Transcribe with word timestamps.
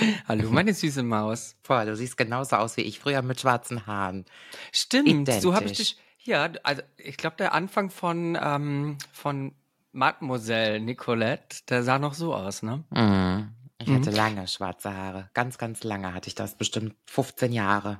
Hallo, 0.28 0.50
meine 0.50 0.74
süße 0.74 1.02
Maus. 1.02 1.56
Boah, 1.66 1.84
du 1.84 1.96
siehst 1.96 2.16
genauso 2.16 2.56
aus 2.56 2.76
wie 2.76 2.82
ich 2.82 3.00
früher 3.00 3.22
mit 3.22 3.40
schwarzen 3.40 3.86
Haaren. 3.86 4.24
Stimmt, 4.72 5.08
Identisch. 5.08 5.42
so 5.42 5.54
habe 5.54 5.66
ich 5.66 5.72
dich. 5.72 5.96
Ja, 6.24 6.50
also 6.62 6.82
ich 6.96 7.16
glaube, 7.16 7.36
der 7.36 7.52
Anfang 7.52 7.90
von, 7.90 8.38
ähm, 8.40 8.98
von 9.12 9.54
Mademoiselle 9.92 10.80
Nicolette, 10.80 11.58
der 11.68 11.82
sah 11.82 11.98
noch 11.98 12.14
so 12.14 12.34
aus, 12.34 12.62
ne? 12.62 12.84
Mhm. 12.90 13.48
Ich 13.78 13.92
hatte 13.92 14.10
lange 14.10 14.46
schwarze 14.46 14.94
Haare. 14.94 15.28
Ganz, 15.34 15.58
ganz 15.58 15.82
lange 15.82 16.14
hatte 16.14 16.28
ich 16.28 16.36
das. 16.36 16.54
Bestimmt 16.54 16.94
15 17.06 17.52
Jahre. 17.52 17.98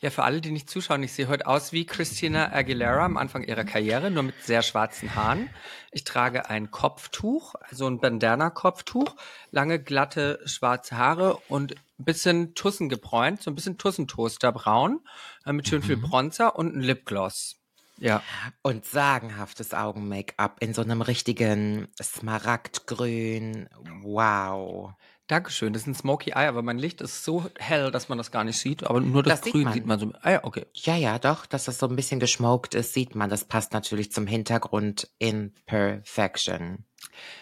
Ja, 0.00 0.10
für 0.10 0.24
alle, 0.24 0.40
die 0.40 0.50
nicht 0.50 0.70
zuschauen, 0.70 1.02
ich 1.02 1.12
sehe 1.12 1.28
heute 1.28 1.46
aus 1.46 1.72
wie 1.72 1.84
Christina 1.84 2.52
Aguilera 2.52 3.04
am 3.04 3.16
Anfang 3.16 3.44
ihrer 3.44 3.64
Karriere, 3.64 4.10
nur 4.10 4.22
mit 4.22 4.42
sehr 4.42 4.62
schwarzen 4.62 5.14
Haaren. 5.14 5.50
Ich 5.90 6.04
trage 6.04 6.48
ein 6.48 6.70
Kopftuch, 6.70 7.54
also 7.68 7.86
ein 7.86 8.00
Bandana-Kopftuch, 8.00 9.16
lange, 9.50 9.78
glatte, 9.78 10.40
schwarze 10.46 10.96
Haare 10.96 11.36
und 11.48 11.74
ein 11.98 12.04
bisschen 12.04 12.54
Tussen 12.54 12.88
gebräunt, 12.88 13.42
so 13.42 13.50
ein 13.50 13.54
bisschen 13.54 13.78
Tussentoasterbraun, 13.78 15.00
äh, 15.44 15.52
mit 15.52 15.68
schön 15.68 15.82
viel 15.82 15.96
Bronzer 15.96 16.56
und 16.56 16.74
ein 16.74 16.80
Lipgloss. 16.80 17.56
Ja. 17.98 18.22
Und 18.62 18.86
sagenhaftes 18.86 19.74
Augen-Make-up 19.74 20.56
in 20.60 20.72
so 20.72 20.80
einem 20.80 21.02
richtigen 21.02 21.88
Smaragdgrün. 22.02 23.68
Wow. 24.02 24.94
Dankeschön, 25.30 25.72
das 25.72 25.82
ist 25.82 25.86
ein 25.86 25.94
Smoky 25.94 26.30
Eye, 26.30 26.48
aber 26.48 26.62
mein 26.62 26.76
Licht 26.78 27.00
ist 27.00 27.22
so 27.22 27.48
hell, 27.56 27.92
dass 27.92 28.08
man 28.08 28.18
das 28.18 28.32
gar 28.32 28.42
nicht 28.42 28.58
sieht, 28.58 28.82
aber 28.82 29.00
nur 29.00 29.22
das, 29.22 29.34
Das 29.38 29.44
sieht 29.44 29.52
Grün 29.52 29.62
man. 29.64 29.72
sieht 29.74 29.86
man 29.86 30.00
so. 30.00 30.12
Ah 30.22 30.30
ja, 30.32 30.44
okay. 30.44 30.66
Ja, 30.74 30.96
ja, 30.96 31.20
doch, 31.20 31.46
dass 31.46 31.66
das 31.66 31.78
so 31.78 31.86
ein 31.86 31.94
bisschen 31.94 32.18
geschmoked 32.18 32.74
ist, 32.74 32.94
sieht 32.94 33.14
man. 33.14 33.30
Das 33.30 33.44
passt 33.44 33.72
natürlich 33.72 34.10
zum 34.10 34.26
Hintergrund 34.26 35.08
in 35.18 35.54
Perfection. 35.66 36.84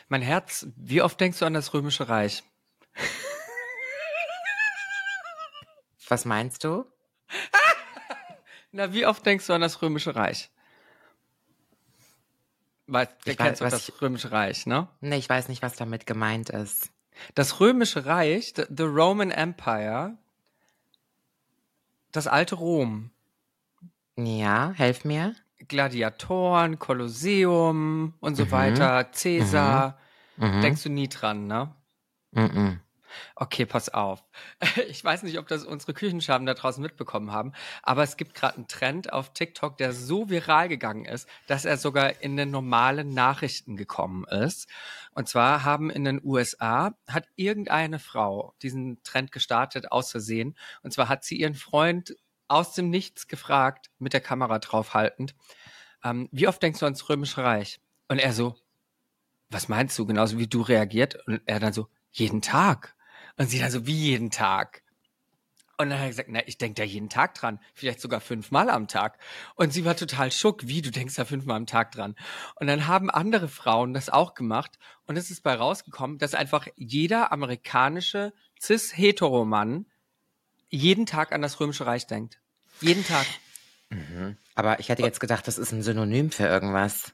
Mein 0.09 0.21
Herz, 0.21 0.67
wie 0.77 1.01
oft 1.01 1.19
denkst 1.19 1.39
du 1.39 1.47
an 1.47 1.55
das 1.55 1.73
Römische 1.73 2.11
Reich? 2.11 2.43
Was 6.09 6.27
meinst 6.27 6.65
du? 6.65 6.85
Na, 8.73 8.93
wie 8.93 9.07
oft 9.07 9.25
denkst 9.25 9.47
du 9.47 9.55
an 9.55 9.63
das 9.63 9.81
Römische 9.81 10.15
Reich? 10.15 10.51
Weil, 12.87 13.07
du 13.25 13.31
Ich 13.31 13.39
kennst 13.39 13.63
weiß, 13.63 13.71
doch 13.71 13.79
was 13.79 13.87
das 13.87 14.03
Römische 14.03 14.31
Reich, 14.31 14.67
ne? 14.67 14.89
Nee, 15.01 15.17
ich 15.17 15.29
weiß 15.31 15.49
nicht, 15.49 15.63
was 15.63 15.77
damit 15.77 16.07
gemeint 16.07 16.51
ist. 16.51 16.91
Das 17.35 17.61
Römische 17.61 18.07
Reich, 18.07 18.55
the, 18.57 18.83
Roman 18.83 19.31
Empire, 19.31 20.17
das 22.13 22.27
alte 22.27 22.55
Rom, 22.57 23.11
Ja, 24.17 24.73
helf 24.75 25.05
mir. 25.05 25.37
Gladiatoren, 25.69 26.79
Kolosseum 26.79 28.15
und 28.21 28.35
so 28.37 28.47
Mhm. 28.47 28.51
weiter, 28.51 29.05
Caesar, 29.05 29.99
Mhm. 30.37 30.61
denkst 30.61 30.83
du 30.83 30.89
nie 30.89 31.09
dran, 31.09 31.47
ne? 31.47 31.73
Mhm. 32.33 32.81
Okay, 33.37 33.67
pass 33.67 33.89
auf. 33.89 34.25
Ich 34.89 35.05
weiß 35.05 35.23
nicht, 35.23 35.39
ob 35.39 35.49
das 35.49 35.65
unsere 35.65 35.95
Küchenschaben 35.95 36.47
da 36.47 36.55
draußen 36.55 36.83
mitbekommen 36.83 37.33
haben, 37.33 37.53
aber 37.83 38.03
es 38.03 38.17
gibt 38.17 38.35
gerade 38.35 38.57
einen 38.57 38.69
Trend 38.69 39.13
auf 39.13 39.33
TikTok, 39.33 39.77
der 39.77 39.93
so 39.93 40.31
viral 40.31 40.69
gegangen 40.69 41.05
ist, 41.05 41.29
dass 41.47 41.65
er 41.65 41.77
sogar 41.77 42.23
in 42.23 42.37
den 42.37 42.51
normalen 42.51 43.11
Nachrichten 43.15 43.77
gekommen 43.77 44.25
ist. 44.25 44.69
Und 45.15 45.29
zwar 45.29 45.65
haben 45.65 45.91
in 45.91 46.05
den 46.05 46.21
USA, 46.23 46.95
hat 47.07 47.29
irgendeine 47.37 47.99
Frau 47.99 48.55
diesen 48.63 49.03
Trend 49.03 49.33
gestartet, 49.33 49.93
aus 49.93 50.11
Versehen. 50.11 50.57
Und 50.83 50.93
zwar 50.93 51.09
hat 51.09 51.25
sie 51.25 51.37
ihren 51.37 51.55
Freund 51.55 52.17
aus 52.49 52.73
dem 52.73 52.91
Nichts 52.91 53.29
gefragt, 53.29 53.91
mit 53.99 54.13
der 54.13 54.21
Kamera 54.21 54.59
draufhaltend, 54.59 55.35
ähm, 56.05 56.29
wie 56.33 56.49
oft 56.49 56.63
denkst 56.63 56.81
du 56.81 56.87
ans 56.87 57.09
Römische 57.09 57.43
Reich? 57.43 57.81
Und 58.09 58.19
er 58.19 58.33
so, 58.33 58.57
was 59.51 59.69
meinst 59.69 59.99
du? 59.99 60.07
Genauso 60.07 60.39
wie 60.39 60.47
du 60.47 60.63
reagiert. 60.63 61.27
Und 61.27 61.43
er 61.47 61.61
dann 61.61 61.73
so, 61.73 61.89
jeden 62.11 62.43
Tag. 62.43 62.95
Und 63.39 63.49
sie 63.49 63.61
dann 63.61 63.71
so, 63.71 63.87
wie 63.87 63.97
jeden 63.97 64.31
Tag? 64.31 64.83
Und 65.81 65.91
dann 65.91 65.99
hat 65.99 66.07
er 66.07 66.11
gesagt, 66.11 66.29
na, 66.31 66.41
ich 66.47 66.59
denke 66.59 66.75
da 66.75 66.83
jeden 66.83 67.09
Tag 67.09 67.35
dran. 67.35 67.61
Vielleicht 67.73 68.01
sogar 68.01 68.21
fünfmal 68.21 68.69
am 68.69 68.89
Tag. 68.89 69.17
Und 69.55 69.73
sie 69.73 69.85
war 69.85 69.97
total 69.97 70.33
schock. 70.33 70.67
Wie, 70.67 70.83
du 70.83 70.91
denkst 70.91 71.15
da 71.15 71.25
fünfmal 71.25 71.57
am 71.57 71.67
Tag 71.67 71.93
dran? 71.93 72.17
Und 72.57 72.67
dann 72.67 72.89
haben 72.89 73.11
andere 73.11 73.47
Frauen 73.47 73.95
das 73.95 74.11
auch 74.11 74.35
gemacht. 74.35 74.79
Und 75.07 75.17
es 75.17 75.31
ist 75.31 75.45
bei 75.45 75.55
rausgekommen, 75.55 76.19
dass 76.19 76.35
einfach 76.35 76.67
jeder 76.75 77.31
amerikanische 77.31 78.33
cis-hetero-Mann 78.61 79.87
jeden 80.69 81.07
Tag 81.07 81.31
an 81.33 81.43
das 81.43 81.61
Römische 81.61 81.87
Reich 81.87 82.09
denkt. 82.09 82.41
Jeden 82.81 83.07
Tag. 83.07 83.27
Aber 84.57 84.81
ich 84.81 84.89
hätte 84.89 85.03
jetzt 85.03 85.21
gedacht, 85.21 85.47
das 85.47 85.59
ist 85.59 85.71
ein 85.71 85.83
Synonym 85.83 86.33
für 86.33 86.47
irgendwas. 86.47 87.13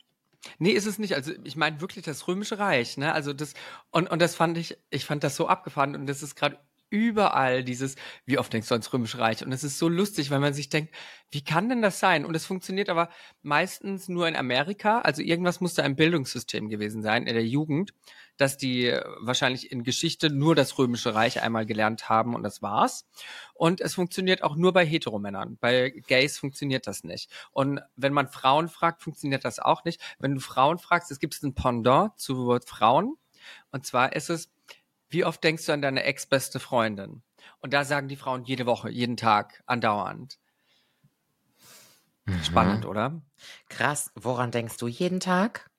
Nee, 0.59 0.71
ist 0.73 0.87
es 0.87 0.99
nicht. 0.99 1.15
Also 1.15 1.33
ich 1.45 1.57
meine 1.57 1.81
wirklich 1.81 2.05
das 2.05 2.29
Römische 2.29 2.59
Reich, 2.59 2.97
ne? 2.97 3.13
Also 3.13 3.33
das 3.33 3.55
und 3.91 4.11
und 4.11 4.21
das 4.21 4.35
fand 4.35 4.59
ich, 4.59 4.77
ich 4.91 5.05
fand 5.05 5.25
das 5.25 5.37
so 5.37 5.49
abgefahren 5.49 5.95
und 5.97 6.07
das 6.07 6.23
ist 6.23 6.35
gerade 6.35 6.59
überall 6.91 7.65
dieses, 7.65 7.97
wie 8.27 8.39
oft 8.39 8.53
denkst 8.53 8.69
du 8.69 8.75
ans 8.75 8.93
Römische 8.93 9.19
Reich? 9.19 9.45
Und 9.45 9.53
es 9.53 9.65
ist 9.65 9.79
so 9.79 9.89
lustig, 9.89 10.31
weil 10.31 10.39
man 10.41 10.55
sich 10.55 10.69
denkt, 10.69 10.95
wie 11.31 11.43
kann 11.43 11.69
denn 11.69 11.83
das 11.83 11.99
sein? 11.99 12.25
Und 12.25 12.37
es 12.37 12.47
funktioniert 12.47 12.89
aber 12.89 13.09
meistens 13.43 14.09
nur 14.09 14.29
in 14.29 14.37
Amerika. 14.37 15.01
Also 15.01 15.23
irgendwas 15.23 15.61
muss 15.61 15.75
da 15.75 15.83
im 15.85 15.97
Bildungssystem 15.97 16.69
gewesen 16.69 17.03
sein, 17.03 17.27
in 17.27 17.35
der 17.35 17.45
Jugend, 17.47 17.95
dass 18.37 18.57
die 18.57 18.97
wahrscheinlich 19.21 19.71
in 19.71 19.85
Geschichte 19.85 20.31
nur 20.31 20.55
das 20.55 20.79
Römische 20.79 21.15
Reich 21.15 21.43
einmal 21.43 21.67
gelernt 21.67 22.09
haben 22.09 22.35
und 22.35 22.43
das 22.43 22.63
war's. 22.63 23.07
Und 23.55 23.81
es 23.81 23.95
funktioniert 23.95 24.43
auch 24.43 24.57
nur 24.57 24.73
bei 24.73 24.85
Heteromännern. 24.85 25.57
Bei 25.61 25.91
Gays 25.91 26.39
funktioniert 26.39 26.87
das 26.87 27.05
nicht. 27.05 27.31
Und 27.53 27.81
wenn 27.97 28.13
man 28.13 28.29
Frauen 28.29 28.69
fragt, 28.69 29.03
funktioniert 29.03 29.45
das 29.45 29.59
auch 29.59 29.85
nicht. 29.85 30.01
Wenn 30.19 30.35
du 30.35 30.41
Frauen 30.41 30.79
fragst, 30.79 31.11
es 31.11 31.21
gibt 31.21 31.41
ein 31.43 31.55
Pendant 31.55 32.19
zu 32.19 32.59
Frauen. 32.67 33.17
Und 33.71 33.87
zwar 33.87 34.15
ist 34.15 34.31
es, 34.31 34.51
wie 35.09 35.25
oft 35.25 35.45
denkst 35.45 35.67
du 35.67 35.73
an 35.73 35.83
deine 35.83 36.03
ex-beste 36.03 36.59
Freundin? 36.59 37.23
Und 37.61 37.73
da 37.73 37.85
sagen 37.85 38.09
die 38.09 38.17
Frauen 38.17 38.45
jede 38.45 38.67
Woche, 38.67 38.91
jeden 38.91 39.17
Tag, 39.17 39.63
andauernd. 39.67 40.39
Spannend, 42.43 42.87
oder? 42.87 43.21
Krass, 43.69 44.11
woran 44.15 44.51
denkst 44.51 44.79
du 44.79 44.89
jeden 44.89 45.21
Tag? 45.21 45.71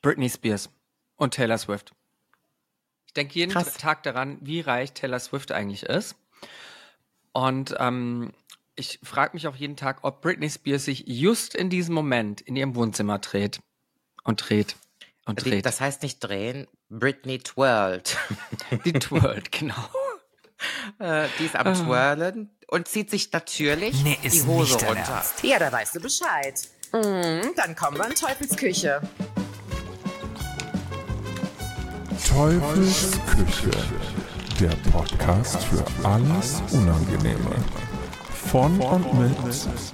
Britney 0.00 0.30
Spears 0.30 0.70
und 1.16 1.34
Taylor 1.34 1.58
Swift. 1.58 1.92
Ich 3.18 3.22
denke 3.24 3.34
jeden 3.40 3.50
Krass. 3.52 3.74
Tag 3.74 4.04
daran, 4.04 4.38
wie 4.42 4.60
reich 4.60 4.92
Taylor 4.92 5.18
Swift 5.18 5.50
eigentlich 5.50 5.82
ist. 5.82 6.14
Und 7.32 7.74
ähm, 7.80 8.32
ich 8.76 9.00
frage 9.02 9.32
mich 9.34 9.48
auch 9.48 9.56
jeden 9.56 9.74
Tag, 9.76 9.98
ob 10.02 10.22
Britney 10.22 10.48
Spears 10.48 10.84
sich 10.84 11.02
just 11.08 11.56
in 11.56 11.68
diesem 11.68 11.96
Moment 11.96 12.40
in 12.40 12.54
ihrem 12.54 12.76
Wohnzimmer 12.76 13.18
dreht 13.18 13.58
und 14.22 14.48
dreht 14.48 14.76
und 15.26 15.44
Die, 15.44 15.50
dreht. 15.50 15.66
das 15.66 15.80
heißt 15.80 16.02
nicht 16.04 16.20
drehen, 16.20 16.68
Britney 16.90 17.40
twirlt. 17.40 18.16
Die 18.84 18.92
twirlt, 18.92 19.50
genau. 19.50 19.74
Äh, 20.98 21.28
die 21.38 21.44
ist 21.44 21.54
am 21.54 21.68
Ah. 21.68 21.72
Twirlen 21.72 22.50
und 22.66 22.88
zieht 22.88 23.10
sich 23.10 23.30
natürlich 23.32 24.02
Nee, 24.02 24.18
die 24.24 24.26
ist 24.26 24.44
Hose 24.44 24.74
runter. 24.84 25.12
Ernst. 25.12 25.44
Ja, 25.44 25.56
da 25.60 25.70
weißt 25.70 25.94
du 25.94 26.00
Bescheid. 26.00 26.60
Mhm, 26.92 27.52
dann 27.54 27.76
kommen 27.76 27.96
wir 27.96 28.06
in 28.08 28.14
Teufels 28.16 28.56
Küche. 28.56 29.00
Teufels 32.28 33.18
Küche, 33.26 33.70
der 34.60 34.74
Podcast 34.90 35.64
für 35.64 35.84
alles 36.06 36.62
Unangenehme. 36.72 37.56
Von 38.30 38.78
und 38.80 39.14
mit 39.18 39.36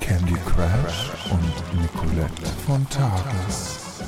Candy 0.00 0.34
Crash 0.44 1.12
und 1.30 1.80
Nicolette 1.80 2.46
von 2.66 2.86
Tages. 2.90 4.02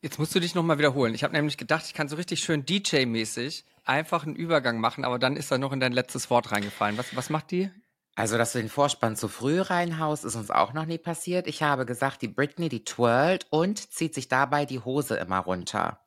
Jetzt 0.00 0.18
musst 0.18 0.34
du 0.34 0.40
dich 0.40 0.54
nochmal 0.54 0.78
wiederholen. 0.78 1.14
Ich 1.14 1.24
habe 1.24 1.34
nämlich 1.34 1.58
gedacht, 1.58 1.84
ich 1.86 1.94
kann 1.94 2.08
so 2.08 2.16
richtig 2.16 2.40
schön 2.40 2.64
DJ-mäßig 2.64 3.64
einfach 3.84 4.24
einen 4.24 4.34
Übergang 4.34 4.80
machen, 4.80 5.04
aber 5.04 5.18
dann 5.18 5.36
ist 5.36 5.52
da 5.52 5.58
noch 5.58 5.72
in 5.72 5.80
dein 5.80 5.92
letztes 5.92 6.30
Wort 6.30 6.52
reingefallen. 6.52 6.96
Was, 6.96 7.14
was 7.14 7.28
macht 7.28 7.50
die? 7.50 7.70
Also, 8.16 8.38
dass 8.38 8.52
du 8.52 8.58
den 8.58 8.68
Vorspann 8.68 9.16
zu 9.16 9.26
früh 9.28 9.60
reinhaust, 9.60 10.24
ist 10.24 10.36
uns 10.36 10.50
auch 10.50 10.72
noch 10.72 10.86
nie 10.86 10.98
passiert. 10.98 11.48
Ich 11.48 11.62
habe 11.62 11.84
gesagt, 11.84 12.22
die 12.22 12.28
Britney, 12.28 12.68
die 12.68 12.84
twirlt 12.84 13.46
und 13.50 13.92
zieht 13.92 14.14
sich 14.14 14.28
dabei 14.28 14.66
die 14.66 14.78
Hose 14.78 15.16
immer 15.16 15.40
runter. 15.40 16.00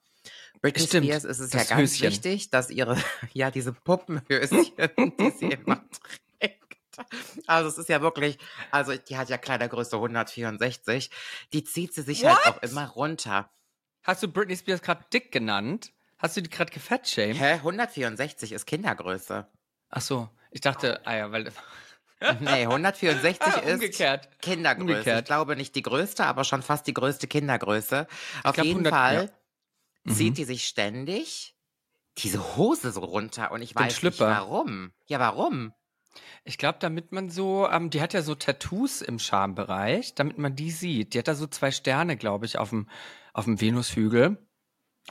Britney 0.61 0.87
Stimmt, 0.87 1.05
Spears 1.05 1.25
ist 1.25 1.39
es 1.39 1.49
das 1.51 1.69
ja 1.69 1.75
ganz 1.75 1.91
Höschen. 1.91 2.07
wichtig, 2.07 2.49
dass 2.49 2.69
ihre, 2.69 2.97
ja, 3.33 3.51
diese 3.51 3.73
Puppenhöschen, 3.73 4.65
die 5.19 5.31
sie 5.31 5.47
immer 5.47 5.83
trägt. 6.39 6.63
Also 7.45 7.69
es 7.69 7.77
ist 7.77 7.89
ja 7.89 8.01
wirklich, 8.01 8.39
also 8.71 8.95
die 8.95 9.17
hat 9.17 9.29
ja 9.29 9.37
Kleidergröße 9.37 9.97
164, 9.97 11.11
die 11.53 11.63
zieht 11.63 11.93
sie 11.93 12.01
sich 12.01 12.25
halt 12.25 12.39
auch 12.47 12.61
immer 12.63 12.87
runter. 12.87 13.51
Hast 14.01 14.23
du 14.23 14.27
Britney 14.27 14.55
Spears 14.55 14.81
gerade 14.81 15.05
dick 15.13 15.31
genannt? 15.31 15.91
Hast 16.17 16.37
du 16.37 16.41
die 16.41 16.49
gerade 16.49 16.71
gefettshamed? 16.71 17.39
Hä, 17.39 17.53
164 17.53 18.53
ist 18.53 18.65
Kindergröße. 18.65 19.47
Ach 19.89 20.01
so, 20.01 20.29
ich 20.49 20.61
dachte, 20.61 21.05
ah 21.05 21.15
ja, 21.15 21.31
weil 21.31 21.51
Nee, 22.39 22.63
164 22.63 23.55
ist 23.63 23.73
Umgekehrt. 23.73 24.29
Kindergröße. 24.41 24.81
Umgekehrt. 24.91 25.19
Ich 25.19 25.25
glaube 25.25 25.55
nicht 25.55 25.75
die 25.75 25.83
größte, 25.83 26.25
aber 26.25 26.43
schon 26.43 26.63
fast 26.63 26.87
die 26.87 26.93
größte 26.93 27.27
Kindergröße. 27.27 28.07
Auf 28.43 28.55
glaub, 28.55 28.65
jeden 28.65 28.85
100 28.85 28.93
Fall 28.93 29.31
ja. 30.05 30.13
zieht 30.13 30.31
Mhm. 30.31 30.35
die 30.35 30.43
sich 30.45 30.65
ständig 30.65 31.55
diese 32.17 32.57
Hose 32.57 32.91
so 32.91 33.01
runter 33.01 33.51
und 33.51 33.61
ich 33.61 33.73
Den 33.73 33.79
weiß 33.81 33.85
nicht 33.87 33.99
Schlüpper. 33.99 34.27
warum. 34.27 34.91
Ja, 35.05 35.19
warum? 35.19 35.73
Ich 36.43 36.57
glaube, 36.57 36.79
damit 36.79 37.11
man 37.11 37.29
so, 37.29 37.67
ähm, 37.69 37.91
die 37.91 38.01
hat 38.01 38.13
ja 38.13 38.23
so 38.23 38.33
Tattoos 38.33 39.01
im 39.03 39.19
Schambereich, 39.19 40.15
damit 40.15 40.39
man 40.39 40.55
die 40.55 40.71
sieht. 40.71 41.13
Die 41.13 41.19
hat 41.19 41.27
da 41.27 41.35
so 41.35 41.45
zwei 41.45 41.69
Sterne, 41.71 42.17
glaube 42.17 42.45
ich, 42.47 42.57
auf 42.57 42.69
dem, 42.71 42.89
auf 43.33 43.45
dem 43.45 43.61
Venushügel. 43.61 44.46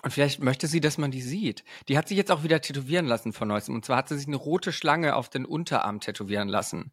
Und 0.03 0.11
vielleicht 0.11 0.41
möchte 0.41 0.67
sie, 0.67 0.81
dass 0.81 0.99
man 0.99 1.11
die 1.11 1.23
sieht. 1.23 1.65
Die 1.89 1.97
hat 1.97 2.09
sich 2.09 2.17
jetzt 2.17 2.31
auch 2.31 2.43
wieder 2.43 2.61
tätowieren 2.61 3.07
lassen 3.07 3.33
von 3.33 3.49
neuestem. 3.49 3.75
Und 3.75 3.85
zwar 3.85 3.99
hat 3.99 4.09
sie 4.09 4.19
sich 4.19 4.27
eine 4.27 4.37
rote 4.37 4.73
Schlange 4.73 5.17
auf 5.17 5.29
den 5.29 5.47
Unterarm 5.47 6.01
tätowieren 6.01 6.49
lassen. 6.49 6.93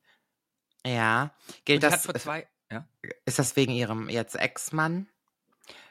Ja. 0.86 1.34
Gilt 1.66 1.84
das, 1.84 2.04
zwei, 2.04 2.48
ja. 2.72 2.88
ist 3.26 3.40
das 3.40 3.56
wegen 3.56 3.74
ihrem 3.74 4.10
jetzt 4.10 4.36
Ex-Mann? 4.36 5.08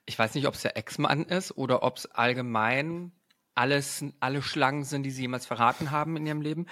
Ich 0.05 0.19
weiß 0.19 0.35
nicht, 0.35 0.47
ob 0.47 0.55
es 0.55 0.63
der 0.63 0.77
Ex-Mann 0.77 1.25
ist 1.25 1.57
oder 1.57 1.83
ob 1.83 1.99
es 1.99 2.07
allgemein 2.07 3.13
alles, 3.55 4.05
alle 4.21 4.43
Schlangen 4.43 4.85
sind, 4.85 5.03
die 5.03 5.11
sie 5.11 5.23
jemals 5.23 5.47
verraten 5.47 5.91
haben 5.91 6.17
in 6.17 6.27
ihrem 6.27 6.41
Leben. 6.41 6.67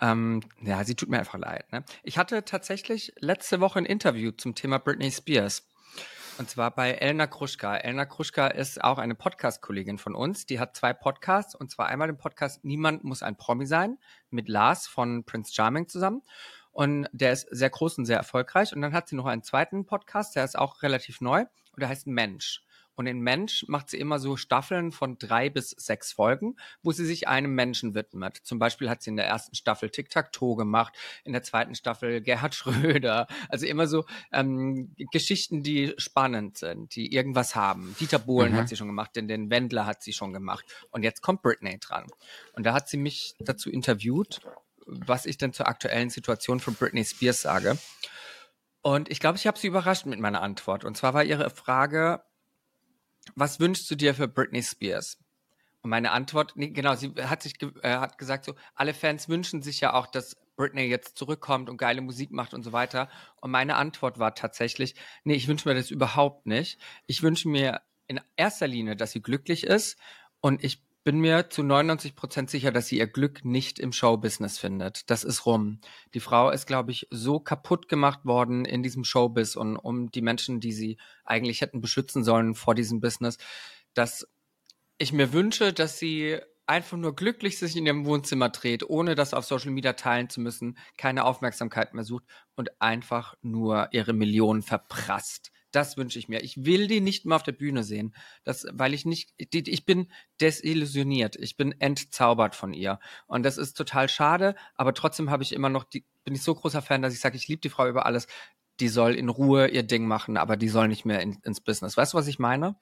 Ähm, 0.00 0.40
ja, 0.60 0.84
sie 0.84 0.94
tut 0.94 1.08
mir 1.08 1.18
einfach 1.18 1.38
leid. 1.38 1.70
Ne? 1.72 1.84
Ich 2.02 2.18
hatte 2.18 2.44
tatsächlich 2.44 3.14
letzte 3.18 3.60
Woche 3.60 3.78
ein 3.78 3.86
Interview 3.86 4.30
zum 4.32 4.54
Thema 4.54 4.78
Britney 4.78 5.10
Spears. 5.10 5.66
Und 6.38 6.50
zwar 6.50 6.70
bei 6.70 6.92
Elna 6.92 7.26
Kruschka. 7.26 7.76
Elna 7.78 8.04
Kruschka 8.04 8.48
ist 8.48 8.84
auch 8.84 8.98
eine 8.98 9.14
Podcast-Kollegin 9.14 9.96
von 9.96 10.14
uns. 10.14 10.44
Die 10.44 10.60
hat 10.60 10.76
zwei 10.76 10.92
Podcasts. 10.92 11.54
Und 11.54 11.70
zwar 11.70 11.86
einmal 11.86 12.08
den 12.08 12.18
Podcast 12.18 12.62
Niemand 12.62 13.04
muss 13.04 13.22
ein 13.22 13.36
Promi 13.36 13.64
sein 13.64 13.96
mit 14.28 14.48
Lars 14.48 14.86
von 14.86 15.24
Prince 15.24 15.54
Charming 15.54 15.88
zusammen. 15.88 16.20
Und 16.72 17.08
der 17.12 17.32
ist 17.32 17.48
sehr 17.50 17.70
groß 17.70 17.96
und 17.96 18.04
sehr 18.04 18.18
erfolgreich. 18.18 18.74
Und 18.74 18.82
dann 18.82 18.92
hat 18.92 19.08
sie 19.08 19.16
noch 19.16 19.24
einen 19.24 19.42
zweiten 19.42 19.86
Podcast, 19.86 20.36
der 20.36 20.44
ist 20.44 20.58
auch 20.58 20.82
relativ 20.82 21.22
neu. 21.22 21.40
Und 21.72 21.80
der 21.80 21.88
heißt 21.88 22.06
Mensch. 22.06 22.65
Und 22.96 23.06
in 23.06 23.20
Mensch 23.20 23.64
macht 23.68 23.90
sie 23.90 23.98
immer 23.98 24.18
so 24.18 24.36
Staffeln 24.36 24.90
von 24.90 25.18
drei 25.18 25.50
bis 25.50 25.70
sechs 25.70 26.12
Folgen, 26.12 26.56
wo 26.82 26.92
sie 26.92 27.04
sich 27.04 27.28
einem 27.28 27.54
Menschen 27.54 27.94
widmet. 27.94 28.38
Zum 28.38 28.58
Beispiel 28.58 28.90
hat 28.90 29.02
sie 29.02 29.10
in 29.10 29.16
der 29.16 29.26
ersten 29.26 29.54
Staffel 29.54 29.90
Tic-Tac-Toe 29.90 30.56
gemacht, 30.56 30.94
in 31.22 31.32
der 31.32 31.42
zweiten 31.42 31.74
Staffel 31.74 32.20
Gerhard 32.22 32.54
Schröder. 32.54 33.26
Also 33.48 33.66
immer 33.66 33.86
so 33.86 34.04
ähm, 34.32 34.94
Geschichten, 35.12 35.62
die 35.62 35.94
spannend 35.98 36.58
sind, 36.58 36.96
die 36.96 37.12
irgendwas 37.14 37.54
haben. 37.54 37.94
Dieter 38.00 38.18
Bohlen 38.18 38.52
Mhm. 38.52 38.56
hat 38.56 38.68
sie 38.68 38.76
schon 38.76 38.86
gemacht, 38.88 39.14
den, 39.14 39.28
den 39.28 39.50
Wendler 39.50 39.86
hat 39.86 40.02
sie 40.02 40.12
schon 40.12 40.32
gemacht. 40.32 40.64
Und 40.90 41.02
jetzt 41.02 41.20
kommt 41.22 41.42
Britney 41.42 41.78
dran. 41.78 42.06
Und 42.54 42.64
da 42.64 42.72
hat 42.72 42.88
sie 42.88 42.96
mich 42.96 43.34
dazu 43.38 43.70
interviewt, 43.70 44.40
was 44.86 45.26
ich 45.26 45.36
denn 45.36 45.52
zur 45.52 45.68
aktuellen 45.68 46.10
Situation 46.10 46.60
von 46.60 46.74
Britney 46.74 47.04
Spears 47.04 47.42
sage. 47.42 47.76
Und 48.82 49.10
ich 49.10 49.18
glaube, 49.18 49.36
ich 49.36 49.46
habe 49.48 49.58
sie 49.58 49.66
überrascht 49.66 50.06
mit 50.06 50.20
meiner 50.20 50.42
Antwort. 50.42 50.84
Und 50.84 50.96
zwar 50.96 51.12
war 51.12 51.24
ihre 51.24 51.50
Frage, 51.50 52.22
was 53.34 53.60
wünschst 53.60 53.90
du 53.90 53.96
dir 53.96 54.14
für 54.14 54.28
Britney 54.28 54.62
Spears? 54.62 55.18
Und 55.82 55.90
meine 55.90 56.10
Antwort, 56.10 56.52
nee, 56.56 56.70
genau, 56.70 56.94
sie 56.96 57.12
hat 57.16 57.42
sich 57.42 57.54
äh, 57.62 57.96
hat 57.96 58.18
gesagt 58.18 58.44
so, 58.44 58.54
alle 58.74 58.94
Fans 58.94 59.28
wünschen 59.28 59.62
sich 59.62 59.80
ja 59.80 59.94
auch, 59.94 60.06
dass 60.06 60.36
Britney 60.56 60.86
jetzt 60.86 61.16
zurückkommt 61.16 61.68
und 61.68 61.76
geile 61.76 62.00
Musik 62.00 62.32
macht 62.32 62.54
und 62.54 62.62
so 62.62 62.72
weiter. 62.72 63.08
Und 63.40 63.50
meine 63.50 63.76
Antwort 63.76 64.18
war 64.18 64.34
tatsächlich, 64.34 64.94
nee, 65.24 65.34
ich 65.34 65.48
wünsche 65.48 65.68
mir 65.68 65.74
das 65.74 65.90
überhaupt 65.90 66.46
nicht. 66.46 66.78
Ich 67.06 67.22
wünsche 67.22 67.48
mir 67.48 67.82
in 68.08 68.20
erster 68.36 68.66
Linie, 68.66 68.96
dass 68.96 69.12
sie 69.12 69.22
glücklich 69.22 69.64
ist 69.64 69.98
und 70.40 70.64
ich 70.64 70.85
bin 71.06 71.20
mir 71.20 71.50
zu 71.50 71.62
99 71.62 72.16
Prozent 72.16 72.50
sicher, 72.50 72.72
dass 72.72 72.88
sie 72.88 72.98
ihr 72.98 73.06
Glück 73.06 73.44
nicht 73.44 73.78
im 73.78 73.92
Showbusiness 73.92 74.58
findet. 74.58 75.08
Das 75.08 75.22
ist 75.22 75.46
rum. 75.46 75.78
Die 76.14 76.20
Frau 76.20 76.50
ist, 76.50 76.66
glaube 76.66 76.90
ich, 76.90 77.06
so 77.12 77.38
kaputt 77.38 77.88
gemacht 77.88 78.24
worden 78.24 78.64
in 78.64 78.82
diesem 78.82 79.04
Showbiz 79.04 79.54
und 79.54 79.76
um 79.76 80.10
die 80.10 80.20
Menschen, 80.20 80.58
die 80.58 80.72
sie 80.72 80.96
eigentlich 81.24 81.60
hätten 81.60 81.80
beschützen 81.80 82.24
sollen 82.24 82.56
vor 82.56 82.74
diesem 82.74 82.98
Business, 82.98 83.38
dass 83.94 84.26
ich 84.98 85.12
mir 85.12 85.32
wünsche, 85.32 85.72
dass 85.72 85.96
sie 86.00 86.40
einfach 86.66 86.96
nur 86.96 87.14
glücklich 87.14 87.60
sich 87.60 87.76
in 87.76 87.86
ihrem 87.86 88.04
Wohnzimmer 88.04 88.48
dreht, 88.48 88.82
ohne 88.82 89.14
das 89.14 89.32
auf 89.32 89.44
Social 89.44 89.70
Media 89.70 89.92
teilen 89.92 90.28
zu 90.28 90.40
müssen, 90.40 90.76
keine 90.96 91.22
Aufmerksamkeit 91.22 91.94
mehr 91.94 92.02
sucht 92.02 92.24
und 92.56 92.82
einfach 92.82 93.36
nur 93.42 93.90
ihre 93.92 94.12
Millionen 94.12 94.62
verprasst. 94.62 95.52
Das 95.76 95.98
wünsche 95.98 96.18
ich 96.18 96.26
mir. 96.26 96.42
Ich 96.42 96.64
will 96.64 96.86
die 96.86 97.02
nicht 97.02 97.26
mehr 97.26 97.36
auf 97.36 97.42
der 97.42 97.52
Bühne 97.52 97.84
sehen, 97.84 98.14
das, 98.44 98.66
weil 98.72 98.94
ich 98.94 99.04
nicht, 99.04 99.34
die, 99.52 99.70
ich 99.70 99.84
bin 99.84 100.10
desillusioniert, 100.40 101.36
ich 101.36 101.58
bin 101.58 101.78
entzaubert 101.78 102.54
von 102.54 102.72
ihr 102.72 102.98
und 103.26 103.42
das 103.42 103.58
ist 103.58 103.74
total 103.76 104.08
schade. 104.08 104.54
Aber 104.76 104.94
trotzdem 104.94 105.28
habe 105.28 105.42
ich 105.42 105.52
immer 105.52 105.68
noch, 105.68 105.84
die, 105.84 106.06
bin 106.24 106.34
ich 106.34 106.42
so 106.42 106.54
großer 106.54 106.80
Fan, 106.80 107.02
dass 107.02 107.12
ich 107.12 107.20
sage, 107.20 107.36
ich 107.36 107.46
liebe 107.46 107.60
die 107.60 107.68
Frau 107.68 107.86
über 107.88 108.06
alles. 108.06 108.26
Die 108.80 108.88
soll 108.88 109.14
in 109.16 109.28
Ruhe 109.28 109.68
ihr 109.68 109.82
Ding 109.82 110.06
machen, 110.06 110.38
aber 110.38 110.56
die 110.56 110.70
soll 110.70 110.88
nicht 110.88 111.04
mehr 111.04 111.20
in, 111.20 111.38
ins 111.42 111.60
Business. 111.60 111.98
Weißt 111.98 112.14
du, 112.14 112.16
was 112.16 112.26
ich 112.26 112.38
meine? 112.38 112.76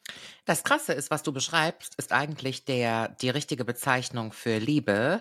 Das 0.44 0.62
Krasse 0.62 0.93
ist, 0.93 1.11
was 1.11 1.25
du 1.25 1.32
beschreibst, 1.32 1.97
ist 1.97 2.12
eigentlich 2.12 2.64
der, 2.64 3.08
die 3.08 3.31
richtige 3.31 3.64
Bezeichnung 3.64 4.31
für 4.31 4.58
Liebe, 4.58 5.20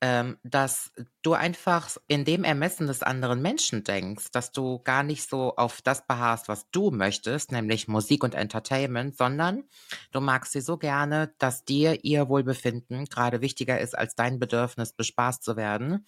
ähm, 0.00 0.38
dass 0.42 0.92
du 1.22 1.32
einfach 1.32 1.96
in 2.08 2.24
dem 2.24 2.44
Ermessen 2.44 2.86
des 2.86 3.02
anderen 3.02 3.40
Menschen 3.40 3.84
denkst, 3.84 4.30
dass 4.32 4.52
du 4.52 4.80
gar 4.80 5.02
nicht 5.02 5.28
so 5.28 5.56
auf 5.56 5.80
das 5.82 6.06
beharrst, 6.06 6.48
was 6.48 6.68
du 6.70 6.90
möchtest, 6.90 7.52
nämlich 7.52 7.88
Musik 7.88 8.22
und 8.24 8.34
Entertainment, 8.34 9.16
sondern 9.16 9.64
du 10.12 10.20
magst 10.20 10.52
sie 10.52 10.60
so 10.60 10.76
gerne, 10.76 11.32
dass 11.38 11.64
dir 11.64 12.04
ihr 12.04 12.28
Wohlbefinden 12.28 13.06
gerade 13.06 13.40
wichtiger 13.40 13.80
ist 13.80 13.96
als 13.96 14.14
dein 14.14 14.38
Bedürfnis, 14.38 14.92
bespaßt 14.92 15.42
zu 15.42 15.56
werden. 15.56 16.06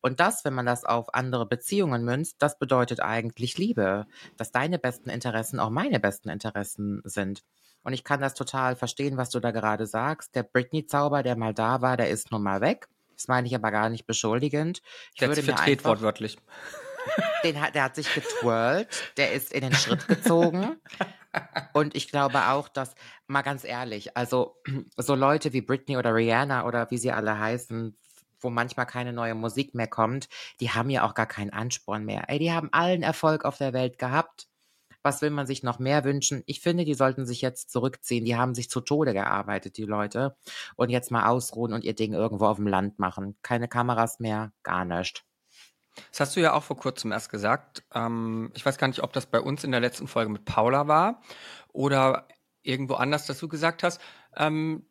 Und 0.00 0.20
das, 0.20 0.44
wenn 0.44 0.54
man 0.54 0.66
das 0.66 0.84
auf 0.84 1.14
andere 1.14 1.46
Beziehungen 1.46 2.04
münzt, 2.04 2.36
das 2.40 2.58
bedeutet 2.58 3.00
eigentlich 3.00 3.58
Liebe, 3.58 4.06
dass 4.36 4.52
deine 4.52 4.78
besten 4.78 5.10
Interessen 5.10 5.58
auch 5.60 5.70
meine 5.70 6.00
besten 6.00 6.28
Interessen 6.28 7.00
sind. 7.04 7.42
Und 7.82 7.92
ich 7.94 8.04
kann 8.04 8.20
das 8.20 8.34
total 8.34 8.76
verstehen, 8.76 9.16
was 9.16 9.30
du 9.30 9.40
da 9.40 9.50
gerade 9.50 9.86
sagst. 9.86 10.34
Der 10.34 10.42
Britney-Zauber, 10.42 11.22
der 11.22 11.36
mal 11.36 11.54
da 11.54 11.80
war, 11.80 11.96
der 11.96 12.10
ist 12.10 12.30
nun 12.30 12.42
mal 12.42 12.60
weg. 12.60 12.88
Das 13.18 13.28
meine 13.28 13.48
ich 13.48 13.54
aber 13.54 13.70
gar 13.72 13.90
nicht 13.90 14.06
beschuldigend. 14.06 14.80
Ich 15.12 15.18
Der 15.18 15.28
würde 15.28 15.42
mir 15.42 15.58
einfach, 15.58 15.90
wortwörtlich. 15.90 16.38
den 17.44 17.60
hat, 17.60 17.74
der 17.74 17.82
hat 17.84 17.96
sich 17.96 18.12
getwirlt, 18.14 19.12
der 19.16 19.32
ist 19.32 19.52
in 19.52 19.62
den 19.62 19.74
Schritt 19.74 20.06
gezogen. 20.08 20.76
Und 21.72 21.96
ich 21.96 22.08
glaube 22.08 22.48
auch, 22.48 22.68
dass, 22.68 22.94
mal 23.26 23.42
ganz 23.42 23.64
ehrlich, 23.64 24.16
also 24.16 24.56
so 24.96 25.14
Leute 25.16 25.52
wie 25.52 25.60
Britney 25.60 25.96
oder 25.96 26.14
Rihanna 26.14 26.64
oder 26.64 26.90
wie 26.90 26.98
sie 26.98 27.10
alle 27.12 27.38
heißen, 27.38 27.96
wo 28.40 28.50
manchmal 28.50 28.86
keine 28.86 29.12
neue 29.12 29.34
Musik 29.34 29.74
mehr 29.74 29.88
kommt, 29.88 30.28
die 30.60 30.70
haben 30.70 30.90
ja 30.90 31.02
auch 31.04 31.14
gar 31.14 31.26
keinen 31.26 31.50
Ansporn 31.50 32.04
mehr. 32.04 32.28
Ey, 32.28 32.38
die 32.38 32.52
haben 32.52 32.68
allen 32.72 33.02
Erfolg 33.02 33.44
auf 33.44 33.58
der 33.58 33.72
Welt 33.72 33.98
gehabt. 33.98 34.46
Was 35.02 35.22
will 35.22 35.30
man 35.30 35.46
sich 35.46 35.62
noch 35.62 35.78
mehr 35.78 36.04
wünschen? 36.04 36.42
Ich 36.46 36.60
finde, 36.60 36.84
die 36.84 36.94
sollten 36.94 37.26
sich 37.26 37.40
jetzt 37.40 37.70
zurückziehen. 37.70 38.24
Die 38.24 38.36
haben 38.36 38.54
sich 38.54 38.68
zu 38.68 38.80
Tode 38.80 39.12
gearbeitet, 39.12 39.76
die 39.76 39.84
Leute. 39.84 40.36
Und 40.76 40.90
jetzt 40.90 41.10
mal 41.10 41.26
ausruhen 41.26 41.72
und 41.72 41.84
ihr 41.84 41.94
Ding 41.94 42.12
irgendwo 42.12 42.46
auf 42.46 42.56
dem 42.56 42.66
Land 42.66 42.98
machen. 42.98 43.36
Keine 43.42 43.68
Kameras 43.68 44.18
mehr, 44.20 44.52
gar 44.62 44.84
nichts. 44.84 45.22
Das 46.10 46.20
hast 46.20 46.36
du 46.36 46.40
ja 46.40 46.52
auch 46.52 46.62
vor 46.62 46.76
kurzem 46.76 47.12
erst 47.12 47.30
gesagt. 47.30 47.84
Ähm, 47.92 48.50
ich 48.54 48.64
weiß 48.64 48.78
gar 48.78 48.88
nicht, 48.88 49.02
ob 49.02 49.12
das 49.12 49.26
bei 49.26 49.40
uns 49.40 49.64
in 49.64 49.72
der 49.72 49.80
letzten 49.80 50.08
Folge 50.08 50.30
mit 50.30 50.44
Paula 50.44 50.88
war 50.88 51.22
oder 51.72 52.28
irgendwo 52.62 52.94
anders, 52.94 53.26
dass 53.26 53.38
du 53.38 53.48
gesagt 53.48 53.82
hast, 53.82 54.00
ähm, 54.36 54.86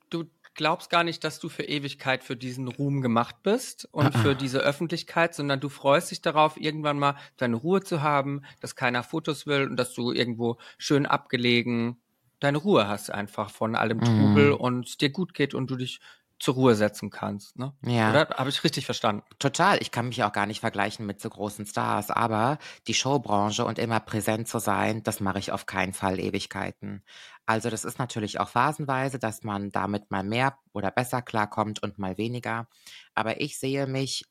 glaubst 0.57 0.89
gar 0.89 1.03
nicht, 1.05 1.23
dass 1.23 1.39
du 1.39 1.47
für 1.49 1.63
Ewigkeit 1.63 2.23
für 2.23 2.35
diesen 2.35 2.67
Ruhm 2.67 3.01
gemacht 3.01 3.37
bist 3.43 3.87
und 3.93 4.13
Ah, 4.13 4.19
ah. 4.19 4.23
für 4.23 4.35
diese 4.35 4.59
Öffentlichkeit, 4.59 5.33
sondern 5.33 5.59
du 5.61 5.69
freust 5.69 6.11
dich 6.11 6.21
darauf, 6.21 6.57
irgendwann 6.59 6.99
mal 6.99 7.15
deine 7.37 7.55
Ruhe 7.55 7.81
zu 7.81 8.01
haben, 8.01 8.41
dass 8.59 8.75
keiner 8.75 9.03
Fotos 9.03 9.47
will 9.47 9.67
und 9.69 9.77
dass 9.77 9.93
du 9.93 10.11
irgendwo 10.11 10.57
schön 10.77 11.05
abgelegen 11.05 12.01
deine 12.39 12.57
Ruhe 12.59 12.87
hast 12.87 13.09
einfach 13.09 13.49
von 13.49 13.75
allem 13.75 14.03
Trubel 14.03 14.51
Mm. 14.51 14.53
und 14.53 15.01
dir 15.01 15.09
gut 15.09 15.33
geht 15.33 15.53
und 15.55 15.71
du 15.71 15.75
dich 15.75 15.99
zur 16.39 16.53
Ruhe 16.53 16.75
setzen 16.75 17.09
kannst. 17.09 17.57
Ne? 17.57 17.73
Ja. 17.83 18.09
Oder 18.09 18.29
habe 18.29 18.49
ich 18.49 18.63
richtig 18.63 18.85
verstanden? 18.85 19.23
Total. 19.39 19.81
Ich 19.81 19.91
kann 19.91 20.07
mich 20.07 20.23
auch 20.23 20.31
gar 20.31 20.45
nicht 20.45 20.59
vergleichen 20.59 21.05
mit 21.05 21.19
so 21.19 21.29
großen 21.29 21.65
Stars, 21.65 22.11
aber 22.11 22.59
die 22.87 22.93
Showbranche 22.93 23.65
und 23.65 23.79
immer 23.79 23.99
präsent 23.99 24.47
zu 24.47 24.59
sein, 24.59 25.03
das 25.03 25.19
mache 25.19 25.39
ich 25.39 25.51
auf 25.51 25.65
keinen 25.65 25.93
Fall 25.93 26.19
Ewigkeiten. 26.19 27.03
Also 27.45 27.69
das 27.69 27.85
ist 27.85 27.97
natürlich 27.97 28.39
auch 28.39 28.49
phasenweise, 28.49 29.19
dass 29.19 29.43
man 29.43 29.71
damit 29.71 30.11
mal 30.11 30.23
mehr 30.23 30.57
oder 30.73 30.91
besser 30.91 31.21
klarkommt 31.21 31.81
und 31.81 31.97
mal 31.97 32.17
weniger. 32.17 32.67
Aber 33.15 33.41
ich 33.41 33.57
sehe 33.57 33.87
mich 33.87 34.25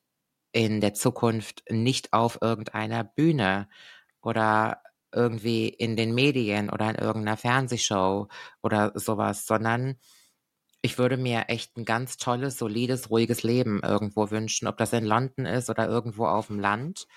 in 0.53 0.81
der 0.81 0.93
Zukunft 0.93 1.63
nicht 1.69 2.13
auf 2.13 2.39
irgendeiner 2.41 3.03
Bühne 3.03 3.67
oder 4.21 4.81
irgendwie 5.13 5.67
in 5.69 5.95
den 5.95 6.13
Medien 6.13 6.69
oder 6.69 6.89
in 6.89 6.95
irgendeiner 6.95 7.37
Fernsehshow 7.37 8.27
oder 8.61 8.91
sowas, 8.95 9.45
sondern 9.45 9.97
ich 10.87 10.97
würde 10.97 11.17
mir 11.17 11.45
echt 11.49 11.77
ein 11.77 11.85
ganz 11.85 12.17
tolles, 12.17 12.57
solides, 12.57 13.09
ruhiges 13.09 13.43
Leben 13.43 13.81
irgendwo 13.83 14.31
wünschen, 14.31 14.67
ob 14.67 14.77
das 14.77 14.93
in 14.93 15.05
London 15.05 15.45
ist 15.45 15.69
oder 15.69 15.87
irgendwo 15.87 16.25
auf 16.27 16.47
dem 16.47 16.59
Land. 16.59 17.07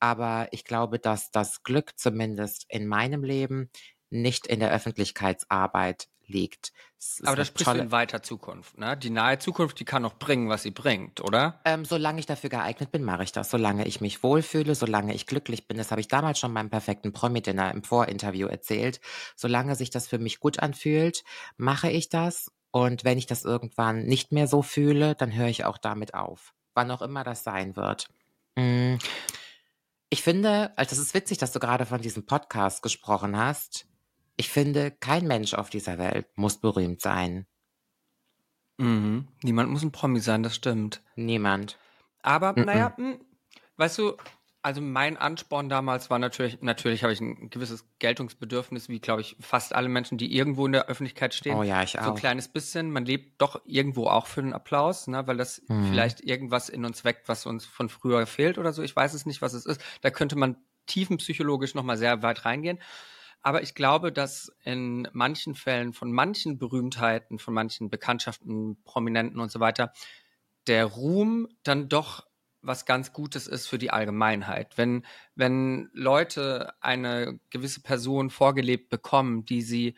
Aber 0.00 0.48
ich 0.52 0.64
glaube, 0.64 0.98
dass 0.98 1.30
das 1.30 1.62
Glück 1.62 1.98
zumindest 1.98 2.66
in 2.68 2.86
meinem 2.88 3.24
Leben 3.24 3.70
nicht 4.10 4.46
in 4.46 4.60
der 4.60 4.72
Öffentlichkeitsarbeit 4.72 6.08
liegt. 6.26 6.72
Aber 7.22 7.36
da 7.36 7.44
eine 7.44 7.44
sprichst 7.44 7.74
du 7.74 7.78
tolle- 7.78 7.78
in 7.78 7.92
weiter 7.92 8.24
Zukunft, 8.24 8.76
ne? 8.76 8.96
Die 8.96 9.10
nahe 9.10 9.38
Zukunft, 9.38 9.78
die 9.78 9.84
kann 9.84 10.02
noch 10.02 10.18
bringen, 10.18 10.48
was 10.48 10.64
sie 10.64 10.72
bringt, 10.72 11.20
oder? 11.20 11.64
Ähm, 11.64 11.84
solange 11.84 12.20
ich 12.20 12.26
dafür 12.26 12.50
geeignet 12.50 12.92
bin, 12.92 13.04
mache 13.04 13.24
ich 13.24 13.32
das. 13.32 13.50
Solange 13.50 13.86
ich 13.86 14.00
mich 14.00 14.22
wohlfühle, 14.22 14.74
solange 14.74 15.12
ich 15.14 15.26
glücklich 15.26 15.66
bin, 15.66 15.76
das 15.76 15.90
habe 15.90 16.00
ich 16.00 16.08
damals 16.08 16.38
schon 16.38 16.54
beim 16.54 16.70
perfekten 16.70 17.12
Promi-Dinner 17.12 17.72
im 17.72 17.82
Vorinterview 17.84 18.46
erzählt. 18.46 19.00
Solange 19.36 19.74
sich 19.74 19.90
das 19.90 20.06
für 20.08 20.18
mich 20.18 20.40
gut 20.40 20.60
anfühlt, 20.60 21.24
mache 21.56 21.90
ich 21.90 22.08
das. 22.08 22.50
Und 22.70 23.04
wenn 23.04 23.18
ich 23.18 23.26
das 23.26 23.44
irgendwann 23.44 24.04
nicht 24.04 24.32
mehr 24.32 24.46
so 24.46 24.62
fühle, 24.62 25.14
dann 25.14 25.34
höre 25.34 25.48
ich 25.48 25.64
auch 25.64 25.78
damit 25.78 26.14
auf. 26.14 26.54
Wann 26.74 26.90
auch 26.90 27.02
immer 27.02 27.24
das 27.24 27.44
sein 27.44 27.76
wird. 27.76 28.08
Mm. 28.56 28.96
Ich 30.10 30.22
finde, 30.22 30.76
also 30.76 30.92
es 30.92 30.98
ist 30.98 31.14
witzig, 31.14 31.38
dass 31.38 31.52
du 31.52 31.60
gerade 31.60 31.86
von 31.86 32.00
diesem 32.00 32.24
Podcast 32.24 32.82
gesprochen 32.82 33.36
hast. 33.36 33.86
Ich 34.36 34.48
finde, 34.48 34.90
kein 34.90 35.26
Mensch 35.26 35.54
auf 35.54 35.68
dieser 35.70 35.98
Welt 35.98 36.26
muss 36.36 36.58
berühmt 36.60 37.00
sein. 37.00 37.46
Mhm. 38.78 39.28
Niemand 39.42 39.70
muss 39.70 39.82
ein 39.82 39.92
Promi 39.92 40.20
sein, 40.20 40.42
das 40.42 40.54
stimmt. 40.54 41.02
Niemand. 41.16 41.78
Aber 42.22 42.52
Mhm. 42.56 42.64
naja, 42.64 42.94
mh, 42.96 43.16
weißt 43.76 43.98
du, 43.98 44.16
also 44.68 44.82
mein 44.82 45.16
Ansporn 45.16 45.70
damals 45.70 46.10
war 46.10 46.18
natürlich, 46.18 46.60
natürlich 46.60 47.02
habe 47.02 47.14
ich 47.14 47.22
ein 47.22 47.48
gewisses 47.48 47.86
Geltungsbedürfnis, 48.00 48.90
wie 48.90 49.00
glaube 49.00 49.22
ich 49.22 49.34
fast 49.40 49.74
alle 49.74 49.88
Menschen, 49.88 50.18
die 50.18 50.36
irgendwo 50.36 50.66
in 50.66 50.72
der 50.72 50.88
Öffentlichkeit 50.88 51.32
stehen. 51.32 51.58
Oh 51.58 51.62
ja, 51.62 51.82
ich 51.82 51.98
So 51.98 52.10
ein 52.10 52.14
auch. 52.14 52.16
kleines 52.16 52.48
bisschen. 52.48 52.90
Man 52.92 53.06
lebt 53.06 53.40
doch 53.40 53.62
irgendwo 53.64 54.08
auch 54.08 54.26
für 54.26 54.42
den 54.42 54.52
Applaus, 54.52 55.06
ne, 55.06 55.26
weil 55.26 55.38
das 55.38 55.62
Mhm. 55.68 55.80
vielleicht 55.80 56.20
irgendwas 56.20 56.68
in 56.68 56.84
uns 56.84 57.02
weckt, 57.02 57.30
was 57.30 57.46
uns 57.46 57.64
von 57.64 57.88
früher 57.88 58.26
fehlt 58.26 58.58
oder 58.58 58.74
so. 58.74 58.82
Ich 58.82 58.94
weiß 58.94 59.14
es 59.14 59.24
nicht, 59.24 59.40
was 59.40 59.54
es 59.54 59.64
ist. 59.64 59.80
Da 60.02 60.10
könnte 60.10 60.36
man 60.36 60.56
tiefenpsychologisch 60.84 61.74
nochmal 61.74 61.96
sehr 61.96 62.22
weit 62.22 62.44
reingehen. 62.44 62.78
Aber 63.40 63.62
ich 63.62 63.74
glaube, 63.74 64.12
dass 64.12 64.52
in 64.64 65.08
manchen 65.14 65.54
Fällen 65.54 65.94
von 65.94 66.12
manchen 66.12 66.58
Berühmtheiten, 66.58 67.38
von 67.38 67.54
manchen 67.54 67.88
Bekanntschaften, 67.88 68.82
Prominenten 68.84 69.40
und 69.40 69.50
so 69.50 69.60
weiter, 69.60 69.94
der 70.66 70.84
Ruhm 70.84 71.48
dann 71.62 71.88
doch 71.88 72.27
was 72.68 72.86
ganz 72.86 73.12
Gutes 73.12 73.48
ist 73.48 73.66
für 73.66 73.78
die 73.78 73.90
Allgemeinheit. 73.90 74.78
Wenn, 74.78 75.04
wenn 75.34 75.90
Leute 75.92 76.72
eine 76.80 77.40
gewisse 77.50 77.80
Person 77.80 78.30
vorgelebt 78.30 78.90
bekommen, 78.90 79.44
die 79.44 79.62
sie 79.62 79.96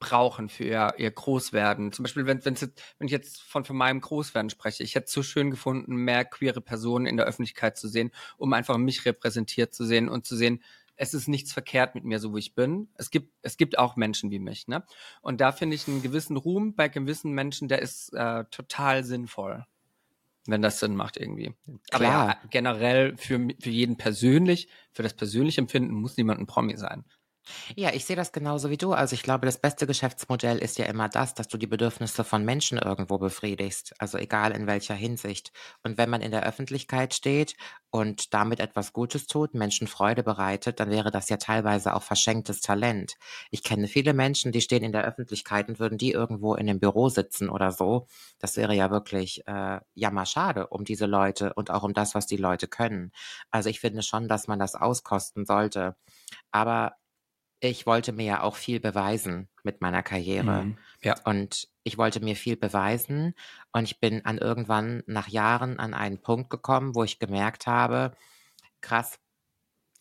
brauchen 0.00 0.48
für 0.48 0.64
ihr, 0.64 0.94
ihr 0.96 1.10
Großwerden. 1.10 1.92
Zum 1.92 2.04
Beispiel, 2.04 2.26
wenn, 2.26 2.44
wenn 2.44 2.54
ich 2.54 3.10
jetzt 3.10 3.42
von, 3.42 3.64
von 3.64 3.76
meinem 3.76 4.00
Großwerden 4.00 4.48
spreche, 4.48 4.82
ich 4.82 4.94
hätte 4.94 5.06
es 5.06 5.12
so 5.12 5.22
schön 5.22 5.50
gefunden, 5.50 5.94
mehr 5.94 6.24
queere 6.24 6.62
Personen 6.62 7.06
in 7.06 7.18
der 7.18 7.26
Öffentlichkeit 7.26 7.76
zu 7.76 7.86
sehen, 7.86 8.10
um 8.38 8.52
einfach 8.54 8.78
mich 8.78 9.04
repräsentiert 9.04 9.74
zu 9.74 9.84
sehen 9.84 10.08
und 10.08 10.26
zu 10.26 10.36
sehen, 10.36 10.62
es 10.96 11.14
ist 11.14 11.28
nichts 11.28 11.52
verkehrt 11.52 11.94
mit 11.94 12.04
mir, 12.04 12.18
so 12.18 12.34
wie 12.34 12.40
ich 12.40 12.54
bin. 12.54 12.88
Es 12.94 13.10
gibt, 13.10 13.32
es 13.42 13.56
gibt 13.56 13.78
auch 13.78 13.96
Menschen 13.96 14.30
wie 14.30 14.38
mich, 14.38 14.68
ne? 14.68 14.84
Und 15.22 15.40
da 15.40 15.50
finde 15.50 15.74
ich 15.74 15.88
einen 15.88 16.02
gewissen 16.02 16.36
Ruhm 16.36 16.74
bei 16.74 16.88
gewissen 16.88 17.32
Menschen, 17.32 17.68
der 17.68 17.80
ist 17.80 18.12
äh, 18.12 18.44
total 18.50 19.02
sinnvoll. 19.04 19.64
Wenn 20.46 20.62
das 20.62 20.80
Sinn 20.80 20.96
macht 20.96 21.16
irgendwie. 21.18 21.54
Aber 21.90 22.04
Klar. 22.04 22.28
ja, 22.28 22.48
generell 22.50 23.16
für, 23.16 23.48
für 23.60 23.70
jeden 23.70 23.96
persönlich, 23.96 24.68
für 24.92 25.02
das 25.02 25.14
persönliche 25.14 25.60
Empfinden 25.60 25.94
muss 25.94 26.16
niemand 26.16 26.40
ein 26.40 26.46
Promi 26.46 26.76
sein. 26.76 27.04
Ja, 27.76 27.92
ich 27.92 28.04
sehe 28.04 28.16
das 28.16 28.32
genauso 28.32 28.70
wie 28.70 28.76
du. 28.76 28.92
Also 28.92 29.14
ich 29.14 29.22
glaube, 29.22 29.46
das 29.46 29.58
beste 29.58 29.86
Geschäftsmodell 29.86 30.58
ist 30.58 30.78
ja 30.78 30.84
immer 30.86 31.08
das, 31.08 31.34
dass 31.34 31.48
du 31.48 31.56
die 31.58 31.66
Bedürfnisse 31.66 32.22
von 32.24 32.44
Menschen 32.44 32.78
irgendwo 32.78 33.18
befriedigst. 33.18 33.94
Also 33.98 34.18
egal 34.18 34.52
in 34.52 34.66
welcher 34.66 34.94
Hinsicht. 34.94 35.52
Und 35.82 35.96
wenn 35.98 36.10
man 36.10 36.20
in 36.20 36.30
der 36.30 36.44
Öffentlichkeit 36.46 37.14
steht 37.14 37.56
und 37.90 38.34
damit 38.34 38.60
etwas 38.60 38.92
Gutes 38.92 39.26
tut, 39.26 39.54
Menschen 39.54 39.86
Freude 39.88 40.22
bereitet, 40.22 40.80
dann 40.80 40.90
wäre 40.90 41.10
das 41.10 41.28
ja 41.28 41.38
teilweise 41.38 41.94
auch 41.94 42.02
verschenktes 42.02 42.60
Talent. 42.60 43.14
Ich 43.50 43.62
kenne 43.64 43.88
viele 43.88 44.12
Menschen, 44.14 44.52
die 44.52 44.60
stehen 44.60 44.84
in 44.84 44.92
der 44.92 45.04
Öffentlichkeit 45.04 45.68
und 45.68 45.80
würden 45.80 45.98
die 45.98 46.12
irgendwo 46.12 46.54
in 46.54 46.68
einem 46.68 46.78
Büro 46.80 47.08
sitzen 47.08 47.48
oder 47.48 47.72
so. 47.72 48.06
Das 48.38 48.56
wäre 48.56 48.74
ja 48.74 48.90
wirklich 48.90 49.46
äh, 49.46 49.80
jammerschade 49.94 50.68
um 50.68 50.84
diese 50.84 51.06
Leute 51.06 51.54
und 51.54 51.70
auch 51.70 51.82
um 51.82 51.94
das, 51.94 52.14
was 52.14 52.26
die 52.26 52.36
Leute 52.36 52.68
können. 52.68 53.12
Also 53.50 53.70
ich 53.70 53.80
finde 53.80 54.02
schon, 54.02 54.28
dass 54.28 54.46
man 54.46 54.58
das 54.58 54.74
auskosten 54.74 55.46
sollte. 55.46 55.96
Aber 56.52 56.94
ich 57.60 57.86
wollte 57.86 58.12
mir 58.12 58.24
ja 58.24 58.42
auch 58.42 58.56
viel 58.56 58.80
beweisen 58.80 59.48
mit 59.62 59.80
meiner 59.82 60.02
Karriere. 60.02 60.64
Mhm. 60.64 60.78
Ja. 61.02 61.16
Und 61.24 61.68
ich 61.84 61.98
wollte 61.98 62.20
mir 62.20 62.36
viel 62.36 62.56
beweisen. 62.56 63.34
Und 63.72 63.84
ich 63.84 64.00
bin 64.00 64.24
an 64.24 64.38
irgendwann 64.38 65.02
nach 65.06 65.28
Jahren 65.28 65.78
an 65.78 65.94
einen 65.94 66.20
Punkt 66.22 66.50
gekommen, 66.50 66.94
wo 66.94 67.04
ich 67.04 67.18
gemerkt 67.18 67.66
habe, 67.66 68.16
krass, 68.80 69.18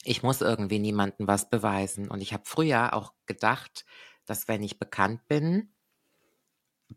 ich 0.04 0.24
muss 0.24 0.42
irgendwie 0.42 0.80
niemandem 0.80 1.28
was 1.28 1.50
beweisen. 1.50 2.10
Und 2.10 2.22
ich 2.22 2.34
habe 2.34 2.44
früher 2.46 2.94
auch 2.94 3.14
gedacht, 3.26 3.86
dass 4.26 4.48
wenn 4.48 4.64
ich 4.64 4.80
bekannt 4.80 5.28
bin, 5.28 5.74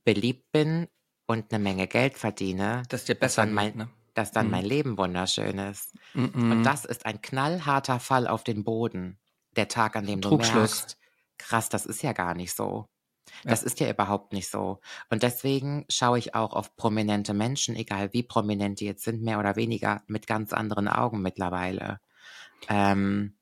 beliebt 0.05 0.51
bin 0.53 0.89
und 1.27 1.53
eine 1.53 1.63
Menge 1.63 1.87
Geld 1.89 2.17
verdiene, 2.19 2.83
Dass 2.89 3.05
dir 3.05 3.15
dass 3.15 3.37
besser 3.37 3.43
dann 3.43 3.55
mein, 3.55 3.67
geht, 3.69 3.77
ne? 3.77 3.89
dass 4.15 4.33
dann 4.33 4.47
Mhm. 4.47 4.51
mein 4.53 4.65
Leben 4.65 4.99
wunderschön 4.99 5.59
ist. 5.59 5.95
Mhm. 6.15 6.53
Und 6.53 6.63
das 6.63 6.85
ist 6.85 7.07
ein 7.07 7.21
knallharter 7.21 8.01
Fall 8.01 8.27
auf 8.29 8.45
den 8.45 8.65
Boden. 8.65 9.19
Der 9.57 9.69
Tag, 9.69 9.97
an 9.97 10.07
dem 10.07 10.21
du 10.21 10.37
merkst, 10.37 10.99
krass, 11.39 11.69
das 11.69 11.87
ist 11.87 12.03
ja 12.03 12.13
gar 12.13 12.35
nicht 12.35 12.55
so. 12.55 12.87
Das 13.45 13.63
ist 13.63 13.81
ja 13.81 13.91
überhaupt 13.91 14.33
nicht 14.33 14.51
so. 14.51 14.81
Und 15.11 15.23
deswegen 15.23 15.85
schaue 15.89 16.19
ich 16.19 16.35
auch 16.35 16.53
auf 16.53 16.77
prominente 16.77 17.35
Menschen, 17.35 17.77
egal 17.77 18.13
wie 18.13 18.23
prominent 18.23 18.81
die 18.81 18.87
jetzt 18.87 19.05
sind, 19.05 19.23
mehr 19.23 19.39
oder 19.39 19.57
weniger, 19.57 20.03
mit 20.07 20.27
ganz 20.27 20.53
anderen 20.53 20.89
Augen 20.89 21.23
mittlerweile. 21.23 22.01
Ähm, 22.69 23.37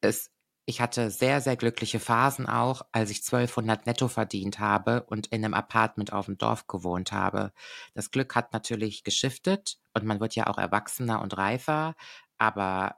es, 0.00 0.30
ich 0.66 0.80
hatte 0.80 1.10
sehr, 1.10 1.40
sehr 1.40 1.56
glückliche 1.56 2.00
Phasen 2.00 2.46
auch, 2.46 2.82
als 2.92 3.10
ich 3.10 3.18
1200 3.18 3.86
netto 3.86 4.08
verdient 4.08 4.58
habe 4.58 5.04
und 5.04 5.28
in 5.28 5.44
einem 5.44 5.54
Apartment 5.54 6.12
auf 6.12 6.26
dem 6.26 6.38
Dorf 6.38 6.66
gewohnt 6.66 7.12
habe. 7.12 7.52
Das 7.94 8.10
Glück 8.10 8.34
hat 8.34 8.52
natürlich 8.52 9.04
geschiftet 9.04 9.78
und 9.94 10.04
man 10.04 10.20
wird 10.20 10.34
ja 10.34 10.46
auch 10.46 10.58
erwachsener 10.58 11.22
und 11.22 11.36
reifer, 11.36 11.94
aber 12.38 12.96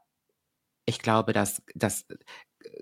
ich 0.86 0.98
glaube, 1.00 1.32
dass, 1.32 1.62
dass 1.74 2.06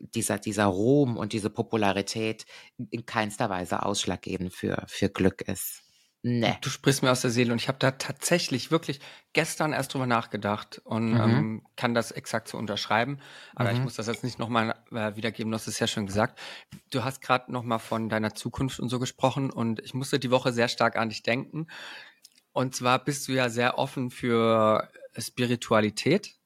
dieser, 0.00 0.38
dieser 0.38 0.66
Ruhm 0.66 1.16
und 1.16 1.32
diese 1.32 1.50
Popularität 1.50 2.46
in 2.90 3.06
keinster 3.06 3.50
Weise 3.50 3.84
ausschlaggebend 3.84 4.52
für, 4.54 4.84
für 4.88 5.08
Glück 5.10 5.42
ist. 5.42 5.84
Ne. 6.22 6.58
Du 6.60 6.68
sprichst 6.68 7.02
mir 7.02 7.10
aus 7.10 7.22
der 7.22 7.30
Seele 7.30 7.50
und 7.52 7.62
ich 7.62 7.68
habe 7.68 7.78
da 7.78 7.92
tatsächlich 7.92 8.70
wirklich 8.70 9.00
gestern 9.32 9.72
erst 9.72 9.94
drüber 9.94 10.06
nachgedacht 10.06 10.78
und 10.84 11.16
Mhm. 11.16 11.18
ähm, 11.18 11.62
kann 11.76 11.94
das 11.94 12.10
exakt 12.10 12.46
so 12.48 12.58
unterschreiben. 12.58 13.20
Aber 13.54 13.72
ich 13.72 13.82
Mhm. 13.82 13.84
muss 13.84 13.94
das 13.94 14.06
jetzt 14.06 14.22
nicht 14.22 14.38
nochmal 14.38 14.74
äh, 14.92 15.16
wiedergeben, 15.16 15.50
du 15.50 15.54
hast 15.56 15.66
es 15.66 15.78
ja 15.78 15.86
schon 15.86 16.04
gesagt. 16.06 16.38
Du 16.90 17.04
hast 17.04 17.22
gerade 17.22 17.50
nochmal 17.50 17.78
von 17.78 18.10
deiner 18.10 18.34
Zukunft 18.34 18.80
und 18.80 18.90
so 18.90 18.98
gesprochen 18.98 19.50
und 19.50 19.80
ich 19.80 19.94
musste 19.94 20.18
die 20.18 20.30
Woche 20.30 20.52
sehr 20.52 20.68
stark 20.68 20.96
an 20.96 21.08
dich 21.08 21.22
denken. 21.22 21.68
Und 22.52 22.74
zwar 22.76 23.04
bist 23.04 23.28
du 23.28 23.32
ja 23.32 23.48
sehr 23.50 23.78
offen 23.78 24.10
für 24.10 24.90
Spiritualität. 25.18 26.39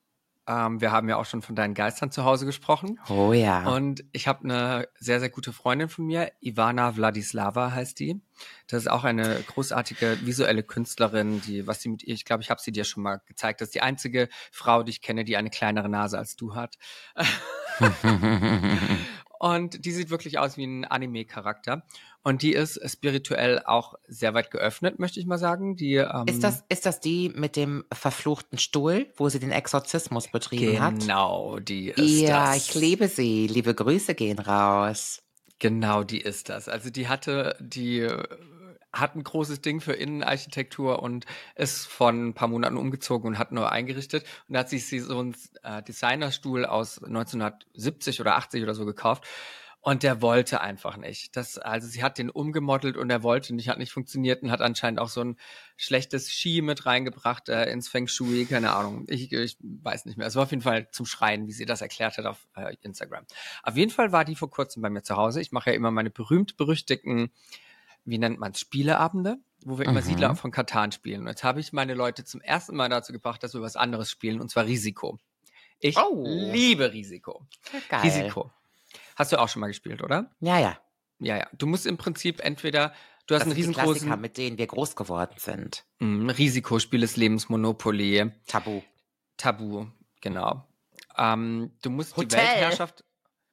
Ähm, 0.46 0.80
wir 0.80 0.92
haben 0.92 1.08
ja 1.08 1.16
auch 1.16 1.24
schon 1.24 1.42
von 1.42 1.54
deinen 1.54 1.74
Geistern 1.74 2.10
zu 2.10 2.24
Hause 2.24 2.44
gesprochen. 2.44 3.00
Oh 3.08 3.32
ja. 3.32 3.66
Und 3.68 4.04
ich 4.12 4.28
habe 4.28 4.44
eine 4.44 4.88
sehr, 4.98 5.20
sehr 5.20 5.30
gute 5.30 5.52
Freundin 5.52 5.88
von 5.88 6.04
mir, 6.04 6.32
Ivana 6.40 6.92
Vladislava 6.92 7.72
heißt 7.72 7.98
die. 7.98 8.20
Das 8.66 8.82
ist 8.82 8.88
auch 8.88 9.04
eine 9.04 9.42
großartige 9.46 10.18
visuelle 10.22 10.62
Künstlerin, 10.62 11.40
die, 11.42 11.66
was 11.66 11.80
sie 11.80 11.88
mit 11.88 12.02
ihr, 12.02 12.14
ich 12.14 12.24
glaube, 12.24 12.42
ich 12.42 12.50
habe 12.50 12.60
sie 12.60 12.72
dir 12.72 12.84
schon 12.84 13.02
mal 13.02 13.20
gezeigt, 13.26 13.60
das 13.60 13.68
ist 13.68 13.74
die 13.74 13.82
einzige 13.82 14.28
Frau, 14.50 14.82
die 14.82 14.90
ich 14.90 15.00
kenne, 15.00 15.24
die 15.24 15.36
eine 15.36 15.50
kleinere 15.50 15.88
Nase 15.88 16.18
als 16.18 16.36
du 16.36 16.54
hat. 16.54 16.76
Und 19.38 19.84
die 19.84 19.92
sieht 19.92 20.10
wirklich 20.10 20.38
aus 20.38 20.56
wie 20.56 20.64
ein 20.64 20.84
Anime-Charakter. 20.84 21.82
Und 22.26 22.40
die 22.40 22.54
ist 22.54 22.80
spirituell 22.90 23.62
auch 23.66 23.94
sehr 24.08 24.32
weit 24.32 24.50
geöffnet, 24.50 24.98
möchte 24.98 25.20
ich 25.20 25.26
mal 25.26 25.36
sagen. 25.36 25.76
Die, 25.76 25.96
ähm, 25.96 26.24
ist, 26.26 26.42
das, 26.42 26.64
ist 26.70 26.86
das 26.86 26.98
die 26.98 27.30
mit 27.34 27.54
dem 27.54 27.84
verfluchten 27.92 28.58
Stuhl, 28.58 29.12
wo 29.16 29.28
sie 29.28 29.38
den 29.38 29.52
Exorzismus 29.52 30.28
betrieben 30.28 30.80
hat? 30.80 31.00
Genau, 31.00 31.58
die 31.58 31.90
ist 31.90 32.22
Ja, 32.22 32.54
das. 32.54 32.56
ich 32.56 32.74
liebe 32.74 33.08
sie. 33.08 33.46
Liebe 33.46 33.74
Grüße 33.74 34.14
gehen 34.14 34.38
raus. 34.38 35.22
Genau, 35.58 36.02
die 36.02 36.20
ist 36.20 36.48
das. 36.48 36.66
Also 36.66 36.88
die 36.88 37.08
hatte, 37.08 37.56
die 37.60 38.00
äh, 38.00 38.22
hat 38.90 39.16
ein 39.16 39.22
großes 39.22 39.60
Ding 39.60 39.82
für 39.82 39.92
Innenarchitektur 39.92 41.02
und 41.02 41.26
ist 41.56 41.84
von 41.86 42.28
ein 42.28 42.34
paar 42.34 42.48
Monaten 42.48 42.78
umgezogen 42.78 43.28
und 43.28 43.38
hat 43.38 43.52
neu 43.52 43.66
eingerichtet. 43.66 44.24
Und 44.48 44.54
da 44.54 44.60
hat 44.60 44.70
sich 44.70 44.86
sie 44.86 45.00
so 45.00 45.18
einen 45.18 45.36
äh, 45.62 45.82
Designerstuhl 45.82 46.64
aus 46.64 47.02
1970 47.02 48.22
oder 48.22 48.36
80 48.36 48.62
oder 48.62 48.74
so 48.74 48.86
gekauft. 48.86 49.24
Und 49.86 50.02
der 50.02 50.22
wollte 50.22 50.62
einfach 50.62 50.96
nicht. 50.96 51.36
Das, 51.36 51.58
also 51.58 51.86
sie 51.86 52.02
hat 52.02 52.16
den 52.16 52.30
umgemodelt 52.30 52.96
und 52.96 53.10
er 53.10 53.22
wollte 53.22 53.54
nicht, 53.54 53.68
hat 53.68 53.76
nicht 53.76 53.92
funktioniert 53.92 54.42
und 54.42 54.50
hat 54.50 54.62
anscheinend 54.62 54.98
auch 54.98 55.10
so 55.10 55.20
ein 55.22 55.36
schlechtes 55.76 56.30
Ski 56.32 56.62
mit 56.62 56.86
reingebracht 56.86 57.50
äh, 57.50 57.70
ins 57.70 57.88
Feng 57.88 58.06
Shui, 58.08 58.46
keine 58.46 58.72
Ahnung. 58.72 59.04
Ich, 59.08 59.30
ich 59.30 59.58
weiß 59.60 60.06
nicht 60.06 60.16
mehr. 60.16 60.26
Es 60.26 60.36
war 60.36 60.44
auf 60.44 60.50
jeden 60.52 60.62
Fall 60.62 60.88
zum 60.90 61.04
Schreien, 61.04 61.46
wie 61.46 61.52
sie 61.52 61.66
das 61.66 61.82
erklärt 61.82 62.16
hat 62.16 62.24
auf 62.24 62.48
äh, 62.56 62.74
Instagram. 62.80 63.26
Auf 63.62 63.76
jeden 63.76 63.90
Fall 63.90 64.10
war 64.10 64.24
die 64.24 64.36
vor 64.36 64.48
kurzem 64.50 64.80
bei 64.80 64.88
mir 64.88 65.02
zu 65.02 65.16
Hause. 65.16 65.42
Ich 65.42 65.52
mache 65.52 65.68
ja 65.68 65.76
immer 65.76 65.90
meine 65.90 66.08
berühmt-berüchtigten, 66.08 67.30
wie 68.06 68.16
nennt 68.18 68.38
man 68.40 68.52
es, 68.52 68.60
Spieleabende, 68.60 69.36
wo 69.66 69.76
wir 69.78 69.84
immer 69.84 70.00
Mhm. 70.00 70.04
Siedler 70.06 70.34
von 70.34 70.50
Katan 70.50 70.92
spielen. 70.92 71.20
Und 71.20 71.28
jetzt 71.28 71.44
habe 71.44 71.60
ich 71.60 71.74
meine 71.74 71.92
Leute 71.92 72.24
zum 72.24 72.40
ersten 72.40 72.74
Mal 72.74 72.88
dazu 72.88 73.12
gebracht, 73.12 73.42
dass 73.42 73.52
wir 73.52 73.60
was 73.60 73.76
anderes 73.76 74.10
spielen, 74.10 74.40
und 74.40 74.50
zwar 74.50 74.64
Risiko. 74.64 75.18
Ich 75.78 75.98
Oh. 75.98 76.24
liebe 76.26 76.94
Risiko. 76.94 77.46
Geil. 77.90 78.00
Risiko. 78.00 78.50
Hast 79.16 79.32
du 79.32 79.40
auch 79.40 79.48
schon 79.48 79.60
mal 79.60 79.68
gespielt, 79.68 80.02
oder? 80.02 80.30
Ja, 80.40 80.58
ja. 80.58 80.78
Ja, 81.20 81.36
ja. 81.36 81.46
Du 81.56 81.66
musst 81.66 81.86
im 81.86 81.96
Prinzip 81.96 82.40
entweder, 82.44 82.92
du 83.26 83.34
hast 83.34 83.42
Das 83.42 83.48
einen 83.48 83.52
riesengroßen 83.52 83.92
Klassiker, 83.92 84.16
mit 84.16 84.36
denen 84.36 84.58
wir 84.58 84.66
groß 84.66 84.96
geworden 84.96 85.34
sind. 85.38 85.84
Mm, 86.00 86.28
Risikospiel 86.30 87.00
des 87.00 87.16
Lebens, 87.16 87.48
Monopoly, 87.48 88.30
Tabu. 88.46 88.82
Tabu, 89.36 89.86
genau. 90.20 90.66
Ähm, 91.16 91.72
du 91.82 91.90
musst 91.90 92.16
Hotel. 92.16 92.28
die 92.28 92.36
Weltherrschaft. 92.36 93.04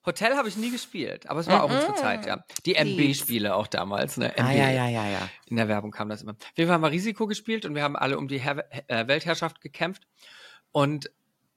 Hotel 0.03 0.35
habe 0.35 0.49
ich 0.49 0.57
nie 0.57 0.71
gespielt, 0.71 1.29
aber 1.29 1.41
es 1.41 1.47
war 1.47 1.63
auch 1.63 1.69
unsere 1.69 1.93
Zeit, 1.93 2.25
ja. 2.25 2.43
Die 2.65 2.73
MB-Spiele 2.73 3.55
auch 3.55 3.67
damals, 3.67 4.17
ne? 4.17 4.33
Ah, 4.35 4.49
MB. 4.49 4.57
ja, 4.57 4.69
ja, 4.71 4.89
ja, 4.89 5.07
ja. 5.07 5.29
In 5.45 5.57
der 5.57 5.67
Werbung 5.67 5.91
kam 5.91 6.09
das 6.09 6.23
immer. 6.23 6.35
Wir 6.55 6.67
haben 6.69 6.81
mal 6.81 6.87
Risiko 6.87 7.27
gespielt 7.27 7.65
und 7.65 7.75
wir 7.75 7.83
haben 7.83 7.95
alle 7.95 8.17
um 8.17 8.27
die 8.27 8.39
Her 8.39 8.65
äh, 8.89 9.07
Weltherrschaft 9.07 9.61
gekämpft. 9.61 10.07
Und 10.71 11.11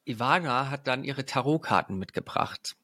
Ivana 0.05 0.69
hat 0.69 0.87
dann 0.87 1.05
ihre 1.05 1.25
Tarotkarten 1.25 1.97
mitgebracht. 1.99 2.77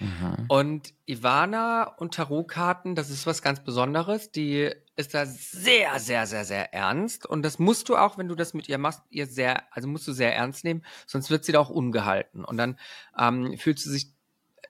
Mhm. 0.00 0.46
Und 0.48 0.94
Ivana 1.06 1.84
und 1.84 2.14
Tarotkarten, 2.14 2.94
das 2.94 3.10
ist 3.10 3.26
was 3.26 3.42
ganz 3.42 3.62
Besonderes. 3.62 4.30
Die 4.30 4.70
ist 4.96 5.14
da 5.14 5.26
sehr, 5.26 5.98
sehr, 5.98 6.26
sehr, 6.26 6.44
sehr 6.44 6.74
ernst. 6.74 7.26
Und 7.26 7.42
das 7.42 7.58
musst 7.58 7.88
du 7.88 7.96
auch, 7.96 8.18
wenn 8.18 8.28
du 8.28 8.34
das 8.34 8.54
mit 8.54 8.68
ihr 8.68 8.78
machst, 8.78 9.02
ihr 9.10 9.26
sehr, 9.26 9.64
also 9.74 9.88
musst 9.88 10.06
du 10.06 10.12
sehr 10.12 10.34
ernst 10.34 10.64
nehmen, 10.64 10.84
sonst 11.06 11.30
wird 11.30 11.44
sie 11.44 11.52
da 11.52 11.60
auch 11.60 11.70
ungehalten. 11.70 12.44
Und 12.44 12.56
dann 12.56 12.78
ähm, 13.18 13.56
fühlt 13.58 13.78
sie 13.78 13.90
sich 13.90 14.12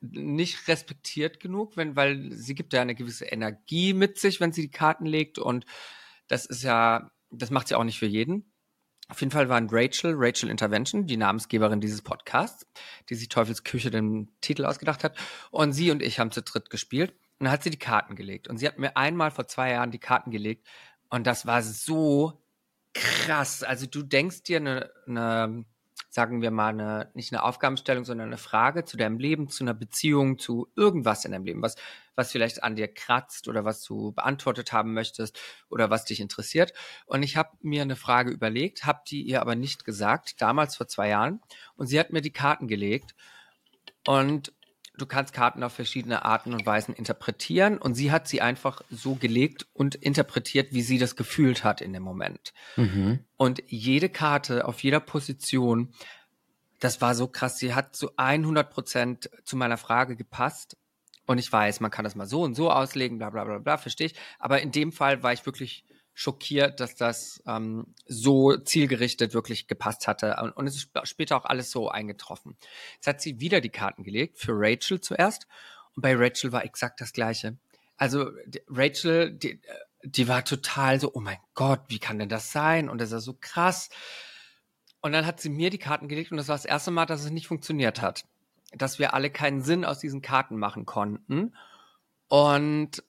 nicht 0.00 0.68
respektiert 0.68 1.40
genug, 1.40 1.76
wenn, 1.76 1.94
weil 1.94 2.32
sie 2.32 2.54
gibt 2.54 2.72
ja 2.72 2.82
eine 2.82 2.94
gewisse 2.94 3.26
Energie 3.26 3.94
mit 3.94 4.18
sich, 4.18 4.40
wenn 4.40 4.52
sie 4.52 4.62
die 4.62 4.70
Karten 4.70 5.06
legt. 5.06 5.38
Und 5.38 5.64
das 6.26 6.46
ist 6.46 6.62
ja, 6.62 7.10
das 7.30 7.50
macht 7.50 7.68
sie 7.68 7.76
auch 7.76 7.84
nicht 7.84 7.98
für 7.98 8.06
jeden. 8.06 8.51
Auf 9.12 9.20
jeden 9.20 9.30
Fall 9.30 9.50
waren 9.50 9.68
Rachel, 9.70 10.14
Rachel 10.16 10.48
Intervention, 10.48 11.06
die 11.06 11.18
Namensgeberin 11.18 11.82
dieses 11.82 12.00
Podcasts, 12.00 12.66
die 13.10 13.14
sich 13.14 13.28
Teufels 13.28 13.62
Küche 13.62 13.90
den 13.90 14.30
Titel 14.40 14.64
ausgedacht 14.64 15.04
hat. 15.04 15.18
Und 15.50 15.74
sie 15.74 15.90
und 15.90 16.00
ich 16.00 16.18
haben 16.18 16.30
zu 16.30 16.40
dritt 16.40 16.70
gespielt. 16.70 17.10
Und 17.38 17.44
dann 17.44 17.50
hat 17.50 17.62
sie 17.62 17.68
die 17.68 17.78
Karten 17.78 18.16
gelegt. 18.16 18.48
Und 18.48 18.56
sie 18.56 18.66
hat 18.66 18.78
mir 18.78 18.96
einmal 18.96 19.30
vor 19.30 19.46
zwei 19.46 19.72
Jahren 19.72 19.90
die 19.90 19.98
Karten 19.98 20.30
gelegt. 20.30 20.66
Und 21.10 21.26
das 21.26 21.44
war 21.44 21.62
so 21.62 22.42
krass. 22.94 23.62
Also 23.62 23.84
du 23.84 24.02
denkst 24.02 24.44
dir 24.44 24.56
eine, 24.56 24.90
eine 25.06 25.66
sagen 26.12 26.42
wir 26.42 26.50
mal, 26.50 26.68
eine, 26.68 27.10
nicht 27.14 27.32
eine 27.32 27.42
Aufgabenstellung, 27.42 28.04
sondern 28.04 28.26
eine 28.26 28.36
Frage 28.36 28.84
zu 28.84 28.98
deinem 28.98 29.18
Leben, 29.18 29.48
zu 29.48 29.64
einer 29.64 29.72
Beziehung, 29.72 30.38
zu 30.38 30.70
irgendwas 30.76 31.24
in 31.24 31.32
deinem 31.32 31.46
Leben, 31.46 31.62
was, 31.62 31.76
was 32.14 32.30
vielleicht 32.30 32.62
an 32.62 32.76
dir 32.76 32.86
kratzt 32.86 33.48
oder 33.48 33.64
was 33.64 33.82
du 33.82 34.12
beantwortet 34.12 34.74
haben 34.74 34.92
möchtest 34.92 35.40
oder 35.70 35.88
was 35.88 36.04
dich 36.04 36.20
interessiert. 36.20 36.74
Und 37.06 37.22
ich 37.22 37.38
habe 37.38 37.56
mir 37.62 37.80
eine 37.80 37.96
Frage 37.96 38.30
überlegt, 38.30 38.84
habe 38.84 39.00
die 39.08 39.22
ihr 39.22 39.40
aber 39.40 39.54
nicht 39.54 39.86
gesagt, 39.86 40.42
damals 40.42 40.76
vor 40.76 40.86
zwei 40.86 41.08
Jahren. 41.08 41.40
Und 41.76 41.86
sie 41.86 41.98
hat 41.98 42.12
mir 42.12 42.20
die 42.20 42.30
Karten 42.30 42.68
gelegt. 42.68 43.14
Und 44.06 44.52
du 44.98 45.06
kannst 45.06 45.32
Karten 45.32 45.62
auf 45.62 45.72
verschiedene 45.72 46.24
Arten 46.24 46.52
und 46.52 46.66
Weisen 46.66 46.94
interpretieren 46.94 47.78
und 47.78 47.94
sie 47.94 48.12
hat 48.12 48.28
sie 48.28 48.40
einfach 48.40 48.82
so 48.90 49.14
gelegt 49.14 49.66
und 49.72 49.94
interpretiert, 49.94 50.72
wie 50.72 50.82
sie 50.82 50.98
das 50.98 51.16
gefühlt 51.16 51.64
hat 51.64 51.80
in 51.80 51.92
dem 51.92 52.02
Moment. 52.02 52.52
Mhm. 52.76 53.20
Und 53.36 53.62
jede 53.66 54.08
Karte 54.08 54.66
auf 54.66 54.82
jeder 54.82 55.00
Position, 55.00 55.94
das 56.80 57.00
war 57.00 57.14
so 57.14 57.26
krass, 57.26 57.58
sie 57.58 57.74
hat 57.74 57.96
zu 57.96 58.10
100 58.16 58.70
Prozent 58.70 59.30
zu 59.44 59.56
meiner 59.56 59.78
Frage 59.78 60.16
gepasst. 60.16 60.76
Und 61.24 61.38
ich 61.38 61.50
weiß, 61.50 61.80
man 61.80 61.90
kann 61.92 62.04
das 62.04 62.16
mal 62.16 62.26
so 62.26 62.42
und 62.42 62.54
so 62.54 62.70
auslegen, 62.70 63.18
bla 63.18 63.30
bla 63.30 63.44
bla 63.44 63.58
bla, 63.58 63.78
verstehe 63.78 64.08
ich. 64.08 64.14
Aber 64.38 64.60
in 64.60 64.72
dem 64.72 64.92
Fall 64.92 65.22
war 65.22 65.32
ich 65.32 65.46
wirklich 65.46 65.84
schockiert, 66.14 66.80
dass 66.80 66.94
das 66.94 67.42
ähm, 67.46 67.94
so 68.06 68.56
zielgerichtet 68.56 69.34
wirklich 69.34 69.66
gepasst 69.66 70.06
hatte. 70.06 70.36
Und, 70.42 70.50
und 70.52 70.66
es 70.66 70.76
ist 70.76 70.90
später 71.04 71.36
auch 71.36 71.44
alles 71.44 71.70
so 71.70 71.88
eingetroffen. 71.88 72.56
Jetzt 72.94 73.06
hat 73.06 73.20
sie 73.20 73.40
wieder 73.40 73.60
die 73.60 73.70
Karten 73.70 74.04
gelegt, 74.04 74.38
für 74.38 74.52
Rachel 74.54 75.00
zuerst. 75.00 75.46
Und 75.94 76.02
bei 76.02 76.14
Rachel 76.14 76.52
war 76.52 76.64
exakt 76.64 77.00
das 77.00 77.12
Gleiche. 77.12 77.56
Also 77.96 78.30
die, 78.46 78.62
Rachel, 78.68 79.32
die, 79.32 79.60
die 80.02 80.28
war 80.28 80.44
total 80.44 81.00
so, 81.00 81.12
oh 81.14 81.20
mein 81.20 81.38
Gott, 81.54 81.80
wie 81.88 81.98
kann 81.98 82.18
denn 82.18 82.28
das 82.28 82.52
sein? 82.52 82.88
Und 82.88 83.00
das 83.00 83.08
ist 83.08 83.12
ja 83.12 83.20
so 83.20 83.36
krass. 83.40 83.88
Und 85.00 85.12
dann 85.12 85.26
hat 85.26 85.40
sie 85.40 85.50
mir 85.50 85.70
die 85.70 85.78
Karten 85.78 86.08
gelegt 86.08 86.30
und 86.30 86.36
das 86.36 86.48
war 86.48 86.56
das 86.56 86.64
erste 86.64 86.90
Mal, 86.90 87.06
dass 87.06 87.24
es 87.24 87.30
nicht 87.30 87.46
funktioniert 87.46 88.02
hat. 88.02 88.24
Dass 88.72 88.98
wir 88.98 89.14
alle 89.14 89.30
keinen 89.30 89.62
Sinn 89.62 89.84
aus 89.84 89.98
diesen 89.98 90.22
Karten 90.22 90.56
machen 90.56 90.86
konnten. 90.86 91.54
Und 92.28 93.02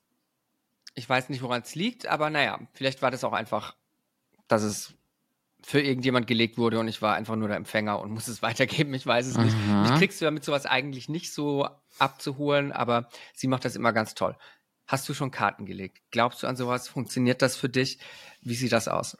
ich 0.95 1.07
weiß 1.07 1.29
nicht, 1.29 1.41
woran 1.41 1.61
es 1.61 1.75
liegt, 1.75 2.07
aber 2.07 2.29
naja, 2.29 2.59
vielleicht 2.73 3.01
war 3.01 3.11
das 3.11 3.23
auch 3.23 3.33
einfach, 3.33 3.75
dass 4.47 4.63
es 4.63 4.93
für 5.65 5.81
irgendjemand 5.81 6.27
gelegt 6.27 6.57
wurde 6.57 6.79
und 6.79 6.87
ich 6.87 7.01
war 7.01 7.15
einfach 7.15 7.35
nur 7.35 7.47
der 7.47 7.57
Empfänger 7.57 7.99
und 7.99 8.11
muss 8.11 8.27
es 8.27 8.41
weitergeben. 8.41 8.93
Ich 8.93 9.05
weiß 9.05 9.25
es 9.27 9.37
nicht. 9.37 9.55
Mhm. 9.55 9.83
Mich 9.83 9.93
kriegst 9.95 10.19
du 10.19 10.25
ja 10.25 10.31
mit 10.31 10.43
sowas 10.43 10.65
eigentlich 10.65 11.09
nicht 11.09 11.33
so 11.33 11.67
abzuholen, 11.99 12.71
aber 12.71 13.09
sie 13.33 13.47
macht 13.47 13.65
das 13.65 13.75
immer 13.75 13.93
ganz 13.93 14.13
toll. 14.13 14.37
Hast 14.85 15.07
du 15.07 15.13
schon 15.13 15.31
Karten 15.31 15.65
gelegt? 15.65 16.01
Glaubst 16.11 16.43
du 16.43 16.47
an 16.47 16.57
sowas? 16.57 16.89
Funktioniert 16.89 17.41
das 17.41 17.55
für 17.55 17.69
dich? 17.69 17.99
Wie 18.41 18.55
sieht 18.55 18.73
das 18.73 18.89
aus? 18.89 19.17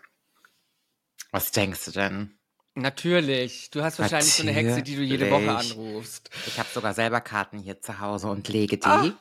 Was 1.31 1.51
denkst 1.51 1.85
du 1.85 1.91
denn? 1.91 2.37
Natürlich. 2.75 3.69
Du 3.69 3.83
hast 3.83 3.99
wahrscheinlich 3.99 4.33
so 4.33 4.43
eine 4.43 4.51
Hexe, 4.51 4.81
die 4.81 4.95
du 4.95 5.03
jede 5.03 5.29
Woche 5.29 5.43
Natürlich. 5.43 5.77
anrufst. 5.77 6.29
Ich 6.47 6.57
habe 6.57 6.69
sogar 6.73 6.93
selber 6.93 7.21
Karten 7.21 7.59
hier 7.59 7.81
zu 7.81 7.99
Hause 7.99 8.27
und 8.27 8.47
lege 8.47 8.77
die. 8.77 8.87
Ah. 8.87 9.11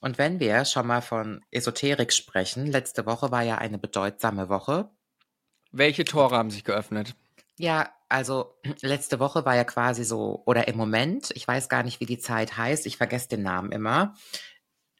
Und 0.00 0.16
wenn 0.18 0.40
wir 0.40 0.64
schon 0.64 0.86
mal 0.86 1.02
von 1.02 1.44
Esoterik 1.50 2.12
sprechen, 2.12 2.66
letzte 2.66 3.04
Woche 3.04 3.30
war 3.30 3.42
ja 3.42 3.58
eine 3.58 3.78
bedeutsame 3.78 4.48
Woche. 4.48 4.90
Welche 5.70 6.04
Tore 6.04 6.36
haben 6.36 6.50
sich 6.50 6.64
geöffnet? 6.64 7.14
Ja, 7.58 7.92
also 8.08 8.54
letzte 8.80 9.18
Woche 9.20 9.44
war 9.44 9.56
ja 9.56 9.64
quasi 9.64 10.04
so, 10.04 10.42
oder 10.46 10.68
im 10.68 10.76
Moment, 10.76 11.30
ich 11.34 11.46
weiß 11.46 11.68
gar 11.68 11.82
nicht, 11.82 12.00
wie 12.00 12.06
die 12.06 12.18
Zeit 12.18 12.56
heißt, 12.56 12.86
ich 12.86 12.96
vergesse 12.96 13.28
den 13.28 13.42
Namen 13.42 13.72
immer, 13.72 14.14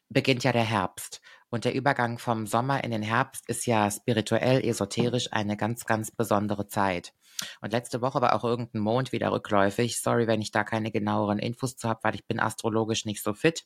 beginnt 0.09 0.43
ja 0.43 0.51
der 0.51 0.63
Herbst. 0.63 1.21
Und 1.49 1.63
der 1.63 1.73
Übergang 1.73 2.17
vom 2.17 2.47
Sommer 2.47 2.83
in 2.83 2.91
den 2.91 3.03
Herbst 3.03 3.47
ist 3.47 3.65
ja 3.65 3.89
spirituell, 3.89 4.63
esoterisch 4.65 5.31
eine 5.31 5.55
ganz, 5.55 5.85
ganz 5.85 6.11
besondere 6.11 6.67
Zeit. 6.67 7.13
Und 7.61 7.71
letzte 7.71 8.01
Woche 8.01 8.21
war 8.21 8.35
auch 8.35 8.43
irgendein 8.43 8.81
Mond 8.81 9.11
wieder 9.11 9.31
rückläufig. 9.31 9.99
Sorry, 9.99 10.27
wenn 10.27 10.41
ich 10.41 10.51
da 10.51 10.63
keine 10.63 10.91
genaueren 10.91 11.39
Infos 11.39 11.77
zu 11.77 11.89
habe, 11.89 11.99
weil 12.03 12.15
ich 12.15 12.25
bin 12.25 12.39
astrologisch 12.39 13.05
nicht 13.05 13.23
so 13.23 13.33
fit. 13.33 13.65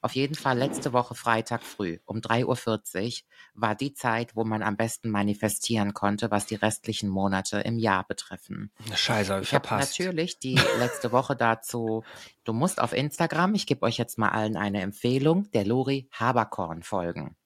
Auf 0.00 0.14
jeden 0.14 0.34
Fall 0.34 0.58
letzte 0.58 0.92
Woche 0.92 1.14
Freitag 1.14 1.62
früh 1.62 1.98
um 2.04 2.18
3.40 2.18 2.46
Uhr 2.46 3.28
war 3.54 3.74
die 3.74 3.94
Zeit, 3.94 4.36
wo 4.36 4.44
man 4.44 4.62
am 4.62 4.76
besten 4.76 5.10
manifestieren 5.10 5.94
konnte, 5.94 6.30
was 6.30 6.46
die 6.46 6.54
restlichen 6.54 7.08
Monate 7.08 7.60
im 7.60 7.78
Jahr 7.78 8.06
betreffen. 8.06 8.72
Scheiße, 8.94 9.38
ich 9.40 9.48
Ich 9.48 9.54
habe 9.54 9.66
verpasst. 9.66 9.98
natürlich 9.98 10.38
die 10.38 10.58
letzte 10.78 11.12
Woche 11.12 11.36
dazu, 11.36 12.04
du 12.44 12.52
musst 12.52 12.80
auf 12.80 12.92
Instagram, 12.92 13.54
ich 13.54 13.66
gebe 13.66 13.82
euch 13.82 13.98
jetzt 13.98 14.18
mal 14.18 14.30
allen 14.30 14.56
eine 14.56 14.80
Empfehlung, 14.80 15.50
der 15.52 15.64
Lori 15.64 16.08
Haberkorn 16.12 16.82
folgen. 16.82 17.36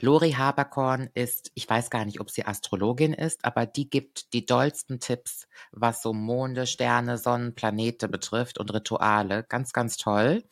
Lori 0.00 0.32
Haberkorn 0.32 1.10
ist, 1.14 1.50
ich 1.54 1.68
weiß 1.68 1.90
gar 1.90 2.04
nicht, 2.04 2.20
ob 2.20 2.30
sie 2.30 2.44
Astrologin 2.44 3.12
ist, 3.12 3.44
aber 3.44 3.66
die 3.66 3.88
gibt 3.88 4.32
die 4.32 4.46
dollsten 4.46 5.00
Tipps, 5.00 5.46
was 5.70 6.02
so 6.02 6.12
Monde, 6.12 6.66
Sterne, 6.66 7.18
Sonnen, 7.18 7.54
Planete 7.54 8.08
betrifft 8.08 8.58
und 8.58 8.72
Rituale. 8.72 9.44
Ganz, 9.44 9.72
ganz 9.72 9.96
toll. 9.96 10.42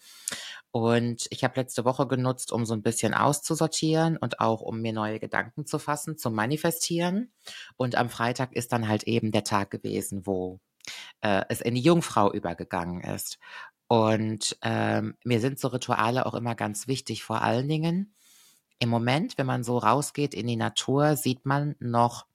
Und 0.72 1.26
ich 1.30 1.42
habe 1.42 1.60
letzte 1.60 1.84
Woche 1.84 2.06
genutzt, 2.06 2.52
um 2.52 2.64
so 2.64 2.74
ein 2.74 2.82
bisschen 2.82 3.12
auszusortieren 3.12 4.16
und 4.16 4.40
auch 4.40 4.60
um 4.60 4.80
mir 4.80 4.92
neue 4.92 5.18
Gedanken 5.18 5.66
zu 5.66 5.78
fassen, 5.78 6.16
zum 6.16 6.34
Manifestieren. 6.34 7.32
Und 7.76 7.96
am 7.96 8.08
Freitag 8.08 8.54
ist 8.54 8.72
dann 8.72 8.86
halt 8.86 9.04
eben 9.04 9.32
der 9.32 9.42
Tag 9.44 9.70
gewesen, 9.70 10.26
wo 10.26 10.60
äh, 11.22 11.44
es 11.48 11.60
in 11.60 11.74
die 11.74 11.80
Jungfrau 11.80 12.32
übergegangen 12.32 13.00
ist. 13.00 13.38
Und 13.88 14.56
ähm, 14.62 15.16
mir 15.24 15.40
sind 15.40 15.58
so 15.58 15.68
Rituale 15.68 16.24
auch 16.24 16.34
immer 16.34 16.54
ganz 16.54 16.86
wichtig, 16.86 17.24
vor 17.24 17.42
allen 17.42 17.68
Dingen 17.68 18.14
im 18.80 18.88
Moment, 18.88 19.38
wenn 19.38 19.46
man 19.46 19.64
so 19.64 19.78
rausgeht 19.78 20.34
in 20.34 20.46
die 20.48 20.56
Natur, 20.56 21.16
sieht 21.16 21.46
man 21.46 21.76
noch 21.80 22.26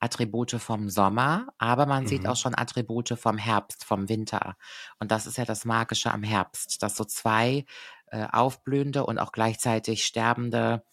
Attribute 0.00 0.52
vom 0.60 0.90
Sommer, 0.90 1.48
aber 1.58 1.86
man 1.86 2.06
sieht 2.06 2.24
Mhm. 2.24 2.26
auch 2.26 2.36
schon 2.36 2.54
Attribute 2.56 3.16
vom 3.18 3.38
Herbst, 3.38 3.84
vom 3.84 4.08
Winter. 4.08 4.56
Und 4.98 5.10
das 5.12 5.26
ist 5.26 5.38
ja 5.38 5.44
das 5.46 5.64
Magische 5.64 6.12
am 6.12 6.22
Herbst, 6.22 6.82
dass 6.82 6.96
so 6.96 7.04
zwei 7.04 7.64
äh, 8.08 8.26
aufblühende 8.30 9.06
und 9.06 9.18
auch 9.18 9.32
gleichzeitig 9.32 10.04
sterbende 10.04 10.84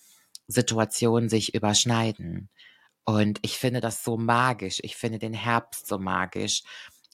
Situationen 0.48 1.30
sich 1.30 1.54
überschneiden. 1.56 2.50
Und 3.06 3.40
ich 3.44 3.58
finde 3.58 3.82
das 3.82 4.04
so 4.04 4.18
magisch. 4.18 4.80
Ich 4.84 4.96
finde 4.96 5.20
den 5.20 5.34
Herbst 5.34 5.88
so 5.88 5.98
magisch. 6.00 6.64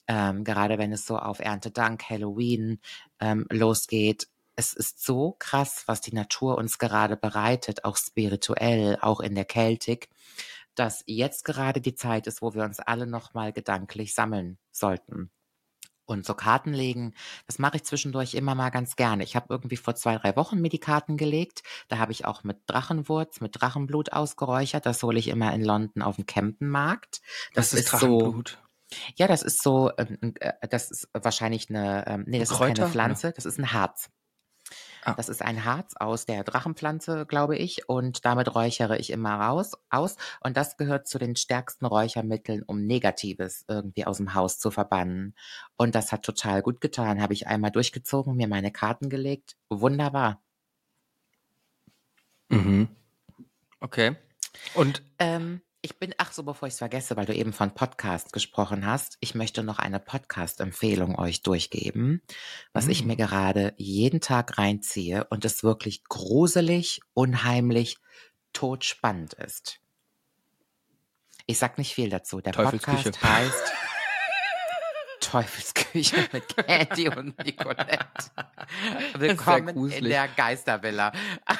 Ähm, 0.08 0.44
gerade 0.44 0.78
wenn 0.78 0.92
es 0.92 1.06
so 1.06 1.18
auf 1.18 1.40
Erntedank, 1.40 2.08
Halloween 2.10 2.80
ähm, 3.20 3.46
losgeht. 3.50 4.28
Es 4.56 4.72
ist 4.72 5.04
so 5.04 5.36
krass, 5.38 5.84
was 5.86 6.00
die 6.00 6.14
Natur 6.14 6.58
uns 6.58 6.78
gerade 6.78 7.16
bereitet, 7.16 7.84
auch 7.84 7.96
spirituell, 7.96 8.98
auch 9.00 9.20
in 9.20 9.34
der 9.34 9.44
Keltik, 9.44 10.08
dass 10.74 11.02
jetzt 11.06 11.44
gerade 11.44 11.80
die 11.80 11.94
Zeit 11.94 12.26
ist, 12.26 12.42
wo 12.42 12.54
wir 12.54 12.64
uns 12.64 12.80
alle 12.80 13.06
nochmal 13.06 13.52
gedanklich 13.52 14.14
sammeln 14.14 14.58
sollten. 14.72 15.30
Und 16.06 16.24
so 16.24 16.34
Karten 16.34 16.72
legen, 16.72 17.14
das 17.48 17.58
mache 17.58 17.76
ich 17.76 17.84
zwischendurch 17.84 18.34
immer 18.34 18.54
mal 18.54 18.70
ganz 18.70 18.94
gerne. 18.94 19.24
Ich 19.24 19.34
habe 19.34 19.46
irgendwie 19.50 19.76
vor 19.76 19.96
zwei, 19.96 20.16
drei 20.16 20.36
Wochen 20.36 20.60
mir 20.60 20.68
die 20.68 20.78
Karten 20.78 21.16
gelegt. 21.16 21.64
Da 21.88 21.98
habe 21.98 22.12
ich 22.12 22.24
auch 22.24 22.44
mit 22.44 22.58
Drachenwurz, 22.68 23.40
mit 23.40 23.60
Drachenblut 23.60 24.12
ausgeräuchert. 24.12 24.86
Das 24.86 25.02
hole 25.02 25.18
ich 25.18 25.26
immer 25.28 25.52
in 25.52 25.64
London 25.64 26.02
auf 26.02 26.14
dem 26.16 26.26
Campenmarkt. 26.26 27.20
Das 27.54 27.70
Das 27.70 27.80
ist 27.80 27.92
ist 27.92 27.98
so, 28.00 28.42
ja, 29.16 29.26
das 29.26 29.42
ist 29.42 29.62
so, 29.62 29.90
ähm, 29.98 30.34
äh, 30.40 30.68
das 30.68 30.90
ist 30.92 31.08
wahrscheinlich 31.12 31.70
eine, 31.70 32.06
ähm, 32.06 32.24
nee, 32.28 32.38
das 32.38 32.50
ist 32.52 32.56
Kräuter, 32.56 32.74
keine 32.74 32.80
oder? 32.84 32.92
Pflanze, 32.92 33.32
das 33.32 33.44
ist 33.44 33.58
ein 33.58 33.72
Harz. 33.72 34.08
Ah. 35.06 35.14
Das 35.14 35.28
ist 35.28 35.40
ein 35.40 35.64
Harz 35.64 35.94
aus 35.94 36.26
der 36.26 36.42
Drachenpflanze, 36.42 37.26
glaube 37.26 37.56
ich, 37.56 37.88
und 37.88 38.24
damit 38.24 38.52
räuchere 38.56 38.98
ich 38.98 39.10
immer 39.10 39.34
raus, 39.38 39.72
aus. 39.88 40.16
Und 40.40 40.56
das 40.56 40.76
gehört 40.76 41.06
zu 41.06 41.20
den 41.20 41.36
stärksten 41.36 41.86
Räuchermitteln, 41.86 42.64
um 42.64 42.84
Negatives 42.84 43.64
irgendwie 43.68 44.04
aus 44.04 44.16
dem 44.16 44.34
Haus 44.34 44.58
zu 44.58 44.72
verbannen. 44.72 45.36
Und 45.76 45.94
das 45.94 46.10
hat 46.10 46.24
total 46.24 46.60
gut 46.60 46.80
getan. 46.80 47.22
Habe 47.22 47.34
ich 47.34 47.46
einmal 47.46 47.70
durchgezogen, 47.70 48.34
mir 48.34 48.48
meine 48.48 48.72
Karten 48.72 49.08
gelegt. 49.08 49.56
Wunderbar. 49.70 50.42
Mhm. 52.48 52.88
Okay. 53.78 54.16
Und 54.74 55.02
Ähm, 55.20 55.60
ich 55.86 55.92
Ich 55.92 55.98
bin, 56.00 56.14
ach 56.18 56.32
so, 56.32 56.42
bevor 56.42 56.66
ich 56.68 56.74
es 56.74 56.78
vergesse, 56.78 57.16
weil 57.16 57.26
du 57.26 57.34
eben 57.34 57.52
von 57.52 57.72
Podcast 57.72 58.32
gesprochen 58.32 58.84
hast, 58.84 59.16
ich 59.20 59.34
möchte 59.34 59.62
noch 59.62 59.78
eine 59.78 59.98
Podcast-Empfehlung 60.00 61.16
euch 61.18 61.42
durchgeben, 61.42 62.20
was 62.72 62.88
ich 62.88 63.04
Mm. 63.04 63.06
mir 63.06 63.16
gerade 63.16 63.72
jeden 63.76 64.20
Tag 64.20 64.58
reinziehe 64.58 65.24
und 65.30 65.44
es 65.44 65.62
wirklich 65.62 66.04
gruselig, 66.04 67.00
unheimlich, 67.14 67.98
todspannend 68.52 69.34
ist. 69.34 69.80
Ich 71.46 71.58
sag 71.58 71.78
nicht 71.78 71.94
viel 71.94 72.10
dazu. 72.10 72.40
Der. 72.40 72.50
Podcast 72.52 73.22
heißt 73.22 73.72
Teufelsküche 75.26 76.28
mit 76.32 76.56
Candy 76.56 77.08
und 77.08 77.36
Nicolette. 77.44 78.06
Willkommen 79.18 79.90
in 79.90 80.04
der 80.04 80.28
Geistervilla. 80.28 81.10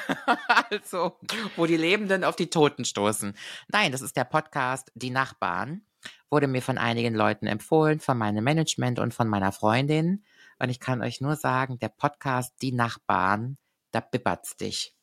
also, 0.71 1.17
wo 1.57 1.65
die 1.65 1.75
Lebenden 1.75 2.23
auf 2.23 2.37
die 2.37 2.49
Toten 2.49 2.85
stoßen. 2.85 3.35
Nein, 3.67 3.91
das 3.91 4.01
ist 4.01 4.15
der 4.15 4.23
Podcast 4.23 4.89
Die 4.95 5.09
Nachbarn. 5.09 5.81
Wurde 6.29 6.47
mir 6.47 6.61
von 6.61 6.77
einigen 6.77 7.13
Leuten 7.13 7.45
empfohlen, 7.45 7.99
von 7.99 8.17
meinem 8.17 8.41
Management 8.41 8.99
und 8.99 9.13
von 9.13 9.27
meiner 9.27 9.51
Freundin. 9.51 10.23
Und 10.59 10.69
ich 10.69 10.79
kann 10.79 11.01
euch 11.01 11.19
nur 11.19 11.35
sagen, 11.35 11.77
der 11.77 11.89
Podcast 11.89 12.53
Die 12.61 12.71
Nachbarn, 12.71 13.57
da 13.91 13.99
bibbert's 13.99 14.55
dich. 14.55 14.95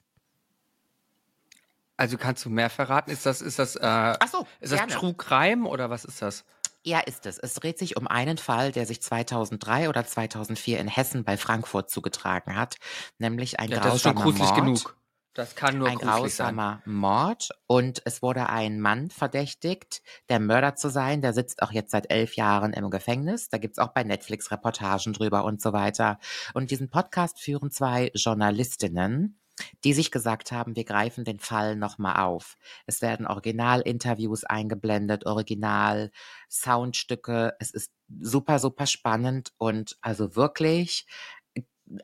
Also 1.98 2.16
kannst 2.16 2.46
du 2.46 2.50
mehr 2.50 2.70
verraten? 2.70 3.11
Ist 3.11 3.27
das, 3.27 3.42
ist 3.42 3.59
das, 3.59 3.77
äh, 3.77 4.14
so, 4.33 4.46
ist 4.61 4.72
das 4.72 4.79
gerne. 4.79 4.94
True 4.94 5.14
Crime 5.14 5.68
oder 5.68 5.90
was 5.90 6.07
ist 6.07 6.22
das? 6.22 6.46
Ja, 6.87 7.01
ist 7.01 7.25
es. 7.27 7.38
Es 7.38 7.55
dreht 7.55 7.79
sich 7.79 7.97
um 7.97 8.07
einen 8.07 8.37
Fall, 8.37 8.70
der 8.70 8.85
sich 8.87 9.01
2003 9.01 9.88
oder 9.88 10.07
2004 10.07 10.79
in 10.79 10.88
Hessen 10.88 11.25
bei 11.25 11.37
Frankfurt 11.38 11.90
zugetragen 11.90 12.57
hat, 12.57 12.77
nämlich 13.18 13.59
ein 13.59 13.70
Ja, 13.70 13.81
das 13.81 13.94
ist 13.97 14.03
schon 14.03 14.14
grausamer 14.14 14.23
gruselig 14.23 14.51
Mord. 14.51 14.61
genug. 14.61 14.97
Das 15.37 15.57
kann 15.57 15.79
nur 15.79 15.88
ein 15.88 15.99
gruselig 15.99 16.35
sein. 16.35 16.55
grausamer 16.55 16.83
Mord 16.85 17.49
und 17.66 18.03
es 18.05 18.23
wurde 18.23 18.51
ein 18.51 18.81
Mann 18.81 19.11
verdächtigt, 19.11 20.03
der 20.29 20.38
Mörder 20.38 20.77
zu 20.77 20.90
sein. 20.90 21.23
Der 21.23 21.33
sitzt 21.33 21.61
auch 21.62 21.73
jetzt 21.73 21.90
seit 21.90 22.11
elf 22.12 22.37
Jahren 22.37 22.73
im 22.73 22.88
Gefängnis. 22.90 23.49
Da 23.49 23.59
gibt's 23.59 23.79
auch 23.81 23.88
bei 23.94 24.05
Netflix 24.05 24.53
Reportagen 24.53 25.12
drüber 25.12 25.44
und 25.44 25.61
so 25.61 25.73
weiter. 25.73 26.18
Und 26.53 26.70
diesen 26.70 26.88
Podcast 26.88 27.40
führen 27.40 27.73
zwei 27.73 28.12
Journalistinnen, 28.14 29.40
die 29.84 29.92
sich 29.92 30.10
gesagt 30.10 30.52
haben, 30.52 30.76
wir 30.76 30.84
greifen 30.84 31.24
den 31.24 31.38
Fall 31.38 31.76
nochmal 31.76 32.22
auf. 32.24 32.56
Es 32.86 33.02
werden 33.02 33.26
Originalinterviews 33.26 34.44
eingeblendet, 34.44 35.26
Original-Soundstücke. 35.26 37.54
Es 37.58 37.70
ist 37.70 37.92
super, 38.20 38.58
super 38.58 38.86
spannend 38.86 39.52
und 39.58 39.96
also 40.00 40.36
wirklich 40.36 41.06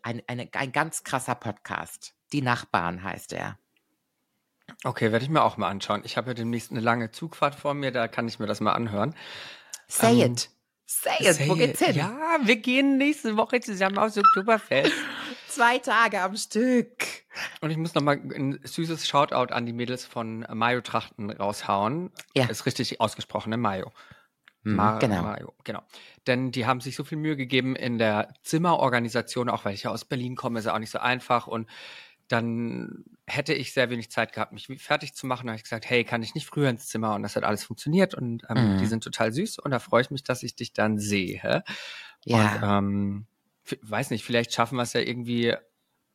ein, 0.02 0.22
eine, 0.26 0.48
ein 0.52 0.72
ganz 0.72 1.04
krasser 1.04 1.34
Podcast. 1.34 2.14
Die 2.32 2.42
Nachbarn 2.42 3.02
heißt 3.02 3.32
er. 3.32 3.58
Okay, 4.84 5.10
werde 5.10 5.24
ich 5.24 5.30
mir 5.30 5.42
auch 5.42 5.56
mal 5.56 5.68
anschauen. 5.68 6.02
Ich 6.04 6.16
habe 6.16 6.28
ja 6.28 6.34
demnächst 6.34 6.70
eine 6.70 6.80
lange 6.80 7.10
Zugfahrt 7.10 7.56
vor 7.56 7.74
mir, 7.74 7.90
da 7.90 8.06
kann 8.06 8.28
ich 8.28 8.38
mir 8.38 8.46
das 8.46 8.60
mal 8.60 8.72
anhören. 8.72 9.14
Say 9.88 10.22
Ähm, 10.22 10.32
it. 10.32 10.50
Say 10.86 11.10
it. 11.20 11.48
Wo 11.48 11.54
Say 11.54 11.66
geht's 11.66 11.80
it. 11.80 11.86
hin? 11.88 11.96
Ja, 11.96 12.38
wir 12.42 12.56
gehen 12.56 12.98
nächste 12.98 13.36
Woche 13.36 13.60
zusammen 13.60 13.98
aufs 13.98 14.16
Oktoberfest. 14.18 14.92
Zwei 15.50 15.78
Tage 15.78 16.20
am 16.20 16.36
Stück. 16.36 17.04
Und 17.60 17.70
ich 17.70 17.76
muss 17.76 17.94
nochmal 17.94 18.16
ein 18.34 18.60
süßes 18.62 19.06
Shoutout 19.08 19.52
an 19.52 19.66
die 19.66 19.72
Mädels 19.72 20.04
von 20.04 20.46
Mayo 20.52 20.80
Trachten 20.80 21.30
raushauen. 21.30 22.10
Ja. 22.34 22.46
Ist 22.46 22.66
richtig 22.66 23.00
ausgesprochen, 23.00 23.50
ne? 23.50 23.56
Mayo. 23.56 23.90
Mhm, 24.62 24.76
Ma 24.76 24.98
genau. 24.98 25.22
Mayo, 25.22 25.54
genau. 25.64 25.82
Denn 26.26 26.52
die 26.52 26.66
haben 26.66 26.80
sich 26.80 26.94
so 26.94 27.02
viel 27.02 27.18
Mühe 27.18 27.36
gegeben 27.36 27.74
in 27.74 27.98
der 27.98 28.32
Zimmerorganisation, 28.42 29.48
auch 29.48 29.64
weil 29.64 29.74
ich 29.74 29.82
ja 29.84 29.90
aus 29.90 30.04
Berlin 30.04 30.36
komme, 30.36 30.58
ist 30.60 30.66
ja 30.66 30.74
auch 30.74 30.78
nicht 30.78 30.90
so 30.90 30.98
einfach. 31.00 31.46
Und 31.46 31.68
dann 32.28 33.04
hätte 33.26 33.52
ich 33.54 33.72
sehr 33.72 33.90
wenig 33.90 34.10
Zeit 34.12 34.32
gehabt, 34.32 34.52
mich 34.52 34.68
fertig 34.78 35.14
zu 35.14 35.26
machen. 35.26 35.46
Da 35.46 35.52
habe 35.52 35.56
ich 35.56 35.64
gesagt, 35.64 35.88
hey, 35.90 36.04
kann 36.04 36.22
ich 36.22 36.34
nicht 36.36 36.46
früher 36.46 36.68
ins 36.70 36.86
Zimmer? 36.86 37.14
Und 37.14 37.22
das 37.24 37.34
hat 37.34 37.42
alles 37.42 37.64
funktioniert 37.64 38.14
und 38.14 38.44
ähm, 38.48 38.74
Mhm. 38.74 38.76
die 38.76 38.86
sind 38.86 39.02
total 39.02 39.32
süß 39.32 39.58
und 39.58 39.72
da 39.72 39.80
freue 39.80 40.02
ich 40.02 40.10
mich, 40.10 40.22
dass 40.22 40.44
ich 40.44 40.54
dich 40.54 40.72
dann 40.72 40.98
sehe. 40.98 41.64
Und 42.26 42.36
Ja. 42.36 42.78
ähm, 42.78 43.26
f- 43.26 43.39
weiß 43.82 44.10
nicht, 44.10 44.24
vielleicht 44.24 44.52
schaffen 44.52 44.76
wir 44.76 44.82
es 44.82 44.92
ja 44.92 45.00
irgendwie 45.00 45.54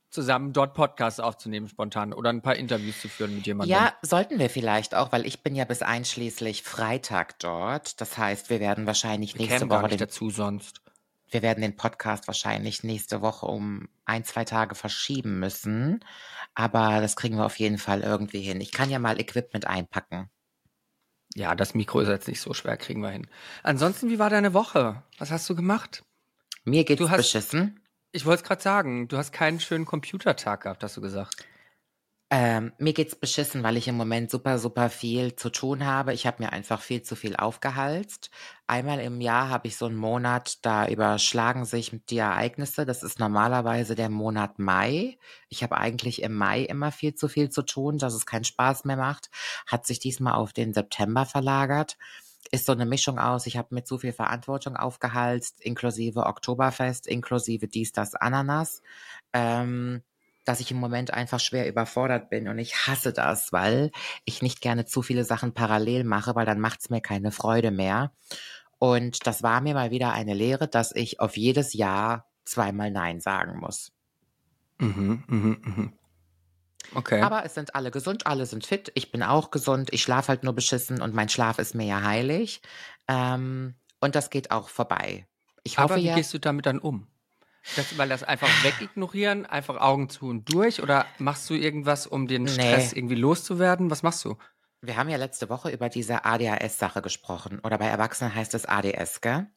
zusammen 0.10 0.54
dort 0.54 0.74
Podcasts 0.74 1.20
aufzunehmen 1.20 1.68
spontan 1.68 2.14
oder 2.14 2.30
ein 2.30 2.42
paar 2.42 2.56
Interviews 2.56 3.02
zu 3.02 3.10
führen 3.10 3.36
mit 3.36 3.46
jemandem. 3.46 3.76
Ja, 3.76 3.94
sollten 4.02 4.40
wir 4.40 4.50
vielleicht 4.50 4.96
auch, 4.96 5.12
weil 5.12 5.26
ich 5.26 5.44
bin 5.44 5.56
ja 5.56 5.66
bis 5.66 5.82
einschließlich 5.82 6.64
Freitag 6.64 7.38
dort. 7.40 8.00
Das 8.00 8.18
heißt, 8.18 8.50
wir 8.50 8.60
werden 8.62 8.86
wahrscheinlich 8.86 9.34
wir 9.34 9.42
nächste 9.42 9.60
kämen 9.60 9.70
gar 9.70 9.80
Woche 9.80 9.90
nicht 9.90 10.00
den, 10.00 10.08
dazu 10.08 10.30
sonst. 10.30 10.82
wir 11.30 11.42
werden 11.42 11.62
den 11.62 11.76
Podcast 11.76 12.28
wahrscheinlich 12.28 12.84
nächste 12.84 13.22
Woche 13.22 13.46
um 13.46 13.90
ein, 14.06 14.24
zwei 14.24 14.46
Tage 14.46 14.74
verschieben 14.74 15.40
müssen. 15.40 16.00
Aber 16.54 17.02
das 17.02 17.18
kriegen 17.18 17.36
wir 17.36 17.46
auf 17.46 17.60
jeden 17.60 17.78
Fall 17.78 18.02
irgendwie 18.02 18.42
hin. 18.42 18.62
Ich 18.62 18.72
kann 18.72 18.90
ja 18.90 19.00
mal 19.00 19.20
Equipment 19.20 19.68
einpacken. 19.68 20.30
Ja, 21.36 21.54
das 21.56 21.74
Mikro 21.74 22.00
ist 22.00 22.08
jetzt 22.08 22.30
nicht 22.30 22.40
so 22.40 22.54
schwer, 22.54 22.78
kriegen 22.78 23.02
wir 23.02 23.10
hin. 23.10 23.28
Ansonsten, 23.64 24.10
wie 24.10 24.20
war 24.20 24.30
deine 24.30 24.54
Woche? 24.54 25.04
Was 25.18 25.32
hast 25.32 25.50
du 25.50 25.56
gemacht? 25.56 26.05
Mir 26.66 26.84
geht's 26.84 27.00
Du 27.00 27.10
hast- 27.10 27.18
beschissen. 27.18 27.80
Ich 28.12 28.26
wollte 28.26 28.44
es 28.44 28.48
gerade 28.48 28.62
sagen, 28.62 29.08
du 29.08 29.18
hast 29.18 29.32
keinen 29.32 29.60
schönen 29.60 29.86
Computertag 29.86 30.62
gehabt, 30.64 30.84
hast 30.84 30.98
du 30.98 31.02
gesagt. 31.02 31.46
Ähm, 32.32 32.74
mir 32.80 32.94
geht's 32.94 33.16
beschissen, 33.16 33.62
weil 33.62 33.78
ich 33.78 33.88
im 33.88 33.96
Moment 33.96 34.32
super, 34.32 34.58
super 34.58 34.90
viel 34.90 35.36
zu 35.36 35.52
tun 35.52 35.86
habe. 35.86 36.12
Ich 36.14 36.26
habe 36.26 36.42
mir 36.44 36.52
einfach 36.54 36.82
viel 36.82 37.04
zu 37.04 37.16
viel 37.16 37.36
aufgehalst. 37.36 38.32
Einmal 38.66 39.00
im 39.00 39.22
Jahr 39.22 39.50
habe 39.50 39.68
ich 39.68 39.78
so 39.78 39.86
einen 39.86 39.96
Monat, 39.96 40.58
da 40.66 40.88
überschlagen 40.88 41.66
sich 41.66 41.92
die 42.10 42.18
Ereignisse. 42.18 42.86
Das 42.86 43.04
ist 43.04 43.20
normalerweise 43.20 43.94
der 43.94 44.10
Monat 44.10 44.58
Mai. 44.58 45.20
Ich 45.50 45.62
habe 45.62 45.78
eigentlich 45.78 46.24
im 46.24 46.34
Mai 46.34 46.62
immer 46.64 46.92
viel 46.92 47.14
zu 47.14 47.28
viel 47.28 47.50
zu 47.52 47.62
tun, 47.62 48.00
dass 48.00 48.16
es 48.16 48.26
keinen 48.26 48.44
Spaß 48.44 48.86
mehr 48.86 48.98
macht. 48.98 49.30
Hat 49.68 49.86
sich 49.86 50.00
diesmal 50.00 50.34
auf 50.34 50.52
den 50.52 50.74
September 50.74 51.28
verlagert. 51.28 51.96
Ist 52.52 52.66
so 52.66 52.72
eine 52.72 52.86
Mischung 52.86 53.20
aus, 53.20 53.48
ich 53.48 53.58
habe 53.58 53.74
mir 53.74 53.84
zu 53.84 53.98
viel 53.98 54.14
Verantwortung 54.14 54.76
aufgehalst, 54.76 55.60
inklusive 55.62 56.26
Oktoberfest, 56.26 57.08
inklusive 57.08 57.68
dies, 57.68 57.92
das, 57.92 58.16
Ananas. 58.16 58.82
Ähm, 59.34 60.04
dass 60.46 60.60
ich 60.60 60.72
im 60.72 60.78
Moment 60.78 61.12
einfach 61.12 61.40
schwer 61.40 61.68
überfordert 61.68 62.30
bin 62.30 62.48
und 62.48 62.60
ich 62.60 62.88
hasse 62.88 63.12
das, 63.12 63.52
weil 63.52 63.92
ich 64.26 64.42
nicht 64.44 64.62
gerne 64.62 64.86
zu 64.86 65.02
viele 65.02 65.26
Sachen 65.26 65.54
parallel 65.54 66.04
mache, 66.04 66.36
weil 66.36 66.46
dann 66.46 66.60
macht's 66.60 66.92
mir 66.92 67.02
keine 67.02 67.32
Freude 67.32 67.72
mehr. 67.72 68.12
Und 68.78 69.26
das 69.26 69.42
war 69.42 69.62
mir 69.62 69.74
mal 69.74 69.90
wieder 69.90 70.14
eine 70.14 70.36
Lehre, 70.36 70.68
dass 70.68 70.92
ich 70.94 71.20
auf 71.20 71.36
jedes 71.36 71.74
Jahr 71.74 72.28
zweimal 72.46 72.92
Nein 72.92 73.20
sagen 73.20 73.60
muss. 73.60 73.92
Mhm, 74.78 75.24
mhm, 75.28 75.58
mhm. 75.64 75.94
Okay. 76.94 77.22
Aber 77.22 77.46
es 77.46 77.54
sind 77.54 77.76
alle 77.76 77.92
gesund, 77.92 78.28
alle 78.28 78.46
sind 78.46 78.66
fit. 78.66 78.92
Ich 78.96 79.12
bin 79.12 79.24
auch 79.24 79.52
gesund. 79.52 79.90
Ich 79.94 80.04
schlafe 80.04 80.30
halt 80.30 80.44
nur 80.44 80.54
beschissen 80.54 81.02
und 81.02 81.14
mein 81.14 81.30
Schlaf 81.30 81.60
ist 81.60 81.76
mir 81.76 81.86
ja 81.86 82.04
heilig. 82.04 82.62
Ähm, 83.08 83.76
und 84.00 84.16
das 84.16 84.30
geht 84.30 84.52
auch 84.52 84.70
vorbei. 84.70 85.28
Ich 85.64 85.78
hoffe 85.78 85.94
Aber 85.94 86.02
wie 86.02 86.08
ja. 86.08 86.16
gehst 86.16 86.34
du 86.34 86.40
damit 86.40 86.66
dann 86.66 86.80
um? 86.80 87.08
Das, 87.76 87.98
weil 87.98 88.08
das 88.10 88.24
einfach 88.24 88.50
wegignorieren, 88.64 89.46
einfach 89.48 89.78
Augen 89.82 90.10
zu 90.10 90.28
und 90.28 90.54
durch? 90.54 90.84
Oder 90.84 91.08
machst 91.18 91.50
du 91.50 91.56
irgendwas, 91.56 92.06
um 92.06 92.28
den 92.28 92.44
Nee. 92.44 92.52
Stress 92.52 92.94
irgendwie 92.94 93.16
loszuwerden? 93.16 93.90
Was 93.90 94.04
machst 94.04 94.24
du? 94.24 94.38
Wir 94.82 94.98
haben 94.98 95.10
ja 95.10 95.18
letzte 95.18 95.50
Woche 95.50 95.72
über 95.72 95.90
diese 95.90 96.26
ADHS-Sache 96.26 97.02
gesprochen. 97.02 97.60
Oder 97.64 97.80
bei 97.80 97.88
Erwachsenen 97.88 98.36
heißt 98.36 98.54
es 98.54 98.66
ADS, 98.68 99.22
gell? 99.22 99.48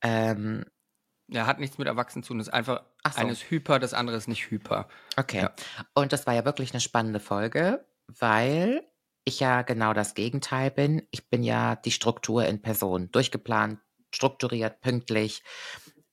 Ähm, 0.00 0.64
Ja, 1.28 1.46
hat 1.46 1.58
nichts 1.58 1.78
mit 1.78 1.88
Erwachsenen 1.88 2.22
zu 2.22 2.28
tun. 2.28 2.38
Das 2.38 2.48
ist 2.48 2.54
einfach, 2.54 2.82
Ach 3.02 3.12
so. 3.12 3.20
eines 3.20 3.50
hyper, 3.50 3.78
das 3.78 3.94
andere 3.94 4.16
ist 4.16 4.28
nicht 4.28 4.50
hyper. 4.50 4.88
Okay. 5.16 5.42
Ja. 5.42 5.54
Und 5.94 6.12
das 6.12 6.26
war 6.26 6.34
ja 6.34 6.44
wirklich 6.44 6.72
eine 6.72 6.80
spannende 6.80 7.20
Folge, 7.20 7.86
weil 8.06 8.82
ich 9.24 9.40
ja 9.40 9.62
genau 9.62 9.94
das 9.94 10.14
Gegenteil 10.14 10.70
bin. 10.70 11.06
Ich 11.10 11.30
bin 11.30 11.42
ja 11.42 11.76
die 11.76 11.92
Struktur 11.92 12.44
in 12.44 12.60
Person. 12.60 13.10
Durchgeplant, 13.10 13.80
strukturiert, 14.12 14.80
pünktlich. 14.82 15.42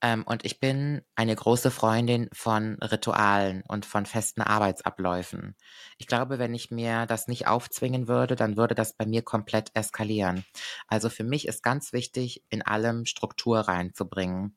Ähm, 0.02 0.24
und 0.26 0.46
ich 0.46 0.60
bin 0.60 1.02
eine 1.16 1.36
große 1.36 1.72
Freundin 1.72 2.30
von 2.34 2.78
Ritualen 2.82 3.64
und 3.68 3.86
von 3.86 4.06
festen 4.06 4.42
Arbeitsabläufen. 4.42 5.56
Ich 5.98 6.08
glaube, 6.08 6.40
wenn 6.40 6.56
ich 6.56 6.72
mir 6.72 7.06
das 7.06 7.28
nicht 7.28 7.48
aufzwingen 7.48 8.08
würde, 8.08 8.36
dann 8.36 8.58
würde 8.58 8.76
das 8.76 8.94
bei 8.94 9.06
mir 9.06 9.22
komplett 9.22 9.72
eskalieren. 9.76 10.46
Also 10.88 11.10
für 11.10 11.26
mich 11.26 11.48
ist 11.48 11.62
ganz 11.62 11.94
wichtig, 11.94 12.44
in 12.50 12.62
allem 12.62 13.06
Struktur 13.06 13.60
reinzubringen 13.60 14.56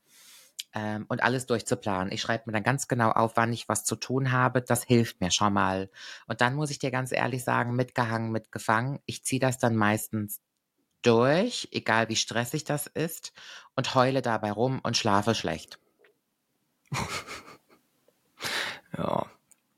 ähm, 0.75 1.07
und 1.09 1.23
alles 1.23 1.47
durchzuplanen. 1.47 2.13
Ich 2.13 2.21
schreibe 2.21 2.45
mir 2.47 2.53
dann 2.53 2.63
ganz 2.63 2.89
genau 2.89 3.11
auf, 3.11 3.37
wann 3.37 3.53
ich 3.53 3.69
was 3.69 3.85
zu 3.85 3.97
tun 3.97 4.33
habe. 4.33 4.61
Das 4.63 4.85
hilft 4.85 5.21
mir 5.21 5.31
schon 5.31 5.53
mal. 5.53 5.91
Und 6.27 6.41
dann 6.41 6.55
muss 6.55 6.71
ich 6.71 6.79
dir 6.79 6.91
ganz 6.91 7.13
ehrlich 7.13 7.45
sagen, 7.45 7.75
mitgehangen, 7.75 8.31
mitgefangen. 8.31 9.01
Ich 9.07 9.25
ziehe 9.25 9.41
das 9.41 9.59
dann 9.59 9.77
meistens 9.77 10.41
durch, 11.03 11.69
egal 11.71 12.09
wie 12.09 12.17
stressig 12.17 12.65
das 12.65 12.87
ist, 12.87 13.33
und 13.77 13.95
heule 13.95 14.23
dabei 14.23 14.53
rum 14.53 14.81
und 14.83 14.97
schlafe 14.97 15.35
schlecht. 15.35 15.79
Ja. 18.97 19.27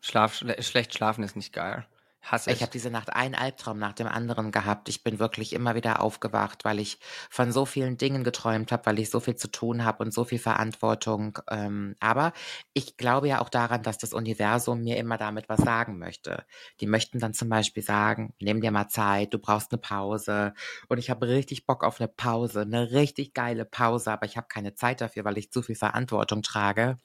Schlaf, 0.00 0.34
schle 0.34 0.62
schlecht 0.62 0.94
schlafen 0.94 1.24
ist 1.24 1.36
nicht 1.36 1.52
geil. 1.52 1.86
Hasse 2.26 2.50
Ich 2.50 2.60
habe 2.62 2.72
diese 2.72 2.90
Nacht 2.90 3.12
einen 3.12 3.34
Albtraum 3.36 3.78
nach 3.78 3.92
dem 3.92 4.08
anderen 4.08 4.50
gehabt. 4.50 4.88
Ich 4.88 5.04
bin 5.04 5.18
wirklich 5.20 5.52
immer 5.52 5.76
wieder 5.76 6.00
aufgewacht, 6.00 6.64
weil 6.64 6.80
ich 6.80 6.98
von 7.30 7.52
so 7.52 7.64
vielen 7.64 7.98
Dingen 7.98 8.24
geträumt 8.24 8.72
habe, 8.72 8.86
weil 8.86 8.98
ich 8.98 9.10
so 9.10 9.20
viel 9.20 9.36
zu 9.36 9.48
tun 9.48 9.84
habe 9.84 10.02
und 10.02 10.12
so 10.12 10.24
viel 10.24 10.40
Verantwortung. 10.40 11.38
Ähm, 11.48 11.94
aber 12.00 12.32
ich 12.72 12.96
glaube 12.96 13.28
ja 13.28 13.40
auch 13.40 13.48
daran, 13.48 13.82
dass 13.84 13.98
das 13.98 14.12
Universum 14.12 14.82
mir 14.82 14.96
immer 14.96 15.18
damit 15.18 15.48
was 15.48 15.60
sagen 15.60 15.98
möchte. 15.98 16.44
Die 16.80 16.86
möchten 16.86 17.20
dann 17.20 17.32
zum 17.32 17.48
Beispiel 17.48 17.82
sagen, 17.82 18.34
nimm 18.40 18.60
dir 18.60 18.72
mal 18.72 18.88
Zeit, 18.88 19.32
du 19.32 19.38
brauchst 19.38 19.70
eine 19.70 19.78
Pause. 19.78 20.52
Und 20.88 20.98
ich 20.98 21.10
habe 21.10 21.28
richtig 21.28 21.64
Bock 21.64 21.84
auf 21.84 22.00
eine 22.00 22.08
Pause, 22.08 22.62
eine 22.62 22.90
richtig 22.90 23.34
geile 23.34 23.64
Pause, 23.64 24.10
aber 24.10 24.26
ich 24.26 24.36
habe 24.36 24.48
keine 24.48 24.74
Zeit 24.74 25.00
dafür, 25.00 25.24
weil 25.24 25.38
ich 25.38 25.52
zu 25.52 25.62
viel 25.62 25.76
Verantwortung 25.76 26.42
trage. 26.42 26.96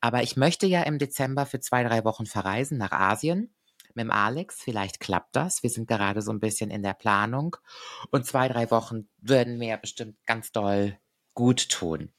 Aber 0.00 0.22
ich 0.22 0.36
möchte 0.36 0.66
ja 0.66 0.82
im 0.82 0.98
Dezember 0.98 1.46
für 1.46 1.60
zwei, 1.60 1.82
drei 1.82 2.04
Wochen 2.04 2.26
verreisen 2.26 2.76
nach 2.76 2.92
Asien 2.92 3.54
mit 3.96 4.04
dem 4.04 4.10
Alex. 4.10 4.60
Vielleicht 4.62 5.00
klappt 5.00 5.36
das. 5.36 5.62
Wir 5.62 5.70
sind 5.70 5.88
gerade 5.88 6.22
so 6.22 6.32
ein 6.32 6.40
bisschen 6.40 6.70
in 6.70 6.82
der 6.82 6.94
Planung. 6.94 7.56
Und 8.10 8.26
zwei, 8.26 8.48
drei 8.48 8.70
Wochen 8.70 9.08
würden 9.18 9.58
mir 9.58 9.76
bestimmt 9.76 10.16
ganz 10.26 10.52
doll 10.52 10.98
gut 11.34 11.68
tun. 11.70 12.12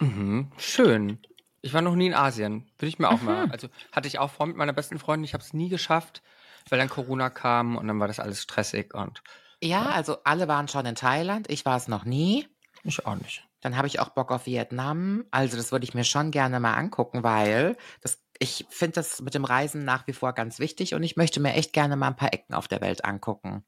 Mhm, 0.00 0.50
schön. 0.56 1.18
Ich 1.62 1.72
war 1.72 1.82
noch 1.82 1.94
nie 1.94 2.06
in 2.08 2.14
Asien. 2.14 2.70
Würde 2.78 2.88
ich 2.88 2.98
mir 2.98 3.08
auch 3.08 3.22
mal. 3.22 3.46
Also 3.50 3.68
hatte 3.92 4.08
ich 4.08 4.18
auch 4.18 4.30
vor 4.30 4.46
mit 4.46 4.56
meiner 4.56 4.72
besten 4.72 4.98
Freundin. 4.98 5.24
Ich 5.24 5.34
habe 5.34 5.42
es 5.42 5.54
nie 5.54 5.68
geschafft, 5.68 6.22
weil 6.68 6.78
dann 6.78 6.88
Corona 6.90 7.30
kam 7.30 7.76
und 7.76 7.86
dann 7.88 8.00
war 8.00 8.08
das 8.08 8.20
alles 8.20 8.42
stressig 8.42 8.94
und 8.94 9.22
Ja, 9.62 9.86
also 9.90 10.18
alle 10.24 10.48
waren 10.48 10.68
schon 10.68 10.86
in 10.86 10.94
Thailand. 10.94 11.50
Ich 11.50 11.64
war 11.64 11.76
es 11.76 11.88
noch 11.88 12.04
nie. 12.04 12.48
ich 12.82 13.06
auch 13.06 13.16
nicht. 13.16 13.46
Dann 13.60 13.76
habe 13.76 13.86
ich 13.86 13.98
auch 14.00 14.10
Bock 14.10 14.30
auf 14.30 14.46
Vietnam. 14.46 15.24
Also 15.30 15.56
das 15.56 15.72
würde 15.72 15.84
ich 15.84 15.94
mir 15.94 16.04
schon 16.04 16.30
gerne 16.30 16.60
mal 16.60 16.74
angucken, 16.74 17.22
weil 17.22 17.76
das, 18.02 18.23
ich 18.38 18.66
finde 18.68 18.94
das 18.94 19.20
mit 19.22 19.34
dem 19.34 19.44
Reisen 19.44 19.84
nach 19.84 20.06
wie 20.06 20.12
vor 20.12 20.32
ganz 20.32 20.58
wichtig 20.58 20.94
und 20.94 21.02
ich 21.02 21.16
möchte 21.16 21.40
mir 21.40 21.54
echt 21.54 21.72
gerne 21.72 21.96
mal 21.96 22.08
ein 22.08 22.16
paar 22.16 22.32
Ecken 22.32 22.54
auf 22.54 22.68
der 22.68 22.80
Welt 22.80 23.04
angucken. 23.04 23.64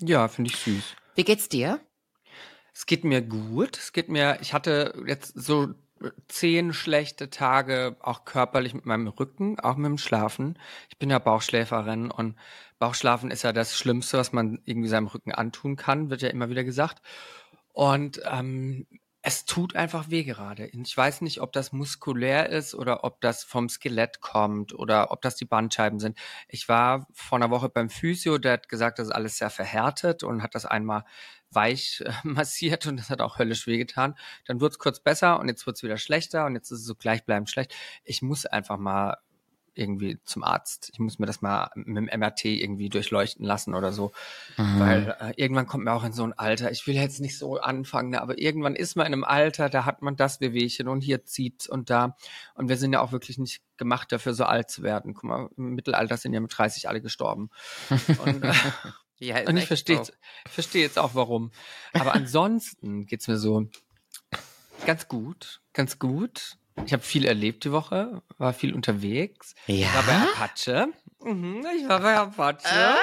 Ja, 0.00 0.28
finde 0.28 0.50
ich 0.50 0.56
süß. 0.56 0.96
Wie 1.14 1.24
geht's 1.24 1.48
dir? 1.48 1.80
Es 2.72 2.86
geht 2.86 3.04
mir 3.04 3.22
gut. 3.22 3.76
Es 3.76 3.92
geht 3.92 4.08
mir, 4.08 4.38
ich 4.40 4.52
hatte 4.52 5.02
jetzt 5.06 5.32
so 5.34 5.74
zehn 6.28 6.72
schlechte 6.72 7.28
Tage, 7.28 7.96
auch 8.00 8.24
körperlich 8.24 8.74
mit 8.74 8.86
meinem 8.86 9.08
Rücken, 9.08 9.58
auch 9.58 9.76
mit 9.76 9.86
dem 9.86 9.98
Schlafen. 9.98 10.58
Ich 10.88 10.98
bin 10.98 11.10
ja 11.10 11.18
Bauchschläferin 11.18 12.10
und 12.10 12.36
Bauchschlafen 12.78 13.32
ist 13.32 13.42
ja 13.42 13.52
das 13.52 13.76
Schlimmste, 13.76 14.18
was 14.18 14.32
man 14.32 14.60
irgendwie 14.64 14.88
seinem 14.88 15.08
Rücken 15.08 15.32
antun 15.32 15.74
kann, 15.74 16.10
wird 16.10 16.22
ja 16.22 16.28
immer 16.28 16.48
wieder 16.48 16.62
gesagt. 16.62 17.02
Und 17.72 18.20
ähm, 18.30 18.86
es 19.28 19.44
tut 19.44 19.76
einfach 19.76 20.08
weh 20.08 20.24
gerade. 20.24 20.68
Ich 20.68 20.96
weiß 20.96 21.20
nicht, 21.20 21.42
ob 21.42 21.52
das 21.52 21.70
muskulär 21.70 22.48
ist 22.48 22.74
oder 22.74 23.04
ob 23.04 23.20
das 23.20 23.44
vom 23.44 23.68
Skelett 23.68 24.22
kommt 24.22 24.72
oder 24.72 25.10
ob 25.10 25.20
das 25.20 25.36
die 25.36 25.44
Bandscheiben 25.44 26.00
sind. 26.00 26.18
Ich 26.48 26.66
war 26.70 27.06
vor 27.12 27.36
einer 27.36 27.50
Woche 27.50 27.68
beim 27.68 27.90
Physio, 27.90 28.38
der 28.38 28.54
hat 28.54 28.70
gesagt, 28.70 28.98
das 28.98 29.08
ist 29.08 29.14
alles 29.14 29.36
sehr 29.36 29.50
verhärtet 29.50 30.22
und 30.22 30.42
hat 30.42 30.54
das 30.54 30.64
einmal 30.64 31.04
weich 31.50 32.02
äh, 32.06 32.10
massiert 32.24 32.86
und 32.86 32.96
das 32.96 33.10
hat 33.10 33.20
auch 33.20 33.38
höllisch 33.38 33.66
wehgetan. 33.66 34.14
Dann 34.46 34.62
wurde 34.62 34.72
es 34.72 34.78
kurz 34.78 34.98
besser 34.98 35.38
und 35.38 35.48
jetzt 35.48 35.66
wird 35.66 35.76
es 35.76 35.82
wieder 35.82 35.98
schlechter 35.98 36.46
und 36.46 36.54
jetzt 36.54 36.70
ist 36.70 36.80
es 36.80 36.86
so 36.86 36.94
gleichbleibend 36.94 37.50
schlecht. 37.50 37.74
Ich 38.04 38.22
muss 38.22 38.46
einfach 38.46 38.78
mal 38.78 39.18
irgendwie 39.78 40.18
zum 40.24 40.44
Arzt. 40.44 40.90
Ich 40.92 40.98
muss 40.98 41.18
mir 41.18 41.26
das 41.26 41.40
mal 41.40 41.70
mit 41.74 41.96
dem 41.96 42.20
MRT 42.20 42.46
irgendwie 42.46 42.88
durchleuchten 42.88 43.44
lassen 43.44 43.74
oder 43.74 43.92
so. 43.92 44.12
Weil 44.56 45.16
äh, 45.20 45.32
irgendwann 45.36 45.66
kommt 45.66 45.84
mir 45.84 45.92
auch 45.92 46.04
in 46.04 46.12
so 46.12 46.24
ein 46.24 46.32
Alter, 46.32 46.70
ich 46.70 46.86
will 46.86 46.94
jetzt 46.94 47.20
nicht 47.20 47.38
so 47.38 47.58
anfangen, 47.58 48.10
ne, 48.10 48.20
aber 48.20 48.38
irgendwann 48.38 48.74
ist 48.74 48.96
man 48.96 49.06
in 49.06 49.12
einem 49.12 49.24
Alter, 49.24 49.68
da 49.68 49.84
hat 49.84 50.02
man 50.02 50.16
das 50.16 50.40
Wehwehchen 50.40 50.88
und 50.88 51.00
hier 51.00 51.24
zieht 51.24 51.68
und 51.68 51.90
da. 51.90 52.16
Und 52.54 52.68
wir 52.68 52.76
sind 52.76 52.92
ja 52.92 53.00
auch 53.00 53.12
wirklich 53.12 53.38
nicht 53.38 53.62
gemacht 53.76 54.10
dafür, 54.12 54.34
so 54.34 54.44
alt 54.44 54.70
zu 54.70 54.82
werden. 54.82 55.14
Guck 55.14 55.24
mal, 55.24 55.48
im 55.56 55.74
Mittelalter 55.74 56.16
sind 56.16 56.32
ja 56.32 56.40
mit 56.40 56.56
30 56.56 56.88
alle 56.88 57.00
gestorben. 57.00 57.50
Und, 58.24 58.44
äh, 58.44 58.52
Ja, 59.20 59.38
ist 59.38 59.48
und 59.48 59.56
ich 59.56 59.66
verstehe 59.66 60.00
verstehe 60.46 60.82
jetzt 60.82 60.98
auch 60.98 61.14
warum. 61.14 61.50
Aber 61.92 62.14
ansonsten 62.14 63.06
geht's 63.06 63.26
mir 63.26 63.36
so 63.36 63.68
ganz 64.86 65.08
gut, 65.08 65.60
ganz 65.72 65.98
gut. 65.98 66.56
Ich 66.86 66.92
habe 66.92 67.02
viel 67.02 67.26
erlebt 67.26 67.64
die 67.64 67.72
Woche, 67.72 68.22
war 68.38 68.52
viel 68.52 68.74
unterwegs. 68.74 69.54
Ich 69.66 69.84
war 69.94 70.02
bei 70.02 70.12
Ja? 70.12 70.22
Apache. 70.32 70.88
Mhm, 71.22 71.66
ich 71.76 71.88
war 71.88 72.00
bei 72.00 72.16
Apache. 72.16 72.64
Ah, 72.64 72.96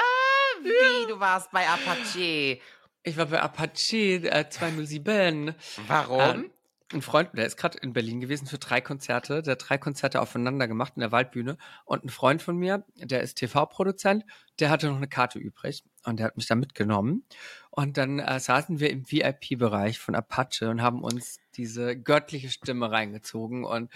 wie, 0.62 1.06
du 1.06 1.20
warst 1.20 1.50
bei 1.52 1.66
Apache. 1.68 2.58
Ich 3.02 3.16
war 3.16 3.26
bei 3.26 3.40
Apache 3.40 3.96
äh, 4.28 4.48
207. 4.48 5.54
Warum? 5.86 6.20
Ähm, 6.20 6.50
ein 6.92 7.02
Freund, 7.02 7.30
der 7.34 7.46
ist 7.46 7.56
gerade 7.56 7.78
in 7.78 7.92
Berlin 7.92 8.20
gewesen 8.20 8.46
für 8.46 8.58
drei 8.58 8.80
Konzerte. 8.80 9.42
Der 9.42 9.52
hat 9.52 9.68
drei 9.68 9.76
Konzerte 9.78 10.20
aufeinander 10.20 10.68
gemacht 10.68 10.92
in 10.96 11.00
der 11.00 11.12
Waldbühne. 11.12 11.56
Und 11.84 12.04
ein 12.04 12.08
Freund 12.08 12.42
von 12.42 12.56
mir, 12.56 12.84
der 12.96 13.22
ist 13.22 13.34
TV-Produzent, 13.34 14.24
der 14.60 14.70
hatte 14.70 14.88
noch 14.88 14.96
eine 14.96 15.08
Karte 15.08 15.38
übrig 15.38 15.84
und 16.04 16.18
der 16.18 16.26
hat 16.26 16.36
mich 16.36 16.46
da 16.46 16.54
mitgenommen. 16.54 17.24
Und 17.70 17.96
dann 17.96 18.20
äh, 18.20 18.38
saßen 18.40 18.78
wir 18.80 18.90
im 18.90 19.10
VIP-Bereich 19.10 19.98
von 19.98 20.14
Apache 20.14 20.70
und 20.70 20.80
haben 20.80 21.02
uns 21.02 21.38
diese 21.56 21.96
göttliche 21.96 22.50
Stimme 22.50 22.90
reingezogen. 22.90 23.64
Und 23.64 23.90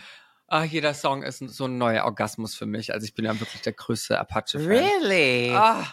ah, 0.46 0.64
jeder 0.64 0.94
Song 0.94 1.22
ist 1.22 1.38
so 1.38 1.66
ein 1.66 1.78
neuer 1.78 2.04
Orgasmus 2.04 2.54
für 2.54 2.66
mich. 2.66 2.92
Also 2.92 3.04
ich 3.04 3.14
bin 3.14 3.24
ja 3.24 3.38
wirklich 3.38 3.62
der 3.62 3.72
größte 3.72 4.18
Apache-Fan. 4.18 4.66
really? 4.66 5.50
Ah, 5.54 5.86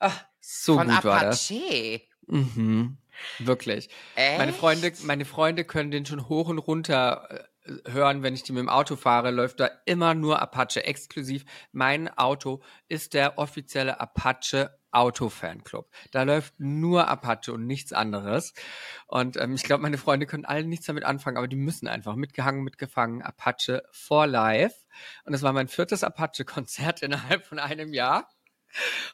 ah, 0.00 0.12
so 0.40 0.76
Von 0.76 0.88
gut 0.88 1.04
war 1.04 1.24
das. 1.24 1.50
Apache? 1.50 2.02
Mhm. 2.26 2.98
Wirklich. 3.38 3.88
Meine 4.16 4.50
Echt? 4.50 4.58
Freunde, 4.58 4.92
meine 5.02 5.24
Freunde 5.24 5.64
können 5.64 5.90
den 5.90 6.06
schon 6.06 6.28
hoch 6.28 6.48
und 6.48 6.58
runter 6.58 7.48
äh, 7.64 7.90
hören, 7.90 8.22
wenn 8.22 8.34
ich 8.34 8.42
die 8.44 8.52
mit 8.52 8.60
dem 8.60 8.68
Auto 8.68 8.96
fahre, 8.96 9.30
läuft 9.30 9.60
da 9.60 9.70
immer 9.86 10.14
nur 10.14 10.40
Apache 10.40 10.84
exklusiv. 10.84 11.44
Mein 11.72 12.08
Auto 12.16 12.62
ist 12.88 13.14
der 13.14 13.38
offizielle 13.38 14.00
Apache 14.00 14.77
Auto-Fanclub. 14.90 15.88
Da 16.10 16.22
läuft 16.22 16.54
nur 16.58 17.08
Apache 17.08 17.52
und 17.52 17.66
nichts 17.66 17.92
anderes. 17.92 18.54
Und 19.06 19.36
ähm, 19.36 19.54
ich 19.54 19.62
glaube, 19.62 19.82
meine 19.82 19.98
Freunde 19.98 20.26
können 20.26 20.44
alle 20.44 20.64
nichts 20.64 20.86
damit 20.86 21.04
anfangen, 21.04 21.36
aber 21.36 21.48
die 21.48 21.56
müssen 21.56 21.88
einfach 21.88 22.14
mitgehangen, 22.16 22.62
mitgefangen. 22.62 23.22
Apache 23.22 23.82
for 23.92 24.26
life. 24.26 24.74
Und 25.24 25.32
das 25.32 25.42
war 25.42 25.52
mein 25.52 25.68
viertes 25.68 26.04
Apache-Konzert 26.04 27.02
innerhalb 27.02 27.46
von 27.46 27.58
einem 27.58 27.92
Jahr. 27.92 28.28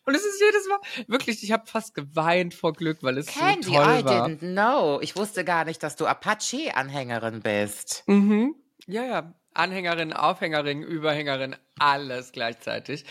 Und 0.05 0.15
es 0.17 0.25
ist 0.25 0.41
jedes 0.41 0.67
Mal, 0.69 0.79
wirklich, 1.07 1.43
ich 1.45 1.53
habe 1.53 1.67
fast 1.67 1.95
geweint 1.95 2.55
vor 2.55 2.73
Glück, 2.73 3.03
weil 3.03 3.19
es 3.19 3.27
Candy, 3.27 3.69
so 3.69 3.75
toll 3.75 4.01
I 4.01 4.05
war. 4.05 4.27
didn't 4.27 4.39
know. 4.41 5.01
Ich 5.01 5.15
wusste 5.17 5.45
gar 5.45 5.65
nicht, 5.65 5.83
dass 5.83 5.95
du 5.97 6.07
Apache-Anhängerin 6.07 7.41
bist. 7.41 8.03
Mhm. 8.07 8.57
Ja, 8.87 9.05
ja. 9.05 9.35
Anhängerin, 9.55 10.13
Aufhängerin, 10.13 10.83
Überhängerin, 10.83 11.55
alles 11.79 12.33
gleichzeitig. 12.33 13.05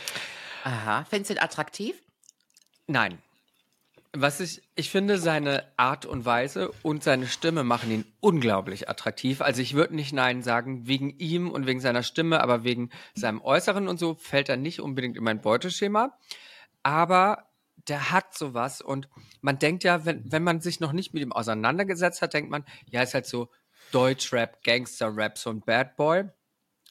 Aha. 0.65 1.06
Findest 1.10 1.30
du 1.30 1.36
ihn 1.36 1.39
attraktiv? 1.39 1.95
Nein. 2.87 3.19
Was 4.15 4.39
ich, 4.39 4.61
ich 4.75 4.91
finde, 4.91 5.17
seine 5.17 5.65
Art 5.75 6.05
und 6.05 6.23
Weise 6.23 6.71
und 6.83 7.03
seine 7.03 7.25
Stimme 7.25 7.63
machen 7.63 7.89
ihn 7.89 8.05
unglaublich 8.19 8.87
attraktiv. 8.87 9.41
Also 9.41 9.61
ich 9.63 9.73
würde 9.73 9.95
nicht 9.95 10.13
Nein 10.13 10.43
sagen, 10.43 10.85
wegen 10.85 11.09
ihm 11.17 11.49
und 11.49 11.65
wegen 11.65 11.79
seiner 11.79 12.03
Stimme, 12.03 12.41
aber 12.41 12.63
wegen 12.63 12.91
seinem 13.15 13.41
Äußeren 13.41 13.87
und 13.87 13.97
so 13.97 14.13
fällt 14.13 14.49
er 14.49 14.57
nicht 14.57 14.81
unbedingt 14.81 15.17
in 15.17 15.23
mein 15.23 15.41
Beuteschema. 15.41 16.15
Aber 16.83 17.49
der 17.87 18.11
hat 18.11 18.37
sowas 18.37 18.81
und 18.81 19.09
man 19.41 19.57
denkt 19.57 19.83
ja, 19.83 20.05
wenn, 20.05 20.31
wenn 20.31 20.43
man 20.43 20.61
sich 20.61 20.79
noch 20.79 20.91
nicht 20.91 21.13
mit 21.15 21.23
ihm 21.23 21.33
auseinandergesetzt 21.33 22.21
hat, 22.21 22.33
denkt 22.35 22.51
man, 22.51 22.65
ja, 22.91 23.01
ist 23.01 23.15
halt 23.15 23.25
so 23.25 23.49
Deutschrap, 23.91 24.63
Gangster-Rap, 24.63 25.37
so 25.37 25.49
ein 25.49 25.61
Bad 25.61 25.95
Boy. 25.95 26.25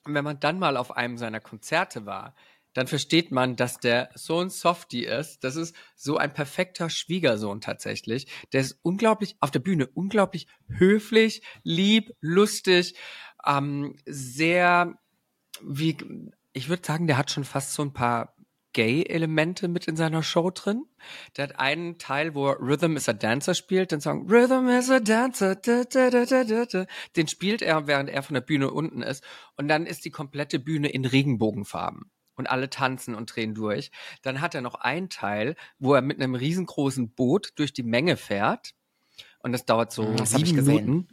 Und 0.05 0.15
wenn 0.15 0.25
man 0.25 0.41
dann 0.41 0.59
mal 0.59 0.77
auf 0.77 0.97
einem 0.97 1.17
seiner 1.19 1.41
Konzerte 1.41 2.05
war, 2.05 2.35
dann 2.75 2.87
versteht 2.87 3.31
man, 3.31 3.57
dass 3.57 3.79
der 3.79 4.11
so 4.15 4.41
ein 4.41 4.51
Softie 4.51 5.05
ist. 5.05 5.45
Das 5.45 5.57
ist 5.57 5.75
so 5.95 6.17
ein 6.17 6.33
perfekter 6.33 6.91
Schwiegersohn 6.91 7.61
tatsächlich. 7.61 8.27
Der 8.53 8.63
ist 8.63 8.79
unglaublich 8.83 9.37
auf 9.41 9.51
der 9.51 9.61
Bühne, 9.61 9.87
unglaublich 9.87 10.47
höflich, 10.69 11.43
lieb, 11.63 12.11
lustig, 12.21 12.95
ähm, 13.47 13.97
sehr, 14.07 14.99
wie, 15.61 15.97
ich 16.53 16.69
würde 16.69 16.87
sagen, 16.87 17.07
der 17.07 17.19
hat 17.19 17.31
schon 17.31 17.45
fast 17.45 17.75
so 17.75 17.83
ein 17.83 17.93
paar 17.93 18.35
Gay-Elemente 18.73 19.69
mit 19.69 19.87
in 19.87 19.97
seiner 19.97 20.23
Show 20.23 20.51
drin. 20.51 20.85
Der 21.37 21.49
hat 21.49 21.59
einen 21.59 21.99
Teil, 21.99 22.35
wo 22.35 22.49
er 22.49 22.61
Rhythm 22.61 22.97
is 22.97 23.09
a 23.09 23.13
Dancer 23.13 23.55
spielt, 23.55 23.93
den 23.93 24.01
Song 24.01 24.31
Rhythm 24.31 24.69
is 24.69 24.91
a 24.91 25.01
Dancer, 25.01 25.57
da, 25.57 25.85
da, 25.85 26.11
da, 26.11 26.25
da, 26.25 26.45
da, 26.45 26.65
da. 26.65 26.87
den 27.17 27.29
spielt 27.29 27.61
er, 27.61 27.87
während 27.87 28.09
er 28.09 28.23
von 28.23 28.35
der 28.35 28.41
Bühne 28.41 28.71
unten 28.71 29.03
ist. 29.03 29.23
Und 29.57 29.69
dann 29.69 29.87
ist 29.87 30.05
die 30.07 30.11
komplette 30.11 30.59
Bühne 30.59 30.89
in 30.89 31.05
Regenbogenfarben. 31.05 32.11
Und 32.37 32.49
alle 32.49 32.71
tanzen 32.71 33.15
und 33.15 33.35
drehen 33.35 33.55
durch. 33.55 33.91
Dann 34.23 34.41
hat 34.41 34.55
er 34.55 34.63
noch 34.63 34.75
einen 34.77 35.11
Teil, 35.11 35.55
wo 35.79 35.95
er 35.95 36.03
mit 36.03 36.19
einem 36.21 36.35
riesengroßen 36.35 37.11
Boot 37.11 37.53
durch 37.57 37.73
die 37.73 37.83
Menge 37.83 38.17
fährt. 38.17 38.73
Und 39.41 39.53
das 39.53 39.67
dauert 39.67 39.93
so 39.93 40.15
das 40.15 40.33
ich 40.33 40.47
sieben 40.47 40.57
gesehen. 40.57 40.85
Minuten. 40.87 41.09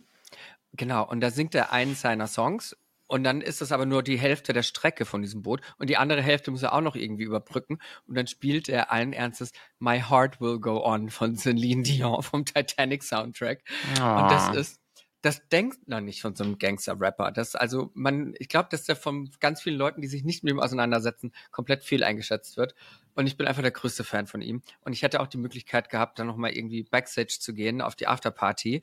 Genau, 0.73 1.03
und 1.07 1.19
da 1.21 1.31
singt 1.31 1.55
er 1.55 1.71
einen 1.73 1.95
seiner 1.95 2.27
Songs 2.27 2.77
und 3.07 3.23
dann 3.23 3.41
ist 3.41 3.59
das 3.59 3.71
aber 3.71 3.87
nur 3.87 4.03
die 4.03 4.19
Hälfte 4.19 4.53
der 4.53 4.61
Strecke 4.61 5.03
von 5.03 5.23
diesem 5.23 5.41
Boot 5.41 5.61
und 5.79 5.89
die 5.89 5.97
andere 5.97 6.21
Hälfte 6.21 6.51
muss 6.51 6.61
er 6.61 6.73
auch 6.73 6.81
noch 6.81 6.95
irgendwie 6.95 7.23
überbrücken 7.23 7.79
und 8.05 8.15
dann 8.15 8.27
spielt 8.27 8.69
er 8.69 8.91
allen 8.91 9.11
Ernstes 9.13 9.51
My 9.79 9.99
Heart 9.99 10.39
Will 10.39 10.59
Go 10.59 10.85
On 10.85 11.09
von 11.09 11.35
Celine 11.35 11.81
Dion 11.81 12.21
vom 12.21 12.45
Titanic 12.45 13.03
Soundtrack 13.03 13.63
und 13.95 14.31
das 14.31 14.49
Ah. 14.49 14.53
ist 14.53 14.79
das 15.21 15.47
denkt 15.49 15.87
man 15.87 16.05
nicht 16.05 16.21
von 16.21 16.35
so 16.35 16.43
einem 16.43 16.57
Gangster-Rapper. 16.57 17.31
Das, 17.31 17.55
also, 17.55 17.91
man, 17.93 18.33
ich 18.39 18.47
glaube, 18.47 18.69
dass 18.71 18.83
der 18.85 18.95
von 18.95 19.29
ganz 19.39 19.61
vielen 19.61 19.77
Leuten, 19.77 20.01
die 20.01 20.07
sich 20.07 20.23
nicht 20.23 20.43
mit 20.43 20.53
ihm 20.53 20.59
auseinandersetzen, 20.59 21.33
komplett 21.51 21.83
viel 21.83 22.03
eingeschätzt 22.03 22.57
wird. 22.57 22.73
Und 23.15 23.27
ich 23.27 23.35
bin 23.35 23.47
einfach 23.47 23.61
der 23.61 23.71
größte 23.71 24.03
Fan 24.03 24.27
von 24.27 24.41
ihm. 24.41 24.61
Und 24.81 24.93
ich 24.93 25.03
hätte 25.03 25.19
auch 25.19 25.27
die 25.27 25.37
Möglichkeit 25.37 25.89
gehabt, 25.89 26.19
dann 26.19 26.27
nochmal 26.27 26.51
irgendwie 26.51 26.83
Backstage 26.83 27.37
zu 27.39 27.53
gehen 27.53 27.81
auf 27.81 27.95
die 27.95 28.07
Afterparty 28.07 28.81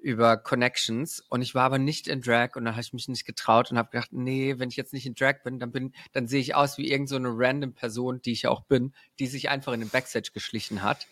über 0.00 0.36
Connections 0.36 1.20
und 1.28 1.42
ich 1.42 1.54
war 1.54 1.64
aber 1.64 1.78
nicht 1.78 2.08
in 2.08 2.22
Drag 2.22 2.56
und 2.56 2.64
dann 2.64 2.74
habe 2.74 2.82
ich 2.82 2.92
mich 2.92 3.08
nicht 3.08 3.26
getraut 3.26 3.70
und 3.70 3.78
habe 3.78 3.90
gedacht, 3.90 4.12
nee, 4.12 4.58
wenn 4.58 4.70
ich 4.70 4.76
jetzt 4.76 4.92
nicht 4.92 5.06
in 5.06 5.14
Drag 5.14 5.42
bin, 5.44 5.58
dann 5.58 5.72
bin, 5.72 5.92
dann 6.12 6.26
sehe 6.26 6.40
ich 6.40 6.54
aus 6.54 6.78
wie 6.78 6.90
irgend 6.90 7.08
so 7.08 7.18
random 7.20 7.74
Person, 7.74 8.22
die 8.22 8.32
ich 8.32 8.46
auch 8.46 8.62
bin, 8.62 8.94
die 9.18 9.26
sich 9.26 9.50
einfach 9.50 9.72
in 9.72 9.80
den 9.80 9.90
Backstage 9.90 10.30
geschlichen 10.32 10.82
hat. 10.82 11.06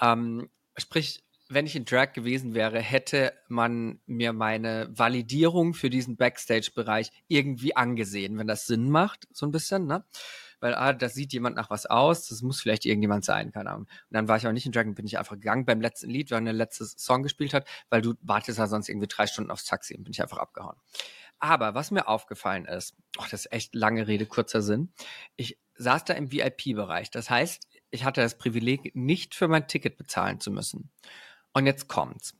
Ähm, 0.00 0.50
sprich, 0.76 1.22
wenn 1.48 1.66
ich 1.66 1.76
in 1.76 1.84
Drag 1.84 2.12
gewesen 2.12 2.54
wäre, 2.54 2.80
hätte 2.80 3.32
man 3.48 4.00
mir 4.06 4.32
meine 4.32 4.88
Validierung 4.90 5.74
für 5.74 5.90
diesen 5.90 6.16
Backstage-Bereich 6.16 7.10
irgendwie 7.26 7.74
angesehen, 7.74 8.38
wenn 8.38 8.46
das 8.46 8.66
Sinn 8.66 8.90
macht, 8.90 9.26
so 9.32 9.46
ein 9.46 9.52
bisschen, 9.52 9.86
ne? 9.86 10.04
weil, 10.60 10.74
ah, 10.74 10.92
das 10.92 11.14
sieht 11.14 11.32
jemand 11.32 11.56
nach 11.56 11.70
was 11.70 11.86
aus, 11.86 12.28
das 12.28 12.42
muss 12.42 12.60
vielleicht 12.60 12.84
irgendjemand 12.84 13.24
sein, 13.24 13.52
keine 13.52 13.70
Ahnung. 13.70 13.84
Und 13.84 13.90
dann 14.10 14.28
war 14.28 14.36
ich 14.36 14.46
auch 14.46 14.52
nicht 14.52 14.66
in 14.66 14.72
Dragon, 14.72 14.94
bin 14.94 15.06
ich 15.06 15.18
einfach 15.18 15.36
gegangen 15.36 15.64
beim 15.64 15.80
letzten 15.80 16.10
Lied, 16.10 16.30
wenn 16.30 16.44
der 16.44 16.54
letzte 16.54 16.84
Song 16.84 17.22
gespielt 17.22 17.54
hat, 17.54 17.66
weil 17.90 18.02
du 18.02 18.14
wartest 18.22 18.58
ja 18.58 18.66
sonst 18.66 18.88
irgendwie 18.88 19.06
drei 19.06 19.26
Stunden 19.26 19.50
aufs 19.50 19.64
Taxi 19.64 19.96
und 19.96 20.04
bin 20.04 20.12
ich 20.12 20.22
einfach 20.22 20.38
abgehauen. 20.38 20.76
Aber 21.38 21.74
was 21.74 21.90
mir 21.90 22.08
aufgefallen 22.08 22.64
ist, 22.64 22.96
oh, 23.18 23.24
das 23.30 23.46
ist 23.46 23.52
echt 23.52 23.74
lange 23.74 24.08
Rede, 24.08 24.26
kurzer 24.26 24.60
Sinn. 24.60 24.92
Ich 25.36 25.58
saß 25.76 26.04
da 26.04 26.14
im 26.14 26.32
VIP-Bereich. 26.32 27.10
Das 27.12 27.30
heißt, 27.30 27.64
ich 27.90 28.04
hatte 28.04 28.20
das 28.20 28.36
Privileg, 28.36 28.94
nicht 28.96 29.36
für 29.36 29.46
mein 29.46 29.68
Ticket 29.68 29.96
bezahlen 29.96 30.40
zu 30.40 30.50
müssen. 30.50 30.90
Und 31.58 31.66
jetzt 31.66 31.88
kommt's. 31.88 32.34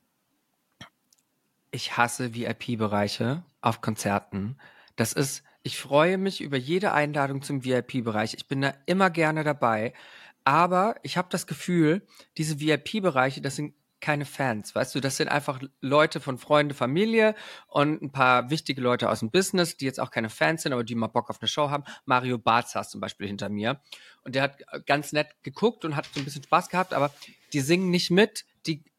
Ich 1.73 1.97
hasse 1.97 2.37
VIP-Bereiche 2.37 3.43
auf 3.61 3.81
Konzerten. 3.81 4.57
Das 4.95 5.13
ist, 5.13 5.43
ich 5.65 5.77
freue 5.77 6.19
mich 6.19 6.41
über 6.41 6.57
jede 6.57 6.93
Einladung 6.93 7.43
zum 7.43 7.65
VIP-Bereich. 7.65 8.35
Ich 8.35 8.47
bin 8.47 8.61
da 8.61 8.75
immer 8.87 9.11
gerne 9.11 9.43
dabei. 9.43 9.93
Aber 10.45 10.95
ich 11.03 11.17
habe 11.17 11.27
das 11.33 11.49
Gefühl, 11.49 12.07
diese 12.37 12.61
VIP-Bereiche, 12.61 13.41
das 13.41 13.57
sind 13.57 13.75
keine 14.01 14.25
Fans, 14.25 14.77
weißt 14.77 14.95
du, 14.95 15.01
das 15.01 15.17
sind 15.17 15.27
einfach 15.27 15.61
Leute 15.81 16.21
von 16.21 16.39
Freunde, 16.39 16.73
Familie 16.73 17.35
und 17.67 18.01
ein 18.01 18.13
paar 18.13 18.49
wichtige 18.51 18.81
Leute 18.81 19.11
aus 19.11 19.19
dem 19.19 19.33
Business, 19.33 19.77
die 19.77 19.87
jetzt 19.87 19.99
auch 19.99 20.13
keine 20.13 20.31
Fans 20.31 20.63
sind, 20.63 20.73
aber 20.73 20.85
die 20.85 20.95
mal 20.95 21.09
Bock 21.09 21.31
auf 21.31 21.41
eine 21.41 21.49
Show 21.49 21.69
haben. 21.69 21.83
Mario 22.05 22.39
Barz 22.39 22.71
saß 22.73 22.91
zum 22.91 23.01
Beispiel 23.01 23.27
hinter 23.27 23.49
mir 23.49 23.81
und 24.23 24.37
der 24.37 24.45
hat 24.45 24.87
ganz 24.87 25.13
nett 25.13 25.35
geguckt 25.43 25.85
und 25.85 25.97
hat 25.97 26.07
so 26.15 26.21
ein 26.21 26.25
bisschen 26.25 26.45
Spaß 26.45 26.69
gehabt, 26.69 26.95
aber 26.95 27.13
die 27.53 27.61
singen 27.61 27.91
nicht 27.91 28.13
mit, 28.13 28.45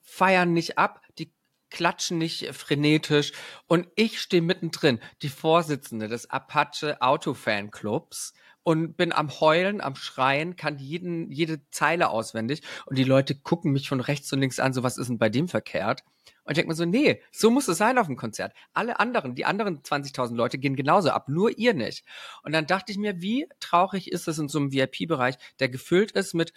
feiern 0.09 0.53
nicht 0.53 0.77
ab, 0.77 1.01
die 1.17 1.33
klatschen 1.69 2.17
nicht 2.17 2.53
frenetisch. 2.53 3.31
Und 3.67 3.87
ich 3.95 4.19
stehe 4.19 4.41
mittendrin, 4.41 4.99
die 5.21 5.29
Vorsitzende 5.29 6.07
des 6.07 6.29
Apache 6.29 7.01
Auto 7.01 7.33
Fanclubs 7.33 8.33
und 8.63 8.97
bin 8.97 9.13
am 9.13 9.29
Heulen, 9.39 9.81
am 9.81 9.95
Schreien, 9.95 10.55
kann 10.55 10.77
jeden, 10.77 11.31
jede 11.31 11.67
Zeile 11.69 12.09
auswendig 12.09 12.61
und 12.85 12.97
die 12.97 13.03
Leute 13.03 13.35
gucken 13.35 13.71
mich 13.71 13.87
von 13.87 13.99
rechts 13.99 14.31
und 14.33 14.41
links 14.41 14.59
an, 14.59 14.73
so 14.73 14.83
was 14.83 14.97
ist 14.97 15.07
denn 15.07 15.17
bei 15.17 15.29
dem 15.29 15.47
verkehrt? 15.47 16.03
Und 16.43 16.53
ich 16.53 16.55
denke 16.55 16.69
mir 16.69 16.75
so, 16.75 16.85
nee, 16.85 17.21
so 17.31 17.51
muss 17.51 17.67
es 17.67 17.77
sein 17.77 17.97
auf 17.97 18.07
dem 18.07 18.15
Konzert. 18.15 18.53
Alle 18.73 18.99
anderen, 18.99 19.35
die 19.35 19.45
anderen 19.45 19.81
20.000 19.83 20.35
Leute 20.35 20.57
gehen 20.57 20.75
genauso 20.75 21.11
ab, 21.11 21.29
nur 21.29 21.57
ihr 21.57 21.73
nicht. 21.73 22.05
Und 22.43 22.53
dann 22.53 22.65
dachte 22.65 22.91
ich 22.91 22.97
mir, 22.97 23.21
wie 23.21 23.47
traurig 23.59 24.11
ist 24.11 24.27
es 24.27 24.39
in 24.39 24.49
so 24.49 24.59
einem 24.59 24.71
VIP-Bereich, 24.71 25.35
der 25.59 25.69
gefüllt 25.69 26.11
ist 26.11 26.33
mit, 26.33 26.53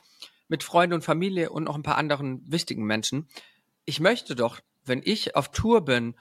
mit 0.53 0.63
Freunden 0.63 0.95
und 0.95 1.03
Familie 1.03 1.51
und 1.51 1.65
noch 1.65 1.75
ein 1.75 1.83
paar 1.83 1.99
anderen 1.99 2.41
wichtigen 2.47 2.85
Menschen. 2.85 3.29
Ich 3.85 3.99
möchte 3.99 4.37
doch 4.37 4.61
wenn 4.85 5.03
ich 5.05 5.37
auf 5.37 5.51
Tour 5.51 5.85
bin 5.85 6.15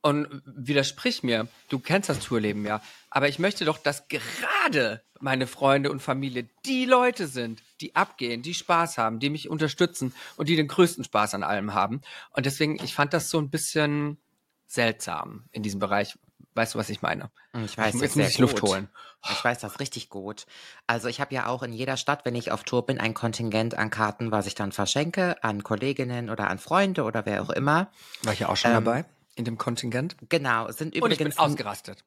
und 0.00 0.42
widersprich 0.44 1.22
mir, 1.22 1.46
du 1.68 1.78
kennst 1.78 2.08
das 2.08 2.20
Tourleben 2.20 2.66
ja, 2.66 2.82
aber 3.10 3.28
ich 3.28 3.38
möchte 3.38 3.64
doch, 3.64 3.78
dass 3.78 4.08
gerade 4.08 5.02
meine 5.20 5.46
Freunde 5.46 5.92
und 5.92 6.02
Familie 6.02 6.48
die 6.66 6.84
Leute 6.84 7.28
sind, 7.28 7.62
die 7.80 7.94
abgehen, 7.94 8.42
die 8.42 8.54
Spaß 8.54 8.98
haben, 8.98 9.20
die 9.20 9.30
mich 9.30 9.48
unterstützen 9.48 10.12
und 10.36 10.48
die 10.48 10.56
den 10.56 10.66
größten 10.66 11.04
Spaß 11.04 11.34
an 11.34 11.44
allem 11.44 11.74
haben. 11.74 12.00
Und 12.32 12.46
deswegen, 12.46 12.82
ich 12.82 12.94
fand 12.94 13.12
das 13.12 13.30
so 13.30 13.38
ein 13.38 13.50
bisschen 13.50 14.18
seltsam 14.66 15.44
in 15.52 15.62
diesem 15.62 15.78
Bereich, 15.78 16.18
Weißt 16.54 16.74
du, 16.74 16.78
was 16.78 16.90
ich 16.90 17.02
meine? 17.02 17.30
Hm, 17.52 17.64
ich 17.64 17.78
weiß, 17.78 17.94
ich, 17.94 18.00
jetzt 18.00 18.16
muss 18.16 18.28
ich 18.28 18.38
Luft 18.38 18.62
holen. 18.62 18.88
Ich 19.30 19.44
weiß 19.44 19.60
das 19.60 19.80
richtig 19.80 20.08
gut. 20.10 20.46
Also 20.86 21.08
ich 21.08 21.20
habe 21.20 21.34
ja 21.34 21.46
auch 21.46 21.62
in 21.62 21.72
jeder 21.72 21.96
Stadt, 21.96 22.24
wenn 22.24 22.34
ich 22.34 22.50
auf 22.50 22.64
Tour 22.64 22.84
bin, 22.84 22.98
ein 22.98 23.14
Kontingent 23.14 23.76
an 23.76 23.90
Karten, 23.90 24.30
was 24.30 24.46
ich 24.46 24.54
dann 24.54 24.72
verschenke 24.72 25.42
an 25.42 25.62
Kolleginnen 25.62 26.28
oder 26.28 26.48
an 26.48 26.58
Freunde 26.58 27.04
oder 27.04 27.24
wer 27.24 27.42
auch 27.42 27.50
immer. 27.50 27.90
War 28.22 28.32
ich 28.32 28.40
ja 28.40 28.48
auch 28.48 28.56
schon 28.56 28.72
ähm, 28.72 28.84
dabei 28.84 29.04
in 29.34 29.44
dem 29.44 29.58
Kontingent. 29.58 30.16
Genau, 30.28 30.70
sind 30.70 30.94
übrigens 30.94 31.02
Und 31.02 31.12
ich 31.12 31.18
bin 31.18 31.38
ausgerastet. 31.38 32.04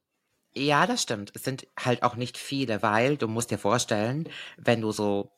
Ja, 0.54 0.88
das 0.88 1.02
stimmt. 1.02 1.32
Es 1.36 1.44
sind 1.44 1.68
halt 1.78 2.04
auch 2.04 2.16
nicht 2.16 2.38
viele, 2.38 2.82
weil 2.82 3.18
du 3.18 3.28
musst 3.28 3.52
dir 3.52 3.58
vorstellen, 3.58 4.30
wenn 4.58 4.82
du 4.82 4.92
so 4.92 5.32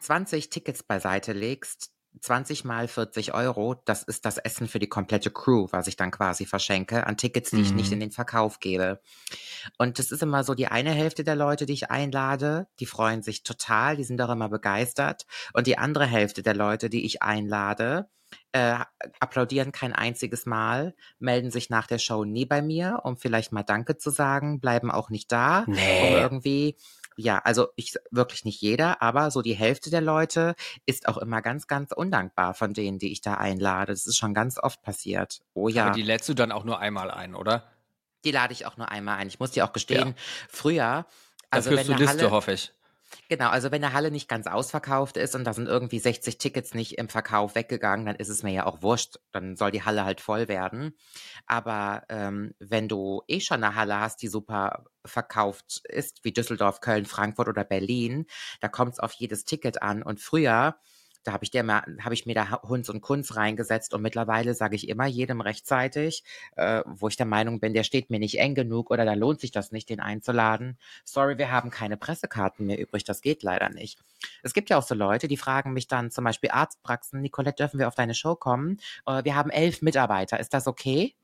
20 0.00 0.50
Tickets 0.50 0.82
beiseite 0.82 1.32
legst, 1.32 1.90
20 2.20 2.64
mal 2.64 2.88
40 2.88 3.34
Euro, 3.34 3.76
das 3.84 4.02
ist 4.02 4.24
das 4.24 4.38
Essen 4.38 4.68
für 4.68 4.78
die 4.78 4.88
komplette 4.88 5.30
Crew, 5.30 5.68
was 5.70 5.86
ich 5.86 5.96
dann 5.96 6.10
quasi 6.10 6.46
verschenke, 6.46 7.06
an 7.06 7.16
Tickets, 7.16 7.50
die 7.50 7.56
mhm. 7.56 7.62
ich 7.62 7.72
nicht 7.72 7.92
in 7.92 7.98
mhm. 7.98 8.02
den 8.02 8.10
Verkauf 8.10 8.60
gebe. 8.60 9.00
Und 9.76 9.98
das 9.98 10.10
ist 10.10 10.22
immer 10.22 10.44
so 10.44 10.54
die 10.54 10.68
eine 10.68 10.90
Hälfte 10.90 11.24
der 11.24 11.36
Leute, 11.36 11.66
die 11.66 11.74
ich 11.74 11.90
einlade, 11.90 12.66
die 12.80 12.86
freuen 12.86 13.22
sich 13.22 13.42
total, 13.42 13.96
die 13.96 14.04
sind 14.04 14.20
auch 14.20 14.30
immer 14.30 14.48
begeistert. 14.48 15.26
Und 15.52 15.66
die 15.66 15.78
andere 15.78 16.06
Hälfte 16.06 16.42
der 16.42 16.54
Leute, 16.54 16.90
die 16.90 17.04
ich 17.04 17.22
einlade, 17.22 18.08
äh, 18.52 18.78
applaudieren 19.20 19.72
kein 19.72 19.92
einziges 19.92 20.46
Mal, 20.46 20.94
melden 21.18 21.50
sich 21.50 21.70
nach 21.70 21.86
der 21.86 21.98
Show 21.98 22.24
nie 22.24 22.46
bei 22.46 22.62
mir, 22.62 23.00
um 23.04 23.16
vielleicht 23.16 23.52
mal 23.52 23.62
Danke 23.62 23.98
zu 23.98 24.10
sagen, 24.10 24.60
bleiben 24.60 24.90
auch 24.90 25.10
nicht 25.10 25.30
da, 25.32 25.64
nee. 25.66 26.08
um 26.08 26.14
irgendwie 26.14 26.76
ja, 27.18 27.38
also 27.38 27.68
ich 27.74 27.94
wirklich 28.12 28.44
nicht 28.44 28.60
jeder, 28.60 29.02
aber 29.02 29.32
so 29.32 29.42
die 29.42 29.54
Hälfte 29.54 29.90
der 29.90 30.00
Leute 30.00 30.54
ist 30.86 31.08
auch 31.08 31.18
immer 31.18 31.42
ganz, 31.42 31.66
ganz 31.66 31.90
undankbar 31.90 32.54
von 32.54 32.72
denen, 32.72 33.00
die 33.00 33.10
ich 33.10 33.20
da 33.20 33.34
einlade. 33.34 33.92
Das 33.92 34.06
ist 34.06 34.16
schon 34.16 34.34
ganz 34.34 34.56
oft 34.56 34.82
passiert. 34.82 35.40
Oh 35.52 35.68
ja. 35.68 35.86
Aber 35.86 35.94
die 35.94 36.02
lädst 36.02 36.28
du 36.28 36.34
dann 36.34 36.52
auch 36.52 36.64
nur 36.64 36.78
einmal 36.78 37.10
ein, 37.10 37.34
oder? 37.34 37.64
Die 38.24 38.30
lade 38.30 38.52
ich 38.52 38.66
auch 38.66 38.76
nur 38.76 38.90
einmal 38.90 39.16
ein. 39.16 39.26
Ich 39.26 39.40
muss 39.40 39.50
dir 39.50 39.64
auch 39.64 39.72
gestehen, 39.72 40.08
ja. 40.08 40.14
früher, 40.48 41.06
also 41.50 41.70
da 41.70 41.76
wenn 41.76 41.86
du 41.88 41.94
Liste, 41.94 42.08
Halle, 42.08 42.30
hoffe 42.30 42.52
ich. 42.52 42.72
Genau, 43.30 43.50
also 43.50 43.70
wenn 43.70 43.82
der 43.82 43.92
Halle 43.92 44.10
nicht 44.10 44.26
ganz 44.26 44.46
ausverkauft 44.46 45.18
ist 45.18 45.34
und 45.34 45.44
da 45.44 45.52
sind 45.52 45.68
irgendwie 45.68 45.98
60 45.98 46.38
Tickets 46.38 46.72
nicht 46.72 46.96
im 46.96 47.10
Verkauf 47.10 47.54
weggegangen, 47.56 48.06
dann 48.06 48.16
ist 48.16 48.30
es 48.30 48.42
mir 48.42 48.52
ja 48.52 48.64
auch 48.64 48.80
wurscht. 48.80 49.18
Dann 49.32 49.54
soll 49.54 49.70
die 49.70 49.82
Halle 49.82 50.06
halt 50.06 50.22
voll 50.22 50.48
werden. 50.48 50.96
Aber 51.46 52.04
ähm, 52.08 52.54
wenn 52.58 52.88
du 52.88 53.22
eh 53.28 53.40
schon 53.40 53.62
eine 53.62 53.74
Halle 53.74 54.00
hast, 54.00 54.22
die 54.22 54.28
super 54.28 54.84
verkauft 55.04 55.82
ist, 55.90 56.24
wie 56.24 56.32
Düsseldorf, 56.32 56.80
Köln, 56.80 57.04
Frankfurt 57.04 57.48
oder 57.48 57.64
Berlin, 57.64 58.24
da 58.60 58.68
kommt 58.68 58.94
es 58.94 58.98
auf 58.98 59.12
jedes 59.12 59.44
Ticket 59.44 59.82
an. 59.82 60.02
Und 60.02 60.20
früher 60.20 60.76
da 61.28 61.32
habe 61.34 61.44
ich, 61.44 61.52
hab 61.52 62.12
ich 62.12 62.24
mir 62.24 62.34
da 62.34 62.62
Hunds 62.62 62.88
und 62.88 63.02
Kunz 63.02 63.36
reingesetzt 63.36 63.92
und 63.92 64.00
mittlerweile 64.00 64.54
sage 64.54 64.76
ich 64.76 64.88
immer 64.88 65.06
jedem 65.06 65.42
rechtzeitig, 65.42 66.24
äh, 66.56 66.82
wo 66.86 67.08
ich 67.08 67.16
der 67.16 67.26
Meinung 67.26 67.60
bin, 67.60 67.74
der 67.74 67.84
steht 67.84 68.08
mir 68.08 68.18
nicht 68.18 68.38
eng 68.38 68.54
genug 68.54 68.90
oder 68.90 69.04
da 69.04 69.12
lohnt 69.12 69.40
sich 69.40 69.50
das 69.50 69.70
nicht, 69.70 69.90
den 69.90 70.00
einzuladen. 70.00 70.78
Sorry, 71.04 71.36
wir 71.36 71.52
haben 71.52 71.70
keine 71.70 71.98
Pressekarten 71.98 72.66
mehr 72.66 72.78
übrig, 72.78 73.04
das 73.04 73.20
geht 73.20 73.42
leider 73.42 73.68
nicht. 73.68 73.98
Es 74.42 74.54
gibt 74.54 74.70
ja 74.70 74.78
auch 74.78 74.82
so 74.82 74.94
Leute, 74.94 75.28
die 75.28 75.36
fragen 75.36 75.74
mich 75.74 75.86
dann 75.86 76.10
zum 76.10 76.24
Beispiel 76.24 76.50
Arztpraxen, 76.50 77.20
Nicolette, 77.20 77.56
dürfen 77.56 77.78
wir 77.78 77.88
auf 77.88 77.94
deine 77.94 78.14
Show 78.14 78.34
kommen? 78.34 78.78
Äh, 79.06 79.24
wir 79.24 79.36
haben 79.36 79.50
elf 79.50 79.82
Mitarbeiter, 79.82 80.40
ist 80.40 80.54
das 80.54 80.66
okay? 80.66 81.14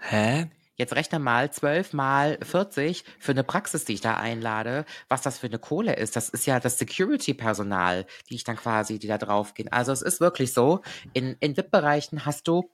Hä? 0.00 0.50
Jetzt 0.82 0.96
rechne 0.96 1.20
mal 1.20 1.48
12 1.48 1.92
mal 1.92 2.38
40 2.42 3.04
für 3.20 3.30
eine 3.30 3.44
Praxis, 3.44 3.84
die 3.84 3.92
ich 3.92 4.00
da 4.00 4.14
einlade, 4.14 4.84
was 5.08 5.22
das 5.22 5.38
für 5.38 5.46
eine 5.46 5.60
Kohle 5.60 5.94
ist. 5.94 6.16
Das 6.16 6.28
ist 6.28 6.44
ja 6.44 6.58
das 6.58 6.76
Security-Personal, 6.76 8.04
die 8.28 8.34
ich 8.34 8.42
dann 8.42 8.56
quasi, 8.56 8.98
die 8.98 9.06
da 9.06 9.16
draufgehen. 9.16 9.70
Also 9.70 9.92
es 9.92 10.02
ist 10.02 10.18
wirklich 10.18 10.52
so, 10.52 10.80
in, 11.12 11.36
in 11.38 11.56
VIP-Bereichen 11.56 12.26
hast 12.26 12.48
du 12.48 12.68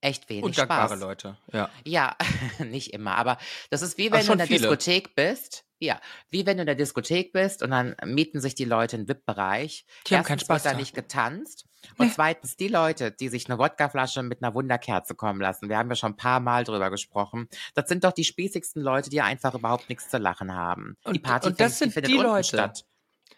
echt 0.00 0.28
wenig 0.30 0.42
Und 0.42 0.58
dankbare 0.58 0.88
Spaß. 0.88 1.00
Leute, 1.00 1.38
ja. 1.52 1.70
Ja, 1.86 2.16
nicht 2.58 2.92
immer, 2.92 3.14
aber 3.14 3.38
das 3.70 3.82
ist 3.82 3.98
wie 3.98 4.10
wenn 4.10 4.22
Ach, 4.22 4.26
du 4.26 4.32
in 4.32 4.38
der 4.38 4.48
viele. 4.48 4.58
Diskothek 4.58 5.14
bist 5.14 5.64
ja, 5.84 6.00
wie 6.30 6.46
wenn 6.46 6.56
du 6.56 6.62
in 6.62 6.66
der 6.66 6.74
Diskothek 6.74 7.32
bist 7.32 7.62
und 7.62 7.70
dann 7.70 7.96
mieten 8.04 8.40
sich 8.40 8.54
die 8.54 8.64
Leute 8.64 8.96
einen 8.96 9.08
VIP-Bereich. 9.08 9.84
Die 10.06 10.16
haben 10.16 10.24
keinen 10.24 10.38
Spaß 10.38 10.64
wird 10.64 10.74
da 10.74 10.78
nicht 10.78 10.94
getanzt. 10.94 11.66
Und 11.98 12.06
nee. 12.06 12.12
zweitens, 12.14 12.56
die 12.56 12.68
Leute, 12.68 13.10
die 13.10 13.28
sich 13.28 13.48
eine 13.48 13.58
Wodkaflasche 13.58 14.22
mit 14.22 14.42
einer 14.42 14.54
Wunderkerze 14.54 15.16
kommen 15.16 15.40
lassen, 15.40 15.68
wir 15.68 15.78
haben 15.78 15.88
ja 15.88 15.96
schon 15.96 16.12
ein 16.12 16.16
paar 16.16 16.38
Mal 16.38 16.62
drüber 16.62 16.90
gesprochen, 16.90 17.48
das 17.74 17.88
sind 17.88 18.04
doch 18.04 18.12
die 18.12 18.24
spießigsten 18.24 18.80
Leute, 18.80 19.10
die 19.10 19.20
einfach 19.20 19.54
überhaupt 19.54 19.88
nichts 19.88 20.08
zu 20.08 20.18
lachen 20.18 20.54
haben. 20.54 20.96
Und, 21.04 21.16
die 21.16 21.20
Party 21.20 21.48
und 21.48 21.60
das 21.60 21.78
findet, 21.78 21.94
sind 21.94 22.06
die, 22.06 22.12
die 22.12 22.22
Leute. 22.22 22.48
Statt. 22.48 22.84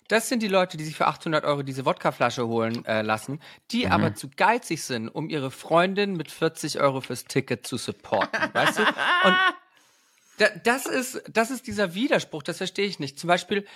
Das 0.08 0.28
sind 0.28 0.42
die 0.42 0.48
Leute, 0.48 0.76
die 0.76 0.84
sich 0.84 0.96
für 0.96 1.06
800 1.06 1.44
Euro 1.44 1.62
diese 1.62 1.86
Wodkaflasche 1.86 2.46
holen 2.46 2.84
äh, 2.84 3.00
lassen, 3.00 3.40
die 3.70 3.86
mhm. 3.86 3.92
aber 3.92 4.14
zu 4.14 4.28
geizig 4.28 4.82
sind, 4.82 5.08
um 5.08 5.30
ihre 5.30 5.50
Freundin 5.50 6.14
mit 6.14 6.30
40 6.30 6.80
Euro 6.80 7.00
fürs 7.00 7.24
Ticket 7.24 7.66
zu 7.66 7.78
supporten, 7.78 8.50
weißt 8.52 8.78
du? 8.78 8.82
Und 8.82 9.36
das 10.64 10.86
ist, 10.86 11.22
das 11.30 11.50
ist 11.50 11.66
dieser 11.66 11.94
Widerspruch, 11.94 12.42
das 12.42 12.58
verstehe 12.58 12.86
ich 12.86 12.98
nicht. 12.98 13.18
Zum 13.18 13.28
Beispiel, 13.28 13.66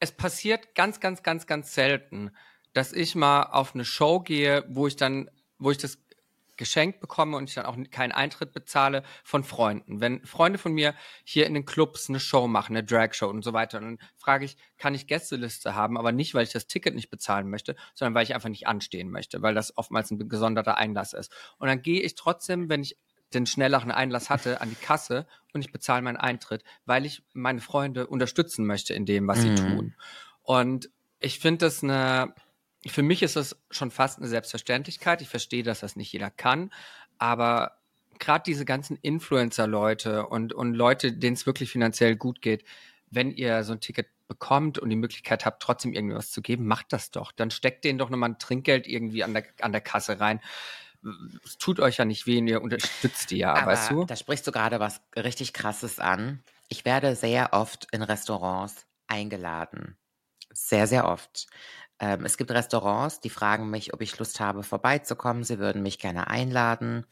es 0.00 0.12
passiert 0.12 0.74
ganz, 0.74 1.00
ganz, 1.00 1.22
ganz, 1.22 1.46
ganz 1.46 1.74
selten, 1.74 2.30
dass 2.72 2.92
ich 2.92 3.14
mal 3.14 3.44
auf 3.44 3.74
eine 3.74 3.84
Show 3.84 4.20
gehe, 4.20 4.64
wo 4.68 4.86
ich 4.86 4.96
dann, 4.96 5.30
wo 5.58 5.70
ich 5.70 5.78
das 5.78 5.98
geschenkt 6.56 7.00
bekomme 7.00 7.36
und 7.36 7.48
ich 7.48 7.54
dann 7.54 7.66
auch 7.66 7.76
keinen 7.90 8.12
Eintritt 8.12 8.52
bezahle 8.52 9.02
von 9.24 9.44
Freunden. 9.44 10.00
Wenn 10.00 10.24
Freunde 10.24 10.58
von 10.58 10.72
mir 10.72 10.94
hier 11.24 11.46
in 11.46 11.54
den 11.54 11.64
Clubs 11.64 12.08
eine 12.08 12.20
Show 12.20 12.46
machen, 12.46 12.76
eine 12.76 12.84
Drag-Show 12.84 13.28
und 13.28 13.42
so 13.42 13.52
weiter, 13.52 13.80
dann 13.80 13.98
frage 14.16 14.44
ich, 14.44 14.56
kann 14.78 14.94
ich 14.94 15.06
Gästeliste 15.06 15.74
haben, 15.74 15.98
aber 15.98 16.12
nicht, 16.12 16.34
weil 16.34 16.44
ich 16.44 16.52
das 16.52 16.66
Ticket 16.66 16.94
nicht 16.94 17.10
bezahlen 17.10 17.50
möchte, 17.50 17.74
sondern 17.94 18.14
weil 18.14 18.24
ich 18.24 18.34
einfach 18.34 18.48
nicht 18.48 18.66
anstehen 18.66 19.10
möchte, 19.10 19.42
weil 19.42 19.54
das 19.54 19.76
oftmals 19.76 20.10
ein 20.10 20.28
gesonderter 20.28 20.76
Einlass 20.76 21.12
ist. 21.12 21.32
Und 21.58 21.68
dann 21.68 21.82
gehe 21.82 22.02
ich 22.02 22.14
trotzdem, 22.14 22.68
wenn 22.68 22.82
ich 22.82 22.96
den 23.34 23.46
schnelleren 23.46 23.90
Einlass 23.90 24.30
hatte, 24.30 24.60
an 24.60 24.70
die 24.70 24.76
Kasse 24.76 25.26
und 25.52 25.60
ich 25.62 25.72
bezahle 25.72 26.02
meinen 26.02 26.16
Eintritt, 26.16 26.64
weil 26.86 27.04
ich 27.04 27.22
meine 27.32 27.60
Freunde 27.60 28.06
unterstützen 28.06 28.66
möchte 28.66 28.94
in 28.94 29.06
dem, 29.06 29.26
was 29.28 29.42
sie 29.42 29.50
Mhm. 29.50 29.56
tun. 29.56 29.94
Und 30.42 30.90
ich 31.20 31.38
finde 31.40 31.66
das 31.66 31.82
eine 31.82 32.34
für 32.86 33.02
mich 33.02 33.22
ist 33.22 33.36
das 33.36 33.56
schon 33.70 33.90
fast 33.90 34.18
eine 34.18 34.28
Selbstverständlichkeit. 34.28 35.22
Ich 35.22 35.28
verstehe, 35.28 35.62
dass 35.62 35.80
das 35.80 35.96
nicht 35.96 36.12
jeder 36.12 36.30
kann, 36.30 36.70
aber 37.18 37.78
gerade 38.18 38.44
diese 38.46 38.64
ganzen 38.64 38.96
Influencer-Leute 39.00 40.26
und, 40.26 40.52
und 40.52 40.74
Leute, 40.74 41.12
denen 41.12 41.34
es 41.34 41.46
wirklich 41.46 41.70
finanziell 41.70 42.16
gut 42.16 42.42
geht, 42.42 42.64
wenn 43.10 43.30
ihr 43.30 43.64
so 43.64 43.72
ein 43.72 43.80
Ticket 43.80 44.08
bekommt 44.28 44.78
und 44.78 44.90
die 44.90 44.96
Möglichkeit 44.96 45.44
habt, 45.44 45.62
trotzdem 45.62 45.92
irgendwas 45.92 46.30
zu 46.30 46.42
geben, 46.42 46.66
macht 46.66 46.92
das 46.92 47.10
doch. 47.10 47.32
Dann 47.32 47.50
steckt 47.50 47.84
denen 47.84 47.98
doch 47.98 48.10
nochmal 48.10 48.30
ein 48.30 48.38
Trinkgeld 48.38 48.86
irgendwie 48.86 49.24
an 49.24 49.34
der, 49.34 49.44
an 49.60 49.72
der 49.72 49.80
Kasse 49.80 50.20
rein. 50.20 50.40
Es 51.44 51.58
tut 51.58 51.80
euch 51.80 51.98
ja 51.98 52.04
nicht 52.04 52.26
weh, 52.26 52.38
ihr 52.38 52.62
unterstützt 52.62 53.30
die 53.30 53.38
ja, 53.38 53.54
Aber 53.54 53.72
weißt 53.72 53.90
du? 53.90 54.04
da 54.04 54.16
sprichst 54.16 54.46
du 54.46 54.52
gerade 54.52 54.80
was 54.80 55.02
richtig 55.16 55.52
Krasses 55.52 55.98
an. 55.98 56.42
Ich 56.68 56.84
werde 56.84 57.14
sehr 57.16 57.52
oft 57.52 57.86
in 57.92 58.02
Restaurants 58.02 58.86
eingeladen. 59.06 59.96
Sehr, 60.52 60.86
sehr 60.86 61.06
oft. 61.08 61.46
Ähm, 62.00 62.24
es 62.24 62.36
gibt 62.36 62.50
Restaurants, 62.50 63.20
die 63.20 63.30
fragen 63.30 63.70
mich, 63.70 63.94
ob 63.94 64.00
ich 64.00 64.18
Lust 64.18 64.40
habe, 64.40 64.62
vorbeizukommen. 64.64 65.44
Sie 65.44 65.58
würden 65.58 65.82
mich 65.82 65.98
gerne 65.98 66.26
einladen. 66.28 67.06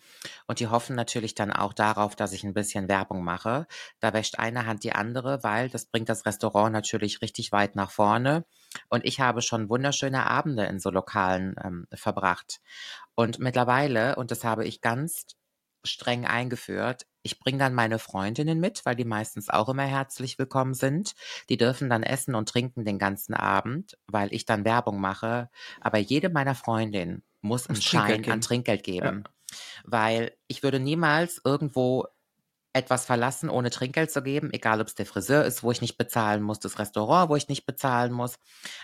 Und 0.47 0.59
die 0.59 0.67
hoffen 0.69 0.97
natürlich 0.97 1.35
dann 1.35 1.53
auch 1.53 1.73
darauf, 1.73 2.17
dass 2.17 2.33
ich 2.33 2.43
ein 2.45 2.55
bisschen 2.55 2.89
Werbung 2.89 3.23
mache. 3.23 3.67
Da 4.01 4.13
wäscht 4.13 4.39
eine 4.39 4.67
Hand 4.67 4.83
die 4.83 4.93
andere, 4.93 5.43
weil 5.45 5.69
das 5.69 5.87
bringt 5.87 6.09
das 6.09 6.27
Restaurant 6.27 6.73
natürlich 6.73 7.23
richtig 7.23 7.53
weit 7.53 7.77
nach 7.77 7.91
vorne. 7.91 8.45
Und 8.89 9.05
ich 9.05 9.21
habe 9.21 9.41
schon 9.41 9.69
wunderschöne 9.69 10.27
Abende 10.29 10.65
in 10.65 10.81
so 10.81 10.91
Lokalen 10.91 11.55
ähm, 11.63 11.87
verbracht. 11.95 12.61
Und 13.15 13.39
mittlerweile, 13.39 14.17
und 14.17 14.31
das 14.31 14.45
habe 14.45 14.65
ich 14.65 14.81
ganz 14.81 15.27
streng 15.85 16.27
eingeführt. 16.27 17.07
Ich 17.23 17.39
bringe 17.39 17.59
dann 17.59 17.75
meine 17.75 17.99
Freundinnen 17.99 18.61
mit, 18.61 18.85
weil 18.85 18.97
die 18.97 19.05
meistens 19.05 19.49
auch 19.49 19.69
immer 19.69 19.85
herzlich 19.85 20.39
willkommen 20.39 20.75
sind. 20.75 21.15
Die 21.49 21.57
dürfen 21.57 21.91
dann 21.91 22.03
essen 22.03 22.35
und 22.35 22.49
trinken 22.49 22.85
den 22.85 22.99
ganzen 22.99 23.35
Abend, 23.35 23.99
weil 24.07 24.33
ich 24.33 24.45
dann 24.45 24.65
Werbung 24.65 25.01
mache. 25.01 25.51
Aber 25.81 25.99
jede 25.99 26.31
meiner 26.31 26.55
Freundinnen 26.55 27.23
muss 27.41 27.69
einen 27.69 27.83
Schein 27.83 28.29
an. 28.31 28.41
Trinkgeld 28.41 28.85
geben. 28.85 29.25
Weil 29.85 30.37
ich 30.47 30.63
würde 30.63 30.81
niemals 30.81 31.41
irgendwo 31.45 32.07
etwas 32.73 33.05
verlassen, 33.05 33.51
ohne 33.51 33.71
Trinkgeld 33.71 34.11
zu 34.11 34.23
geben, 34.23 34.51
egal 34.53 34.81
ob 34.81 34.87
es 34.89 34.95
der 34.95 35.07
Friseur 35.07 35.45
ist, 35.45 35.63
wo 35.63 35.71
ich 35.71 35.81
nicht 35.83 35.97
bezahlen 35.99 36.43
muss, 36.43 36.59
das 36.61 36.79
Restaurant, 36.79 37.29
wo 37.31 37.37
ich 37.37 37.49
nicht 37.49 37.67
bezahlen 37.67 38.13
muss. 38.13 38.37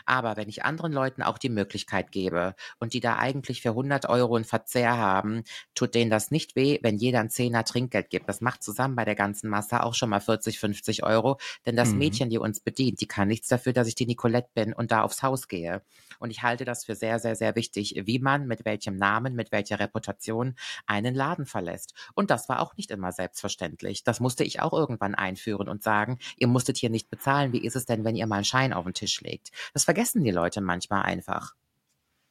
Aber 0.07 0.36
wenn 0.36 0.49
ich 0.49 0.64
anderen 0.64 0.93
Leuten 0.93 1.22
auch 1.22 1.39
die 1.39 1.49
Möglichkeit 1.49 2.12
gebe 2.12 2.55
und 2.78 2.93
die 2.95 3.01
da 3.01 3.16
eigentlich 3.16 3.62
für 3.62 3.70
100 3.70 4.07
Euro 4.09 4.36
einen 4.36 4.45
Verzehr 4.45 4.97
haben, 4.97 5.43
tut 5.74 5.95
denen 5.95 6.11
das 6.11 6.30
nicht 6.30 6.57
weh, 6.57 6.78
wenn 6.82 6.97
jeder 6.99 7.20
einen 7.20 7.30
Zehner 7.30 7.64
Trinkgeld 7.64 8.11
gibt. 8.11 8.28
Das 8.28 8.41
macht 8.41 8.62
zusammen 8.62 8.97
bei 8.97 9.05
der 9.05 9.14
ganzen 9.14 9.49
Masse 9.51 9.82
auch 9.82 9.95
schon 9.95 10.11
mal 10.11 10.20
40, 10.20 10.59
50 10.59 11.03
Euro. 11.05 11.39
Denn 11.66 11.76
das 11.76 11.95
Mhm. 11.95 11.95
Mädchen, 11.95 12.30
die 12.30 12.39
uns 12.39 12.61
bedient, 12.61 13.01
die 13.01 13.07
kann 13.09 13.28
nichts 13.28 13.49
dafür, 13.49 13.72
dass 13.72 13.89
ich 13.89 13.95
die 13.95 14.07
Nicolette 14.07 14.51
bin 14.55 14.72
und 14.72 14.93
da 14.93 15.03
aufs 15.03 15.22
Haus 15.22 15.49
gehe. 15.49 15.82
Und 16.18 16.30
ich 16.30 16.43
halte 16.43 16.64
das 16.64 16.84
für 16.84 16.95
sehr, 16.95 17.18
sehr, 17.18 17.36
sehr 17.36 17.55
wichtig, 17.55 17.95
wie 18.05 18.18
man 18.18 18.47
mit 18.47 18.64
welchem 18.64 18.97
Namen, 18.97 19.34
mit 19.34 19.53
welcher 19.53 19.78
Reputation 19.80 20.57
einen 20.86 21.14
Laden 21.14 21.47
verlässt. 21.47 21.95
Und 22.14 22.30
das 22.30 22.49
war 22.49 22.61
auch 22.61 22.76
nicht 22.76 22.91
immer 22.91 23.12
selbstverständlich. 23.12 23.77
Das 24.04 24.20
musste 24.20 24.44
ich 24.44 24.60
auch 24.60 24.72
irgendwann 24.72 25.14
einführen 25.14 25.68
und 25.68 25.82
sagen, 25.82 26.18
ihr 26.36 26.48
musstet 26.48 26.76
hier 26.76 26.90
nicht 26.90 27.10
bezahlen. 27.10 27.52
Wie 27.52 27.64
ist 27.64 27.76
es 27.76 27.86
denn, 27.86 28.04
wenn 28.04 28.16
ihr 28.16 28.26
mal 28.26 28.36
einen 28.36 28.44
Schein 28.44 28.72
auf 28.72 28.84
den 28.84 28.94
Tisch 28.94 29.20
legt? 29.20 29.50
Das 29.74 29.84
vergessen 29.84 30.24
die 30.24 30.30
Leute 30.30 30.60
manchmal 30.60 31.02
einfach. 31.02 31.54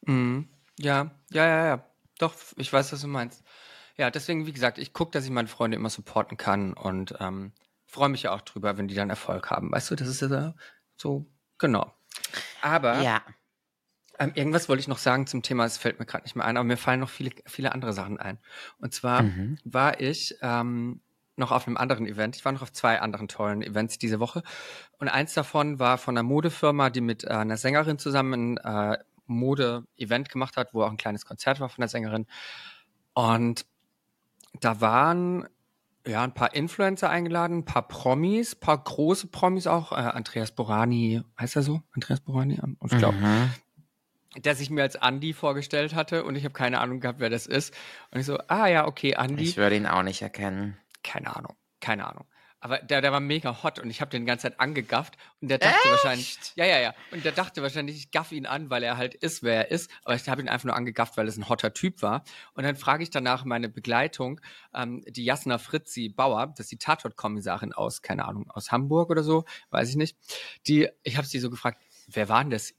Mhm. 0.05 0.49
Ja, 0.79 1.11
ja, 1.31 1.45
ja, 1.47 1.65
ja. 1.67 1.85
Doch, 2.19 2.33
ich 2.55 2.71
weiß, 2.71 2.91
was 2.93 3.01
du 3.01 3.07
meinst. 3.07 3.43
Ja, 3.97 4.11
deswegen, 4.11 4.45
wie 4.45 4.53
gesagt, 4.53 4.77
ich 4.77 4.93
gucke, 4.93 5.11
dass 5.11 5.25
ich 5.25 5.31
meine 5.31 5.47
Freunde 5.47 5.75
immer 5.77 5.89
supporten 5.89 6.37
kann 6.37 6.73
und 6.73 7.15
ähm, 7.19 7.53
freue 7.87 8.09
mich 8.09 8.23
ja 8.23 8.31
auch 8.31 8.41
drüber, 8.41 8.77
wenn 8.77 8.87
die 8.87 8.95
dann 8.95 9.09
Erfolg 9.09 9.49
haben. 9.49 9.71
Weißt 9.71 9.89
du, 9.89 9.95
das 9.95 10.07
ist 10.07 10.21
ja 10.21 10.53
so, 10.97 11.25
genau. 11.57 11.91
Aber 12.61 13.01
Ja. 13.01 13.21
ähm, 14.19 14.31
irgendwas 14.35 14.67
wollte 14.69 14.81
ich 14.81 14.87
noch 14.87 14.97
sagen 14.97 15.27
zum 15.27 15.41
Thema, 15.41 15.65
es 15.65 15.77
fällt 15.77 15.99
mir 15.99 16.05
gerade 16.05 16.23
nicht 16.23 16.35
mehr 16.35 16.45
ein, 16.45 16.57
aber 16.57 16.63
mir 16.63 16.77
fallen 16.77 16.99
noch 16.99 17.09
viele, 17.09 17.31
viele 17.45 17.71
andere 17.71 17.93
Sachen 17.93 18.19
ein. 18.19 18.39
Und 18.79 18.93
zwar 18.93 19.23
Mhm. 19.23 19.57
war 19.63 19.99
ich 19.99 20.35
ähm, 20.41 21.01
noch 21.37 21.51
auf 21.51 21.67
einem 21.67 21.77
anderen 21.77 22.05
Event. 22.05 22.35
Ich 22.35 22.45
war 22.45 22.51
noch 22.51 22.61
auf 22.63 22.73
zwei 22.73 22.99
anderen 22.99 23.27
tollen 23.27 23.61
Events 23.61 23.97
diese 23.97 24.19
Woche. 24.19 24.43
Und 24.99 25.07
eins 25.07 25.33
davon 25.33 25.79
war 25.79 25.97
von 25.97 26.17
einer 26.17 26.23
Modefirma, 26.23 26.89
die 26.89 27.01
mit 27.01 27.23
äh, 27.23 27.27
einer 27.29 27.57
Sängerin 27.57 27.99
zusammen 27.99 28.57
ein 28.59 28.93
äh, 28.93 28.97
Mode-Event 29.27 30.29
gemacht 30.29 30.57
hat, 30.57 30.73
wo 30.73 30.83
auch 30.83 30.89
ein 30.89 30.97
kleines 30.97 31.25
Konzert 31.25 31.59
war 31.59 31.69
von 31.69 31.81
der 31.81 31.89
Sängerin. 31.89 32.25
Und 33.13 33.65
da 34.59 34.81
waren 34.81 35.47
ja 36.05 36.23
ein 36.23 36.33
paar 36.33 36.55
Influencer 36.55 37.09
eingeladen, 37.09 37.59
ein 37.59 37.65
paar 37.65 37.87
Promis, 37.87 38.55
ein 38.55 38.59
paar 38.59 38.83
große 38.83 39.27
Promis 39.27 39.67
auch. 39.67 39.91
Äh, 39.91 39.95
Andreas 39.95 40.51
Borani, 40.51 41.21
heißt 41.39 41.55
er 41.55 41.63
so? 41.63 41.81
Andreas 41.93 42.21
Borani? 42.21 42.59
Und 42.79 42.91
ich 42.91 42.97
glaube, 42.97 43.17
Mhm. 43.17 43.51
der 44.37 44.55
sich 44.55 44.69
mir 44.69 44.83
als 44.83 44.95
Andy 44.95 45.33
vorgestellt 45.33 45.93
hatte 45.93 46.23
und 46.23 46.35
ich 46.35 46.45
habe 46.45 46.53
keine 46.53 46.79
Ahnung 46.79 46.99
gehabt, 46.99 47.19
wer 47.19 47.29
das 47.29 47.45
ist. 47.45 47.73
Und 48.11 48.19
ich 48.19 48.25
so, 48.25 48.37
ah 48.47 48.67
ja, 48.67 48.87
okay, 48.87 49.15
Andy. 49.17 49.43
Ich 49.43 49.57
würde 49.57 49.75
ihn 49.75 49.85
auch 49.85 50.03
nicht 50.03 50.21
erkennen. 50.21 50.77
Keine 51.07 51.35
Ahnung, 51.35 51.55
keine 51.79 52.05
Ahnung. 52.07 52.27
Aber 52.59 52.79
der, 52.79 53.01
der 53.01 53.11
war 53.11 53.19
mega 53.19 53.61
hot 53.63 53.77
und 53.77 53.89
ich 53.89 54.01
habe 54.01 54.09
den 54.09 54.23
die 54.23 54.27
ganze 54.27 54.49
Zeit 54.49 54.59
angegafft 54.59 55.15
und 55.41 55.49
der 55.49 55.59
dachte 55.59 55.89
wahrscheinlich, 55.89 56.37
ja, 56.55 56.65
ja, 56.65 56.79
ja, 56.79 56.95
und 57.11 57.23
der 57.23 57.31
dachte 57.31 57.61
wahrscheinlich, 57.61 57.97
ich 57.97 58.11
gaff 58.11 58.31
ihn 58.31 58.47
an, 58.47 58.71
weil 58.71 58.81
er 58.81 58.97
halt 58.97 59.13
ist, 59.13 59.43
wer 59.43 59.65
er 59.65 59.71
ist, 59.71 59.91
aber 60.03 60.15
ich 60.15 60.27
habe 60.27 60.41
ihn 60.41 60.49
einfach 60.49 60.65
nur 60.65 60.75
angegafft, 60.75 61.17
weil 61.17 61.27
es 61.27 61.37
ein 61.37 61.49
hotter 61.49 61.73
Typ 61.73 62.01
war. 62.01 62.23
Und 62.55 62.63
dann 62.63 62.75
frage 62.75 63.03
ich 63.03 63.11
danach 63.11 63.45
meine 63.45 63.69
Begleitung, 63.69 64.41
ähm, 64.73 65.03
die 65.07 65.23
Jasna 65.23 65.59
Fritzi 65.59 66.09
Bauer, 66.09 66.47
das 66.47 66.61
ist 66.61 66.71
die 66.71 66.77
Tatort-Kommissarin 66.79 67.73
aus, 67.73 68.01
keine 68.01 68.25
Ahnung, 68.25 68.49
aus 68.49 68.71
Hamburg 68.71 69.11
oder 69.11 69.23
so, 69.23 69.45
weiß 69.69 69.89
ich 69.89 69.95
nicht. 69.95 70.17
Die, 70.65 70.89
ich 71.03 71.17
habe 71.17 71.27
sie 71.27 71.39
so 71.39 71.51
gefragt, 71.51 71.81
wer 72.07 72.27
war 72.27 72.43
denn 72.43 72.51
das? 72.51 72.73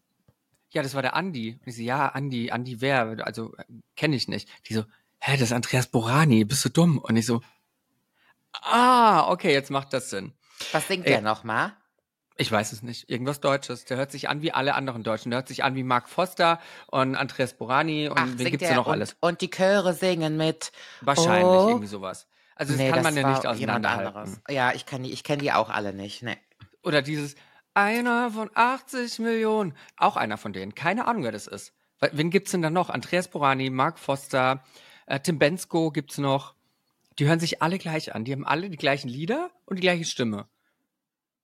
Ja, 0.70 0.82
das 0.82 0.94
war 0.94 1.02
der 1.02 1.14
Andi. 1.14 1.52
Und 1.52 1.68
ich 1.68 1.76
so, 1.76 1.82
ja, 1.82 2.08
Andi, 2.08 2.50
Andi 2.50 2.80
wer? 2.80 3.24
Also 3.24 3.54
kenne 3.94 4.16
ich 4.16 4.26
nicht. 4.26 4.50
Die 4.68 4.74
so, 4.74 4.84
hä, 5.20 5.34
das 5.34 5.42
ist 5.42 5.52
Andreas 5.52 5.86
Borani, 5.86 6.44
bist 6.44 6.64
du 6.64 6.68
dumm? 6.68 6.98
Und 6.98 7.16
ich 7.16 7.26
so, 7.26 7.40
Ah, 8.62 9.30
okay, 9.30 9.52
jetzt 9.52 9.70
macht 9.70 9.92
das 9.92 10.10
Sinn. 10.10 10.32
Was 10.72 10.88
singt 10.88 11.06
Ey. 11.06 11.12
der 11.12 11.20
nochmal? 11.22 11.72
Ich 12.36 12.52
weiß 12.52 12.72
es 12.72 12.82
nicht. 12.82 13.08
Irgendwas 13.10 13.40
Deutsches. 13.40 13.84
Der 13.84 13.96
hört 13.96 14.12
sich 14.12 14.28
an 14.28 14.42
wie 14.42 14.52
alle 14.52 14.74
anderen 14.74 15.02
Deutschen. 15.02 15.30
Der 15.30 15.38
hört 15.40 15.48
sich 15.48 15.64
an 15.64 15.74
wie 15.74 15.82
Mark 15.82 16.08
Foster 16.08 16.60
und 16.86 17.16
Andreas 17.16 17.54
Borani 17.54 18.08
und 18.08 18.18
Ach, 18.18 18.26
wen 18.26 18.38
singt 18.38 18.50
gibt's 18.52 18.68
da 18.68 18.74
noch 18.76 18.86
und, 18.86 18.92
alles? 18.92 19.16
Und 19.20 19.40
die 19.40 19.50
Chöre 19.50 19.92
singen 19.92 20.36
mit. 20.36 20.70
Wahrscheinlich 21.00 21.44
Oh. 21.46 21.68
irgendwie 21.68 21.88
sowas. 21.88 22.28
Also 22.54 22.72
das 22.72 22.80
Nee, 22.80 22.90
kann 22.90 23.02
man 23.02 23.16
ja 23.16 23.22
war 23.24 23.30
nicht 23.32 23.46
auseinanderhalten. 23.46 24.40
Ja, 24.48 24.72
ich 24.72 24.86
kenne 24.86 25.04
die, 25.08 25.12
ich 25.12 25.24
kenn 25.24 25.38
die 25.40 25.52
auch 25.52 25.68
alle 25.70 25.92
nicht. 25.92 26.22
Nee. 26.22 26.36
Oder 26.84 27.02
dieses 27.02 27.34
einer 27.74 28.30
von 28.30 28.50
80 28.54 29.18
Millionen. 29.20 29.74
Auch 29.96 30.16
einer 30.16 30.38
von 30.38 30.52
denen. 30.52 30.74
Keine 30.74 31.06
Ahnung, 31.06 31.24
wer 31.24 31.32
das 31.32 31.46
ist. 31.46 31.72
Wen 32.00 32.30
gibt's 32.30 32.52
denn 32.52 32.62
da 32.62 32.70
noch? 32.70 32.90
Andreas 32.90 33.28
Borani, 33.28 33.70
Mark 33.70 33.98
Foster, 33.98 34.62
äh, 35.06 35.18
Tim 35.20 35.38
Bensko 35.40 35.90
gibt's 35.90 36.18
noch. 36.18 36.54
Die 37.18 37.26
hören 37.26 37.40
sich 37.40 37.62
alle 37.62 37.78
gleich 37.78 38.14
an. 38.14 38.24
Die 38.24 38.32
haben 38.32 38.46
alle 38.46 38.70
die 38.70 38.76
gleichen 38.76 39.08
Lieder 39.08 39.50
und 39.64 39.76
die 39.76 39.82
gleiche 39.82 40.04
Stimme. 40.04 40.48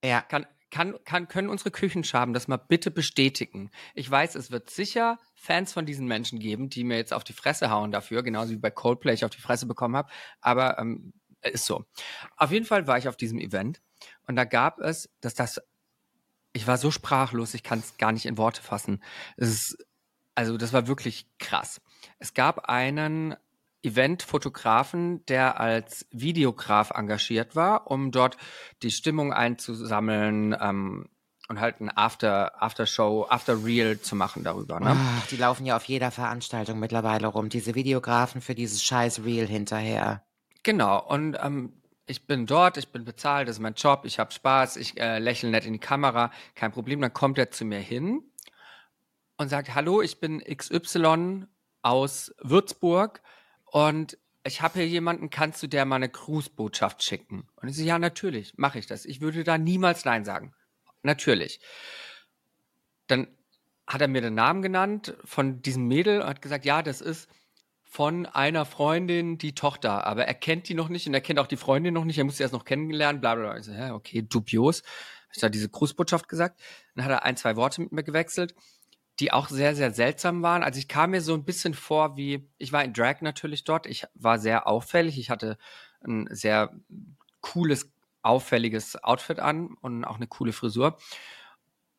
Ja, 0.05 0.21
Kann, 0.21 0.47
kann, 0.71 0.97
kann, 1.05 1.29
können 1.29 1.49
unsere 1.49 1.71
Küchenschaben 1.71 2.35
das 2.35 2.49
mal 2.49 2.57
bitte 2.57 2.91
bestätigen? 2.91 3.71
Ich 3.95 4.11
weiß, 4.11 4.35
es 4.35 4.51
wird 4.51 4.71
sicher 4.71 5.19
Fans 5.35 5.73
von 5.73 5.87
diesen 5.87 6.07
Menschen 6.07 6.39
geben, 6.39 6.69
die 6.69 6.85
mir 6.85 6.97
jetzt 6.97 7.13
auf 7.13 7.25
die 7.25 7.33
Fresse 7.33 7.71
hauen 7.71 7.93
dafür, 7.93 8.23
genauso 8.23 8.53
wie 8.53 8.59
bei 8.59 8.71
Coldplay 8.71 9.15
ich 9.15 9.25
auf 9.25 9.31
die 9.31 9.41
Fresse 9.41 9.67
bekommen 9.67 9.97
habe. 9.97 10.11
Aber 10.41 10.79
ähm, 10.79 11.13
ist 11.43 11.67
so. 11.67 11.85
Auf 12.37 12.51
jeden 12.51 12.67
Fall 12.67 12.87
war 12.87 12.99
ich 12.99 13.09
auf 13.09 13.17
diesem 13.17 13.39
Event 13.39 13.81
und 14.27 14.37
da 14.37 14.45
gab 14.45 14.81
es, 14.81 15.11
dass 15.21 15.35
das, 15.35 15.61
ich 16.53 16.67
war 16.67 16.79
so 16.79 16.91
sprachlos, 16.91 17.55
ich 17.55 17.63
kann 17.63 17.81
es 17.81 17.97
gar 17.97 18.13
nicht 18.13 18.27
in 18.27 18.39
Worte 18.39 18.63
fassen. 18.63 19.03
Es 19.37 19.49
ist, 19.49 19.87
also 20.35 20.57
das 20.57 20.73
war 20.73 20.87
wirklich 20.87 21.27
krass. 21.39 21.81
Es 22.19 22.35
gab 22.35 22.69
einen 22.69 23.37
Event-Fotografen, 23.85 25.25
der 25.27 25.61
als 25.61 26.07
Videograf 26.11 26.91
engagiert 26.91 27.55
war, 27.55 27.91
um 27.91 28.11
dort 28.11 28.37
die 28.83 28.91
Stimmung 28.91 29.33
einzusammeln 29.33 30.57
ähm, 30.59 31.09
und 31.49 31.61
halt 31.61 31.81
ein 31.81 31.95
After, 31.95 32.63
After-Show, 32.63 33.27
After-Reel 33.29 34.01
zu 34.01 34.17
machen 34.17 34.45
darüber. 34.45 34.81
Ne? 34.81 34.97
Ach, 34.97 35.27
die 35.27 35.37
laufen 35.37 35.67
ja 35.67 35.77
auf 35.77 35.85
jeder 35.85 36.11
Veranstaltung 36.11 36.79
mittlerweile 36.79 37.27
rum. 37.27 37.51
Diese 37.51 37.75
Videografen 37.75 38.41
für 38.41 38.55
dieses 38.55 38.83
scheiß 38.83 39.25
Reel 39.25 39.47
hinterher. 39.47 40.25
Genau, 40.63 41.07
und 41.07 41.37
ähm, 41.43 41.75
ich 42.07 42.27
bin 42.27 42.47
dort, 42.47 42.79
ich 42.79 42.89
bin 42.89 43.05
bezahlt, 43.05 43.49
das 43.49 43.57
ist 43.57 43.63
mein 43.63 43.75
Job, 43.75 44.03
ich 44.05 44.19
habe 44.19 44.33
Spaß, 44.33 44.77
ich 44.77 44.99
äh, 44.99 45.19
lächle 45.19 45.51
nett 45.51 45.67
in 45.67 45.75
die 45.75 45.79
Kamera, 45.79 46.31
kein 46.55 46.73
Problem. 46.73 47.01
Dann 47.01 47.13
kommt 47.13 47.39
er 47.39 47.51
zu 47.51 47.65
mir 47.65 47.79
hin 47.79 48.23
und 49.37 49.49
sagt, 49.49 49.75
hallo, 49.75 50.01
ich 50.01 50.21
bin 50.21 50.41
XY 50.41 51.47
aus 51.83 52.35
Würzburg 52.43 53.21
und 53.75 54.19
ich 54.45 54.63
habe 54.63 54.75
hier 54.75 54.87
jemanden, 54.87 55.31
kannst 55.31 55.61
du 55.61 55.67
der 55.67 55.85
mal 55.85 55.97
eine 55.97 56.09
Grußbotschaft 56.09 57.03
schicken? 57.03 57.49
Und 57.57 57.67
ich 57.67 57.77
so, 57.77 57.83
ja, 57.83 57.99
natürlich, 57.99 58.57
mache 58.57 58.79
ich 58.79 58.87
das. 58.87 59.05
Ich 59.05 59.21
würde 59.21 59.43
da 59.43 59.59
niemals 59.59 60.05
Nein 60.05 60.25
sagen. 60.25 60.55
Natürlich. 61.03 61.59
Dann 63.09 63.27
hat 63.85 64.01
er 64.01 64.07
mir 64.07 64.21
den 64.21 64.37
Namen 64.37 64.63
genannt 64.63 65.17
von 65.25 65.61
diesem 65.61 65.89
Mädel 65.89 66.21
und 66.21 66.29
hat 66.29 66.41
gesagt, 66.41 66.65
ja, 66.65 66.85
das 66.85 67.01
ist 67.01 67.29
von 67.83 68.27
einer 68.27 68.65
Freundin 68.65 69.39
die 69.39 69.57
Tochter, 69.57 70.07
aber 70.07 70.25
er 70.25 70.35
kennt 70.35 70.69
die 70.69 70.75
noch 70.75 70.89
nicht 70.89 71.09
und 71.09 71.15
er 71.15 71.21
kennt 71.21 71.41
auch 71.41 71.49
die 71.49 71.57
Freundin 71.57 71.95
noch 71.95 72.05
nicht, 72.05 72.19
er 72.19 72.25
muss 72.25 72.37
sie 72.37 72.45
erst 72.45 72.55
noch 72.55 72.65
kennengelernt, 72.65 73.21
bla 73.21 73.35
bla 73.35 73.43
bla. 73.43 73.59
Ich 73.59 73.65
so, 73.65 73.73
ja, 73.73 73.93
okay, 73.93 74.23
dubios. 74.23 74.85
Ich 75.33 75.41
da 75.41 75.49
diese 75.49 75.69
Grußbotschaft 75.69 76.29
gesagt. 76.29 76.61
Dann 76.95 77.05
hat 77.05 77.11
er 77.11 77.25
ein, 77.25 77.37
zwei 77.37 77.57
Worte 77.57 77.81
mit 77.81 77.91
mir 77.91 78.05
gewechselt, 78.05 78.55
die 79.21 79.33
auch 79.33 79.49
sehr, 79.49 79.77
sehr 79.77 79.93
seltsam 79.93 80.43
waren. 80.43 80.63
Also 80.63 80.79
ich 80.79 80.89
kam 80.89 81.11
mir 81.11 81.21
so 81.21 81.35
ein 81.35 81.45
bisschen 81.45 81.75
vor 81.75 82.17
wie, 82.17 82.51
ich 82.59 82.73
war 82.73 82.85
in 82.85 82.93
Drag 82.93 83.21
natürlich 83.21 83.65
dort, 83.65 83.87
ich 83.87 84.07
war 84.15 84.39
sehr 84.39 84.67
auffällig, 84.67 85.19
ich 85.19 85.31
hatte 85.31 85.57
ein 86.05 86.29
sehr 86.31 86.75
cooles, 87.41 87.93
auffälliges 88.23 89.03
Outfit 89.03 89.39
an 89.39 89.77
und 89.81 90.05
auch 90.05 90.17
eine 90.17 90.27
coole 90.27 90.53
Frisur. 90.53 90.99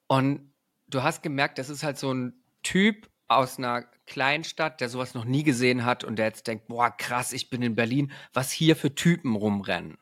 Und 0.08 0.54
du 0.88 1.04
hast 1.04 1.24
gemerkt, 1.24 1.58
das 1.58 1.70
ist 1.70 1.84
halt 1.84 1.98
so 1.98 2.14
ein 2.14 2.34
Typ 2.64 3.10
aus 3.28 3.58
einer 3.58 3.86
Kleinstadt, 4.06 4.82
der 4.82 4.90
sowas 4.90 5.14
noch 5.14 5.26
nie 5.26 5.44
gesehen 5.44 5.86
hat 5.86 6.04
und 6.04 6.18
der 6.18 6.28
jetzt 6.28 6.48
denkt, 6.48 6.68
boah, 6.68 6.92
krass, 6.92 7.34
ich 7.34 7.50
bin 7.50 7.62
in 7.62 7.76
Berlin, 7.76 8.12
was 8.34 8.52
hier 8.52 8.76
für 8.76 8.94
Typen 8.94 9.36
rumrennen. 9.36 9.98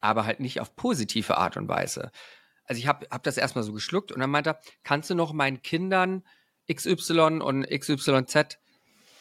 Aber 0.00 0.26
halt 0.26 0.40
nicht 0.40 0.60
auf 0.60 0.76
positive 0.76 1.38
Art 1.38 1.56
und 1.56 1.68
Weise. 1.68 2.12
Also 2.64 2.78
ich 2.78 2.86
habe 2.86 3.06
hab 3.10 3.22
das 3.22 3.36
erstmal 3.36 3.64
so 3.64 3.72
geschluckt 3.72 4.12
und 4.12 4.20
dann 4.20 4.30
meinte 4.30 4.50
er, 4.50 4.60
kannst 4.84 5.10
du 5.10 5.14
noch 5.14 5.32
meinen 5.32 5.62
Kindern 5.62 6.22
XY 6.70 7.40
und 7.40 7.66
XYZ 7.68 8.36
äh, 8.36 8.48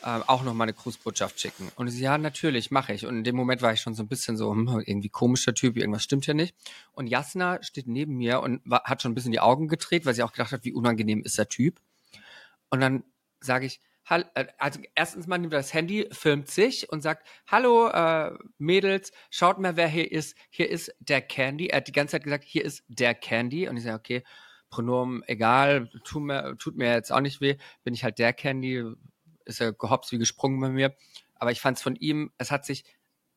auch 0.04 0.44
noch 0.44 0.54
mal 0.54 0.64
eine 0.64 0.74
Grußbotschaft 0.74 1.40
schicken? 1.40 1.72
Und 1.76 1.88
ich 1.88 2.00
ja, 2.00 2.18
natürlich, 2.18 2.72
mache 2.72 2.94
ich. 2.94 3.06
Und 3.06 3.18
in 3.18 3.24
dem 3.24 3.36
Moment 3.36 3.62
war 3.62 3.74
ich 3.74 3.82
schon 3.82 3.94
so 3.94 4.04
ein 4.04 4.08
bisschen 4.08 4.38
so, 4.38 4.52
hm, 4.52 4.84
irgendwie 4.86 5.10
komischer 5.10 5.54
Typ, 5.54 5.78
irgendwas 5.78 6.04
stimmt 6.04 6.26
hier 6.26 6.34
nicht. 6.34 6.56
Und 6.94 7.08
Jasna 7.08 7.62
steht 7.64 7.88
neben 7.88 8.18
mir 8.18 8.42
und 8.42 8.62
war, 8.66 8.84
hat 8.84 9.02
schon 9.02 9.12
ein 9.12 9.16
bisschen 9.16 9.32
die 9.32 9.40
Augen 9.40 9.68
gedreht, 9.68 10.06
weil 10.06 10.14
sie 10.14 10.24
auch 10.24 10.34
gedacht 10.34 10.52
hat, 10.52 10.64
wie 10.64 10.74
unangenehm 10.74 11.22
ist 11.24 11.38
der 11.38 11.50
Typ. 11.50 11.80
Und 12.70 12.82
dann 12.82 13.04
sage 13.40 13.66
ich, 13.66 13.82
äh, 14.10 14.46
also 14.58 14.80
erstens 14.96 15.28
mal 15.28 15.38
nimmt 15.38 15.54
das 15.54 15.74
Handy, 15.74 16.08
filmt 16.12 16.50
sich 16.50 16.92
und 16.92 17.02
sagt, 17.02 17.28
hallo 17.48 17.88
äh, 17.90 18.32
Mädels, 18.58 19.12
schaut 19.30 19.60
mal, 19.60 19.78
wer 19.78 19.88
hier 19.88 20.12
ist. 20.12 20.36
Hier 20.50 20.70
ist 20.70 20.94
der 21.00 21.22
Candy. 21.22 21.68
Er 21.68 21.78
hat 21.78 21.88
die 21.88 21.94
ganze 21.94 22.14
Zeit 22.14 22.24
gesagt, 22.24 22.44
hier 22.44 22.66
ist 22.66 22.84
der 22.88 23.14
Candy. 23.14 23.68
Und 23.68 23.78
ich 23.78 23.84
sage, 23.84 23.98
okay, 23.98 24.24
Pronomen 24.72 25.22
egal, 25.28 25.90
tut 26.04 26.24
mir, 26.24 26.58
tut 26.58 26.76
mir 26.76 26.92
jetzt 26.92 27.12
auch 27.12 27.20
nicht 27.20 27.42
weh, 27.42 27.58
bin 27.84 27.94
ich 27.94 28.04
halt 28.04 28.18
der 28.18 28.34
Candy, 28.34 28.84
ist 29.46 29.62
er 29.62 29.74
gehopst 29.74 30.12
wie 30.12 30.18
gesprungen 30.18 30.60
bei 30.60 30.70
mir. 30.70 30.96
Aber 31.36 31.52
ich 31.52 31.62
fand 31.62 31.78
es 31.78 31.84
von 31.84 31.96
ihm, 31.96 32.32
es 32.40 32.50
hat 32.50 32.66
sich 32.66 32.86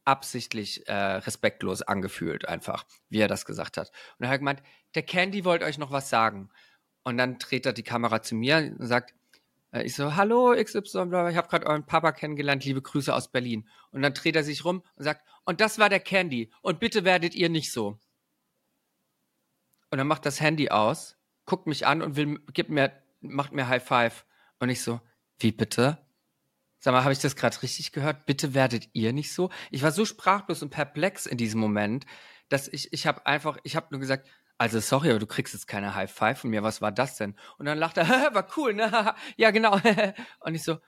absichtlich 0.05 0.87
äh, 0.89 0.93
respektlos 0.95 1.83
angefühlt, 1.83 2.47
einfach, 2.47 2.85
wie 3.09 3.19
er 3.19 3.29
das 3.29 3.45
gesagt 3.45 3.77
hat. 3.77 3.91
Und 4.19 4.25
er 4.25 4.31
hat 4.31 4.39
gemeint, 4.39 4.63
der 4.95 5.03
Candy 5.03 5.45
wollte 5.45 5.65
euch 5.65 5.79
noch 5.79 5.91
was 5.91 6.09
sagen. 6.09 6.51
Und 7.03 7.19
dann 7.19 7.39
dreht 7.39 7.67
er 7.67 7.73
die 7.73 7.83
Kamera 7.83 8.23
zu 8.23 8.35
mir 8.35 8.75
und 8.79 8.87
sagt, 8.87 9.15
äh, 9.73 9.83
ich 9.83 9.95
so, 9.95 10.15
hallo 10.17 10.55
XY, 10.55 11.29
ich 11.31 11.37
habe 11.37 11.49
gerade 11.49 11.67
euren 11.67 11.87
Papa 11.87 12.13
kennengelernt, 12.13 12.65
liebe 12.65 12.83
Grüße 12.83 13.15
aus 13.15 13.31
Berlin. 13.31 13.69
Und 13.91 14.03
dann 14.03 14.15
dreht 14.15 14.37
er 14.37 14.45
sich 14.45 14.65
rum 14.65 14.83
und 14.97 15.05
sagt, 15.05 15.27
und 15.45 15.61
das 15.61 15.79
war 15.79 15.89
der 15.89 16.01
Candy. 16.01 16.51
Und 16.63 16.81
bitte 16.81 17.05
werdet 17.05 17.35
ihr 17.35 17.49
nicht 17.49 17.73
so. 17.73 17.99
Und 19.91 19.99
dann 19.99 20.07
macht 20.07 20.27
das 20.27 20.41
Handy 20.41 20.71
aus, 20.71 21.17
guckt 21.47 21.67
mich 21.67 21.87
an 21.87 22.03
und 22.03 22.17
will, 22.17 22.41
gibt 22.53 22.71
mir, 22.71 22.93
macht 23.21 23.53
mir 23.53 23.69
High 23.69 23.85
Five. 23.85 24.25
Und 24.59 24.69
ich 24.69 24.83
so, 24.83 25.01
wie 25.39 25.53
bitte? 25.53 25.99
Sag 26.79 26.93
mal, 26.93 27.03
habe 27.03 27.13
ich 27.13 27.19
das 27.19 27.37
gerade 27.37 27.63
richtig 27.63 27.93
gehört? 27.93 28.27
Bitte 28.27 28.55
werdet 28.55 28.89
ihr 28.93 29.13
nicht 29.13 29.33
so? 29.33 29.51
Ich 29.71 29.83
war 29.83 29.91
so 29.91 30.05
sprachlos 30.05 30.63
und 30.63 30.71
perplex 30.71 31.27
in 31.27 31.39
diesem 31.39 31.61
Moment, 31.61 32.05
dass 32.49 32.69
ich, 32.69 32.93
ich 32.93 33.07
habe 33.07 33.27
einfach, 33.27 33.59
ich 33.63 33.77
habe 33.77 33.87
nur 33.91 34.01
gesagt, 34.01 34.29
also 34.59 34.79
sorry, 34.81 35.11
aber 35.11 35.19
du 35.19 35.27
kriegst 35.27 35.55
jetzt 35.55 35.67
keine 35.67 35.95
High 35.95 36.13
Five 36.13 36.41
von 36.41 36.51
mir. 36.51 36.63
Was 36.63 36.81
war 36.81 36.93
das 36.93 37.17
denn? 37.17 37.35
Und 37.59 37.67
dann 37.67 37.79
lacht 37.79 37.97
er, 37.97 38.07
war 38.35 38.47
cool, 38.57 38.75
ne? 38.75 39.15
ja, 39.37 39.51
genau. 39.51 39.81
und 40.41 40.55
ich 40.55 40.63
so, 40.63 40.79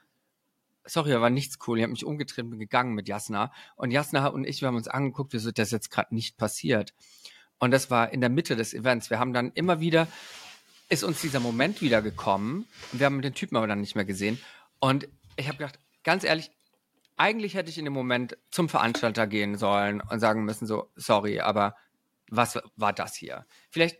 sorry, 0.85 1.11
aber 1.13 1.23
war 1.23 1.29
nichts 1.29 1.57
cool. 1.67 1.77
Ich 1.77 1.83
habe 1.83 1.91
mich 1.91 2.05
umgedreht 2.05 2.45
und 2.45 2.51
bin 2.51 2.59
gegangen 2.59 2.93
mit 2.93 3.07
Jasna. 3.07 3.51
Und 3.75 3.91
Jasna 3.91 4.27
und 4.27 4.45
ich, 4.45 4.61
wir 4.61 4.67
haben 4.67 4.77
uns 4.77 4.87
angeguckt, 4.87 5.33
wieso 5.33 5.51
das 5.51 5.71
jetzt 5.71 5.91
gerade 5.91 6.13
nicht 6.15 6.37
passiert. 6.37 6.93
Und 7.59 7.71
das 7.71 7.89
war 7.89 8.13
in 8.13 8.21
der 8.21 8.29
Mitte 8.29 8.55
des 8.55 8.73
Events. 8.73 9.09
Wir 9.09 9.19
haben 9.19 9.33
dann 9.33 9.51
immer 9.53 9.79
wieder, 9.79 10.07
ist 10.89 11.03
uns 11.03 11.21
dieser 11.21 11.39
Moment 11.39 11.81
wieder 11.81 12.01
gekommen. 12.01 12.67
Wir 12.91 13.05
haben 13.05 13.21
den 13.21 13.33
Typen 13.33 13.57
aber 13.57 13.67
dann 13.67 13.81
nicht 13.81 13.95
mehr 13.95 14.05
gesehen. 14.05 14.39
Und 14.79 15.07
ich 15.35 15.47
habe 15.47 15.57
gedacht, 15.57 15.79
ganz 16.03 16.23
ehrlich, 16.23 16.51
eigentlich 17.17 17.55
hätte 17.55 17.69
ich 17.69 17.77
in 17.77 17.85
dem 17.85 17.93
Moment 17.93 18.37
zum 18.51 18.69
Veranstalter 18.69 19.27
gehen 19.27 19.57
sollen 19.57 20.01
und 20.01 20.19
sagen 20.19 20.45
müssen, 20.45 20.67
so, 20.67 20.91
sorry, 20.95 21.39
aber 21.39 21.75
was 22.29 22.59
war 22.75 22.93
das 22.93 23.15
hier? 23.15 23.45
Vielleicht, 23.69 23.99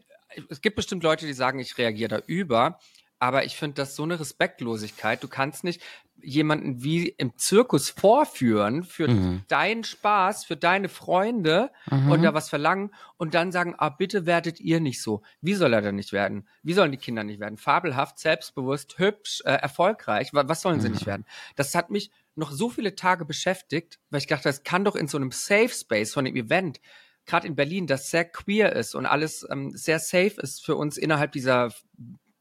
es 0.49 0.61
gibt 0.61 0.75
bestimmt 0.75 1.03
Leute, 1.03 1.25
die 1.25 1.33
sagen, 1.33 1.59
ich 1.59 1.77
reagiere 1.77 2.09
da 2.09 2.19
über, 2.25 2.79
aber 3.19 3.45
ich 3.45 3.55
finde 3.55 3.75
das 3.75 3.95
so 3.95 4.03
eine 4.03 4.19
Respektlosigkeit. 4.19 5.23
Du 5.23 5.27
kannst 5.27 5.63
nicht 5.63 5.81
jemanden 6.21 6.83
wie 6.83 7.09
im 7.09 7.37
Zirkus 7.37 7.89
vorführen 7.89 8.83
für 8.83 9.07
mhm. 9.07 9.43
deinen 9.47 9.83
Spaß, 9.83 10.45
für 10.45 10.57
deine 10.57 10.89
Freunde 10.89 11.71
mhm. 11.89 12.11
und 12.11 12.23
da 12.23 12.33
was 12.33 12.49
verlangen 12.49 12.91
und 13.17 13.33
dann 13.33 13.51
sagen, 13.51 13.75
ah, 13.77 13.89
bitte 13.89 14.25
werdet 14.25 14.59
ihr 14.59 14.79
nicht 14.79 15.01
so. 15.01 15.21
Wie 15.41 15.53
soll 15.53 15.73
er 15.73 15.81
denn 15.81 15.95
nicht 15.95 16.13
werden? 16.13 16.47
Wie 16.63 16.73
sollen 16.73 16.91
die 16.91 16.97
Kinder 16.97 17.23
nicht 17.23 17.39
werden? 17.39 17.57
Fabelhaft, 17.57 18.19
selbstbewusst, 18.19 18.97
hübsch, 18.97 19.41
äh, 19.45 19.51
erfolgreich. 19.51 20.29
Was 20.33 20.61
sollen 20.61 20.81
sie 20.81 20.87
mhm. 20.87 20.95
nicht 20.95 21.05
werden? 21.05 21.25
Das 21.55 21.75
hat 21.75 21.91
mich 21.91 22.11
noch 22.35 22.51
so 22.51 22.69
viele 22.69 22.95
Tage 22.95 23.25
beschäftigt, 23.25 23.99
weil 24.09 24.19
ich 24.19 24.27
dachte, 24.27 24.49
das 24.49 24.63
kann 24.63 24.85
doch 24.85 24.95
in 24.95 25.07
so 25.07 25.17
einem 25.17 25.31
Safe 25.31 25.69
Space 25.69 26.13
von 26.13 26.25
dem 26.25 26.35
Event 26.35 26.79
gerade 27.27 27.45
in 27.45 27.55
Berlin, 27.55 27.87
das 27.87 28.09
sehr 28.09 28.25
queer 28.25 28.73
ist 28.73 28.95
und 28.95 29.05
alles 29.05 29.45
ähm, 29.51 29.71
sehr 29.75 29.99
safe 29.99 30.35
ist 30.41 30.65
für 30.65 30.75
uns 30.75 30.97
innerhalb 30.97 31.33
dieser 31.33 31.73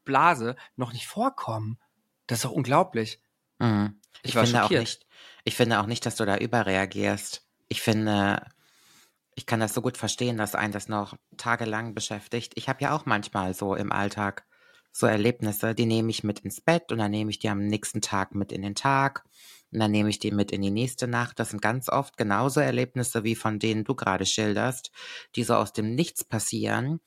Blase, 0.07 0.55
noch 0.75 0.93
nicht 0.93 1.05
vorkommen. 1.05 1.77
Das 2.25 2.39
ist 2.39 2.45
doch 2.45 2.51
unglaublich. 2.51 3.21
Mhm. 3.59 4.01
Ich, 4.23 4.29
ich 4.29 4.35
war 4.35 4.45
finde 4.45 4.61
schockiert. 4.61 4.79
auch 4.79 4.81
nicht, 4.81 5.07
ich 5.43 5.55
finde 5.55 5.79
auch 5.79 5.85
nicht, 5.85 6.05
dass 6.05 6.15
du 6.15 6.25
da 6.25 6.37
überreagierst. 6.37 7.47
Ich 7.67 7.81
finde, 7.81 8.41
ich 9.35 9.45
kann 9.45 9.59
das 9.59 9.75
so 9.75 9.81
gut 9.81 9.97
verstehen, 9.97 10.37
dass 10.37 10.55
einen 10.55 10.73
das 10.73 10.87
noch 10.87 11.15
tagelang 11.37 11.93
beschäftigt. 11.93 12.53
Ich 12.55 12.67
habe 12.67 12.81
ja 12.81 12.95
auch 12.95 13.05
manchmal 13.05 13.53
so 13.53 13.75
im 13.75 13.91
Alltag 13.91 14.45
so 14.91 15.05
Erlebnisse, 15.05 15.75
die 15.75 15.85
nehme 15.85 16.09
ich 16.09 16.23
mit 16.23 16.39
ins 16.39 16.59
Bett 16.59 16.91
und 16.91 16.97
dann 16.97 17.11
nehme 17.11 17.29
ich 17.29 17.37
die 17.37 17.49
am 17.49 17.67
nächsten 17.67 18.01
Tag 18.01 18.33
mit 18.33 18.51
in 18.51 18.63
den 18.63 18.73
Tag 18.73 19.25
und 19.71 19.79
dann 19.79 19.91
nehme 19.91 20.09
ich 20.09 20.17
die 20.17 20.31
mit 20.31 20.51
in 20.51 20.63
die 20.63 20.71
nächste 20.71 21.07
Nacht. 21.07 21.39
Das 21.39 21.51
sind 21.51 21.61
ganz 21.61 21.87
oft 21.87 22.17
genauso 22.17 22.61
Erlebnisse 22.61 23.23
wie 23.23 23.35
von 23.35 23.59
denen 23.59 23.83
du 23.83 23.93
gerade 23.93 24.25
schilderst, 24.25 24.91
die 25.35 25.43
so 25.43 25.53
aus 25.53 25.71
dem 25.71 25.93
Nichts 25.93 26.23
passieren 26.23 26.99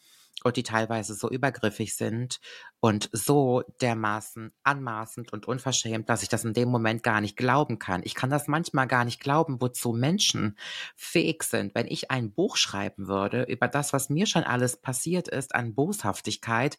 und 0.45 0.57
die 0.57 0.63
teilweise 0.63 1.15
so 1.15 1.29
übergriffig 1.31 1.95
sind 1.95 2.41
und 2.81 3.09
so 3.13 3.63
dermaßen 3.81 4.53
anmaßend 4.63 5.33
und 5.33 5.47
unverschämt, 5.47 6.09
dass 6.09 6.23
ich 6.23 6.29
das 6.29 6.45
in 6.45 6.55
dem 6.55 6.69
Moment 6.69 7.03
gar 7.03 7.21
nicht 7.21 7.37
glauben 7.37 7.79
kann. 7.79 8.03
Ich 8.05 8.15
kann 8.15 8.31
das 8.31 8.49
manchmal 8.49 8.87
gar 8.87 9.05
nicht 9.05 9.21
glauben, 9.21 9.61
wozu 9.61 9.93
Menschen 9.93 10.57
fähig 10.97 11.43
sind. 11.43 11.75
Wenn 11.75 11.87
ich 11.87 12.11
ein 12.11 12.33
Buch 12.33 12.57
schreiben 12.57 13.07
würde 13.07 13.43
über 13.45 13.69
das, 13.69 13.93
was 13.93 14.09
mir 14.09 14.27
schon 14.27 14.45
alles 14.45 14.77
passiert 14.77 15.29
ist 15.29 15.55
an 15.55 15.75
Boshaftigkeit, 15.75 16.79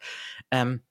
ähm, 0.51 0.81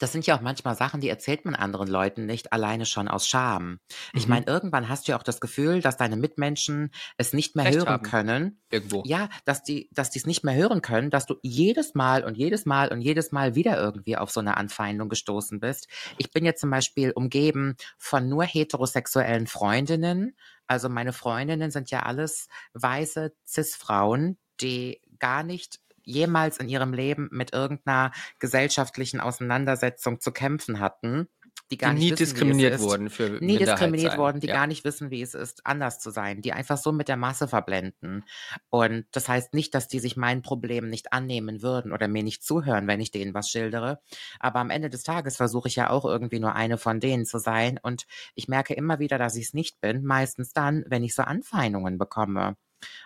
das 0.00 0.12
sind 0.12 0.26
ja 0.26 0.36
auch 0.36 0.40
manchmal 0.40 0.74
Sachen, 0.74 1.00
die 1.00 1.10
erzählt 1.10 1.44
man 1.44 1.54
anderen 1.54 1.86
Leuten 1.86 2.24
nicht 2.24 2.52
alleine 2.54 2.86
schon 2.86 3.06
aus 3.06 3.28
Scham. 3.28 3.80
Ich 4.14 4.24
mhm. 4.24 4.30
meine, 4.30 4.46
irgendwann 4.46 4.88
hast 4.88 5.06
du 5.06 5.12
ja 5.12 5.18
auch 5.18 5.22
das 5.22 5.40
Gefühl, 5.40 5.82
dass 5.82 5.98
deine 5.98 6.16
Mitmenschen 6.16 6.90
es 7.18 7.34
nicht 7.34 7.54
mehr 7.54 7.66
Recht 7.66 7.78
hören 7.78 7.88
haben. 7.88 8.02
können. 8.02 8.62
Irgendwo. 8.70 9.02
Ja, 9.04 9.28
dass 9.44 9.62
die, 9.62 9.90
dass 9.92 10.10
die 10.10 10.18
es 10.18 10.26
nicht 10.26 10.42
mehr 10.42 10.54
hören 10.54 10.80
können, 10.80 11.10
dass 11.10 11.26
du 11.26 11.36
jedes 11.42 11.94
Mal 11.94 12.24
und 12.24 12.34
jedes 12.34 12.64
Mal 12.64 12.92
und 12.92 13.02
jedes 13.02 13.30
Mal 13.30 13.54
wieder 13.54 13.78
irgendwie 13.78 14.16
auf 14.16 14.30
so 14.30 14.40
eine 14.40 14.56
Anfeindung 14.56 15.10
gestoßen 15.10 15.60
bist. 15.60 15.86
Ich 16.16 16.30
bin 16.30 16.46
jetzt 16.46 16.62
zum 16.62 16.70
Beispiel 16.70 17.12
umgeben 17.12 17.76
von 17.98 18.26
nur 18.26 18.44
heterosexuellen 18.44 19.46
Freundinnen. 19.46 20.34
Also 20.66 20.88
meine 20.88 21.12
Freundinnen 21.12 21.70
sind 21.70 21.90
ja 21.90 22.04
alles 22.04 22.48
weiße 22.72 23.34
Cis-Frauen, 23.46 24.38
die 24.62 25.00
gar 25.18 25.42
nicht 25.42 25.78
jemals 26.04 26.58
in 26.58 26.68
ihrem 26.68 26.92
Leben 26.92 27.28
mit 27.32 27.52
irgendeiner 27.52 28.12
gesellschaftlichen 28.38 29.20
Auseinandersetzung 29.20 30.20
zu 30.20 30.32
kämpfen 30.32 30.80
hatten, 30.80 31.28
die 31.70 31.78
gar 31.78 31.90
die 31.94 32.00
nicht 32.00 32.04
nie 32.04 32.10
wissen, 32.12 32.24
diskriminiert 32.24 32.80
wurden 32.80 33.10
für 33.10 33.38
nie 33.40 33.58
diskriminiert 33.58 34.18
wurden, 34.18 34.40
die 34.40 34.48
ja. 34.48 34.54
gar 34.54 34.66
nicht 34.66 34.84
wissen, 34.84 35.10
wie 35.10 35.22
es 35.22 35.34
ist, 35.34 35.66
anders 35.66 36.00
zu 36.00 36.10
sein, 36.10 36.42
die 36.42 36.52
einfach 36.52 36.76
so 36.76 36.90
mit 36.90 37.08
der 37.08 37.16
Masse 37.16 37.46
verblenden. 37.46 38.24
Und 38.70 39.06
das 39.12 39.28
heißt 39.28 39.54
nicht, 39.54 39.74
dass 39.74 39.86
die 39.86 40.00
sich 40.00 40.16
meinen 40.16 40.42
Problemen 40.42 40.90
nicht 40.90 41.12
annehmen 41.12 41.62
würden 41.62 41.92
oder 41.92 42.08
mir 42.08 42.22
nicht 42.22 42.42
zuhören, 42.42 42.88
wenn 42.88 43.00
ich 43.00 43.12
denen 43.12 43.34
was 43.34 43.50
schildere. 43.50 44.00
Aber 44.40 44.58
am 44.58 44.70
Ende 44.70 44.90
des 44.90 45.04
Tages 45.04 45.36
versuche 45.36 45.68
ich 45.68 45.76
ja 45.76 45.90
auch 45.90 46.04
irgendwie 46.04 46.40
nur 46.40 46.54
eine 46.54 46.76
von 46.76 46.98
denen 46.98 47.24
zu 47.24 47.38
sein. 47.38 47.78
Und 47.80 48.06
ich 48.34 48.48
merke 48.48 48.74
immer 48.74 48.98
wieder, 48.98 49.18
dass 49.18 49.36
ich 49.36 49.46
es 49.46 49.54
nicht 49.54 49.80
bin. 49.80 50.04
Meistens 50.04 50.52
dann, 50.52 50.84
wenn 50.88 51.04
ich 51.04 51.14
so 51.14 51.22
Anfeindungen 51.22 51.98
bekomme 51.98 52.56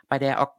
bei 0.09 0.19
der 0.19 0.55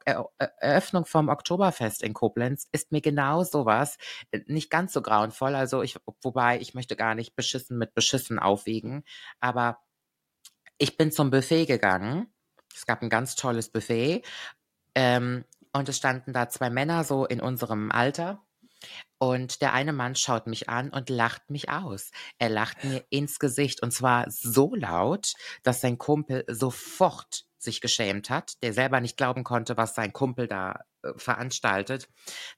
Eröffnung 0.59 1.05
vom 1.05 1.29
Oktoberfest 1.29 2.03
in 2.03 2.13
Koblenz 2.13 2.67
ist 2.71 2.91
mir 2.91 3.01
genau 3.01 3.43
sowas 3.43 3.97
äh, 4.31 4.41
nicht 4.47 4.69
ganz 4.69 4.93
so 4.93 5.01
grauenvoll. 5.01 5.55
Also 5.55 5.81
ich, 5.81 5.97
wobei 6.21 6.59
ich 6.59 6.73
möchte 6.73 6.95
gar 6.95 7.15
nicht 7.15 7.35
beschissen 7.35 7.77
mit 7.77 7.93
beschissen 7.93 8.39
aufwiegen, 8.39 9.03
aber 9.39 9.79
ich 10.77 10.97
bin 10.97 11.11
zum 11.11 11.31
Buffet 11.31 11.65
gegangen. 11.65 12.27
Es 12.73 12.85
gab 12.85 13.01
ein 13.01 13.09
ganz 13.09 13.35
tolles 13.35 13.69
Buffet. 13.69 14.23
Ähm, 14.93 15.45
und 15.73 15.89
es 15.89 15.97
standen 15.97 16.33
da 16.33 16.49
zwei 16.49 16.69
Männer 16.69 17.03
so 17.03 17.25
in 17.25 17.41
unserem 17.41 17.91
Alter. 17.91 18.41
Und 19.17 19.61
der 19.61 19.73
eine 19.73 19.93
Mann 19.93 20.15
schaut 20.15 20.47
mich 20.47 20.69
an 20.69 20.89
und 20.89 21.09
lacht 21.09 21.49
mich 21.49 21.69
aus. 21.69 22.11
Er 22.37 22.49
lacht 22.49 22.83
mir 22.83 23.03
ins 23.09 23.39
Gesicht 23.39 23.81
und 23.81 23.91
zwar 23.91 24.29
so 24.29 24.75
laut, 24.75 25.33
dass 25.63 25.81
sein 25.81 25.97
Kumpel 25.97 26.45
sofort 26.47 27.44
sich 27.57 27.81
geschämt 27.81 28.29
hat, 28.29 28.61
der 28.63 28.73
selber 28.73 29.01
nicht 29.01 29.17
glauben 29.17 29.43
konnte, 29.43 29.77
was 29.77 29.95
sein 29.95 30.13
Kumpel 30.13 30.47
da 30.47 30.83
äh, 31.03 31.13
veranstaltet, 31.17 32.09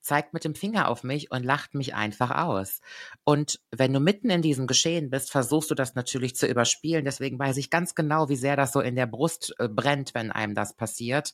zeigt 0.02 0.34
mit 0.34 0.44
dem 0.44 0.56
Finger 0.56 0.88
auf 0.90 1.04
mich 1.04 1.32
und 1.32 1.44
lacht 1.44 1.74
mich 1.76 1.96
einfach 1.96 2.32
aus. 2.32 2.82
Und 3.24 3.60
wenn 3.72 3.94
du 3.94 4.00
mitten 4.00 4.30
in 4.30 4.42
diesem 4.42 4.68
Geschehen 4.68 5.10
bist, 5.10 5.32
versuchst 5.32 5.72
du 5.72 5.76
das 5.76 5.96
natürlich 5.96 6.36
zu 6.36 6.48
überspielen. 6.48 7.06
Deswegen 7.06 7.40
weiß 7.40 7.58
ich 7.58 7.70
ganz 7.70 7.96
genau, 7.96 8.30
wie 8.30 8.36
sehr 8.36 8.56
das 8.56 8.74
so 8.74 8.82
in 8.82 8.96
der 8.96 9.08
Brust 9.08 9.54
äh, 9.60 9.68
brennt, 9.68 10.14
wenn 10.14 10.32
einem 10.32 10.56
das 10.56 10.76
passiert. 10.76 11.34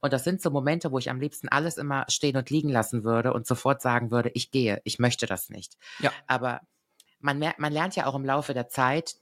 Und 0.00 0.12
das 0.12 0.24
sind 0.24 0.40
so 0.40 0.50
Momente, 0.50 0.92
wo 0.92 0.98
ich 0.98 1.10
am 1.10 1.20
liebsten 1.20 1.48
alles 1.48 1.76
immer 1.76 2.04
stehen 2.08 2.36
und 2.36 2.50
liegen 2.50 2.70
lassen 2.70 3.04
würde 3.04 3.32
und 3.32 3.46
sofort 3.46 3.82
sagen 3.82 4.10
würde, 4.10 4.30
ich 4.34 4.50
gehe, 4.50 4.80
ich 4.84 4.98
möchte 4.98 5.26
das 5.26 5.50
nicht. 5.50 5.76
Ja. 5.98 6.12
Aber 6.26 6.60
man, 7.20 7.38
merkt, 7.38 7.58
man 7.58 7.72
lernt 7.72 7.96
ja 7.96 8.06
auch 8.06 8.14
im 8.14 8.24
Laufe 8.24 8.54
der 8.54 8.68
Zeit, 8.68 9.16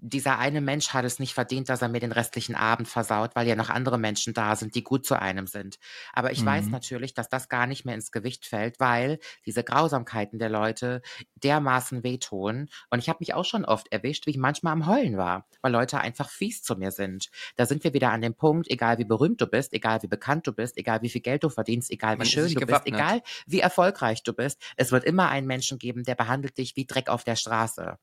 dieser 0.00 0.38
eine 0.38 0.60
Mensch 0.60 0.90
hat 0.90 1.04
es 1.04 1.18
nicht 1.18 1.34
verdient, 1.34 1.68
dass 1.68 1.82
er 1.82 1.88
mir 1.88 1.98
den 2.00 2.12
restlichen 2.12 2.54
Abend 2.54 2.88
versaut, 2.88 3.34
weil 3.34 3.48
ja 3.48 3.56
noch 3.56 3.68
andere 3.68 3.98
Menschen 3.98 4.32
da 4.32 4.54
sind, 4.54 4.74
die 4.74 4.84
gut 4.84 5.04
zu 5.04 5.20
einem 5.20 5.46
sind. 5.46 5.78
Aber 6.12 6.30
ich 6.30 6.42
mhm. 6.42 6.46
weiß 6.46 6.66
natürlich, 6.68 7.14
dass 7.14 7.28
das 7.28 7.48
gar 7.48 7.66
nicht 7.66 7.84
mehr 7.84 7.96
ins 7.96 8.12
Gewicht 8.12 8.46
fällt, 8.46 8.78
weil 8.78 9.18
diese 9.44 9.64
Grausamkeiten 9.64 10.38
der 10.38 10.50
Leute 10.50 11.02
dermaßen 11.34 12.04
wehtun. 12.04 12.68
Und 12.90 13.00
ich 13.00 13.08
habe 13.08 13.18
mich 13.20 13.34
auch 13.34 13.44
schon 13.44 13.64
oft 13.64 13.90
erwischt, 13.90 14.26
wie 14.26 14.30
ich 14.30 14.38
manchmal 14.38 14.72
am 14.72 14.86
Heulen 14.86 15.16
war, 15.16 15.46
weil 15.62 15.72
Leute 15.72 16.00
einfach 16.00 16.30
fies 16.30 16.62
zu 16.62 16.76
mir 16.76 16.92
sind. 16.92 17.28
Da 17.56 17.66
sind 17.66 17.82
wir 17.82 17.92
wieder 17.92 18.12
an 18.12 18.20
dem 18.20 18.34
Punkt, 18.34 18.70
egal 18.70 18.98
wie 18.98 19.04
berühmt 19.04 19.40
du 19.40 19.46
bist, 19.46 19.72
egal 19.72 20.02
wie 20.02 20.08
bekannt 20.08 20.46
du 20.46 20.52
bist, 20.52 20.76
egal 20.76 21.02
wie 21.02 21.10
viel 21.10 21.22
Geld 21.22 21.42
du 21.42 21.48
verdienst, 21.48 21.90
egal 21.90 22.14
wie 22.14 22.18
Man 22.18 22.26
schön 22.26 22.52
du 22.52 22.60
gewappnet. 22.60 22.84
bist, 22.84 22.94
egal 22.94 23.22
wie 23.46 23.60
erfolgreich 23.60 24.22
du 24.22 24.32
bist, 24.32 24.60
es 24.76 24.92
wird 24.92 25.04
immer 25.04 25.28
einen 25.28 25.48
Menschen 25.48 25.78
geben, 25.78 26.04
der 26.04 26.14
behandelt 26.14 26.56
dich 26.56 26.76
wie 26.76 26.86
Dreck 26.86 27.08
auf 27.08 27.24
der 27.24 27.36
Straße 27.36 27.98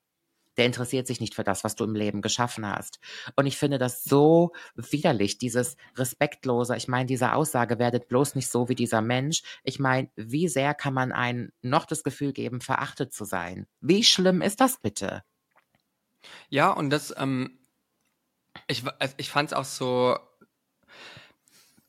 der 0.58 0.66
interessiert 0.66 1.08
sich 1.08 1.20
nicht 1.20 1.36
für 1.36 1.44
das, 1.44 1.64
was 1.64 1.76
du 1.76 1.84
im 1.84 1.96
Leben 1.96 2.22
geschaffen 2.22 2.66
hast. 2.66 3.00
Und 3.36 3.46
ich 3.46 3.58
finde 3.58 3.78
das 3.78 4.04
so 4.04 4.54
widerlich, 4.76 5.38
dieses 5.38 5.76
respektlose. 5.96 6.76
Ich 6.76 6.88
meine, 6.88 7.06
diese 7.06 7.34
Aussage, 7.34 7.80
werdet 7.80 8.08
bloß 8.08 8.36
nicht 8.36 8.50
so 8.50 8.70
wie 8.70 8.76
dieser 8.76 9.02
Mensch. 9.02 9.44
Ich 9.64 9.80
meine, 9.80 10.10
wie 10.16 10.48
sehr 10.48 10.74
kann 10.74 10.94
man 10.94 11.12
einen 11.12 11.52
noch 11.62 11.86
das 11.86 12.04
Gefühl 12.04 12.34
geben, 12.34 12.62
verachtet 12.62 13.14
zu 13.14 13.26
sein? 13.26 13.68
Wie 13.82 14.04
schlimm 14.04 14.42
ist 14.42 14.62
das 14.62 14.80
bitte? 14.80 15.24
Ja, 16.50 16.72
und 16.72 16.90
das, 16.90 17.14
ähm, 17.18 17.60
ich, 18.68 18.84
also 19.00 19.14
ich 19.18 19.30
fand 19.30 19.50
es 19.50 19.54
auch 19.54 19.66
so, 19.66 20.18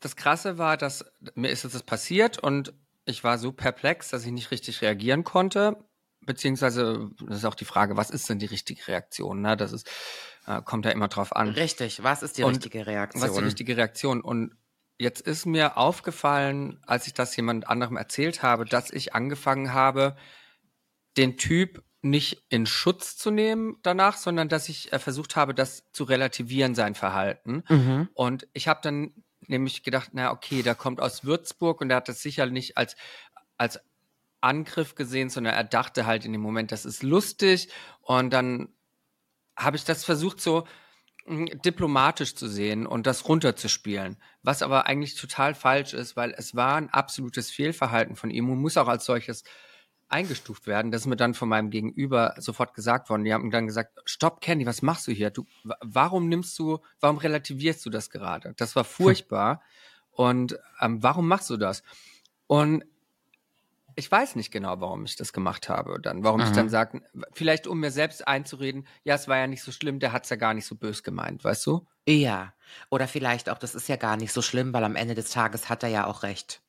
das 0.01 0.17
Krasse 0.17 0.59
war, 0.59 0.77
dass 0.77 1.05
mir 1.35 1.49
ist 1.49 1.65
das 1.65 1.83
passiert 1.83 2.39
und 2.39 2.75
ich 3.07 3.25
war 3.25 3.39
so 3.39 3.53
perplex, 3.53 4.11
dass 4.11 4.25
ich 4.25 4.33
nicht 4.33 4.51
richtig 4.51 4.83
reagieren 4.83 5.25
konnte 5.25 5.77
beziehungsweise 6.27 7.11
das 7.27 7.39
ist 7.39 7.45
auch 7.45 7.55
die 7.55 7.65
Frage, 7.65 7.97
was 7.97 8.11
ist 8.11 8.29
denn 8.29 8.39
die 8.39 8.47
richtige 8.47 8.87
Reaktion? 8.89 9.41
Ne? 9.41 9.57
Das 9.57 9.73
ist, 9.73 9.89
äh, 10.47 10.61
kommt 10.63 10.85
ja 10.85 10.91
immer 10.91 11.09
drauf 11.09 11.35
an. 11.35 11.49
Richtig, 11.49 12.03
was 12.03 12.23
ist 12.23 12.37
die 12.39 12.43
und 12.43 12.57
richtige 12.57 12.87
Reaktion? 12.87 13.23
Was 13.23 13.31
ist 13.31 13.39
die 13.39 13.45
richtige 13.45 13.77
Reaktion? 13.77 14.21
Und 14.21 14.55
jetzt 14.99 15.21
ist 15.21 15.47
mir 15.47 15.77
aufgefallen, 15.77 16.83
als 16.87 17.07
ich 17.07 17.15
das 17.15 17.35
jemand 17.37 17.69
anderem 17.69 17.97
erzählt 17.97 18.43
habe, 18.43 18.65
dass 18.65 18.91
ich 18.91 19.15
angefangen 19.15 19.73
habe, 19.73 20.17
den 21.17 21.37
Typ 21.37 21.83
nicht 22.03 22.45
in 22.49 22.67
Schutz 22.67 23.17
zu 23.17 23.31
nehmen 23.31 23.79
danach, 23.83 24.17
sondern 24.17 24.49
dass 24.49 24.69
ich 24.69 24.93
äh, 24.93 24.99
versucht 24.99 25.37
habe, 25.37 25.55
das 25.55 25.91
zu 25.93 26.05
relativieren, 26.05 26.75
sein 26.75 26.95
Verhalten. 26.95 27.65
Mhm. 27.69 28.09
Und 28.15 28.49
ich 28.53 28.69
habe 28.69 28.81
dann 28.83 29.15
nämlich 29.49 29.83
gedacht, 29.83 30.11
na 30.13 30.33
okay, 30.33 30.63
der 30.63 30.75
kommt 30.75 31.01
aus 31.01 31.25
Würzburg 31.25 31.81
und 31.81 31.89
der 31.89 31.99
hat 31.99 32.09
das 32.09 32.23
sicher 32.23 32.47
nicht 32.47 32.77
als 32.77 32.97
als 33.57 33.81
Angriff 34.47 34.95
gesehen, 34.95 35.29
sondern 35.29 35.55
er 35.55 35.65
dachte 35.65 36.07
halt 36.07 36.25
in 36.25 36.33
dem 36.33 36.41
Moment, 36.41 36.73
das 36.73 36.85
ist 36.87 37.03
lustig. 37.03 37.69
Und 38.01 38.33
dann 38.33 38.69
habe 39.57 39.77
ich 39.77 39.85
das 39.85 40.05
versucht, 40.05 40.41
so 40.41 40.67
hm, 41.25 41.47
diplomatisch 41.65 42.35
zu 42.35 42.49
sehen 42.49 42.87
und 42.87 43.07
das 43.07 43.29
runterzuspielen. 43.29 44.17
Was 44.43 44.63
aber 44.63 44.87
eigentlich 44.87 45.17
total 45.17 45.55
falsch 45.55 45.93
ist, 45.93 46.17
weil 46.17 46.35
es 46.37 46.55
war 46.55 46.77
ein 46.77 46.91
absolutes 46.91 47.51
Fehlverhalten 47.51 48.17
von 48.17 48.31
ihm 48.31 48.49
und 48.49 48.61
muss 48.61 48.77
auch 48.77 48.89
als 48.89 49.05
solches 49.05 49.43
eingestuft 50.09 50.67
werden. 50.67 50.93
Das 50.93 51.03
ist 51.03 51.07
mir 51.07 51.17
dann 51.17 51.35
von 51.35 51.49
meinem 51.49 51.71
Gegenüber 51.71 52.35
sofort 52.39 52.75
gesagt 52.75 53.11
worden. 53.11 53.25
Die 53.25 53.35
haben 53.35 53.51
dann 53.51 53.67
gesagt, 53.67 53.99
stopp, 54.05 54.41
Candy, 54.41 54.65
was 54.65 54.83
machst 54.83 55.09
du 55.09 55.13
hier? 55.13 55.31
Du, 55.31 55.47
warum 55.83 56.29
nimmst 56.29 56.57
du, 56.59 56.79
warum 57.01 57.19
relativierst 57.19 57.85
du 57.85 57.91
das 57.91 58.11
gerade? 58.11 58.55
Das 58.57 58.77
war 58.77 58.85
furchtbar. 58.85 59.55
Hm. 59.55 59.61
Und 60.11 60.59
ähm, 60.81 61.03
warum 61.03 61.29
machst 61.29 61.51
du 61.51 61.57
das? 61.57 61.83
Und 62.47 62.85
ich 63.97 64.11
weiß 64.11 64.37
nicht 64.37 64.51
genau, 64.51 64.79
warum 64.81 65.07
ich 65.07 65.17
das 65.17 65.33
gemacht 65.33 65.69
habe 65.71 65.99
dann. 66.01 66.23
Warum 66.23 66.41
Aha. 66.41 66.51
ich 66.51 66.55
dann 66.55 66.69
sage, 66.69 67.01
vielleicht 67.33 67.67
um 67.67 67.81
mir 67.81 67.91
selbst 67.91 68.29
einzureden, 68.29 68.87
ja, 69.05 69.15
es 69.15 69.27
war 69.27 69.39
ja 69.39 69.47
nicht 69.47 69.63
so 69.63 69.73
schlimm, 69.73 69.99
der 69.99 70.13
hat 70.13 70.25
es 70.25 70.31
ja 70.31 70.37
gar 70.37 70.53
nicht 70.53 70.67
so 70.67 70.75
bös 70.75 71.03
gemeint, 71.03 71.43
weißt 71.43 71.67
du? 71.67 71.87
Ja. 72.07 72.53
Oder 72.91 73.09
vielleicht 73.09 73.49
auch, 73.49 73.59
das 73.59 73.75
ist 73.75 73.89
ja 73.89 73.97
gar 73.97 74.19
nicht 74.19 74.33
so 74.33 74.43
schlimm, 74.43 74.73
weil 74.75 74.85
am 74.85 74.97
Ende 74.97 75.15
des 75.15 75.31
Tages 75.31 75.71
hat 75.71 75.83
er 75.83 75.89
ja 75.89 76.07
auch 76.07 76.23
recht. 76.23 76.63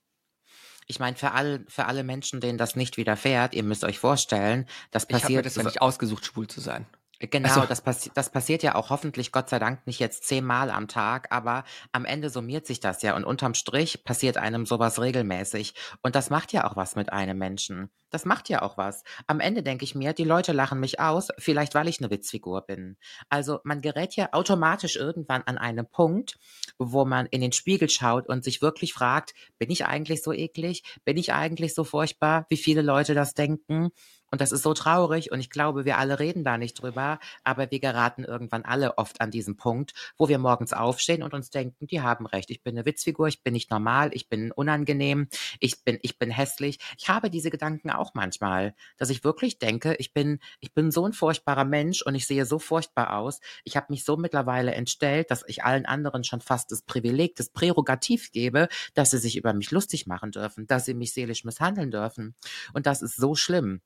Ich 0.87 0.99
meine, 0.99 1.17
für 1.17 1.33
alle, 1.33 1.65
für 1.67 1.85
alle 1.85 2.05
Menschen, 2.05 2.39
denen 2.39 2.57
das 2.57 2.77
nicht 2.77 2.95
widerfährt, 2.95 3.53
ihr 3.53 3.63
müsst 3.63 3.83
euch 3.83 3.99
vorstellen, 3.99 4.65
das 4.91 5.05
passiert. 5.05 5.19
Ich 5.19 5.23
habe 5.25 5.33
mir 5.35 5.41
das 5.41 5.55
ja 5.55 5.63
nicht 5.63 5.81
ausgesucht, 5.81 6.25
schwul 6.25 6.47
zu 6.47 6.61
sein. 6.61 6.87
Genau, 7.19 7.49
also, 7.49 7.65
das, 7.65 7.81
passi 7.81 8.11
das 8.13 8.29
passiert 8.29 8.61
ja 8.61 8.75
auch 8.75 8.91
hoffentlich 8.91 9.31
Gott 9.31 9.49
sei 9.49 9.57
Dank 9.57 9.87
nicht 9.87 9.99
jetzt 9.99 10.25
zehnmal 10.25 10.69
am 10.69 10.87
Tag, 10.87 11.31
aber 11.31 11.63
am 11.91 12.05
Ende 12.05 12.29
summiert 12.29 12.67
sich 12.67 12.79
das 12.79 13.01
ja 13.01 13.15
und 13.15 13.23
unterm 13.23 13.55
Strich 13.55 14.03
passiert 14.03 14.37
einem 14.37 14.67
sowas 14.67 15.01
regelmäßig. 15.01 15.73
Und 16.03 16.15
das 16.15 16.29
macht 16.29 16.53
ja 16.53 16.69
auch 16.69 16.75
was 16.75 16.95
mit 16.95 17.11
einem 17.11 17.39
Menschen. 17.39 17.89
Das 18.11 18.25
macht 18.25 18.49
ja 18.49 18.61
auch 18.61 18.77
was. 18.77 19.03
Am 19.25 19.39
Ende 19.39 19.63
denke 19.63 19.83
ich 19.83 19.95
mir, 19.95 20.13
die 20.13 20.23
Leute 20.25 20.53
lachen 20.53 20.79
mich 20.79 20.99
aus, 20.99 21.29
vielleicht 21.39 21.73
weil 21.73 21.87
ich 21.87 21.99
eine 21.99 22.11
Witzfigur 22.11 22.61
bin. 22.61 22.97
Also 23.29 23.61
man 23.63 23.81
gerät 23.81 24.15
ja 24.15 24.29
automatisch 24.33 24.95
irgendwann 24.95 25.41
an 25.41 25.57
einen 25.57 25.89
Punkt, 25.89 26.37
wo 26.77 27.03
man 27.03 27.25
in 27.25 27.41
den 27.41 27.51
Spiegel 27.51 27.89
schaut 27.89 28.27
und 28.29 28.43
sich 28.43 28.61
wirklich 28.61 28.93
fragt, 28.93 29.33
bin 29.57 29.71
ich 29.71 29.85
eigentlich 29.85 30.21
so 30.21 30.33
eklig? 30.33 30.83
Bin 31.03 31.17
ich 31.17 31.33
eigentlich 31.33 31.73
so 31.73 31.83
furchtbar, 31.83 32.45
wie 32.49 32.57
viele 32.57 32.83
Leute 32.83 33.15
das 33.15 33.33
denken? 33.33 33.89
Und 34.29 34.41
das 34.41 34.51
ist 34.51 34.63
so 34.63 34.73
traurig 34.73 35.31
und 35.31 35.39
ich 35.39 35.49
glaube, 35.49 35.85
wir 35.85 35.97
alle 35.97 36.19
reden 36.19 36.43
da 36.43 36.57
nicht 36.57 36.81
drüber, 36.81 37.19
aber 37.43 37.71
wir 37.71 37.79
geraten 37.79 38.25
irgendwann 38.25 38.65
alle 38.65 38.97
oft 38.97 39.21
an 39.21 39.31
diesen 39.31 39.55
Punkt, 39.55 39.93
wo 40.17 40.27
wir 40.27 40.37
morgens 40.37 40.73
aufstehen 40.73 41.23
und 41.23 41.33
uns 41.33 41.49
denken, 41.49 41.87
die 41.87 42.01
haben 42.01 42.25
recht, 42.25 42.49
ich 42.49 42.61
bin 42.61 42.75
eine 42.75 42.85
Witzfigur, 42.85 43.27
ich 43.27 43.41
bin 43.41 43.53
nicht 43.53 43.71
normal, 43.71 44.09
ich 44.13 44.27
bin 44.27 44.51
unangenehm, 44.51 45.29
ich 45.59 45.83
bin, 45.83 45.97
ich 46.01 46.19
bin 46.19 46.29
hässlich. 46.29 46.79
Ich 46.97 47.07
habe 47.07 47.29
diese 47.29 47.49
Gedanken 47.49 47.89
auch 47.89 48.13
manchmal, 48.15 48.75
dass 48.97 49.09
ich 49.09 49.23
wirklich 49.23 49.59
denke, 49.59 49.95
ich 49.97 50.13
bin, 50.13 50.39
ich 50.59 50.73
bin 50.73 50.91
so 50.91 51.05
ein 51.05 51.13
furchtbarer 51.13 51.65
Mensch 51.65 52.01
und 52.01 52.15
ich 52.15 52.27
sehe 52.27 52.45
so 52.45 52.59
furchtbar 52.59 53.17
aus. 53.17 53.39
Ich 53.63 53.77
habe 53.77 53.87
mich 53.89 54.03
so 54.03 54.17
mittlerweile 54.17 54.73
entstellt, 54.73 55.31
dass 55.31 55.43
ich 55.47 55.63
allen 55.63 55.85
anderen 55.85 56.25
schon 56.25 56.41
fast 56.41 56.71
das 56.71 56.81
Privileg, 56.81 57.35
das 57.37 57.49
Prärogativ 57.49 58.31
gebe, 58.33 58.67
dass 58.93 59.11
sie 59.11 59.19
sich 59.19 59.37
über 59.37 59.53
mich 59.53 59.71
lustig 59.71 60.05
machen 60.05 60.31
dürfen, 60.31 60.67
dass 60.67 60.85
sie 60.85 60.93
mich 60.93 61.13
seelisch 61.13 61.45
misshandeln 61.45 61.91
dürfen. 61.91 62.35
Und 62.73 62.85
das 62.85 63.01
ist 63.01 63.15
so 63.15 63.35
schlimm 63.35 63.81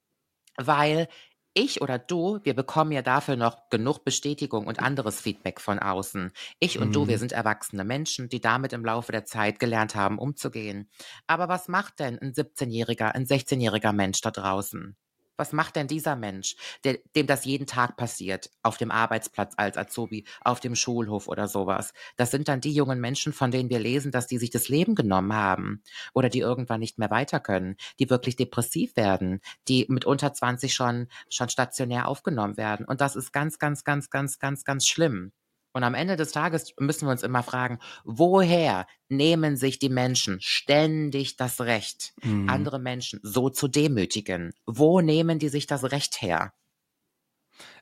weil 0.67 1.07
ich 1.53 1.81
oder 1.81 1.99
du, 1.99 2.39
wir 2.43 2.53
bekommen 2.53 2.91
ja 2.91 3.01
dafür 3.01 3.35
noch 3.35 3.69
genug 3.69 4.05
Bestätigung 4.05 4.67
und 4.67 4.79
anderes 4.79 5.19
Feedback 5.19 5.59
von 5.59 5.79
außen. 5.79 6.31
Ich 6.59 6.79
und 6.79 6.89
mhm. 6.89 6.93
du, 6.93 7.07
wir 7.07 7.17
mhm. 7.17 7.19
sind 7.19 7.31
erwachsene 7.33 7.83
Menschen, 7.83 8.29
die 8.29 8.39
damit 8.39 8.71
im 8.71 8.85
Laufe 8.85 9.11
der 9.11 9.25
Zeit 9.25 9.59
gelernt 9.59 9.95
haben, 9.95 10.17
umzugehen. 10.17 10.89
Aber 11.27 11.49
was 11.49 11.67
macht 11.67 11.99
denn 11.99 12.19
ein 12.19 12.33
17-jähriger, 12.33 13.11
ein 13.11 13.25
16-jähriger 13.25 13.91
Mensch 13.91 14.21
da 14.21 14.31
draußen? 14.31 14.95
Was 15.41 15.53
macht 15.53 15.75
denn 15.75 15.87
dieser 15.87 16.15
Mensch, 16.15 16.55
der, 16.83 16.99
dem 17.15 17.25
das 17.25 17.45
jeden 17.45 17.65
Tag 17.65 17.97
passiert, 17.97 18.51
auf 18.61 18.77
dem 18.77 18.91
Arbeitsplatz 18.91 19.55
als 19.57 19.75
Azubi, 19.75 20.23
auf 20.41 20.59
dem 20.59 20.75
Schulhof 20.75 21.27
oder 21.27 21.47
sowas? 21.47 21.93
Das 22.15 22.29
sind 22.29 22.47
dann 22.47 22.61
die 22.61 22.71
jungen 22.71 23.01
Menschen, 23.01 23.33
von 23.33 23.49
denen 23.49 23.71
wir 23.71 23.79
lesen, 23.79 24.11
dass 24.11 24.27
die 24.27 24.37
sich 24.37 24.51
das 24.51 24.69
Leben 24.69 24.93
genommen 24.93 25.33
haben 25.33 25.81
oder 26.13 26.29
die 26.29 26.41
irgendwann 26.41 26.79
nicht 26.79 26.99
mehr 26.99 27.09
weiter 27.09 27.39
können, 27.39 27.75
die 27.97 28.11
wirklich 28.11 28.35
depressiv 28.35 28.95
werden, 28.95 29.41
die 29.67 29.87
mit 29.89 30.05
unter 30.05 30.31
20 30.31 30.75
schon, 30.75 31.07
schon 31.27 31.49
stationär 31.49 32.07
aufgenommen 32.07 32.55
werden. 32.57 32.85
Und 32.85 33.01
das 33.01 33.15
ist 33.15 33.33
ganz, 33.33 33.57
ganz, 33.57 33.83
ganz, 33.83 34.11
ganz, 34.11 34.37
ganz, 34.37 34.63
ganz 34.63 34.87
schlimm. 34.87 35.31
Und 35.73 35.83
am 35.83 35.93
Ende 35.93 36.15
des 36.15 36.31
Tages 36.31 36.73
müssen 36.79 37.07
wir 37.07 37.11
uns 37.11 37.23
immer 37.23 37.43
fragen, 37.43 37.79
woher 38.03 38.87
nehmen 39.09 39.55
sich 39.55 39.79
die 39.79 39.89
Menschen 39.89 40.39
ständig 40.41 41.37
das 41.37 41.61
Recht, 41.61 42.13
mhm. 42.23 42.49
andere 42.49 42.79
Menschen 42.79 43.19
so 43.23 43.49
zu 43.49 43.67
demütigen? 43.67 44.53
Wo 44.65 45.01
nehmen 45.01 45.39
die 45.39 45.49
sich 45.49 45.67
das 45.67 45.91
Recht 45.91 46.21
her? 46.21 46.53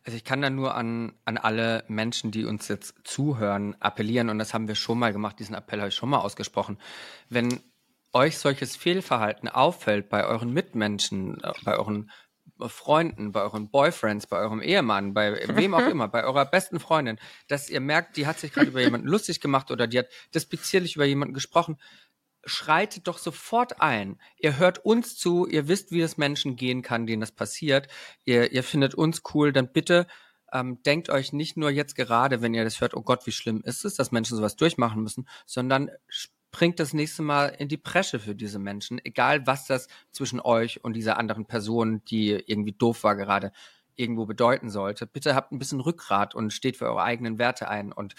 Also 0.04 0.18
ich 0.18 0.24
kann 0.24 0.42
da 0.42 0.50
nur 0.50 0.76
an, 0.76 1.14
an 1.26 1.38
alle 1.38 1.84
Menschen, 1.88 2.32
die 2.32 2.46
uns 2.46 2.68
jetzt 2.68 2.96
zuhören, 3.04 3.76
appellieren, 3.80 4.30
und 4.30 4.40
das 4.40 4.54
haben 4.54 4.68
wir 4.68 4.76
schon 4.76 5.00
mal 5.00 5.14
gemacht, 5.14 5.40
diesen 5.40 5.56
Appell 5.56 5.80
habe 5.80 5.90
ich 5.90 5.96
schon 5.96 6.10
mal 6.10 6.20
ausgesprochen. 6.20 6.78
Wenn 7.30 7.62
euch 8.14 8.38
solches 8.38 8.76
Fehlverhalten 8.76 9.48
auffällt 9.50 10.10
bei 10.10 10.26
euren 10.26 10.52
Mitmenschen, 10.52 11.42
äh, 11.44 11.54
bei 11.64 11.78
euren 11.78 12.10
Freunden, 12.68 13.32
bei 13.32 13.42
euren 13.42 13.70
Boyfriends, 13.70 14.28
bei 14.28 14.38
eurem 14.38 14.62
Ehemann, 14.62 15.14
bei 15.14 15.48
wem 15.56 15.74
auch 15.74 15.80
immer, 15.88 16.08
bei 16.08 16.24
eurer 16.24 16.46
besten 16.46 16.80
Freundin, 16.80 17.20
dass 17.48 17.70
ihr 17.70 17.80
merkt, 17.80 18.18
die 18.18 18.28
hat 18.28 18.40
sich 18.40 18.52
gerade 18.52 18.68
über 18.68 18.82
jemanden 18.82 19.08
lustig 19.08 19.40
gemacht 19.40 19.72
oder 19.72 19.88
die 19.88 20.00
hat 20.00 20.08
despektierlich 20.34 20.96
über 20.96 21.06
jemanden 21.06 21.34
gesprochen, 21.34 21.78
schreitet 22.46 23.08
doch 23.08 23.18
sofort 23.18 23.82
ein. 23.82 24.20
Ihr 24.38 24.58
hört 24.58 24.84
uns 24.86 25.18
zu, 25.18 25.46
ihr 25.48 25.68
wisst, 25.68 25.92
wie 25.92 26.02
es 26.02 26.18
Menschen 26.18 26.56
gehen 26.56 26.82
kann, 26.82 27.06
denen 27.06 27.22
das 27.22 27.32
passiert. 27.32 27.88
Ihr, 28.26 28.52
ihr 28.52 28.64
findet 28.64 28.96
uns 28.96 29.22
cool, 29.34 29.52
dann 29.54 29.72
bitte 29.72 30.08
ähm, 30.52 30.82
denkt 30.84 31.10
euch 31.10 31.34
nicht 31.34 31.58
nur 31.58 31.70
jetzt 31.70 31.96
gerade, 31.96 32.42
wenn 32.42 32.54
ihr 32.54 32.64
das 32.64 32.82
hört, 32.82 32.96
oh 32.96 33.02
Gott, 33.02 33.26
wie 33.28 33.32
schlimm 33.32 33.62
ist 33.64 33.86
es, 33.86 33.96
dass 33.96 34.12
Menschen 34.12 34.36
sowas 34.36 34.56
durchmachen 34.56 35.04
müssen, 35.04 35.28
sondern 35.46 35.92
springt 36.52 36.80
das 36.80 36.94
nächste 36.94 37.22
Mal 37.22 37.48
in 37.60 37.68
die 37.68 37.78
Presche 37.78 38.20
für 38.20 38.34
diese 38.34 38.58
Menschen, 38.58 39.00
egal 39.04 39.46
was 39.46 39.66
das 39.66 39.88
zwischen 40.12 40.40
euch 40.40 40.84
und 40.84 40.94
dieser 40.94 41.18
anderen 41.18 41.46
Person, 41.46 42.04
die 42.06 42.32
irgendwie 42.32 42.72
doof 42.72 43.04
war 43.04 43.16
gerade, 43.16 43.52
irgendwo 43.96 44.26
bedeuten 44.26 44.70
sollte. 44.70 45.06
Bitte 45.06 45.36
habt 45.36 45.52
ein 45.52 45.60
bisschen 45.60 45.80
Rückgrat 45.80 46.34
und 46.34 46.52
steht 46.52 46.78
für 46.78 46.86
eure 46.86 47.04
eigenen 47.04 47.38
Werte 47.38 47.68
ein 47.68 47.92
und 47.92 48.16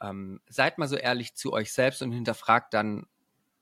ähm, 0.00 0.40
seid 0.48 0.78
mal 0.78 0.88
so 0.88 0.96
ehrlich 0.96 1.34
zu 1.34 1.52
euch 1.52 1.72
selbst 1.72 2.00
und 2.00 2.12
hinterfragt 2.12 2.72
dann 2.72 3.06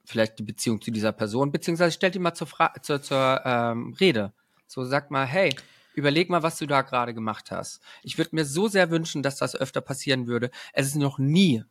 vielleicht 0.04 0.38
die 0.38 0.44
Beziehung 0.44 0.80
zu 0.80 0.92
dieser 0.92 1.12
Person, 1.12 1.50
beziehungsweise 1.50 1.92
stellt 1.92 2.14
die 2.14 2.18
mal 2.18 2.34
zur, 2.34 2.46
Fra 2.46 2.72
zur, 2.80 3.02
zur 3.02 3.40
ähm, 3.44 3.94
Rede. 3.98 4.32
So 4.66 4.84
sagt 4.84 5.10
mal, 5.10 5.26
hey, 5.26 5.54
überleg 5.94 6.30
mal, 6.30 6.42
was 6.42 6.58
du 6.58 6.66
da 6.66 6.82
gerade 6.82 7.12
gemacht 7.12 7.50
hast. 7.50 7.80
Ich 8.02 8.18
würde 8.18 8.34
mir 8.34 8.44
so 8.44 8.68
sehr 8.68 8.90
wünschen, 8.90 9.22
dass 9.22 9.36
das 9.36 9.56
öfter 9.56 9.80
passieren 9.80 10.26
würde. 10.26 10.50
Es 10.72 10.86
ist 10.86 10.96
noch 10.96 11.18
nie, 11.18 11.64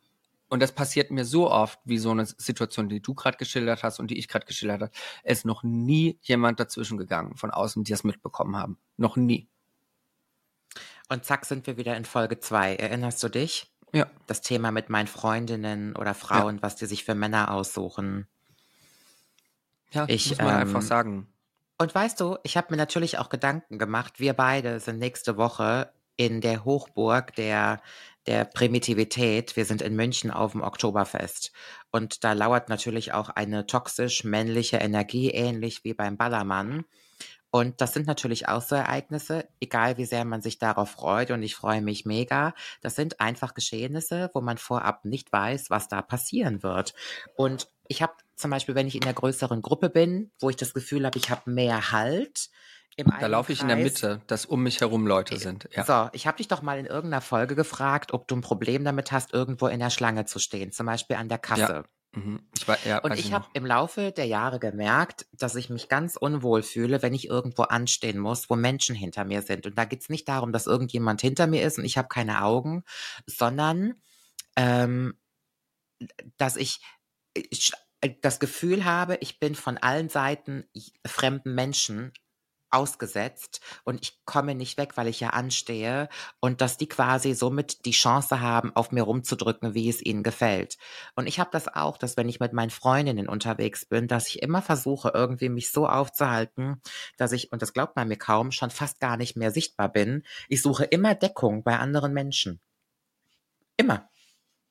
und 0.52 0.60
das 0.60 0.72
passiert 0.72 1.10
mir 1.10 1.24
so 1.24 1.50
oft, 1.50 1.80
wie 1.86 1.96
so 1.96 2.10
eine 2.10 2.26
Situation, 2.26 2.90
die 2.90 3.00
du 3.00 3.14
gerade 3.14 3.38
geschildert 3.38 3.82
hast 3.82 3.98
und 3.98 4.10
die 4.10 4.18
ich 4.18 4.28
gerade 4.28 4.44
geschildert 4.44 4.82
habe, 4.82 4.92
es 5.24 5.38
ist 5.38 5.44
noch 5.46 5.62
nie 5.62 6.18
jemand 6.20 6.60
dazwischen 6.60 6.98
gegangen 6.98 7.38
von 7.38 7.50
außen, 7.50 7.84
die 7.84 7.90
das 7.90 8.04
mitbekommen 8.04 8.54
haben. 8.54 8.76
Noch 8.98 9.16
nie. 9.16 9.48
Und 11.08 11.24
zack, 11.24 11.46
sind 11.46 11.66
wir 11.66 11.78
wieder 11.78 11.96
in 11.96 12.04
Folge 12.04 12.38
2. 12.38 12.76
Erinnerst 12.76 13.22
du 13.22 13.30
dich? 13.30 13.72
Ja. 13.94 14.10
Das 14.26 14.42
Thema 14.42 14.72
mit 14.72 14.90
meinen 14.90 15.06
Freundinnen 15.06 15.96
oder 15.96 16.12
Frauen, 16.12 16.56
ja. 16.56 16.62
was 16.62 16.76
die 16.76 16.84
sich 16.84 17.02
für 17.04 17.14
Männer 17.14 17.50
aussuchen. 17.50 18.26
Ja, 19.92 20.04
ich, 20.06 20.28
muss 20.28 20.38
man 20.38 20.48
ähm, 20.48 20.60
einfach 20.60 20.82
sagen. 20.82 21.28
Und 21.78 21.94
weißt 21.94 22.20
du, 22.20 22.36
ich 22.42 22.58
habe 22.58 22.66
mir 22.68 22.76
natürlich 22.76 23.16
auch 23.16 23.30
Gedanken 23.30 23.78
gemacht. 23.78 24.20
Wir 24.20 24.34
beide 24.34 24.80
sind 24.80 24.98
nächste 24.98 25.38
Woche 25.38 25.90
in 26.16 26.40
der 26.40 26.64
Hochburg 26.64 27.34
der, 27.36 27.80
der 28.26 28.44
Primitivität. 28.44 29.56
Wir 29.56 29.64
sind 29.64 29.82
in 29.82 29.96
München 29.96 30.30
auf 30.30 30.52
dem 30.52 30.62
Oktoberfest. 30.62 31.52
Und 31.90 32.24
da 32.24 32.32
lauert 32.32 32.68
natürlich 32.68 33.12
auch 33.12 33.28
eine 33.28 33.66
toxisch 33.66 34.24
männliche 34.24 34.78
Energie, 34.78 35.30
ähnlich 35.30 35.84
wie 35.84 35.94
beim 35.94 36.16
Ballermann. 36.16 36.84
Und 37.54 37.82
das 37.82 37.92
sind 37.92 38.06
natürlich 38.06 38.48
auch 38.48 38.62
so 38.62 38.74
Ereignisse, 38.76 39.46
egal 39.60 39.98
wie 39.98 40.06
sehr 40.06 40.24
man 40.24 40.40
sich 40.40 40.58
darauf 40.58 40.90
freut 40.90 41.30
und 41.30 41.42
ich 41.42 41.54
freue 41.54 41.82
mich 41.82 42.06
mega. 42.06 42.54
Das 42.80 42.96
sind 42.96 43.20
einfach 43.20 43.52
Geschehnisse, 43.52 44.30
wo 44.32 44.40
man 44.40 44.56
vorab 44.56 45.04
nicht 45.04 45.30
weiß, 45.30 45.68
was 45.68 45.86
da 45.86 46.00
passieren 46.00 46.62
wird. 46.62 46.94
Und 47.36 47.68
ich 47.88 48.00
habe 48.00 48.14
zum 48.36 48.50
Beispiel, 48.50 48.74
wenn 48.74 48.86
ich 48.86 48.94
in 48.94 49.02
der 49.02 49.12
größeren 49.12 49.60
Gruppe 49.60 49.90
bin, 49.90 50.32
wo 50.40 50.48
ich 50.48 50.56
das 50.56 50.72
Gefühl 50.72 51.04
habe, 51.04 51.18
ich 51.18 51.28
habe 51.28 51.50
mehr 51.50 51.92
Halt, 51.92 52.48
da 52.96 53.26
laufe 53.26 53.52
ich 53.52 53.62
in 53.62 53.68
der 53.68 53.76
Mitte, 53.76 54.20
dass 54.26 54.44
um 54.44 54.62
mich 54.62 54.80
herum 54.80 55.06
Leute 55.06 55.38
sind. 55.38 55.68
Ja. 55.72 55.84
So, 55.84 56.10
ich 56.12 56.26
habe 56.26 56.36
dich 56.36 56.48
doch 56.48 56.62
mal 56.62 56.78
in 56.78 56.86
irgendeiner 56.86 57.22
Folge 57.22 57.54
gefragt, 57.54 58.12
ob 58.12 58.28
du 58.28 58.36
ein 58.36 58.42
Problem 58.42 58.84
damit 58.84 59.12
hast, 59.12 59.32
irgendwo 59.32 59.66
in 59.66 59.80
der 59.80 59.90
Schlange 59.90 60.26
zu 60.26 60.38
stehen, 60.38 60.72
zum 60.72 60.86
Beispiel 60.86 61.16
an 61.16 61.28
der 61.28 61.38
Kasse. 61.38 61.60
Ja. 61.60 61.84
Mhm. 62.14 62.40
Ich 62.54 62.68
war, 62.68 62.76
ja, 62.84 62.98
und 62.98 63.18
ich 63.18 63.32
habe 63.32 63.46
im 63.54 63.64
Laufe 63.64 64.12
der 64.12 64.26
Jahre 64.26 64.58
gemerkt, 64.58 65.26
dass 65.32 65.54
ich 65.54 65.70
mich 65.70 65.88
ganz 65.88 66.16
unwohl 66.16 66.62
fühle, 66.62 67.00
wenn 67.00 67.14
ich 67.14 67.28
irgendwo 67.28 67.62
anstehen 67.62 68.18
muss, 68.18 68.50
wo 68.50 68.56
Menschen 68.56 68.94
hinter 68.94 69.24
mir 69.24 69.40
sind. 69.40 69.66
Und 69.66 69.78
da 69.78 69.86
geht 69.86 70.02
es 70.02 70.10
nicht 70.10 70.28
darum, 70.28 70.52
dass 70.52 70.66
irgendjemand 70.66 71.22
hinter 71.22 71.46
mir 71.46 71.62
ist 71.62 71.78
und 71.78 71.86
ich 71.86 71.96
habe 71.96 72.08
keine 72.08 72.44
Augen, 72.44 72.84
sondern 73.26 73.94
ähm, 74.56 75.14
dass 76.36 76.56
ich, 76.56 76.80
ich 77.32 77.72
das 78.20 78.40
Gefühl 78.40 78.84
habe, 78.84 79.16
ich 79.20 79.38
bin 79.38 79.54
von 79.54 79.78
allen 79.78 80.10
Seiten 80.10 80.64
fremden 81.06 81.54
Menschen 81.54 82.12
ausgesetzt 82.72 83.60
und 83.84 84.02
ich 84.02 84.24
komme 84.24 84.54
nicht 84.54 84.78
weg, 84.78 84.96
weil 84.96 85.08
ich 85.08 85.20
ja 85.20 85.30
anstehe 85.30 86.08
und 86.40 86.60
dass 86.60 86.76
die 86.76 86.88
quasi 86.88 87.34
somit 87.34 87.84
die 87.84 87.92
Chance 87.92 88.40
haben, 88.40 88.74
auf 88.74 88.92
mir 88.92 89.02
rumzudrücken, 89.02 89.74
wie 89.74 89.88
es 89.88 90.02
ihnen 90.02 90.22
gefällt. 90.22 90.78
Und 91.14 91.26
ich 91.26 91.38
habe 91.38 91.50
das 91.52 91.68
auch, 91.68 91.98
dass 91.98 92.16
wenn 92.16 92.28
ich 92.28 92.40
mit 92.40 92.52
meinen 92.52 92.70
Freundinnen 92.70 93.28
unterwegs 93.28 93.84
bin, 93.84 94.08
dass 94.08 94.28
ich 94.28 94.42
immer 94.42 94.62
versuche, 94.62 95.12
irgendwie 95.14 95.48
mich 95.48 95.70
so 95.70 95.86
aufzuhalten, 95.88 96.80
dass 97.16 97.32
ich, 97.32 97.52
und 97.52 97.62
das 97.62 97.72
glaubt 97.72 97.96
man 97.96 98.08
mir 98.08 98.16
kaum, 98.16 98.52
schon 98.52 98.70
fast 98.70 99.00
gar 99.00 99.16
nicht 99.16 99.36
mehr 99.36 99.50
sichtbar 99.50 99.88
bin. 99.90 100.22
Ich 100.48 100.62
suche 100.62 100.84
immer 100.84 101.14
Deckung 101.14 101.62
bei 101.62 101.78
anderen 101.78 102.12
Menschen. 102.12 102.60
Immer. 103.76 104.08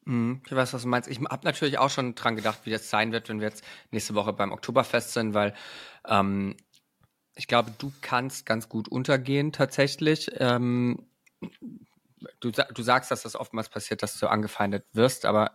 Mhm, 0.06 0.42
ich 0.46 0.52
weiß, 0.52 0.74
was 0.74 0.82
du 0.82 0.88
meinst. 0.88 1.10
Ich 1.10 1.20
habe 1.20 1.46
natürlich 1.46 1.78
auch 1.78 1.90
schon 1.90 2.16
dran 2.16 2.36
gedacht, 2.36 2.62
wie 2.64 2.72
das 2.72 2.90
sein 2.90 3.12
wird, 3.12 3.30
wenn 3.30 3.40
wir 3.40 3.48
jetzt 3.48 3.64
nächste 3.92 4.16
Woche 4.16 4.34
beim 4.34 4.52
Oktoberfest 4.52 5.14
sind, 5.14 5.34
weil 5.34 5.54
ähm, 6.08 6.58
ich 7.42 7.48
glaube, 7.48 7.74
du 7.76 7.92
kannst 8.02 8.46
ganz 8.46 8.70
gut 8.70 8.88
untergehen 8.88 9.52
tatsächlich. 9.52 10.30
Ähm, 10.38 11.08
du, 12.40 12.52
du 12.52 12.84
sagst, 12.84 13.10
dass 13.10 13.24
das 13.24 13.36
oftmals 13.36 13.68
passiert, 13.68 14.04
dass 14.04 14.20
du 14.20 14.28
angefeindet 14.28 14.86
wirst, 14.94 15.26
aber 15.26 15.52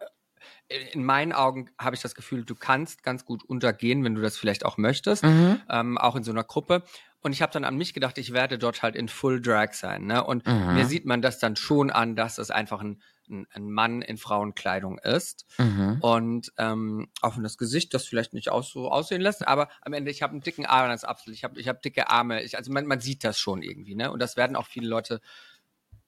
in 0.66 1.05
meinen 1.05 1.32
Augen 1.32 1.70
habe 1.78 1.95
ich 1.95 2.03
das 2.03 2.16
Gefühl, 2.16 2.45
du 2.45 2.57
kannst 2.57 3.05
ganz 3.05 3.24
gut 3.24 3.45
untergehen, 3.45 4.03
wenn 4.03 4.16
du 4.16 4.20
das 4.20 4.37
vielleicht 4.37 4.64
auch 4.64 4.78
möchtest, 4.78 5.22
mhm. 5.22 5.61
ähm, 5.70 5.97
auch 5.97 6.16
in 6.16 6.24
so 6.24 6.32
einer 6.32 6.43
Gruppe. 6.43 6.82
Und 7.20 7.32
ich 7.32 7.41
habe 7.41 7.53
dann 7.53 7.62
an 7.62 7.76
mich 7.76 7.95
gedacht, 7.95 8.18
ich 8.18 8.32
werde 8.32 8.59
dort 8.59 8.82
halt 8.82 8.97
in 8.97 9.09
Full 9.09 9.41
Drag 9.41 9.72
sein. 9.74 10.07
Ne? 10.07 10.24
Und 10.24 10.45
mhm. 10.45 10.74
mir 10.74 10.87
sieht 10.87 11.05
man 11.05 11.22
das 11.22 11.39
dann 11.39 11.55
schon 11.55 11.93
an, 11.93 12.16
dass 12.16 12.34
das 12.34 12.51
einfach 12.51 12.80
ein 12.80 13.01
ein, 13.29 13.47
ein 13.53 13.70
Mann 13.70 14.03
in 14.03 14.18
Frauenkleidung 14.18 14.99
ist. 14.99 15.47
Mhm. 15.59 15.99
Und 16.01 16.53
ähm, 16.59 17.09
auch 17.20 17.37
wenn 17.37 17.43
das 17.43 17.59
Gesicht 17.59 17.95
das 17.95 18.07
vielleicht 18.07 18.33
nicht 18.33 18.51
aus, 18.51 18.70
so 18.70 18.91
aussehen 18.91 19.20
lässt, 19.20 19.47
aber 19.47 19.68
am 19.83 19.93
Ende, 19.93 20.11
ich 20.11 20.22
habe 20.22 20.33
einen 20.33 20.43
dicken 20.43 20.66
Arm, 20.66 20.89
das 20.89 21.03
ist 21.03 21.09
absolut, 21.09 21.37
ich 21.37 21.45
habe 21.45 21.61
ich 21.61 21.68
hab 21.68 21.83
dicke 21.83 22.09
Arme. 22.09 22.43
Ich, 22.43 22.57
also 22.57 22.72
man, 22.72 22.87
man 22.87 23.01
sieht 23.01 23.24
das 23.24 23.39
schon 23.39 23.62
irgendwie, 23.62 23.95
ne? 23.95 24.11
Und 24.11 24.20
das 24.20 24.37
werden 24.37 24.57
auch 24.57 24.66
viele 24.66 24.89
Leute 24.89 25.20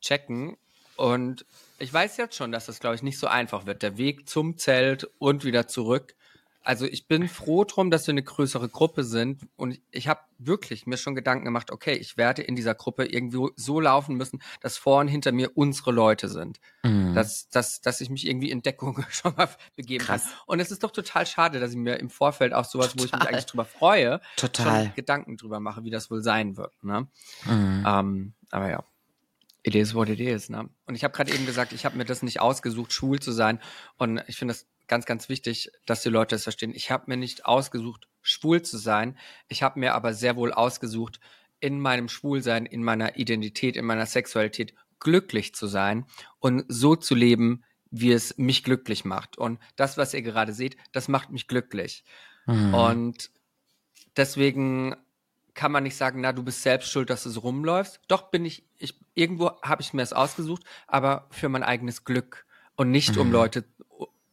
checken. 0.01 0.57
Und 0.97 1.47
ich 1.79 1.93
weiß 1.93 2.17
jetzt 2.17 2.35
schon, 2.35 2.51
dass 2.51 2.67
das, 2.67 2.81
glaube 2.81 2.97
ich, 2.97 3.03
nicht 3.03 3.19
so 3.19 3.29
einfach 3.29 3.67
wird. 3.67 3.83
Der 3.83 3.99
Weg 3.99 4.29
zum 4.29 4.59
Zelt 4.59 5.09
und 5.19 5.45
wieder 5.45 5.69
zurück 5.69 6.17
also 6.63 6.85
ich 6.85 7.07
bin 7.07 7.29
froh 7.29 7.65
drum, 7.65 7.91
dass 7.91 8.07
wir 8.07 8.13
eine 8.13 8.23
größere 8.23 8.69
Gruppe 8.69 9.05
sind 9.05 9.49
und 9.57 9.81
ich 9.91 10.09
habe 10.09 10.21
wirklich 10.39 10.87
mir 10.87 10.97
schon 10.97 11.15
Gedanken 11.15 11.45
gemacht, 11.45 11.71
okay, 11.71 11.95
ich 11.95 12.17
werde 12.17 12.43
in 12.43 12.57
dieser 12.57 12.75
Gruppe 12.75 13.07
irgendwie 13.07 13.49
so 13.57 13.81
laufen 13.81 14.17
müssen, 14.17 14.41
dass 14.61 14.77
vor 14.77 15.01
und 15.01 15.09
hinter 15.09 15.33
mir 15.33 15.57
unsere 15.57 15.93
Leute 15.93 16.29
sind. 16.29 16.61
Mhm. 16.83 17.15
Dass, 17.15 17.49
dass, 17.49 17.81
dass 17.81 18.01
ich 18.01 18.11
mich 18.11 18.27
irgendwie 18.27 18.51
in 18.51 18.63
Deckung 18.63 19.05
schon 19.11 19.35
mal 19.37 19.49
begeben 19.77 20.05
Krass. 20.05 20.25
kann. 20.25 20.33
Und 20.47 20.61
es 20.61 20.71
ist 20.71 20.83
doch 20.83 20.91
total 20.91 21.27
schade, 21.27 21.59
dass 21.61 21.71
ich 21.71 21.77
mir 21.77 21.99
im 21.99 22.11
Vorfeld 22.11 22.53
auch 22.53 22.65
sowas, 22.65 22.93
total. 22.93 23.01
wo 23.01 23.05
ich 23.07 23.13
mich 23.13 23.29
eigentlich 23.29 23.47
drüber 23.47 23.65
freue, 23.65 24.21
total. 24.37 24.85
schon 24.85 24.95
Gedanken 24.95 25.37
drüber 25.37 25.61
mache, 25.61 25.85
wie 25.85 25.91
das 25.91 26.11
wohl 26.11 26.23
sein 26.23 26.57
wird. 26.57 26.73
Ne? 26.83 27.09
Mhm. 27.47 27.85
Ähm, 27.87 28.33
aber 28.51 28.71
ja. 28.71 28.85
It 29.65 29.75
is 29.75 29.95
what 29.95 30.09
it 30.09 30.21
is, 30.21 30.49
ne? 30.49 30.71
Und 30.87 30.95
ich 30.95 31.05
habe 31.05 31.13
gerade 31.13 31.33
eben 31.35 31.45
gesagt, 31.45 31.73
ich 31.73 31.85
habe 31.85 31.97
mir 31.97 32.05
das 32.05 32.23
nicht 32.23 32.41
ausgesucht, 32.41 32.93
schwul 32.93 33.19
zu 33.19 33.33
sein. 33.33 33.61
Und 33.99 34.23
ich 34.27 34.37
finde 34.37 34.55
das 34.55 34.67
ganz, 34.89 35.07
ganz 35.07 35.29
wichtig, 35.29 35.71
dass 35.87 36.03
die 36.03 36.09
Leute 36.09 36.35
es 36.35 36.45
verstehen. 36.45 36.73
Ich 36.75 36.91
habe 36.91 37.05
mir 37.07 37.17
nicht 37.17 37.47
ausgesucht, 37.47 38.09
schwul 38.23 38.63
zu 38.63 38.79
sein. 38.79 39.17
Ich 39.49 39.63
habe 39.63 39.79
mir 39.79 39.95
aber 39.95 40.15
sehr 40.15 40.37
wohl 40.37 40.53
ausgesucht, 40.53 41.21
in 41.61 41.81
meinem 41.81 42.09
Schwulsein, 42.09 42.67
in 42.67 42.83
meiner 42.83 43.17
Identität, 43.17 43.77
in 43.77 43.85
meiner 43.85 44.07
Sexualität 44.07 44.75
glücklich 45.01 45.55
zu 45.55 45.67
sein 45.67 46.07
und 46.39 46.65
so 46.69 46.97
zu 46.97 47.15
leben, 47.15 47.65
wie 47.91 48.13
es 48.13 48.37
mich 48.37 48.65
glücklich 48.65 49.05
macht. 49.05 49.39
Und 49.39 49.59
das, 49.77 49.97
was 49.97 50.15
ihr 50.15 50.23
gerade 50.23 50.53
seht, 50.53 50.77
das 50.93 51.09
macht 51.09 51.31
mich 51.31 51.49
glücklich. 51.49 52.05
Mhm. 52.47 52.75
Und 52.75 53.31
deswegen 54.17 54.97
kann 55.55 55.73
man 55.73 55.83
nicht 55.83 55.97
sagen, 55.97 56.21
na, 56.21 56.33
du 56.33 56.43
bist 56.43 56.63
selbst 56.63 56.91
schuld, 56.91 57.11
dass 57.11 57.25
du 57.25 57.31
so 57.31 57.41
rumläufst. 57.41 58.01
Doch 58.09 58.31
bin 58.31 58.45
ich, 58.45 58.65
ich 58.79 58.95
irgendwo 59.15 59.61
habe 59.63 59.83
ich 59.83 59.93
mir 59.93 60.03
es 60.03 60.13
ausgesucht, 60.13 60.63
aber 60.87 61.27
für 61.31 61.49
mein 61.49 61.63
eigenes 61.63 62.05
Glück 62.05 62.47
und 62.77 62.91
nicht 62.91 63.17
mhm. 63.17 63.23
um 63.23 63.33
Leute 63.33 63.65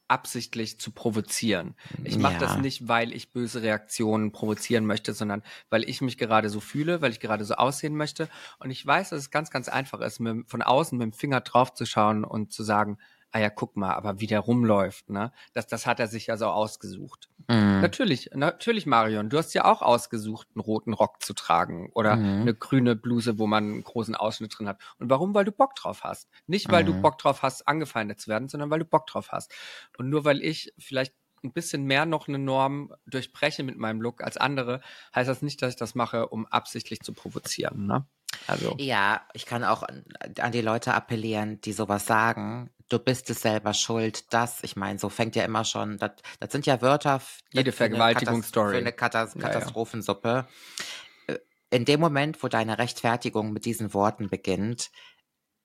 absichtlich 0.07 0.79
zu 0.79 0.91
provozieren. 0.91 1.75
Ich 2.03 2.17
mache 2.17 2.33
ja. 2.33 2.39
das 2.39 2.57
nicht, 2.57 2.87
weil 2.87 3.11
ich 3.13 3.31
böse 3.31 3.61
Reaktionen 3.61 4.31
provozieren 4.31 4.85
möchte, 4.85 5.13
sondern 5.13 5.41
weil 5.69 5.87
ich 5.89 6.01
mich 6.01 6.17
gerade 6.17 6.49
so 6.49 6.59
fühle, 6.59 7.01
weil 7.01 7.11
ich 7.11 7.19
gerade 7.19 7.43
so 7.45 7.55
aussehen 7.55 7.95
möchte. 7.95 8.29
Und 8.59 8.69
ich 8.69 8.85
weiß, 8.85 9.09
dass 9.09 9.19
es 9.19 9.31
ganz, 9.31 9.49
ganz 9.49 9.67
einfach 9.67 10.01
ist, 10.01 10.19
mir 10.19 10.43
von 10.45 10.61
außen 10.61 10.97
mit 10.97 11.05
dem 11.05 11.13
Finger 11.13 11.41
drauf 11.41 11.73
zu 11.73 11.85
schauen 11.85 12.23
und 12.23 12.53
zu 12.53 12.63
sagen, 12.63 12.97
ah 13.35 13.39
ja, 13.39 13.49
guck 13.49 13.75
mal, 13.75 13.93
aber 13.93 14.21
wie 14.21 14.27
der 14.27 14.39
rumläuft, 14.39 15.09
ne? 15.09 15.33
Das, 15.51 15.67
das 15.67 15.85
hat 15.85 15.99
er 15.99 16.07
sich 16.07 16.27
ja 16.27 16.37
so 16.37 16.45
ausgesucht. 16.45 17.27
Mhm. 17.49 17.81
Natürlich, 17.81 18.29
natürlich, 18.33 18.85
Marion, 18.85 19.29
du 19.29 19.37
hast 19.37 19.53
ja 19.53 19.65
auch 19.65 19.81
ausgesucht, 19.81 20.47
einen 20.55 20.61
roten 20.61 20.93
Rock 20.93 21.21
zu 21.21 21.33
tragen 21.33 21.89
oder 21.93 22.15
mhm. 22.15 22.43
eine 22.43 22.55
grüne 22.55 22.95
Bluse, 22.95 23.37
wo 23.37 23.45
man 23.45 23.65
einen 23.65 23.83
großen 23.83 24.15
Ausschnitt 24.15 24.57
drin 24.57 24.69
hat. 24.69 24.79
Und 24.99 25.09
warum? 25.09 25.33
Weil 25.33 25.43
du 25.43 25.51
Bock 25.51 25.75
drauf 25.75 26.05
hast. 26.05 26.29
Nicht, 26.47 26.71
weil 26.71 26.83
mhm. 26.83 26.87
du 26.87 27.01
Bock 27.01 27.17
drauf 27.17 27.41
hast, 27.41 27.67
angefeindet 27.67 28.21
zu 28.21 28.29
werden, 28.29 28.47
sondern 28.47 28.69
weil 28.69 28.79
du 28.79 28.85
Bock 28.85 29.05
drauf 29.05 29.33
hast. 29.33 29.53
Und 29.97 30.09
nur 30.09 30.23
weil 30.23 30.41
ich 30.41 30.73
vielleicht 30.77 31.13
ein 31.43 31.51
bisschen 31.51 31.83
mehr 31.83 32.05
noch 32.05 32.29
eine 32.29 32.39
Norm 32.39 32.93
durchbreche 33.05 33.63
mit 33.63 33.77
meinem 33.77 34.01
Look 34.01 34.23
als 34.23 34.37
andere, 34.37 34.79
heißt 35.13 35.29
das 35.29 35.41
nicht, 35.41 35.61
dass 35.61 35.73
ich 35.73 35.79
das 35.79 35.93
mache, 35.93 36.29
um 36.29 36.45
absichtlich 36.45 37.01
zu 37.01 37.11
provozieren. 37.11 37.85
Ne? 37.85 38.05
Also. 38.47 38.75
Ja, 38.79 39.21
ich 39.33 39.45
kann 39.45 39.63
auch 39.63 39.83
an, 39.83 40.05
an 40.39 40.51
die 40.51 40.61
Leute 40.61 40.93
appellieren, 40.93 41.61
die 41.61 41.73
sowas 41.73 42.05
sagen. 42.05 42.69
Du 42.89 42.99
bist 42.99 43.29
es 43.29 43.41
selber 43.41 43.73
schuld, 43.73 44.31
das, 44.31 44.63
ich 44.63 44.75
meine, 44.75 44.99
so 44.99 45.09
fängt 45.09 45.35
ja 45.35 45.43
immer 45.43 45.65
schon, 45.65 45.97
das, 45.97 46.11
das 46.39 46.51
sind 46.51 46.67
ja 46.67 46.81
Wörter 46.81 47.19
Jede 47.51 47.71
für 47.71 47.85
eine 47.85 47.95
Vergewaltigungsstory. 47.95 48.73
Für 48.73 48.77
eine 48.77 48.93
Katas 48.93 49.33
Ja, 49.33 49.41
ja. 49.41 49.47
Katastrophensuppe. 49.47 50.47
Äh, 51.25 51.37
In 51.71 51.85
dem 51.85 51.99
Moment, 51.99 52.43
wo 52.43 52.47
deine 52.47 52.77
Rechtfertigung 52.77 53.53
mit 53.53 53.65
diesen 53.65 53.93
Worten 53.95 54.29
beginnt, 54.29 54.91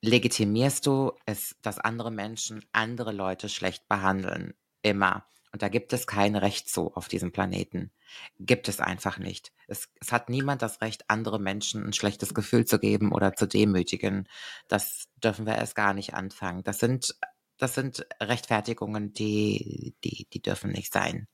legitimierst 0.03 0.87
du 0.87 1.13
es, 1.27 1.57
dass 1.61 1.79
andere 1.79 2.11
Menschen 2.11 2.65
andere 2.73 3.13
Leute 3.13 3.49
schlecht 3.51 3.87
behandeln. 3.87 4.55
Immer. 4.83 5.27
Und 5.53 5.63
da 5.63 5.69
gibt 5.69 5.93
es 5.93 6.07
kein 6.07 6.37
Recht 6.37 6.69
zu 6.69 6.93
auf 6.95 7.09
diesem 7.09 7.33
Planeten. 7.33 7.91
Gibt 8.39 8.69
es 8.69 8.81
einfach 8.81 9.19
nicht. 9.19 9.53
Es, 9.67 9.89
es 10.01 10.13
hat 10.13 10.29
niemand 10.29 10.63
das 10.63 10.81
Recht, 10.81 11.05
andere 11.09 11.41
Menschen 11.41 11.85
ein 11.85 11.93
schlechtes 11.93 12.35
Gefühl 12.35 12.65
zu 12.67 12.79
geben 12.79 13.13
oder 13.13 13.35
zu 13.35 13.47
demütigen. 13.47 14.29
Das 14.69 15.05
dürfen 15.23 15.47
wir 15.47 15.57
erst 15.57 15.75
gar 15.75 15.93
nicht 15.95 16.15
anfangen. 16.15 16.63
Das 16.63 16.79
sind, 16.79 17.17
das 17.59 17.75
sind 17.75 18.07
Rechtfertigungen, 18.21 19.13
die, 19.13 19.95
die, 20.05 20.27
die 20.33 20.41
dürfen 20.43 20.71
nicht 20.71 20.93
sein. 20.93 21.27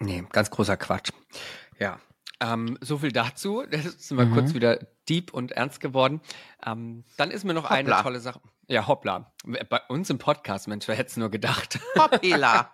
Nee, 0.00 0.24
ganz 0.32 0.50
großer 0.50 0.76
Quatsch. 0.76 1.10
Ja. 1.78 2.00
Ähm, 2.40 2.76
so 2.80 2.98
viel 2.98 3.12
dazu. 3.12 3.62
Jetzt 3.70 4.00
sind 4.08 4.18
wir 4.18 4.26
Mhm. 4.26 4.32
kurz 4.34 4.54
wieder 4.54 4.78
deep 5.08 5.32
und 5.32 5.52
ernst 5.52 5.80
geworden. 5.80 6.20
Ähm, 6.64 7.04
dann 7.16 7.30
ist 7.30 7.44
mir 7.44 7.54
noch 7.54 7.64
eine 7.64 7.88
Hoppla. 7.88 8.02
tolle 8.02 8.20
Sache. 8.20 8.40
Ja, 8.68 8.88
hoppla. 8.88 9.32
Bei 9.44 9.80
uns 9.88 10.10
im 10.10 10.18
Podcast, 10.18 10.66
Mensch, 10.66 10.88
wer 10.88 10.96
hätte 10.96 11.10
es 11.10 11.16
nur 11.16 11.30
gedacht? 11.30 11.78
Hoppila. 11.98 12.72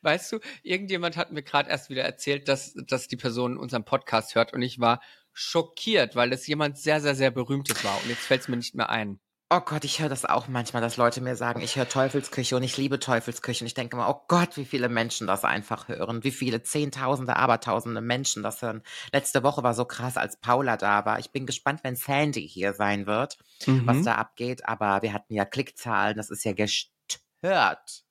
Weißt 0.00 0.32
du, 0.32 0.38
irgendjemand 0.62 1.18
hat 1.18 1.32
mir 1.32 1.42
gerade 1.42 1.68
erst 1.68 1.90
wieder 1.90 2.02
erzählt, 2.02 2.48
dass, 2.48 2.72
dass 2.86 3.08
die 3.08 3.18
Person 3.18 3.58
unseren 3.58 3.84
Podcast 3.84 4.34
hört 4.34 4.54
und 4.54 4.62
ich 4.62 4.80
war 4.80 5.02
schockiert, 5.34 6.16
weil 6.16 6.32
es 6.32 6.46
jemand 6.46 6.78
sehr, 6.78 7.02
sehr, 7.02 7.14
sehr 7.14 7.30
berühmtes 7.30 7.84
war 7.84 8.00
und 8.02 8.08
jetzt 8.08 8.24
fällt 8.24 8.40
es 8.40 8.48
mir 8.48 8.56
nicht 8.56 8.74
mehr 8.74 8.88
ein. 8.88 9.20
Oh 9.50 9.60
Gott, 9.60 9.84
ich 9.84 9.98
höre 10.02 10.10
das 10.10 10.26
auch 10.26 10.46
manchmal, 10.46 10.82
dass 10.82 10.98
Leute 10.98 11.22
mir 11.22 11.34
sagen, 11.34 11.62
ich 11.62 11.76
höre 11.76 11.88
Teufelsküche 11.88 12.54
und 12.54 12.62
ich 12.62 12.76
liebe 12.76 12.98
Teufelsküche. 13.00 13.64
Und 13.64 13.66
ich 13.68 13.72
denke 13.72 13.96
immer, 13.96 14.10
oh 14.10 14.20
Gott, 14.28 14.58
wie 14.58 14.66
viele 14.66 14.90
Menschen 14.90 15.26
das 15.26 15.42
einfach 15.42 15.88
hören. 15.88 16.22
Wie 16.22 16.32
viele 16.32 16.62
Zehntausende, 16.62 17.34
Abertausende 17.36 18.02
Menschen 18.02 18.42
das 18.42 18.60
hören. 18.60 18.82
Letzte 19.10 19.42
Woche 19.42 19.62
war 19.62 19.72
so 19.72 19.86
krass, 19.86 20.18
als 20.18 20.36
Paula 20.38 20.76
da 20.76 21.06
war. 21.06 21.18
Ich 21.18 21.30
bin 21.30 21.46
gespannt, 21.46 21.80
wenn 21.82 21.96
Sandy 21.96 22.46
hier 22.46 22.74
sein 22.74 23.06
wird, 23.06 23.38
was 23.64 23.96
Mhm. 23.98 24.04
da 24.04 24.16
abgeht. 24.16 24.68
Aber 24.68 25.00
wir 25.00 25.14
hatten 25.14 25.32
ja 25.32 25.46
Klickzahlen, 25.46 26.14
das 26.18 26.28
ist 26.28 26.44
ja 26.44 26.52
gestört. 26.52 28.04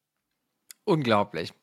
Unglaublich. 0.86 1.54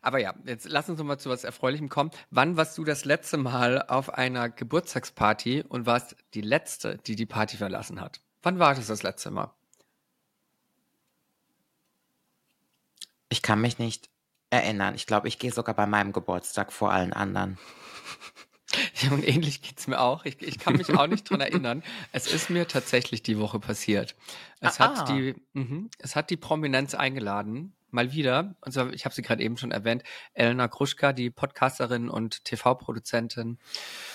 Aber 0.00 0.18
ja, 0.20 0.34
jetzt 0.46 0.68
lass 0.68 0.88
uns 0.88 0.98
noch 1.00 1.06
mal 1.06 1.18
zu 1.18 1.30
was 1.30 1.42
Erfreulichem 1.42 1.88
kommen. 1.88 2.10
Wann 2.30 2.56
warst 2.56 2.78
du 2.78 2.84
das 2.84 3.04
letzte 3.04 3.38
Mal 3.38 3.82
auf 3.82 4.10
einer 4.10 4.48
Geburtstagsparty 4.48 5.64
und 5.68 5.86
warst 5.86 6.14
die 6.34 6.40
Letzte, 6.42 6.98
die 6.98 7.16
die 7.16 7.26
Party 7.26 7.56
verlassen 7.56 8.00
hat? 8.00 8.20
Wann 8.44 8.58
war 8.58 8.74
das 8.74 8.86
das 8.86 9.02
letzte 9.02 9.30
Mal? 9.30 9.52
Ich 13.30 13.42
kann 13.42 13.60
mich 13.60 13.78
nicht 13.78 14.10
erinnern. 14.50 14.94
Ich 14.94 15.06
glaube, 15.06 15.28
ich 15.28 15.38
gehe 15.38 15.50
sogar 15.50 15.74
bei 15.74 15.86
meinem 15.86 16.12
Geburtstag 16.12 16.72
vor 16.72 16.92
allen 16.92 17.12
anderen. 17.12 17.58
Ja, 19.02 19.12
und 19.12 19.26
ähnlich 19.26 19.62
geht's 19.62 19.86
mir 19.86 20.00
auch. 20.00 20.24
Ich, 20.24 20.42
ich 20.42 20.58
kann 20.58 20.76
mich 20.76 20.90
auch 20.90 21.06
nicht 21.06 21.30
dran 21.30 21.40
erinnern. 21.40 21.84
Es 22.10 22.26
ist 22.26 22.50
mir 22.50 22.66
tatsächlich 22.66 23.22
die 23.22 23.38
Woche 23.38 23.60
passiert. 23.60 24.16
Es 24.58 24.80
Ah, 24.80 24.86
ah. 24.86 24.98
hat 24.98 25.08
die, 25.10 25.36
mhm, 25.52 25.90
es 25.98 26.16
hat 26.16 26.28
die 26.30 26.36
Prominenz 26.36 26.94
eingeladen. 26.94 27.76
Mal 27.90 28.12
wieder, 28.12 28.56
und 28.62 28.72
zwar, 28.72 28.92
ich 28.92 29.04
habe 29.04 29.14
sie 29.14 29.22
gerade 29.22 29.44
eben 29.44 29.56
schon 29.58 29.70
erwähnt, 29.70 30.02
Elena 30.32 30.66
Kruschka, 30.66 31.12
die 31.12 31.30
Podcasterin 31.30 32.08
und 32.08 32.44
TV-Produzentin. 32.44 33.58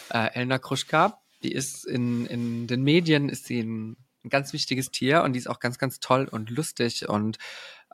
Äh, 0.10 0.34
Elena 0.34 0.60
Kruschka, 0.60 1.22
die 1.44 1.54
ist 1.54 1.86
in, 1.86 2.26
in 2.26 2.68
den 2.68 2.84
Medien, 2.84 3.30
ist 3.30 3.46
sie 3.46 3.62
ein, 3.62 3.96
ein 4.30 4.32
ganz 4.32 4.54
wichtiges 4.54 4.92
Tier 4.92 5.24
und 5.24 5.34
die 5.34 5.40
ist 5.40 5.48
auch 5.48 5.60
ganz, 5.60 5.78
ganz 5.78 6.00
toll 6.00 6.28
und 6.32 6.50
lustig 6.50 7.10
und 7.10 7.38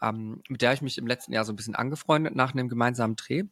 ähm, 0.02 0.44
mit 0.50 0.62
der 0.62 0.70
habe 0.70 0.76
ich 0.76 0.82
mich 0.82 0.98
im 0.98 1.08
letzten 1.08 1.32
Jahr 1.34 1.46
so 1.46 1.54
ein 1.54 1.56
bisschen 1.56 1.76
angefreundet 1.76 2.36
nach 2.36 2.54
einem 2.54 2.68
gemeinsamen 2.70 3.16
Dreh. 3.16 3.44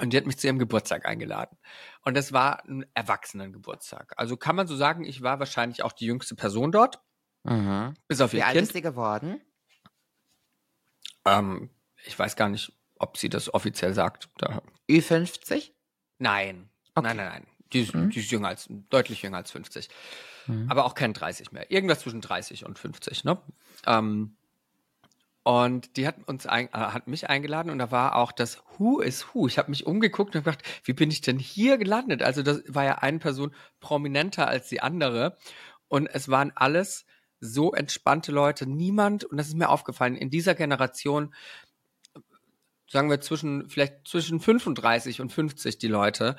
Und 0.00 0.12
die 0.12 0.16
hat 0.18 0.26
mich 0.26 0.36
zu 0.38 0.46
ihrem 0.46 0.58
Geburtstag 0.58 1.06
eingeladen. 1.06 1.56
Und 2.02 2.14
das 2.16 2.32
war 2.32 2.62
ein 2.66 2.84
Erwachsenengeburtstag. 2.92 4.12
Also 4.18 4.36
kann 4.36 4.54
man 4.56 4.66
so 4.66 4.76
sagen, 4.76 5.04
ich 5.04 5.22
war 5.22 5.38
wahrscheinlich 5.38 5.82
auch 5.82 5.92
die 5.92 6.06
jüngste 6.06 6.34
Person 6.34 6.72
dort, 6.72 7.00
Mhm. 7.44 7.94
bis 8.08 8.20
auf 8.20 8.32
Wie 8.32 8.38
ihr 8.38 8.46
alt 8.46 8.54
Kind. 8.56 8.66
ist 8.66 8.72
sie 8.74 8.82
geworden? 8.82 9.40
Ähm, 11.24 11.70
ich 12.04 12.18
weiß 12.18 12.36
gar 12.36 12.48
nicht, 12.48 12.72
ob 12.98 13.16
sie 13.16 13.28
das 13.28 13.52
offiziell 13.52 13.94
sagt. 13.94 14.28
Da, 14.38 14.62
Ü50? 14.88 15.72
nein, 16.18 16.68
Okay. 16.94 17.08
nein, 17.08 17.16
nein, 17.16 17.28
nein. 17.28 17.46
Die 17.72 17.80
ist, 17.82 17.94
Mhm. 17.94 18.10
die 18.10 18.20
ist 18.20 18.30
jünger 18.30 18.48
als, 18.48 18.66
deutlich 18.90 19.22
jünger 19.22 19.38
als 19.38 19.50
50. 19.50 19.88
Mhm. 20.46 20.70
Aber 20.70 20.84
auch 20.84 20.94
kein 20.94 21.12
30 21.12 21.52
mehr. 21.52 21.70
Irgendwas 21.70 22.00
zwischen 22.00 22.20
30 22.20 22.64
und 22.64 22.78
50, 22.78 23.24
ne? 23.24 23.38
Ähm, 23.86 24.36
und 25.42 25.96
die 25.96 26.08
hat 26.08 26.16
uns 26.26 26.46
ein, 26.46 26.66
äh, 26.68 26.72
hat 26.72 27.06
mich 27.06 27.28
eingeladen 27.30 27.70
und 27.70 27.78
da 27.78 27.92
war 27.92 28.16
auch 28.16 28.32
das 28.32 28.62
Who 28.76 29.00
is 29.00 29.26
Who. 29.32 29.46
Ich 29.46 29.58
habe 29.58 29.70
mich 29.70 29.86
umgeguckt 29.86 30.34
und 30.34 30.44
gedacht, 30.44 30.64
wie 30.82 30.92
bin 30.92 31.10
ich 31.10 31.20
denn 31.20 31.38
hier 31.38 31.78
gelandet? 31.78 32.22
Also 32.22 32.42
das 32.42 32.62
war 32.66 32.84
ja 32.84 32.96
eine 32.96 33.20
Person 33.20 33.54
prominenter 33.78 34.48
als 34.48 34.68
die 34.68 34.80
andere 34.80 35.36
und 35.86 36.08
es 36.08 36.28
waren 36.28 36.50
alles 36.56 37.06
so 37.38 37.72
entspannte 37.72 38.32
Leute. 38.32 38.66
Niemand 38.68 39.24
und 39.24 39.36
das 39.36 39.46
ist 39.46 39.54
mir 39.54 39.68
aufgefallen 39.68 40.16
in 40.16 40.30
dieser 40.30 40.56
Generation 40.56 41.32
sagen 42.88 43.10
wir 43.10 43.20
zwischen 43.20 43.68
vielleicht 43.68 44.06
zwischen 44.08 44.40
35 44.40 45.20
und 45.20 45.32
50 45.32 45.78
die 45.78 45.88
Leute. 45.88 46.36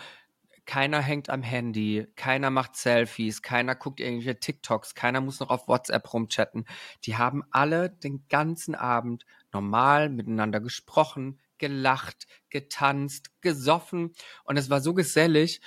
Keiner 0.67 1.01
hängt 1.01 1.29
am 1.29 1.43
Handy, 1.43 2.07
keiner 2.17 2.49
macht 2.49 2.75
Selfies, 2.75 3.41
keiner 3.41 3.73
guckt 3.73 4.01
irgendwelche 4.01 4.37
TikToks, 4.37 4.95
keiner 4.95 5.21
muss 5.21 5.39
noch 5.39 5.49
auf 5.49 5.69
WhatsApp 5.69 6.13
rumchatten. 6.13 6.65
Die 7.05 7.15
haben 7.15 7.43
alle 7.51 7.89
den 7.89 8.27
ganzen 8.27 8.75
Abend 8.75 9.25
normal 9.53 10.09
miteinander 10.09 10.59
gesprochen, 10.59 11.39
gelacht, 11.57 12.27
getanzt, 12.49 13.31
gesoffen 13.39 14.13
und 14.43 14.57
es 14.57 14.69
war 14.69 14.81
so 14.81 14.93
gesellig 14.93 15.61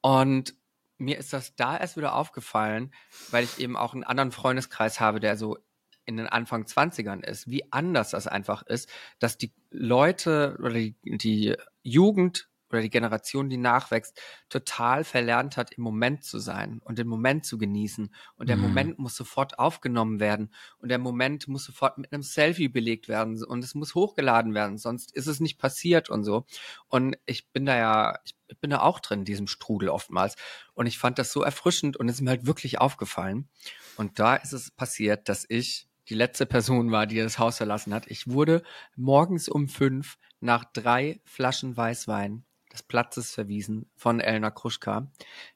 und 0.00 0.54
mir 0.96 1.18
ist 1.18 1.34
das 1.34 1.54
da 1.54 1.76
erst 1.76 1.98
wieder 1.98 2.14
aufgefallen, 2.14 2.94
weil 3.30 3.44
ich 3.44 3.58
eben 3.58 3.76
auch 3.76 3.92
einen 3.92 4.04
anderen 4.04 4.32
Freundeskreis 4.32 5.00
habe, 5.00 5.20
der 5.20 5.36
so 5.36 5.58
in 6.06 6.16
den 6.16 6.28
Anfang 6.28 6.64
20ern 6.64 7.22
ist, 7.22 7.50
wie 7.50 7.70
anders 7.72 8.12
das 8.12 8.26
einfach 8.26 8.62
ist, 8.62 8.88
dass 9.18 9.36
die 9.36 9.52
Leute 9.70 10.56
oder 10.60 10.72
die, 10.72 10.96
die 11.04 11.54
Jugend 11.82 12.48
oder 12.70 12.82
die 12.82 12.90
Generation, 12.90 13.48
die 13.48 13.56
nachwächst, 13.56 14.20
total 14.48 15.04
verlernt 15.04 15.56
hat, 15.56 15.72
im 15.72 15.82
Moment 15.82 16.24
zu 16.24 16.38
sein 16.38 16.80
und 16.84 16.98
den 16.98 17.06
Moment 17.08 17.44
zu 17.46 17.58
genießen. 17.58 18.14
Und 18.36 18.48
der 18.48 18.56
Mhm. 18.56 18.62
Moment 18.62 18.98
muss 18.98 19.16
sofort 19.16 19.58
aufgenommen 19.58 20.20
werden 20.20 20.52
und 20.78 20.88
der 20.88 20.98
Moment 20.98 21.48
muss 21.48 21.64
sofort 21.64 21.98
mit 21.98 22.12
einem 22.12 22.22
Selfie 22.22 22.68
belegt 22.68 23.08
werden 23.08 23.42
und 23.44 23.62
es 23.64 23.74
muss 23.74 23.94
hochgeladen 23.94 24.54
werden, 24.54 24.78
sonst 24.78 25.12
ist 25.14 25.26
es 25.26 25.40
nicht 25.40 25.58
passiert 25.58 26.10
und 26.10 26.24
so. 26.24 26.46
Und 26.88 27.16
ich 27.26 27.48
bin 27.50 27.66
da 27.66 27.76
ja, 27.76 28.18
ich 28.48 28.58
bin 28.60 28.70
da 28.70 28.80
auch 28.80 29.00
drin, 29.00 29.20
in 29.20 29.24
diesem 29.24 29.46
Strudel 29.46 29.88
oftmals. 29.88 30.36
Und 30.74 30.86
ich 30.86 30.98
fand 30.98 31.18
das 31.18 31.32
so 31.32 31.42
erfrischend 31.42 31.96
und 31.96 32.08
es 32.08 32.16
ist 32.16 32.20
mir 32.22 32.30
halt 32.30 32.46
wirklich 32.46 32.80
aufgefallen. 32.80 33.48
Und 33.94 34.18
da 34.18 34.36
ist 34.36 34.52
es 34.52 34.70
passiert, 34.70 35.28
dass 35.28 35.44
ich 35.48 35.88
die 36.08 36.14
letzte 36.14 36.46
Person 36.46 36.92
war, 36.92 37.06
die 37.06 37.16
das 37.18 37.38
Haus 37.38 37.56
verlassen 37.58 37.92
hat. 37.92 38.06
Ich 38.06 38.28
wurde 38.28 38.62
morgens 38.96 39.48
um 39.48 39.68
fünf 39.68 40.18
nach 40.40 40.64
drei 40.64 41.20
Flaschen 41.24 41.76
Weißwein 41.76 42.44
des 42.76 42.82
Platzes 42.84 43.32
verwiesen 43.32 43.90
von 43.96 44.20
Elena 44.20 44.50
Kruschka. 44.50 45.06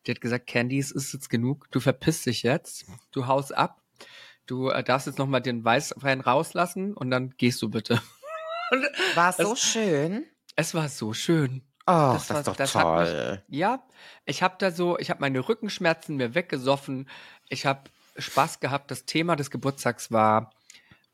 Die 0.07 0.11
hat 0.11 0.21
gesagt, 0.21 0.47
Candy, 0.47 0.79
es 0.79 0.91
ist 0.91 1.13
jetzt 1.13 1.31
genug. 1.31 1.67
Du 1.71 1.81
verpisst 1.81 2.27
dich 2.27 2.43
jetzt. 2.43 2.87
Du 3.13 3.27
haust 3.27 3.57
ab. 3.57 3.83
Du 4.47 4.69
äh, 4.71 4.83
darfst 4.83 5.07
jetzt 5.07 5.19
nochmal 5.19 5.43
den 5.43 5.65
Weißwein 5.65 6.21
rauslassen 6.21 6.95
und 6.95 7.11
dann 7.11 7.31
gehst 7.37 7.63
du 7.63 7.69
bitte. 7.69 8.01
War 9.15 9.31
es 9.31 9.37
so 9.37 9.55
schön? 9.57 10.25
es 10.57 10.75
war 10.75 10.89
so 10.89 11.13
schön. 11.13 11.63
Oh, 11.87 12.13
Das 12.15 12.27
das, 12.27 12.31
war- 12.31 12.39
ist 12.41 12.47
doch 12.49 12.57
das 12.57 12.75
hat 12.75 13.01
mich- 13.01 13.09
toll. 13.09 13.43
Ja, 13.49 13.83
ich 14.27 14.43
habe 14.43 14.57
da 14.59 14.71
so, 14.71 14.99
ich 14.99 15.11
habe 15.11 15.21
meine 15.21 15.49
Rückenschmerzen 15.49 16.17
mir 16.17 16.35
weggesoffen. 16.35 17.09
Ich 17.49 17.67
habe 17.67 17.85
Spaß 18.19 18.61
gehabt. 18.61 18.91
Das 18.91 19.07
Thema 19.07 19.37
des 19.37 19.51
Geburtstags 19.51 20.11
war 20.13 20.53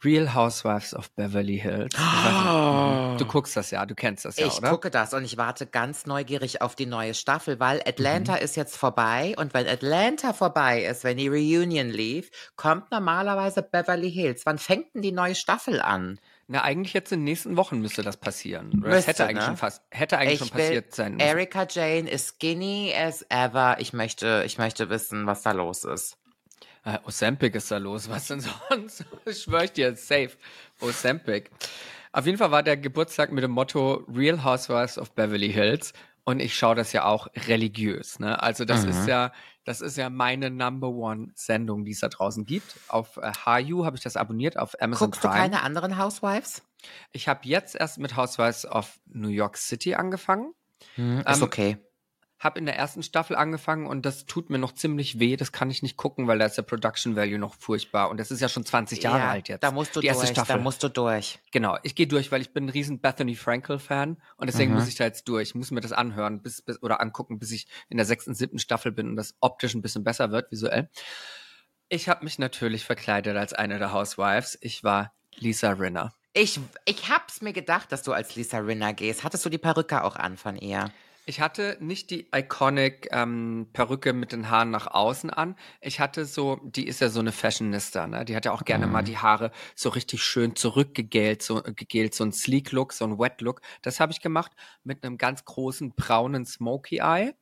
Real 0.05 0.35
Housewives 0.35 0.95
of 0.95 1.11
Beverly 1.13 1.59
Hills. 1.59 1.95
Ich 1.95 2.01
weiß 2.01 3.11
nicht, 3.11 3.21
Du 3.21 3.25
guckst 3.27 3.57
das 3.57 3.71
ja, 3.71 3.87
du 3.87 3.95
kennst 3.95 4.25
das 4.25 4.37
ja, 4.37 4.47
ich 4.47 4.59
oder? 4.59 4.71
gucke 4.71 4.91
das 4.91 5.15
und 5.15 5.25
ich 5.25 5.37
warte 5.39 5.67
ganz 5.67 6.07
neugierig 6.07 6.61
auf 6.61 6.75
die 6.75 6.87
neue 6.87 7.15
Staffel, 7.15 7.59
weil 7.61 7.81
Atlanta 7.87 8.35
Mhm. 8.35 8.39
ist 8.43 8.57
jetzt 8.57 8.77
vorbei 8.77 9.35
und 9.39 9.55
wenn 9.55 9.67
Atlanta 9.67 10.33
vorbei 10.33 10.85
ist, 10.85 11.03
wenn 11.05 11.17
die 11.17 11.29
Reunion 11.29 11.89
lief, 11.89 12.31
kommt 12.57 12.91
normalerweise 12.91 13.63
Beverly 13.63 14.11
Hills. 14.13 14.45
Wann 14.45 14.59
fängt 14.59 14.95
denn 14.95 15.03
die 15.03 15.13
neue 15.13 15.35
Staffel 15.35 15.81
an? 15.81 16.21
Na, 16.49 16.63
eigentlich 16.63 16.93
jetzt 16.93 17.11
in 17.11 17.21
den 17.21 17.25
nächsten 17.25 17.57
Wochen 17.57 17.81
müsste 17.81 18.03
das 18.03 18.19
passieren. 18.19 18.71
Müsste, 18.75 19.11
hätte 19.11 19.25
eigentlich 19.25 19.39
ne? 19.39 19.47
schon 19.47 19.57
fast, 19.57 19.83
hätte 19.91 20.19
eigentlich 20.19 20.39
schon 20.39 20.47
Ich 20.49 20.53
passiert 20.53 20.95
sein 20.95 21.15
müssen. 21.17 21.27
Erika 21.27 21.67
Jane 21.69 22.09
is 22.09 22.35
skinny 22.37 22.95
as 22.97 23.25
ever. 23.31 23.77
Ich 23.81 23.93
möchte, 23.93 24.45
ich 24.47 24.57
möchte 24.59 24.89
wissen, 24.89 25.27
was 25.27 25.43
da 25.43 25.51
los 25.53 25.83
ist. 25.85 26.19
Äh, 26.87 26.99
Ozempic 27.05 27.55
ist 27.57 27.71
da 27.71 27.79
los, 27.79 28.09
was 28.09 28.29
denn 28.29 28.41
sonst? 28.71 29.05
Ich 29.27 29.43
schwör 29.43 29.65
ich 29.65 29.73
dir, 29.73 29.95
safe. 29.97 30.31
Ozempic. 30.81 31.51
Auf 32.13 32.25
jeden 32.27 32.39
Fall 32.39 32.51
war 32.53 32.63
der 32.63 32.77
Geburtstag 32.77 33.33
mit 33.33 33.43
dem 33.45 33.51
Motto 33.51 34.05
Real 34.09 34.43
Housewives 34.45 34.97
of 34.97 35.13
Beverly 35.13 35.53
Hills. 35.53 35.93
Und 36.25 36.41
ich 36.41 36.57
schaue 36.57 36.75
das 36.75 36.93
ja 36.93 37.05
auch 37.05 37.29
religiös. 37.47 38.19
Ne? 38.19 38.43
Also 38.43 38.65
das 38.65 38.85
Mhm. 38.85 38.91
ist 38.91 39.07
ja, 39.07 39.33
das 39.65 39.81
ist 39.81 39.97
ja 39.97 40.11
meine 40.11 40.51
Number 40.51 40.89
One 40.89 41.29
Sendung, 41.35 41.85
die 41.85 41.93
es 41.93 42.01
da 42.01 42.09
draußen 42.09 42.47
gibt. 42.47 42.75
Auf 42.89 43.17
äh, 43.19 43.33
HU 43.45 43.85
habe 43.85 43.97
ich 43.97 44.03
das 44.03 44.17
abonniert, 44.17 44.57
auf 44.59 44.75
Amazon 44.81 45.09
Guckst 45.11 45.23
du 45.25 45.29
Prime. 45.29 45.41
keine 45.41 45.63
anderen 45.63 45.99
Housewives? 45.99 46.63
Ich 47.13 47.29
habe 47.29 47.41
jetzt 47.45 47.77
erst 47.77 47.99
mit 47.99 48.17
Housewives 48.17 48.65
of 48.67 48.99
New 49.07 49.29
York 49.29 49.57
City 49.57 49.95
angefangen. 49.95 50.53
Hm, 50.97 51.21
ist 51.21 51.37
Ähm, 51.37 51.43
okay. 51.43 51.77
Habe 52.39 52.59
in 52.59 52.67
der 52.67 52.77
ersten 52.77 53.03
Staffel 53.03 53.35
angefangen 53.35 53.87
und 53.87 54.05
das 54.05 54.27
tut 54.27 54.51
mir 54.51 54.59
noch 54.59 54.73
ziemlich 54.73 55.19
weh. 55.19 55.37
Das 55.37 55.53
kann 55.53 55.71
ich 55.71 55.83
nicht 55.83 55.97
gucken, 55.97 56.27
weil 56.29 56.39
da 56.39 56.45
ist 56.45 56.57
der 56.59 56.63
Production 56.63 57.17
Value 57.17 57.39
noch 57.39 57.55
furchtbar. 57.55 58.11
Und 58.11 58.19
das 58.21 58.31
ist 58.31 58.41
ja 58.41 58.49
schon 58.51 58.65
20 58.65 59.03
Jahre 59.03 59.19
Ja, 59.21 59.31
alt 59.31 59.49
jetzt. 59.49 59.63
Da 59.63 59.71
musst 59.71 59.97
du 59.97 60.01
die 60.01 60.07
erste 60.09 60.27
durch, 60.27 60.33
Staffel. 60.37 60.57
da 60.57 60.63
musst 60.63 60.83
du 60.83 60.91
durch. 60.91 61.39
Genau, 61.51 61.79
ich 61.83 61.95
gehe 61.95 62.07
durch, 62.07 62.31
weil 62.33 62.43
ich 62.43 62.53
bin 62.53 62.67
ein 62.67 62.69
riesen 62.69 63.01
Bethany 63.01 63.35
Frankel-Fan 63.37 64.21
und 64.37 64.47
deswegen 64.49 64.73
Mhm. 64.73 64.79
muss 64.79 64.89
ich 64.89 64.97
da 64.97 65.05
jetzt 65.05 65.27
durch. 65.29 65.49
Ich 65.49 65.55
muss 65.55 65.71
mir 65.71 65.81
das 65.81 65.93
anhören 65.93 66.43
bis, 66.43 66.61
bis, 66.61 66.83
oder 66.83 67.01
angucken, 67.01 67.39
bis 67.39 67.53
ich 67.53 67.69
in 67.89 67.97
der 67.97 68.05
sechsten, 68.05 68.35
siebten 68.35 68.59
Staffel 68.59 68.93
bin 68.93 69.09
und 69.09 69.17
das 69.17 69.35
optisch 69.41 69.73
ein 69.75 69.81
bisschen 69.81 70.05
besser 70.05 70.31
wird, 70.31 70.51
visuell. 70.51 70.91
Ich 71.89 72.09
habe 72.09 72.25
mich 72.25 72.39
natürlich 72.39 72.85
verkleidet 72.85 73.37
als 73.37 73.53
eine 73.55 73.79
der 73.79 73.93
Housewives. 73.93 74.59
Ich 74.61 74.83
war 74.85 75.15
Lisa 75.37 75.71
Rinner. 75.71 76.13
Ich, 76.33 76.61
ich 76.85 77.09
hab's 77.09 77.41
mir 77.41 77.55
gedacht, 77.55 77.91
dass 77.93 78.03
du 78.03 78.13
als 78.13 78.37
Lisa 78.37 78.59
Rinner 78.59 78.93
gehst. 78.93 79.25
Hattest 79.25 79.45
du 79.45 79.49
die 79.49 79.57
Perücke 79.59 80.05
auch 80.05 80.17
an 80.17 80.37
von 80.37 80.57
ihr? 80.57 80.91
Ich 81.29 81.41
hatte 81.41 81.77
nicht 81.81 82.11
die 82.11 82.29
iconic 82.33 83.09
ähm, 83.11 83.69
Perücke 83.73 84.13
mit 84.13 84.31
den 84.31 84.49
Haaren 84.49 84.71
nach 84.71 84.87
außen 84.87 85.29
an. 85.29 85.57
Ich 85.81 85.99
hatte 85.99 86.25
so, 86.25 86.61
die 86.63 86.87
ist 86.87 87.01
ja 87.01 87.09
so 87.09 87.19
eine 87.19 87.33
Fashionista, 87.33 88.07
ne? 88.07 88.25
Die 88.25 88.37
hat 88.37 88.45
ja 88.45 88.53
auch 88.53 88.65
gerne 88.65 88.87
mal 88.87 89.03
die 89.03 89.19
Haare 89.19 89.51
so 89.75 89.89
richtig 89.89 90.23
schön 90.23 90.55
zurückgegelt, 90.55 91.43
so, 91.43 91.65
äh, 91.65 91.73
gegelt, 91.75 92.15
so 92.15 92.23
ein 92.23 92.33
Sleek 92.33 92.71
Look, 92.71 92.93
so 92.93 93.05
ein 93.05 93.19
Wet 93.19 93.41
Look. 93.41 93.61
Das 93.83 93.99
habe 93.99 94.13
ich 94.13 94.21
gemacht 94.21 94.53
mit 94.85 95.05
einem 95.05 95.19
ganz 95.19 95.45
großen 95.45 95.95
braunen 95.97 96.47
Smoky 96.47 96.99
Eye. 96.99 97.35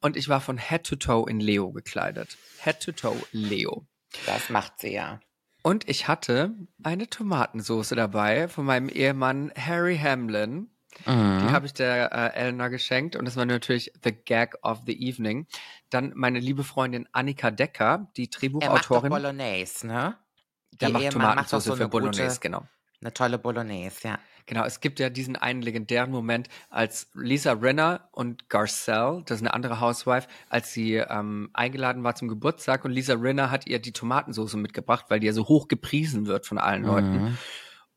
Und 0.00 0.16
ich 0.16 0.28
war 0.28 0.40
von 0.40 0.58
Head 0.58 0.82
to 0.84 0.96
Toe 0.96 1.30
in 1.30 1.38
Leo 1.38 1.70
gekleidet. 1.70 2.36
Head 2.64 2.80
to 2.80 2.90
Toe 2.90 3.22
Leo. 3.30 3.86
Das 4.26 4.50
macht 4.50 4.80
sie 4.80 4.94
ja. 4.94 5.20
Und 5.62 5.88
ich 5.88 6.08
hatte 6.08 6.56
eine 6.82 7.08
Tomatensoße 7.08 7.94
dabei 7.94 8.48
von 8.48 8.64
meinem 8.64 8.88
Ehemann 8.88 9.52
Harry 9.56 9.96
Hamlin. 9.96 10.70
Die 11.06 11.10
Mhm. 11.10 11.52
habe 11.52 11.66
ich 11.66 11.74
der 11.74 12.12
äh, 12.12 12.38
Elena 12.40 12.68
geschenkt 12.68 13.14
und 13.14 13.24
das 13.24 13.36
war 13.36 13.44
natürlich 13.46 13.92
the 14.02 14.12
Gag 14.12 14.56
of 14.62 14.80
the 14.86 14.98
Evening. 15.08 15.46
Dann 15.90 16.12
meine 16.14 16.40
liebe 16.40 16.64
Freundin 16.64 17.06
Annika 17.12 17.50
Decker, 17.50 18.10
die 18.16 18.22
Er 18.24 18.26
macht 18.26 18.34
doch 18.34 18.40
Drehbuchautorin. 18.40 19.10
Bolognese, 19.10 19.86
ne? 19.86 20.16
Der 20.80 20.88
macht 20.90 21.02
Ehemann 21.02 21.18
macht 21.18 21.50
Tomatensauce 21.50 21.64
so 21.64 21.70
für 21.76 21.82
eine 21.82 21.90
gute- 21.90 22.00
Bolognese, 22.02 22.40
genau. 22.40 22.66
Eine 23.00 23.14
tolle 23.14 23.38
Bolognese, 23.38 24.08
ja. 24.08 24.18
Genau, 24.46 24.64
es 24.64 24.80
gibt 24.80 24.98
ja 24.98 25.08
diesen 25.10 25.36
einen 25.36 25.60
legendären 25.62 26.10
Moment, 26.10 26.48
als 26.70 27.10
Lisa 27.14 27.52
Renner 27.52 28.08
und 28.12 28.48
Garcelle, 28.48 29.22
das 29.26 29.36
ist 29.36 29.42
eine 29.42 29.52
andere 29.54 29.78
Housewife, 29.80 30.26
als 30.48 30.72
sie 30.72 30.94
ähm, 30.94 31.50
eingeladen 31.52 32.02
war 32.02 32.14
zum 32.14 32.28
Geburtstag 32.28 32.84
und 32.86 32.90
Lisa 32.92 33.12
Renner 33.14 33.50
hat 33.50 33.66
ihr 33.66 33.78
die 33.78 33.92
Tomatensauce 33.92 34.54
mitgebracht, 34.54 35.04
weil 35.10 35.20
die 35.20 35.26
ja 35.26 35.32
so 35.34 35.46
hoch 35.48 35.68
gepriesen 35.68 36.26
wird 36.26 36.46
von 36.46 36.56
allen 36.58 36.82
Leuten. 36.84 37.38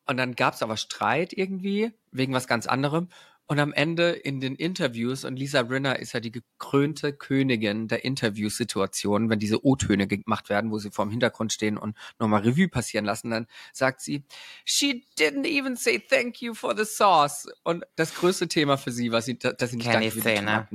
Und 0.06 0.18
dann 0.18 0.36
gab 0.36 0.54
es 0.56 0.64
aber 0.64 0.78
Streit 0.78 1.34
irgendwie, 1.34 1.92
wegen 2.12 2.34
was 2.34 2.48
ganz 2.48 2.68
anderem. 2.68 3.08
Und 3.52 3.60
am 3.60 3.74
Ende 3.74 4.12
in 4.12 4.40
den 4.40 4.56
Interviews, 4.56 5.26
und 5.26 5.36
Lisa 5.36 5.60
Rinner 5.60 6.00
ist 6.00 6.14
ja 6.14 6.22
die 6.22 6.32
gekrönte 6.32 7.12
Königin 7.12 7.90
der 7.90 8.06
Interviewsituationen, 8.06 9.30
wenn 9.30 9.40
diese 9.40 9.66
O-Töne 9.66 10.08
gemacht 10.08 10.50
werden, 10.50 10.72
wo 10.72 10.80
sie 10.80 10.90
vor 10.90 11.06
dem 11.06 11.12
Hintergrund 11.12 11.52
stehen 11.52 11.78
und 11.78 11.98
nochmal 12.18 12.44
Revue 12.44 12.70
passieren 12.70 13.04
lassen, 13.04 13.30
dann 13.30 13.48
sagt 13.74 14.00
sie, 14.00 14.24
she 14.64 15.04
didn't 15.20 15.46
even 15.46 15.76
say 15.76 16.00
thank 16.00 16.42
you 16.42 16.54
for 16.54 16.78
the 16.78 16.86
sauce. 16.86 17.48
Und 17.64 17.84
das 17.98 18.16
größte 18.16 18.48
Thema 18.48 18.78
für 18.78 18.94
sie 18.94 19.12
war, 19.12 19.22
sie, 19.22 19.38
dass 19.38 19.72
sie 19.72 19.76
nicht 19.76 19.86
Kenn 19.86 20.00
danke 20.00 20.12
für 20.12 20.22
die 20.22 20.22
Szene. 20.22 20.68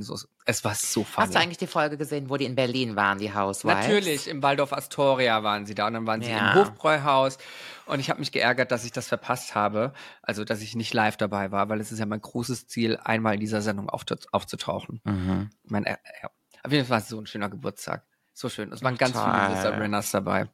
Es 0.48 0.62
war 0.64 0.74
so 0.76 1.02
funny. 1.02 1.26
Hast 1.26 1.34
du 1.34 1.40
eigentlich 1.40 1.58
die 1.58 1.66
Folge 1.66 1.96
gesehen, 1.98 2.30
wo 2.30 2.36
die 2.36 2.44
in 2.44 2.54
Berlin 2.54 2.94
waren, 2.94 3.18
die 3.18 3.34
Housewives? 3.34 3.64
Natürlich, 3.82 4.28
im 4.28 4.42
Waldorf 4.44 4.72
Astoria 4.72 5.42
waren 5.42 5.66
sie 5.66 5.74
da 5.74 5.88
und 5.88 5.94
dann 5.94 6.06
waren 6.06 6.22
sie 6.22 6.30
Ja. 6.30 6.52
im 6.52 6.54
Hofbräuhaus 6.60 7.38
und 7.86 7.98
ich 7.98 8.10
habe 8.10 8.20
mich 8.20 8.30
geärgert, 8.30 8.70
dass 8.70 8.84
ich 8.84 8.92
das 8.92 9.08
verpasst 9.08 9.56
habe, 9.56 9.92
also 10.22 10.44
dass 10.44 10.62
ich 10.62 10.76
nicht 10.76 10.94
live 10.94 11.16
dabei 11.16 11.50
war, 11.50 11.68
weil 11.68 11.80
es 11.80 11.90
ist 11.90 11.98
ja 11.98 12.06
mein 12.06 12.20
großes 12.20 12.68
Ziel, 12.68 12.96
einmal 13.02 13.34
in 13.34 13.40
dieser 13.40 13.60
Sendung 13.60 13.90
aufzu- 13.90 14.24
aufzutauchen. 14.30 15.00
Mhm. 15.04 15.50
Mein, 15.64 15.84
äh, 15.84 15.96
ja. 16.22 16.30
Auf 16.62 16.70
jeden 16.72 16.84
Fall 16.84 16.90
war 16.90 16.98
es 17.02 17.08
so 17.08 17.18
ein 17.20 17.26
schöner 17.26 17.48
Geburtstag. 17.48 18.06
So 18.32 18.48
schön. 18.48 18.70
Es 18.72 18.82
waren 18.82 18.96
ganz 18.96 19.14
Toll. 19.14 19.22
viele 19.62 19.80
Renners 19.80 20.10
dabei. 20.12 20.48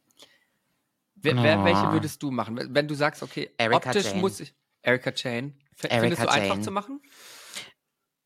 Wer, 1.17 1.37
wer, 1.43 1.61
Oh. 1.61 1.65
welche 1.65 1.93
würdest 1.93 2.23
du 2.23 2.31
machen? 2.31 2.59
Wenn 2.75 2.89
du 2.89 2.95
sagst, 2.95 3.23
okay, 3.23 3.51
Erika 3.59 3.91
optisch 3.91 4.07
Jane. 4.07 4.21
muss 4.21 4.41
ich. 4.41 4.55
Erika 4.83 5.13
Jane. 5.15 5.53
Erika 5.83 6.01
findest 6.01 6.23
du 6.23 6.29
einfach 6.31 6.49
Jane. 6.49 6.63
zu 6.63 6.71
machen? 6.71 7.01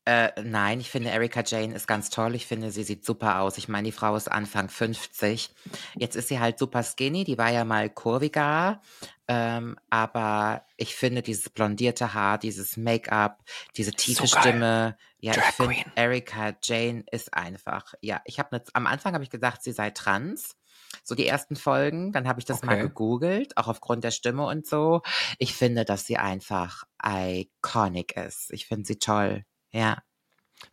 Äh, 0.07 0.31
nein, 0.41 0.79
ich 0.79 0.89
finde 0.89 1.09
Erika 1.09 1.43
Jane 1.45 1.75
ist 1.75 1.85
ganz 1.85 2.09
toll. 2.09 2.33
Ich 2.33 2.47
finde, 2.47 2.71
sie 2.71 2.83
sieht 2.83 3.03
super 3.05 3.41
aus. 3.41 3.57
Ich 3.57 3.67
meine, 3.67 3.87
die 3.87 3.91
Frau 3.91 4.15
ist 4.15 4.31
Anfang 4.31 4.69
50. 4.69 5.53
Jetzt 5.97 6.15
ist 6.15 6.29
sie 6.29 6.39
halt 6.39 6.57
super 6.57 6.81
skinny. 6.81 7.25
Die 7.25 7.37
war 7.37 7.51
ja 7.51 7.65
mal 7.65 7.89
kurviger. 7.89 8.81
Ähm, 9.27 9.77
aber 9.89 10.63
ich 10.77 10.95
finde 10.95 11.21
dieses 11.23 11.49
blondierte 11.49 12.13
Haar, 12.13 12.37
dieses 12.37 12.77
Make-up, 12.77 13.43
diese 13.75 13.91
tiefe 13.91 14.27
So. 14.27 14.39
Stimme. 14.39 14.97
Ja, 15.19 15.33
Drag 15.33 15.49
ich 15.49 15.55
finde. 15.55 15.75
Erika 15.95 16.53
Jane 16.63 17.03
ist 17.11 17.33
einfach. 17.33 17.93
Ja, 17.99 18.21
ich 18.23 18.39
habe 18.39 18.63
am 18.71 18.87
Anfang 18.87 19.13
habe 19.13 19.25
ich 19.25 19.29
gedacht, 19.29 19.61
sie 19.61 19.73
sei 19.73 19.89
trans. 19.89 20.55
So 21.03 21.15
die 21.15 21.27
ersten 21.27 21.57
Folgen, 21.57 22.13
dann 22.13 22.29
habe 22.29 22.39
ich 22.39 22.45
das 22.45 22.63
mal 22.63 22.75
Okay. 22.75 22.83
gegoogelt, 22.83 23.57
auch 23.57 23.67
aufgrund 23.67 24.05
der 24.05 24.11
Stimme 24.11 24.45
und 24.45 24.65
so. 24.65 25.01
Ich 25.37 25.53
finde, 25.53 25.83
dass 25.83 26.05
sie 26.05 26.15
einfach 26.15 26.85
iconic 27.03 28.15
ist. 28.15 28.53
Ich 28.53 28.67
finde 28.67 28.85
sie 28.87 28.99
toll. 28.99 29.43
Ja. 29.71 30.01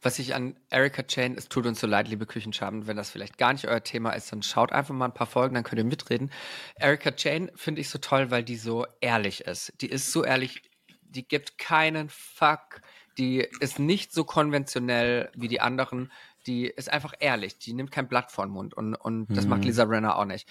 Was 0.00 0.18
ich 0.18 0.34
an 0.34 0.58
Erika 0.70 1.04
Jane, 1.06 1.36
es 1.36 1.48
tut 1.48 1.66
uns 1.66 1.80
so 1.80 1.86
leid, 1.86 2.08
liebe 2.08 2.24
Küchenschaben, 2.24 2.86
wenn 2.86 2.96
das 2.96 3.10
vielleicht 3.10 3.36
gar 3.36 3.52
nicht 3.52 3.68
euer 3.68 3.84
Thema 3.84 4.12
ist, 4.12 4.32
dann 4.32 4.42
schaut 4.42 4.72
einfach 4.72 4.94
mal 4.94 5.06
ein 5.06 5.14
paar 5.14 5.26
Folgen, 5.26 5.54
dann 5.54 5.64
könnt 5.64 5.78
ihr 5.78 5.84
mitreden. 5.84 6.30
Erika 6.76 7.12
Jane 7.16 7.52
finde 7.54 7.82
ich 7.82 7.90
so 7.90 7.98
toll, 7.98 8.30
weil 8.30 8.44
die 8.44 8.56
so 8.56 8.86
ehrlich 9.00 9.42
ist. 9.42 9.74
Die 9.82 9.88
ist 9.90 10.10
so 10.10 10.24
ehrlich, 10.24 10.62
die 11.02 11.28
gibt 11.28 11.58
keinen 11.58 12.08
Fuck, 12.08 12.80
die 13.18 13.46
ist 13.60 13.78
nicht 13.78 14.12
so 14.12 14.24
konventionell 14.24 15.30
wie 15.34 15.48
die 15.48 15.60
anderen, 15.60 16.10
die 16.46 16.66
ist 16.66 16.90
einfach 16.90 17.14
ehrlich, 17.20 17.58
die 17.58 17.74
nimmt 17.74 17.90
kein 17.90 18.08
Blatt 18.08 18.32
vor 18.32 18.46
den 18.46 18.52
Mund 18.52 18.74
und, 18.74 18.94
und 18.94 19.26
das 19.36 19.46
macht 19.46 19.60
Mhm. 19.60 19.66
Lisa 19.66 19.84
Renner 19.84 20.16
auch 20.16 20.24
nicht. 20.24 20.48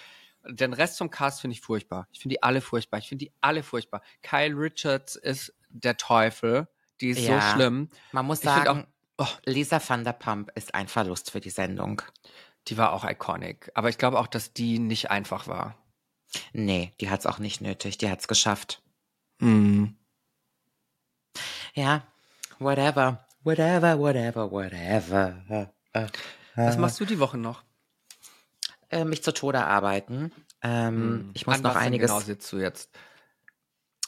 Den 0.47 0.73
Rest 0.73 0.97
vom 0.97 1.09
Cast 1.09 1.41
finde 1.41 1.53
ich 1.53 1.61
furchtbar. 1.61 2.07
Ich 2.11 2.19
finde 2.19 2.35
die 2.35 2.43
alle 2.43 2.61
furchtbar. 2.61 2.99
Ich 2.99 3.07
finde 3.07 3.25
die 3.25 3.31
alle 3.41 3.63
furchtbar. 3.63 4.01
Kyle 4.21 4.55
Richards 4.55 5.15
ist 5.15 5.53
der 5.69 5.97
Teufel. 5.97 6.67
Die 7.03 7.09
ist 7.09 7.19
Ja. 7.19 7.41
so 7.51 7.55
schlimm. 7.55 7.89
Man 8.13 8.25
muss 8.25 8.39
Ich 8.39 8.45
sagen, 8.45 8.87
oh, 9.17 9.27
Lisa 9.45 9.81
van 9.85 10.05
der 10.05 10.13
Pump 10.13 10.51
ist 10.55 10.73
ein 10.73 10.87
Verlust 10.87 11.31
für 11.31 11.41
die 11.41 11.49
Sendung. 11.49 12.01
Die 12.69 12.77
war 12.77 12.93
auch 12.93 13.03
iconic. 13.03 13.69
Aber 13.75 13.89
ich 13.89 13.97
glaube 13.97 14.17
auch, 14.19 14.27
dass 14.27 14.53
die 14.53 14.79
nicht 14.79 15.11
einfach 15.11 15.47
war. 15.47 15.75
Nee, 16.53 16.93
die 17.01 17.09
hat's 17.09 17.25
auch 17.25 17.39
nicht 17.39 17.59
nötig. 17.59 17.97
Die 17.97 18.09
hat's 18.09 18.29
geschafft. 18.29 18.81
Mhm. 19.39 19.97
Ja, 21.73 22.03
whatever. 22.59 23.25
Whatever, 23.43 23.99
whatever, 23.99 24.49
whatever. 24.51 25.71
Was 26.55 26.77
machst 26.77 26.99
du 26.99 27.05
die 27.05 27.19
Woche 27.19 27.37
noch? 27.37 27.63
äh, 28.89 29.03
mich 29.05 29.23
zu 29.23 29.33
Tode 29.33 29.65
arbeiten. 29.65 30.31
Ähm, 30.61 31.15
Mhm. 31.25 31.31
Ich 31.33 31.47
muss 31.47 31.55
An 31.57 31.61
noch 31.63 31.75
einiges. 31.75 32.09
Genau 32.11 32.21
sitzt 32.21 32.51
du 32.53 32.59
jetzt. 32.59 32.91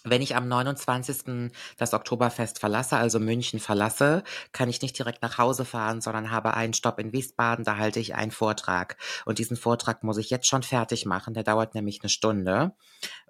Wenn 0.05 0.21
ich 0.21 0.35
am 0.35 0.47
29. 0.47 1.51
das 1.77 1.93
Oktoberfest 1.93 2.59
verlasse, 2.59 2.97
also 2.97 3.19
München 3.19 3.59
verlasse, 3.59 4.23
kann 4.51 4.69
ich 4.69 4.81
nicht 4.81 4.97
direkt 4.97 5.23
nach 5.23 5.37
Hause 5.39 5.65
fahren, 5.65 5.99
sondern 5.99 6.31
habe 6.31 6.53
einen 6.53 6.73
Stopp 6.73 6.99
in 6.99 7.11
Wiesbaden, 7.11 7.65
da 7.65 7.77
halte 7.77 7.99
ich 7.99 8.13
einen 8.15 8.31
Vortrag. 8.31 8.97
Und 9.25 9.39
diesen 9.39 9.57
Vortrag 9.57 10.03
muss 10.03 10.17
ich 10.17 10.29
jetzt 10.29 10.47
schon 10.47 10.63
fertig 10.63 11.05
machen, 11.05 11.33
der 11.33 11.43
dauert 11.43 11.73
nämlich 11.73 12.01
eine 12.01 12.09
Stunde, 12.09 12.75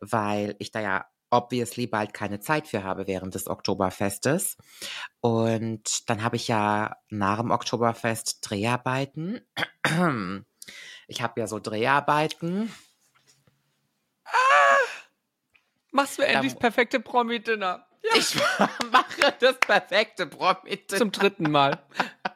weil 0.02 0.56
ich 0.60 0.72
da 0.72 0.82
ja 0.82 1.06
obviously 1.30 1.88
bald 1.88 2.14
keine 2.14 2.40
Zeit 2.40 2.68
für 2.68 2.84
habe 2.84 3.08
während 3.08 3.36
des 3.36 3.48
Oktoberfestes. 3.48 4.58
Und 5.22 6.10
dann 6.10 6.24
habe 6.24 6.36
ich 6.36 6.48
ja 6.48 6.98
nach 7.10 7.40
dem 7.40 7.52
Oktoberfest 7.52 8.40
Dreharbeiten. 8.42 9.42
Ich 11.08 11.22
habe 11.22 11.40
ja 11.40 11.48
so 11.48 11.60
Dreharbeiten. 11.60 12.74
Machst 15.96 16.18
du 16.18 16.24
endlich 16.24 16.54
das 16.54 16.60
perfekte 16.60 17.00
Promi-Dinner? 17.00 17.86
Ich 18.18 18.36
mache 18.92 19.34
das 19.40 19.58
perfekte 19.60 20.28
Promi. 20.28 20.86
Zum 20.88 21.12
dritten 21.12 21.50
Mal. 21.50 21.80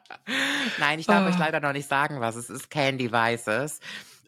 Nein, 0.78 0.98
ich 0.98 1.06
darf 1.06 1.24
Ah. 1.24 1.28
euch 1.28 1.38
leider 1.38 1.60
noch 1.60 1.72
nicht 1.72 1.88
sagen, 1.88 2.20
was 2.20 2.36
es 2.36 2.48
ist. 2.50 2.70
Candy 2.70 3.12
weiß 3.12 3.46
es. 3.48 3.80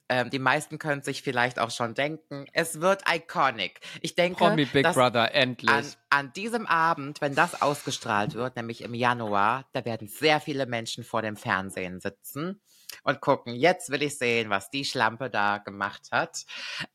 Ähm, 0.08 0.28
die 0.28 0.38
meisten 0.38 0.78
können 0.78 1.02
sich 1.02 1.22
vielleicht 1.22 1.58
auch 1.58 1.70
schon 1.70 1.94
denken, 1.94 2.44
es 2.52 2.80
wird 2.82 3.02
iconic. 3.10 3.80
Ich 4.02 4.14
denke, 4.14 4.36
Promi 4.44 4.66
Big 4.66 4.84
Brother, 4.92 5.32
endlich. 5.34 5.70
an, 5.70 5.86
an 6.10 6.32
diesem 6.34 6.66
Abend, 6.66 7.22
wenn 7.22 7.34
das 7.34 7.62
ausgestrahlt 7.62 8.34
wird, 8.34 8.56
nämlich 8.56 8.82
im 8.82 8.92
Januar, 8.92 9.64
da 9.72 9.84
werden 9.86 10.08
sehr 10.08 10.40
viele 10.40 10.66
Menschen 10.66 11.02
vor 11.04 11.22
dem 11.22 11.36
Fernsehen 11.36 12.00
sitzen 12.00 12.60
und 13.04 13.20
gucken, 13.22 13.54
jetzt 13.54 13.88
will 13.90 14.02
ich 14.02 14.18
sehen, 14.18 14.50
was 14.50 14.68
die 14.70 14.84
Schlampe 14.84 15.30
da 15.30 15.56
gemacht 15.58 16.08
hat. 16.12 16.44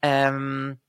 Ähm, 0.03 0.79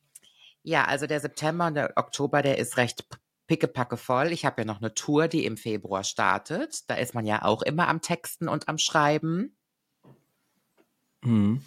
ja, 0.69 0.85
also 0.85 1.07
der 1.07 1.21
September 1.21 1.67
und 1.69 1.75
der 1.75 1.93
Oktober, 1.97 2.43
der 2.43 2.59
ist 2.59 2.77
recht 2.77 3.07
pickepacke 3.47 3.97
voll. 3.97 4.33
Ich 4.33 4.45
habe 4.45 4.61
ja 4.61 4.65
noch 4.67 4.79
eine 4.83 4.93
Tour, 4.93 5.27
die 5.27 5.47
im 5.47 5.57
Februar 5.57 6.05
startet. 6.05 6.89
Da 6.91 6.97
ist 6.97 7.15
man 7.15 7.25
ja 7.25 7.43
auch 7.43 7.63
immer 7.63 7.89
am 7.89 8.03
Texten 8.03 8.49
und 8.49 8.69
am 8.69 8.77
Schreiben. 8.77 9.57
Mhm. 11.23 11.65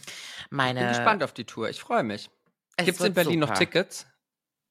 Meine, 0.51 0.81
Bin 0.81 0.89
gespannt 0.89 1.23
auf 1.23 1.33
die 1.33 1.45
Tour. 1.45 1.69
Ich 1.69 1.79
freue 1.79 2.03
mich. 2.03 2.29
Gibt 2.77 2.99
es 2.99 3.05
in 3.05 3.13
Berlin 3.13 3.39
noch 3.39 3.47
super. 3.47 3.59
Tickets? 3.59 4.05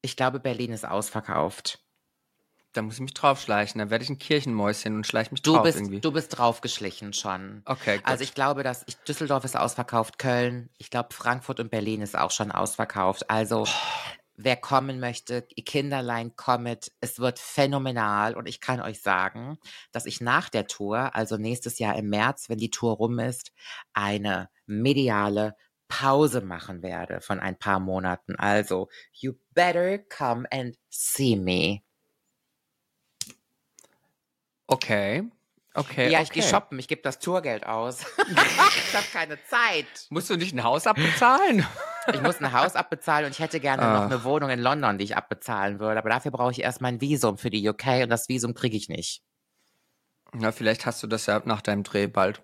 Ich 0.00 0.16
glaube, 0.16 0.38
Berlin 0.38 0.72
ist 0.72 0.86
ausverkauft. 0.86 1.80
Da 2.72 2.82
muss 2.82 2.94
ich 2.94 3.00
mich 3.00 3.14
draufschleichen. 3.14 3.80
Dann 3.80 3.90
werde 3.90 4.04
ich 4.04 4.10
ein 4.10 4.18
Kirchenmäuschen 4.20 4.94
und 4.94 5.06
schleiche 5.06 5.32
mich 5.32 5.42
Du 5.42 5.54
drauf 5.54 5.64
bist, 5.64 5.78
irgendwie. 5.78 6.00
du 6.00 6.12
bist 6.12 6.38
draufgeschlichen 6.38 7.12
schon. 7.12 7.62
okay, 7.64 7.96
gut. 7.96 8.06
Also 8.06 8.22
ich 8.22 8.32
glaube, 8.34 8.62
dass 8.62 8.84
ich, 8.86 8.96
Düsseldorf 8.98 9.44
ist 9.44 9.56
ausverkauft, 9.56 10.18
Köln, 10.20 10.70
ich 10.78 10.88
glaube 10.88 11.12
Frankfurt 11.12 11.58
und 11.58 11.72
Berlin 11.72 12.00
ist 12.00 12.16
auch 12.16 12.30
schon 12.30 12.52
ausverkauft. 12.52 13.28
Also 13.28 13.66
wer 14.42 14.56
kommen 14.56 15.00
möchte, 15.00 15.46
ihr 15.54 15.64
Kinderlein 15.64 16.36
kommet, 16.36 16.92
es 17.00 17.18
wird 17.18 17.38
phänomenal 17.38 18.36
und 18.36 18.46
ich 18.46 18.60
kann 18.60 18.80
euch 18.80 19.00
sagen, 19.00 19.58
dass 19.92 20.06
ich 20.06 20.20
nach 20.20 20.48
der 20.48 20.66
Tour, 20.66 21.14
also 21.14 21.36
nächstes 21.36 21.78
Jahr 21.78 21.96
im 21.96 22.08
März, 22.08 22.48
wenn 22.48 22.58
die 22.58 22.70
Tour 22.70 22.94
rum 22.94 23.18
ist, 23.18 23.52
eine 23.92 24.48
mediale 24.66 25.56
Pause 25.88 26.40
machen 26.40 26.82
werde 26.82 27.20
von 27.20 27.40
ein 27.40 27.58
paar 27.58 27.80
Monaten. 27.80 28.36
Also, 28.36 28.88
you 29.12 29.34
better 29.54 29.98
come 29.98 30.46
and 30.50 30.76
see 30.88 31.36
me. 31.36 31.82
okay. 34.70 35.24
Okay. 35.72 36.10
ja, 36.10 36.20
ich 36.20 36.30
okay. 36.30 36.40
gehe 36.40 36.48
shoppen, 36.48 36.78
ich 36.80 36.88
gebe 36.88 37.02
das 37.02 37.20
Tourgeld 37.20 37.64
aus. 37.64 38.00
ich 38.18 38.94
habe 38.94 39.06
keine 39.12 39.38
Zeit. 39.44 39.86
Musst 40.08 40.28
du 40.28 40.36
nicht 40.36 40.52
ein 40.52 40.64
Haus 40.64 40.86
abbezahlen? 40.86 41.64
Ich 42.14 42.22
muss 42.22 42.40
ein 42.40 42.52
Haus 42.52 42.76
abbezahlen 42.76 43.26
und 43.26 43.32
ich 43.32 43.38
hätte 43.38 43.60
gerne 43.60 43.82
Ach. 43.82 43.94
noch 43.94 44.10
eine 44.10 44.24
Wohnung 44.24 44.50
in 44.50 44.60
London, 44.60 44.98
die 44.98 45.04
ich 45.04 45.16
abbezahlen 45.16 45.78
würde. 45.80 45.98
Aber 45.98 46.10
dafür 46.10 46.30
brauche 46.30 46.52
ich 46.52 46.60
erst 46.60 46.80
mein 46.80 47.00
Visum 47.00 47.38
für 47.38 47.50
die 47.50 47.68
UK 47.68 48.02
und 48.02 48.10
das 48.10 48.28
Visum 48.28 48.54
kriege 48.54 48.76
ich 48.76 48.88
nicht. 48.88 49.22
Na, 50.32 50.52
vielleicht 50.52 50.86
hast 50.86 51.02
du 51.02 51.06
das 51.06 51.26
ja 51.26 51.42
nach 51.44 51.60
deinem 51.60 51.82
Dreh 51.82 52.06
bald. 52.06 52.42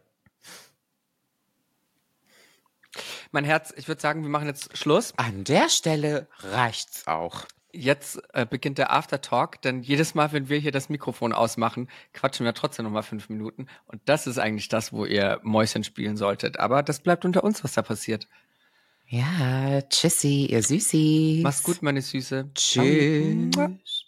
Mein 3.30 3.44
Herz, 3.44 3.72
ich 3.76 3.88
würde 3.88 4.00
sagen, 4.00 4.22
wir 4.22 4.30
machen 4.30 4.46
jetzt 4.46 4.76
Schluss. 4.76 5.12
An 5.16 5.44
der 5.44 5.68
Stelle 5.68 6.28
reicht's 6.38 7.06
auch. 7.06 7.44
Jetzt 7.72 8.22
äh, 8.32 8.46
beginnt 8.46 8.78
der 8.78 8.90
Aftertalk, 8.92 9.60
denn 9.60 9.82
jedes 9.82 10.14
Mal, 10.14 10.32
wenn 10.32 10.48
wir 10.48 10.58
hier 10.58 10.72
das 10.72 10.88
Mikrofon 10.88 11.34
ausmachen, 11.34 11.90
quatschen 12.14 12.46
wir 12.46 12.54
trotzdem 12.54 12.86
noch 12.86 12.92
mal 12.92 13.02
fünf 13.02 13.28
Minuten. 13.28 13.66
Und 13.86 14.00
das 14.06 14.26
ist 14.26 14.38
eigentlich 14.38 14.68
das, 14.68 14.92
wo 14.92 15.04
ihr 15.04 15.40
Mäuschen 15.42 15.84
spielen 15.84 16.16
solltet. 16.16 16.58
Aber 16.58 16.82
das 16.82 17.00
bleibt 17.00 17.26
unter 17.26 17.44
uns, 17.44 17.62
was 17.62 17.74
da 17.74 17.82
passiert. 17.82 18.28
Ja, 19.08 19.82
tschüssi, 19.82 20.46
ihr 20.46 20.62
Süßis. 20.62 21.42
Mach's 21.42 21.62
gut, 21.62 21.82
meine 21.82 22.02
Süße. 22.02 22.50
Tschüss. 22.54 24.05